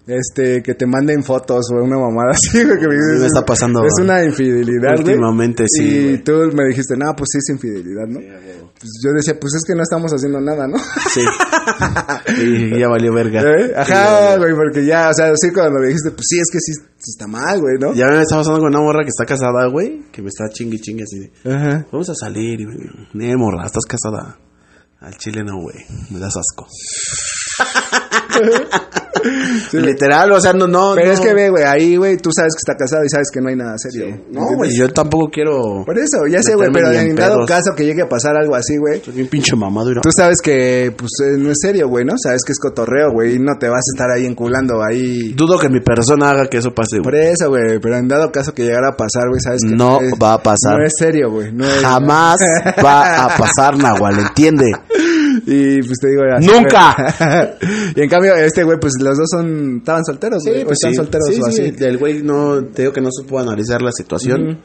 este, 0.07 0.61
que 0.63 0.73
te 0.75 0.85
manden 0.85 1.23
fotos 1.23 1.65
o 1.71 1.83
una 1.83 1.97
mamada 1.97 2.31
así, 2.33 2.63
güey, 2.63 2.79
que 2.79 2.87
me 2.87 2.93
dices, 2.95 3.19
me 3.21 3.25
está 3.27 3.45
pasando 3.45 3.81
Es 3.85 3.93
una 4.01 4.23
infidelidad, 4.23 4.93
güey. 4.95 5.15
últimamente, 5.15 5.65
sí, 5.67 5.83
Y 5.83 6.03
güey. 6.03 6.23
tú 6.23 6.31
me 6.55 6.65
dijiste, 6.69 6.95
no, 6.97 7.13
pues 7.15 7.29
sí 7.31 7.37
es 7.39 7.49
infidelidad, 7.55 8.07
¿no? 8.07 8.19
Pues 8.19 8.91
yo 9.05 9.11
decía, 9.13 9.39
pues 9.39 9.53
es 9.53 9.61
que 9.67 9.75
no 9.75 9.83
estamos 9.83 10.11
haciendo 10.11 10.41
nada, 10.41 10.67
¿no? 10.67 10.77
Sí. 11.13 11.21
Y 12.41 12.79
ya 12.79 12.87
valió 12.87 13.13
verga. 13.13 13.41
¿Eh? 13.41 13.73
Ajá, 13.75 14.37
güey, 14.37 14.53
porque 14.55 14.85
ya, 14.85 15.09
o 15.09 15.13
sea, 15.13 15.31
sí 15.35 15.51
cuando 15.53 15.79
me 15.79 15.87
dijiste, 15.87 16.11
pues 16.11 16.25
sí, 16.27 16.39
es 16.39 16.47
que 16.51 16.59
sí, 16.59 16.71
está 17.07 17.27
mal, 17.27 17.59
güey, 17.59 17.75
¿no? 17.79 17.93
Ya 17.93 18.07
me 18.07 18.21
está 18.21 18.37
pasando 18.37 18.59
con 18.59 18.69
una 18.69 18.79
morra 18.79 19.03
que 19.03 19.09
está 19.09 19.25
casada, 19.25 19.67
güey. 19.67 20.03
Que 20.11 20.21
me 20.21 20.29
está 20.29 20.49
chingue 20.49 20.79
chingue 20.79 21.03
así 21.03 21.19
de. 21.19 21.31
Ajá. 21.53 21.85
Vamos 21.91 22.09
a 22.09 22.15
salir. 22.15 22.61
Y, 22.61 22.65
me- 23.13 23.35
morra, 23.35 23.65
estás 23.65 23.85
casada. 23.85 24.37
Al 24.99 25.15
chile 25.17 25.43
no, 25.43 25.59
güey. 25.61 25.77
Me 26.09 26.19
das 26.19 26.33
asco. 26.37 26.67
Literal, 29.73 30.31
o 30.31 30.41
sea, 30.41 30.53
no, 30.53 30.67
no. 30.67 30.93
Pero 30.95 31.07
no. 31.07 31.13
es 31.13 31.19
que 31.19 31.33
ve, 31.33 31.49
güey, 31.49 31.63
ahí, 31.63 31.95
güey, 31.95 32.17
tú 32.17 32.29
sabes 32.35 32.53
que 32.55 32.59
está 32.59 32.75
casado 32.77 33.03
y 33.05 33.09
sabes 33.09 33.27
que 33.31 33.39
no 33.39 33.49
hay 33.49 33.55
nada 33.55 33.75
serio. 33.77 34.07
No, 34.07 34.41
¿entiendes? 34.41 34.57
güey, 34.57 34.75
yo 34.75 34.91
tampoco 34.91 35.29
quiero. 35.31 35.83
Por 35.85 35.97
eso, 35.97 36.25
ya 36.29 36.41
sé, 36.41 36.55
güey, 36.55 36.69
pero 36.73 36.91
en 36.91 37.15
dado 37.15 37.45
caso 37.45 37.73
que 37.75 37.85
llegue 37.85 38.01
a 38.01 38.09
pasar 38.09 38.35
algo 38.35 38.55
así, 38.55 38.77
güey, 38.77 39.01
bien 39.13 39.27
pinche 39.27 39.55
mamado, 39.55 39.91
tú 40.01 40.09
sabes 40.15 40.37
que, 40.41 40.93
pues, 40.97 41.11
eh, 41.25 41.37
no 41.37 41.51
es 41.51 41.57
serio, 41.61 41.87
güey, 41.87 42.03
¿no? 42.05 42.13
Sabes 42.17 42.41
que 42.45 42.51
es 42.53 42.59
cotorreo, 42.59 43.11
güey, 43.11 43.35
y 43.35 43.39
no 43.39 43.57
te 43.59 43.67
vas 43.69 43.81
a 43.81 43.93
estar 43.93 44.09
ahí 44.11 44.25
enculando 44.25 44.81
ahí. 44.83 45.33
Dudo 45.33 45.59
que 45.59 45.69
mi 45.69 45.81
persona 45.81 46.31
haga 46.31 46.47
que 46.47 46.57
eso 46.57 46.73
pase, 46.73 46.97
Por 47.03 47.13
güey. 47.13 47.27
eso, 47.27 47.49
güey, 47.49 47.79
pero 47.79 47.97
en 47.97 48.07
dado 48.07 48.31
caso 48.31 48.53
que 48.53 48.63
llegara 48.63 48.89
a 48.89 48.97
pasar, 48.97 49.27
güey, 49.29 49.39
sabes 49.41 49.61
que... 49.63 49.75
No 49.75 50.01
es- 50.01 50.13
va 50.21 50.33
a 50.33 50.41
pasar. 50.41 50.79
No 50.79 50.85
es 50.85 50.93
serio, 50.97 51.29
güey, 51.31 51.51
no. 51.53 51.65
Jamás 51.81 52.37
va 52.83 53.25
a 53.25 53.37
pasar, 53.37 53.77
Nahual, 53.77 54.17
¿entiende? 54.19 54.71
Y 55.45 55.81
pues 55.83 55.97
te 55.99 56.07
digo... 56.09 56.23
así, 56.35 56.47
¡Nunca! 56.47 56.95
güey. 57.19 57.93
y 57.95 58.01
en 58.01 58.09
cambio, 58.09 58.35
este 58.35 58.63
güey, 58.63 58.77
pues 58.79 58.93
los 58.99 59.17
dos 59.17 59.27
son... 59.31 59.77
Estaban 59.77 60.03
solteros, 60.05 60.43
güey, 60.45 60.63
o 60.63 60.71
están 60.71 60.93
solteros 60.95 61.25
pues 61.27 61.35
Sí, 61.37 61.41
o 61.41 61.51
sí, 61.51 61.73
así. 61.75 61.83
El 61.85 61.97
güey 61.97 62.21
no, 62.23 62.63
te 62.65 62.83
digo 62.83 62.93
que 62.93 63.01
no 63.01 63.09
supo 63.11 63.39
analizar 63.39 63.81
la 63.81 63.91
situación. 63.91 64.59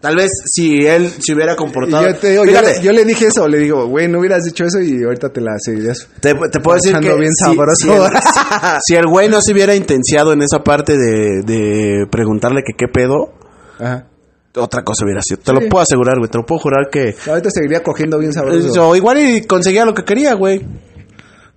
Tal 0.00 0.16
vez 0.16 0.30
si 0.44 0.86
él 0.86 1.08
se 1.08 1.32
hubiera 1.34 1.56
comportado. 1.56 2.06
yo 2.06 2.14
te 2.16 2.30
digo, 2.32 2.44
yo, 2.44 2.60
le- 2.60 2.82
yo 2.82 2.92
le 2.92 3.06
dije 3.06 3.28
eso, 3.28 3.48
le 3.48 3.56
digo, 3.58 3.86
güey, 3.86 4.06
no 4.06 4.18
hubieras 4.18 4.44
dicho 4.44 4.64
eso 4.64 4.78
y 4.82 5.02
ahorita 5.02 5.30
te 5.30 5.40
la 5.40 5.52
seguirías. 5.58 6.06
te, 6.20 6.34
te 6.34 6.60
puedo 6.60 6.74
decir 6.76 6.98
que 6.98 7.14
bien 7.14 7.32
si- 7.32 7.42
sabroso. 7.44 7.76
Si, 7.76 7.88
el, 7.90 8.02
si 8.86 8.94
el 8.96 9.06
güey 9.06 9.30
no 9.30 9.40
se 9.40 9.52
hubiera 9.54 9.74
intenciado 9.74 10.34
en 10.34 10.42
esa 10.42 10.62
parte 10.62 10.92
de, 10.98 11.40
de 11.46 12.06
preguntarle 12.10 12.60
que 12.66 12.74
qué 12.76 12.86
pedo, 12.86 13.32
Ajá. 13.78 14.08
Otra 14.56 14.82
cosa 14.82 15.04
hubiera 15.04 15.20
sido. 15.22 15.38
Te 15.40 15.52
Sí. 15.52 15.52
lo 15.52 15.68
puedo 15.68 15.82
asegurar, 15.82 16.18
güey. 16.18 16.30
Te 16.30 16.38
lo 16.38 16.46
puedo 16.46 16.60
jurar 16.60 16.88
que. 16.90 17.14
Ahorita 17.28 17.50
seguiría 17.50 17.82
cogiendo 17.82 18.18
bien 18.18 18.32
sabroso. 18.32 18.88
O 18.88 18.96
igual 18.96 19.18
y 19.18 19.42
conseguía 19.46 19.84
lo 19.84 19.94
que 19.94 20.04
quería, 20.04 20.34
güey. 20.34 20.64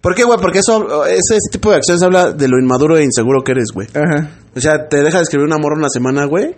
¿Por 0.02 0.14
qué, 0.16 0.24
güey? 0.24 0.40
Porque 0.40 0.60
eso, 0.60 1.06
ese, 1.06 1.18
ese 1.36 1.50
tipo 1.52 1.70
de 1.72 1.78
acciones 1.78 2.02
habla 2.04 2.32
de 2.32 2.48
lo 2.48 2.60
inmaduro 2.60 2.98
e 2.98 3.04
inseguro 3.04 3.44
que 3.44 3.52
eres, 3.54 3.70
güey. 3.74 3.88
Ajá. 3.94 4.30
O 4.56 4.60
sea, 4.62 4.88
te 4.88 5.04
deja 5.04 5.18
de 5.18 5.24
escribir 5.24 5.48
un 5.48 5.54
amor 5.54 5.74
una 5.78 5.90
semana, 5.90 6.26
güey. 6.26 6.56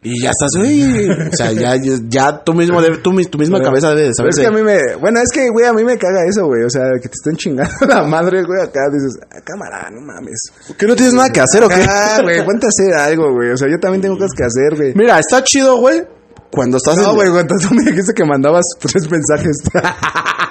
Y 0.00 0.22
ya 0.22 0.30
estás, 0.30 0.50
güey. 0.56 1.10
O 1.10 1.32
sea, 1.36 1.50
ya, 1.52 1.74
ya 2.08 2.44
tú 2.44 2.54
mismo, 2.54 2.80
debe- 2.80 2.98
tú, 3.02 3.12
mis- 3.12 3.28
tu 3.28 3.36
misma 3.36 3.60
cabeza 3.60 3.94
debe 3.94 4.14
saber. 4.14 4.30
es 4.30 4.38
que 4.38 4.46
a 4.46 4.50
mí 4.52 4.62
me... 4.62 4.78
Bueno, 5.00 5.18
es 5.20 5.28
que, 5.32 5.48
güey, 5.50 5.66
a 5.66 5.72
mí 5.72 5.82
me 5.82 5.98
caga 5.98 6.24
eso, 6.24 6.46
güey. 6.46 6.62
O 6.62 6.70
sea, 6.70 6.82
que 7.02 7.08
te 7.08 7.14
estén 7.14 7.34
chingando 7.36 7.72
la 7.88 8.04
madre, 8.04 8.42
güey, 8.44 8.62
acá. 8.62 8.80
Dices, 8.92 9.18
ah, 9.32 9.40
cámara, 9.44 9.90
no 9.90 10.00
mames. 10.00 10.38
¿Que 10.78 10.86
no 10.86 10.94
tienes 10.94 11.14
nada 11.14 11.30
que 11.30 11.40
hacer 11.40 11.64
o 11.64 11.68
qué? 11.68 11.84
Ah, 11.88 12.20
güey, 12.22 12.44
ponte 12.44 12.66
a 12.66 12.68
hacer 12.68 12.94
algo, 12.94 13.32
güey. 13.34 13.50
O 13.50 13.56
sea, 13.56 13.66
yo 13.68 13.78
también 13.80 14.00
tengo 14.02 14.14
cosas 14.14 14.30
que 14.36 14.44
hacer, 14.44 14.76
güey. 14.76 14.94
Mira, 14.94 15.18
está 15.18 15.42
chido, 15.42 15.76
güey. 15.78 16.04
Cuando 16.50 16.76
estás 16.78 16.96
No, 16.96 17.10
en- 17.10 17.14
güey, 17.16 17.30
cuando 17.30 17.54
tú 17.60 17.74
me 17.74 17.82
dijiste 17.90 18.14
que 18.14 18.24
mandabas 18.24 18.64
tres 18.80 19.10
mensajes. 19.10 19.56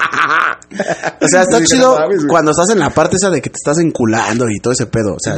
O 0.70 1.28
sea, 1.28 1.44
está 1.44 1.64
chido 1.66 1.98
cuando 2.28 2.52
estás 2.52 2.70
en 2.72 2.80
la 2.80 2.90
parte 2.90 3.16
esa 3.16 3.30
de 3.30 3.42
que 3.42 3.50
te 3.50 3.56
estás 3.56 3.78
enculando 3.80 4.50
y 4.50 4.60
todo 4.60 4.74
ese 4.74 4.86
pedo. 4.88 5.14
O 5.14 5.20
sea, 5.20 5.36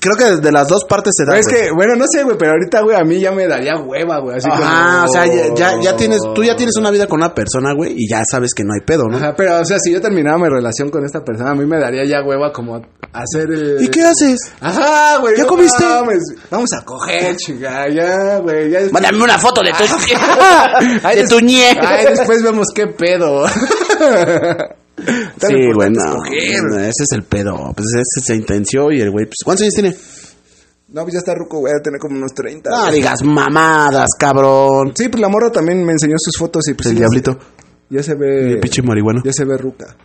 creo 0.00 0.16
que 0.16 0.40
de 0.40 0.52
las 0.52 0.68
dos 0.68 0.84
partes 0.84 1.12
se 1.16 1.24
da. 1.24 1.32
Pero 1.32 1.40
es 1.40 1.48
que, 1.48 1.70
bueno, 1.72 1.96
no 1.96 2.04
sé, 2.10 2.22
güey, 2.22 2.36
pero 2.38 2.52
ahorita, 2.52 2.80
güey, 2.82 2.96
a 2.96 3.04
mí 3.04 3.18
ya 3.20 3.32
me 3.32 3.46
daría 3.46 3.76
hueva, 3.76 4.18
güey. 4.20 4.36
Así 4.36 4.48
como- 4.48 4.62
o 4.62 5.08
sea, 5.08 5.26
ya, 5.26 5.54
ya, 5.54 5.80
ya 5.80 5.96
tienes, 5.96 6.20
tú 6.34 6.44
ya 6.44 6.56
tienes 6.56 6.76
una 6.76 6.90
vida 6.90 7.06
con 7.06 7.20
una 7.20 7.34
persona, 7.34 7.72
güey, 7.74 7.94
y 7.96 8.08
ya 8.08 8.22
sabes 8.30 8.52
que 8.54 8.62
no 8.64 8.72
hay 8.74 8.84
pedo, 8.86 9.04
¿no? 9.10 9.16
Ajá, 9.16 9.34
pero, 9.36 9.60
o 9.60 9.64
sea, 9.64 9.78
si 9.80 9.92
yo 9.92 10.00
terminaba 10.00 10.38
mi 10.38 10.48
relación 10.48 10.90
con 10.90 11.04
esta 11.04 11.24
persona, 11.24 11.50
a 11.50 11.54
mí 11.54 11.66
me 11.66 11.78
daría 11.78 12.04
ya 12.04 12.22
hueva 12.24 12.52
como 12.52 12.76
hacer 13.12 13.50
el... 13.50 13.82
¿Y 13.82 13.88
qué 13.88 14.02
haces? 14.02 14.38
Ajá, 14.60 15.18
güey. 15.18 15.36
¿Ya 15.36 15.42
no 15.42 15.48
comiste? 15.48 15.84
mames. 15.84 16.22
Vamos 16.50 16.70
a 16.72 16.84
coger, 16.84 17.36
chica, 17.36 17.86
ya, 17.88 18.38
güey. 18.38 18.70
Ya 18.70 18.80
Mándame 18.92 19.24
una 19.24 19.38
foto 19.38 19.62
de 19.62 19.72
tu, 19.72 21.08
de 21.08 21.26
tu 21.28 21.40
ñe. 21.40 21.76
Ay, 21.80 22.06
después 22.06 22.42
vemos 22.42 22.66
qué 22.74 22.86
pedo. 22.86 23.44
Sí, 24.98 25.52
güey, 25.52 25.88
importante 25.88 25.98
es 25.98 26.04
no. 26.06 26.16
coger. 26.16 26.62
no, 26.70 26.78
Ese 26.78 27.02
es 27.02 27.12
el 27.12 27.22
pedo. 27.24 27.72
Pues 27.76 27.86
ese 27.94 28.26
se 28.26 28.34
intenció 28.34 28.90
y 28.90 29.00
el 29.00 29.10
güey, 29.10 29.26
pues, 29.26 29.36
¿cuántos 29.44 29.62
años 29.62 29.74
tiene? 29.74 29.96
No, 30.88 31.02
pues 31.02 31.14
ya 31.14 31.18
está 31.18 31.34
ruco, 31.34 31.58
güey, 31.58 31.72
a 31.78 31.82
tener 31.82 31.98
como 32.00 32.16
unos 32.16 32.32
30. 32.32 32.70
No 32.70 32.90
digas 32.90 33.22
mamadas, 33.22 34.08
cabrón. 34.18 34.92
Sí, 34.96 35.08
pues 35.08 35.20
la 35.20 35.28
morra 35.28 35.50
también 35.50 35.84
me 35.84 35.92
enseñó 35.92 36.14
sus 36.18 36.36
fotos 36.38 36.66
y 36.68 36.74
pues... 36.74 36.88
el 36.88 36.96
diablito. 36.96 37.36
Ya 37.90 38.02
se 38.02 38.14
ve... 38.14 38.52
el 38.52 38.60
pinche 38.60 38.82
marihuano. 38.82 39.20
Ya 39.24 39.32
se 39.32 39.44
ve 39.44 39.56
ruca. 39.58 39.96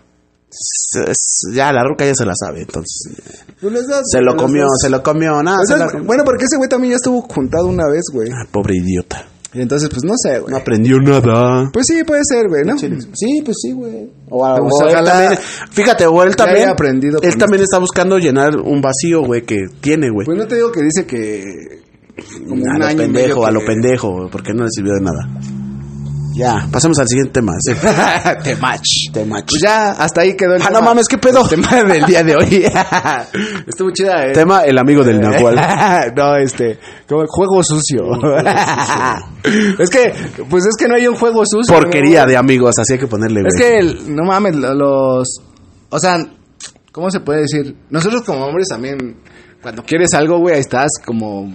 Ya 1.53 1.71
la 1.71 1.83
ruca 1.83 2.05
ya 2.05 2.13
se 2.13 2.25
la 2.25 2.33
sabe, 2.35 2.61
entonces. 2.61 3.13
Pues 3.61 3.71
los 3.73 3.87
dos, 3.87 4.01
Se 4.11 4.21
lo 4.21 4.35
comió, 4.35 4.65
se 4.81 4.89
lo 4.89 5.01
comió, 5.01 5.41
nada. 5.41 5.59
La- 5.69 5.87
Bueno, 6.03 6.23
porque 6.25 6.43
ese 6.45 6.57
güey 6.57 6.67
también 6.69 6.91
ya 6.91 6.95
estuvo 6.97 7.21
juntado 7.21 7.67
una 7.67 7.87
vez, 7.87 8.03
güey. 8.11 8.27
Ah, 8.29 8.45
pobre 8.51 8.75
idiota. 8.75 9.25
Y 9.53 9.61
entonces, 9.61 9.89
pues 9.89 10.03
no 10.05 10.13
sé, 10.15 10.39
güey. 10.39 10.51
No 10.51 10.57
aprendió 10.57 10.97
nada. 10.99 11.69
Pues 11.73 11.85
sí, 11.87 12.03
puede 12.05 12.21
ser, 12.23 12.47
güey, 12.47 12.63
¿no? 12.65 12.77
Sí, 12.77 13.41
pues 13.43 13.57
sí, 13.61 13.71
güey. 13.73 14.09
O, 14.29 14.45
a- 14.45 14.55
o 14.55 14.87
él 14.87 14.93
también- 15.03 15.37
fíjate, 15.71 16.05
o 16.05 16.23
él 16.23 16.35
también. 16.35 16.69
aprendido 16.69 17.19
Él 17.21 17.35
también 17.37 17.61
está 17.63 17.77
buscando 17.79 18.17
llenar 18.17 18.55
un 18.55 18.81
vacío, 18.81 19.23
güey, 19.25 19.41
que 19.43 19.57
tiene, 19.81 20.09
güey. 20.09 20.25
Pues 20.25 20.37
no 20.37 20.47
te 20.47 20.55
digo 20.55 20.71
que 20.71 20.81
dice 20.81 21.05
que. 21.05 21.43
Como 22.47 22.63
a 22.65 22.75
un 22.75 22.79
lo 22.79 22.85
año 22.85 22.97
pendejo, 22.97 23.45
a 23.45 23.49
que- 23.49 23.53
lo 23.53 23.65
pendejo, 23.65 24.29
porque 24.31 24.53
no 24.53 24.63
le 24.63 24.69
sirvió 24.71 24.93
de 24.93 25.01
nada. 25.01 25.27
Ya, 26.33 26.67
pasemos 26.71 26.97
al 26.99 27.07
siguiente 27.07 27.33
tema. 27.33 27.53
sí. 27.59 27.73
Te 28.43 28.55
match. 28.55 29.11
Te 29.13 29.25
match. 29.25 29.49
Pues 29.49 29.61
ya, 29.61 29.91
hasta 29.91 30.21
ahí 30.21 30.35
quedó 30.35 30.55
el 30.55 30.61
Ah, 30.61 30.67
tema. 30.67 30.79
no 30.79 30.85
mames, 30.85 31.07
¿qué 31.09 31.17
pedo? 31.17 31.43
El 31.43 31.49
tema 31.61 31.83
del 31.93 32.05
día 32.05 32.23
de 32.23 32.35
hoy. 32.35 32.65
Estuvo 33.67 33.91
chida, 33.91 34.27
eh. 34.27 34.31
Tema 34.33 34.61
el 34.61 34.77
amigo 34.77 35.03
del 35.03 35.19
Nahual. 35.19 35.55
no, 36.15 36.35
este, 36.37 36.79
como 37.07 37.21
el 37.23 37.27
juego 37.29 37.61
sucio. 37.63 38.03
es 39.79 39.89
que, 39.89 40.13
pues 40.49 40.65
es 40.65 40.75
que 40.77 40.87
no 40.87 40.95
hay 40.95 41.07
un 41.07 41.15
juego 41.15 41.43
sucio. 41.45 41.73
Porquería 41.75 42.25
de 42.25 42.37
amigos, 42.37 42.75
así 42.79 42.93
hay 42.93 42.99
que 42.99 43.07
ponerle. 43.07 43.41
Es 43.47 43.55
que, 43.59 43.79
el- 43.79 44.15
no 44.15 44.23
mames, 44.23 44.55
lo- 44.55 44.73
los... 44.73 45.27
O 45.89 45.99
sea, 45.99 46.17
¿cómo 46.91 47.09
se 47.11 47.19
puede 47.19 47.41
decir? 47.41 47.75
Nosotros 47.89 48.21
como 48.23 48.45
hombres 48.45 48.67
también, 48.69 49.17
cuando 49.61 49.83
quieres 49.83 50.13
algo, 50.13 50.39
güey, 50.39 50.55
ahí 50.55 50.61
estás 50.61 50.89
como... 51.05 51.51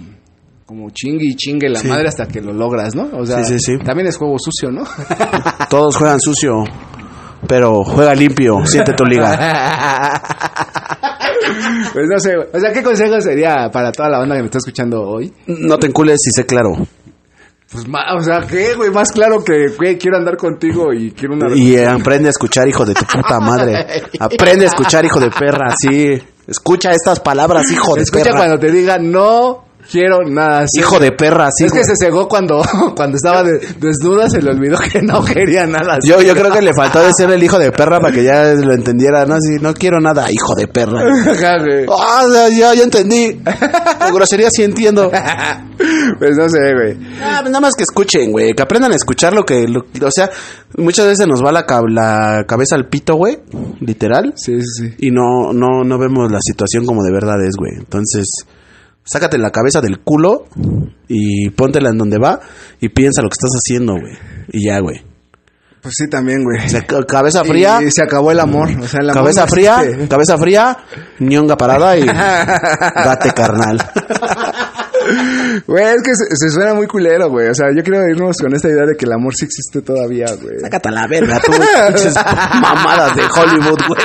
Como 0.67 0.89
chingue 0.91 1.25
y 1.25 1.35
chingue 1.35 1.69
la 1.69 1.79
Sí. 1.79 1.87
madre 1.87 2.09
hasta 2.09 2.27
que 2.27 2.41
lo 2.41 2.51
logras, 2.51 2.93
¿no? 2.93 3.07
O 3.17 3.25
sea, 3.25 3.41
Sí, 3.43 3.53
sí, 3.57 3.59
sí. 3.59 3.77
también 3.85 4.07
es 4.07 4.17
juego 4.17 4.35
sucio, 4.37 4.69
¿no? 4.69 4.83
Todos 5.69 5.95
juegan 5.95 6.19
sucio, 6.19 6.65
pero 7.47 7.85
juega 7.85 8.13
limpio, 8.13 8.65
siente 8.65 8.91
tu 8.93 9.05
liga. 9.05 9.31
pues 11.93 12.05
no 12.11 12.19
sé. 12.19 12.35
O 12.53 12.59
sea, 12.59 12.73
¿qué 12.73 12.83
consejo 12.83 13.19
sería 13.21 13.69
para 13.71 13.91
toda 13.93 14.09
la 14.09 14.19
banda 14.19 14.35
que 14.35 14.41
me 14.41 14.45
está 14.47 14.57
escuchando 14.57 15.01
hoy? 15.01 15.31
No 15.47 15.77
te 15.79 15.87
encules 15.87 16.19
y 16.27 16.31
sé 16.35 16.45
claro. 16.45 16.73
Pues, 17.71 17.85
o 18.17 18.21
sea, 18.21 18.41
¿qué, 18.47 18.75
güey? 18.75 18.91
Más 18.91 19.11
claro 19.11 19.43
que, 19.43 19.69
güey, 19.77 19.97
quiero 19.97 20.17
andar 20.17 20.37
contigo 20.37 20.93
y 20.93 21.11
quiero 21.11 21.35
una... 21.35 21.53
Y 21.55 21.75
eh, 21.75 21.85
aprende 21.85 22.27
a 22.27 22.31
escuchar, 22.31 22.67
hijo 22.67 22.85
de 22.85 22.93
tu 22.93 23.05
puta 23.05 23.39
madre. 23.41 23.85
Aprende 24.19 24.65
a 24.65 24.67
escuchar, 24.69 25.03
hijo 25.05 25.19
de 25.19 25.29
perra, 25.29 25.73
sí. 25.77 26.11
Escucha 26.47 26.91
estas 26.91 27.19
palabras, 27.19 27.69
hijo 27.71 27.95
de 27.95 28.03
Escucha 28.03 28.23
perra. 28.23 28.37
cuando 28.37 28.59
te 28.59 28.71
diga, 28.71 28.97
no 28.97 29.65
quiero 29.91 30.19
nada 30.25 30.59
así. 30.59 30.79
Hijo 30.79 30.99
de 30.99 31.11
perra, 31.11 31.49
sí. 31.55 31.65
es 31.65 31.71
que 31.73 31.83
se 31.83 31.93
cegó 31.99 32.27
cuando, 32.27 32.61
cuando 32.95 33.15
estaba 33.17 33.43
de- 33.43 33.59
desnuda, 33.79 34.29
se 34.29 34.41
le 34.41 34.51
olvidó 34.51 34.77
que 34.91 35.01
no 35.01 35.23
quería 35.23 35.65
nada 35.65 35.95
así. 35.97 36.09
Yo, 36.09 36.21
yo 36.21 36.33
creo 36.33 36.51
que 36.51 36.61
le 36.61 36.73
faltó 36.73 36.99
decir 36.99 37.29
el 37.29 37.41
hijo 37.43 37.57
de 37.59 37.71
perra 37.71 37.99
para 37.99 38.13
que 38.13 38.23
ya 38.23 38.53
lo 38.53 38.73
entendiera. 38.73 39.25
No, 39.25 39.35
sí, 39.39 39.57
no 39.61 39.73
quiero 39.73 39.99
nada, 39.99 40.27
hijo 40.31 40.53
de 40.55 40.67
perra. 40.67 41.01
Ah, 41.89 42.25
ya, 42.31 42.49
ya, 42.49 42.73
ya 42.73 42.83
entendí. 42.83 43.39
La 43.45 44.11
grosería 44.11 44.49
sí 44.51 44.63
entiendo. 44.63 45.11
Pues 46.17 46.35
no 46.35 46.49
sé, 46.49 46.57
güey. 46.73 46.97
Ah, 47.21 47.37
pues 47.41 47.51
nada 47.51 47.59
más 47.61 47.73
que 47.77 47.83
escuchen, 47.83 48.31
güey. 48.31 48.53
Que 48.55 48.63
aprendan 48.63 48.91
a 48.91 48.95
escuchar 48.95 49.33
lo 49.33 49.45
que. 49.45 49.67
lo- 49.67 49.81
o 50.05 50.11
sea, 50.11 50.27
muchas 50.75 51.05
veces 51.05 51.27
nos 51.27 51.43
va 51.43 51.51
la, 51.51 51.65
la 51.89 52.45
cabeza 52.47 52.75
al 52.75 52.87
pito, 52.87 53.15
güey. 53.15 53.37
Literal. 53.81 54.33
Sí, 54.35 54.59
sí, 54.61 54.65
sí. 54.87 54.95
Y 54.97 55.11
no, 55.11 55.53
no, 55.53 55.83
no 55.85 55.99
vemos 55.99 56.31
la 56.31 56.39
situación 56.41 56.85
como 56.85 57.03
de 57.03 57.11
verdad 57.11 57.35
es, 57.45 57.55
güey. 57.57 57.73
Entonces, 57.77 58.25
sácate 59.07 59.37
la 59.37 59.49
cabeza 59.49 59.81
del 59.81 59.99
culo 60.03 60.45
y 61.07 61.49
póntela 61.51 61.89
en 61.89 61.97
donde 61.97 62.19
va 62.19 62.39
y 62.79 62.89
piensa 62.89 63.21
lo 63.21 63.29
que 63.29 63.35
estás 63.39 63.51
haciendo, 63.55 63.93
güey. 63.93 64.17
Y 64.51 64.67
ya, 64.67 64.79
güey. 64.79 65.03
Pues 65.81 65.93
sí, 65.97 66.09
también, 66.09 66.43
güey. 66.43 66.65
O 66.65 66.69
sea, 66.69 66.81
ca- 66.85 67.03
cabeza 67.05 67.43
fría. 67.45 67.79
Y 67.81 67.89
se 67.91 68.01
acabó 68.03 68.31
el 68.31 68.39
amor. 68.39 68.67
O 68.81 68.87
sea, 68.87 68.99
el 69.01 69.09
amor 69.11 69.23
Cabeza 69.23 69.41
no 69.41 69.47
fría, 69.47 69.81
cabeza 70.09 70.37
fría, 70.37 70.77
ñonga 71.19 71.55
parada 71.55 71.95
y 71.97 72.05
date 72.05 73.31
carnal. 73.31 73.77
Güey, 75.65 75.85
es 75.85 76.01
que 76.03 76.11
se, 76.15 76.35
se 76.35 76.49
suena 76.49 76.73
muy 76.73 76.85
culero, 76.85 77.29
güey. 77.29 77.47
O 77.47 77.53
sea, 77.53 77.67
yo 77.73 77.81
quiero 77.81 78.05
irnos 78.09 78.35
con 78.37 78.53
esta 78.53 78.67
idea 78.67 78.85
de 78.85 78.95
que 78.97 79.05
el 79.05 79.13
amor 79.13 79.33
sí 79.35 79.45
existe 79.45 79.81
todavía, 79.81 80.25
güey. 80.41 80.59
Sácate 80.59 80.89
a 80.89 80.91
la 80.91 81.07
verga, 81.07 81.39
tú, 81.39 81.51
mamadas 82.61 83.15
de 83.15 83.21
Hollywood, 83.23 83.79
güey. 83.87 84.01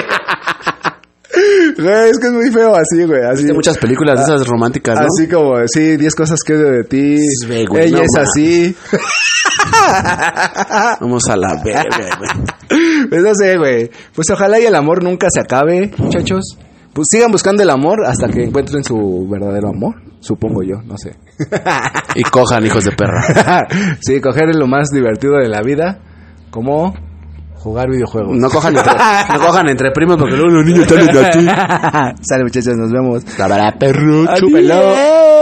Es 1.79 2.18
que 2.18 2.27
es 2.27 2.33
muy 2.33 2.51
feo 2.51 2.75
así, 2.75 3.05
güey. 3.05 3.23
Así, 3.23 3.43
Viste 3.43 3.55
muchas 3.55 3.79
películas 3.79 4.16
de 4.16 4.23
esas 4.23 4.47
románticas, 4.47 4.99
¿no? 5.01 5.07
Así 5.07 5.29
como, 5.29 5.55
sí, 5.66 5.97
10 5.97 6.14
cosas 6.14 6.39
que 6.45 6.55
odio 6.55 6.70
de 6.70 6.85
ti. 6.85 7.16
Ella 7.49 7.99
no, 7.99 8.03
es 8.03 8.16
así. 8.18 8.77
Vamos 11.01 11.29
a 11.29 11.37
la 11.37 11.62
verga, 11.64 12.09
güey. 12.18 13.09
Pues 13.09 13.23
no 13.23 13.35
sé, 13.35 13.57
güey. 13.59 13.91
Pues 14.14 14.31
ojalá 14.31 14.61
y 14.61 14.64
el 14.64 14.75
amor 14.75 15.03
nunca 15.03 15.29
se 15.31 15.41
acabe, 15.41 15.91
muchachos. 15.99 16.57
Pues 16.93 17.09
sigan 17.11 17.33
buscando 17.33 17.62
el 17.62 17.70
amor 17.70 18.05
hasta 18.07 18.29
que 18.29 18.45
encuentren 18.45 18.85
su 18.85 19.27
verdadero 19.31 19.70
amor. 19.70 19.95
Supongo 20.20 20.62
yo, 20.62 20.83
no 20.85 20.97
sé. 20.97 21.16
Y 22.14 22.23
cojan, 22.23 22.64
hijos 22.66 22.85
de 22.85 22.93
perra. 22.93 23.66
sí, 24.01 24.20
coger 24.20 24.51
es 24.51 24.57
lo 24.57 24.66
más 24.66 24.89
divertido 24.91 25.35
de 25.39 25.49
la 25.49 25.62
vida. 25.62 26.01
Como 26.51 26.95
jugar 27.62 27.88
videojuegos. 27.88 28.36
No 28.36 28.48
cojan 28.48 28.76
entre, 28.76 28.92
no 28.92 29.40
cojan 29.40 29.68
entre 29.68 29.90
primos 29.92 30.16
porque 30.16 30.36
luego 30.36 30.50
los 30.50 30.66
niños 30.66 30.86
están 30.86 31.00
en 31.00 31.30
ti. 31.30 32.22
Sale, 32.28 32.44
muchachos, 32.44 32.76
nos 32.76 32.90
vemos. 32.90 33.24
La 33.38 33.48
verdad, 33.48 33.74
perro, 33.78 34.26
chúpelo. 34.36 35.41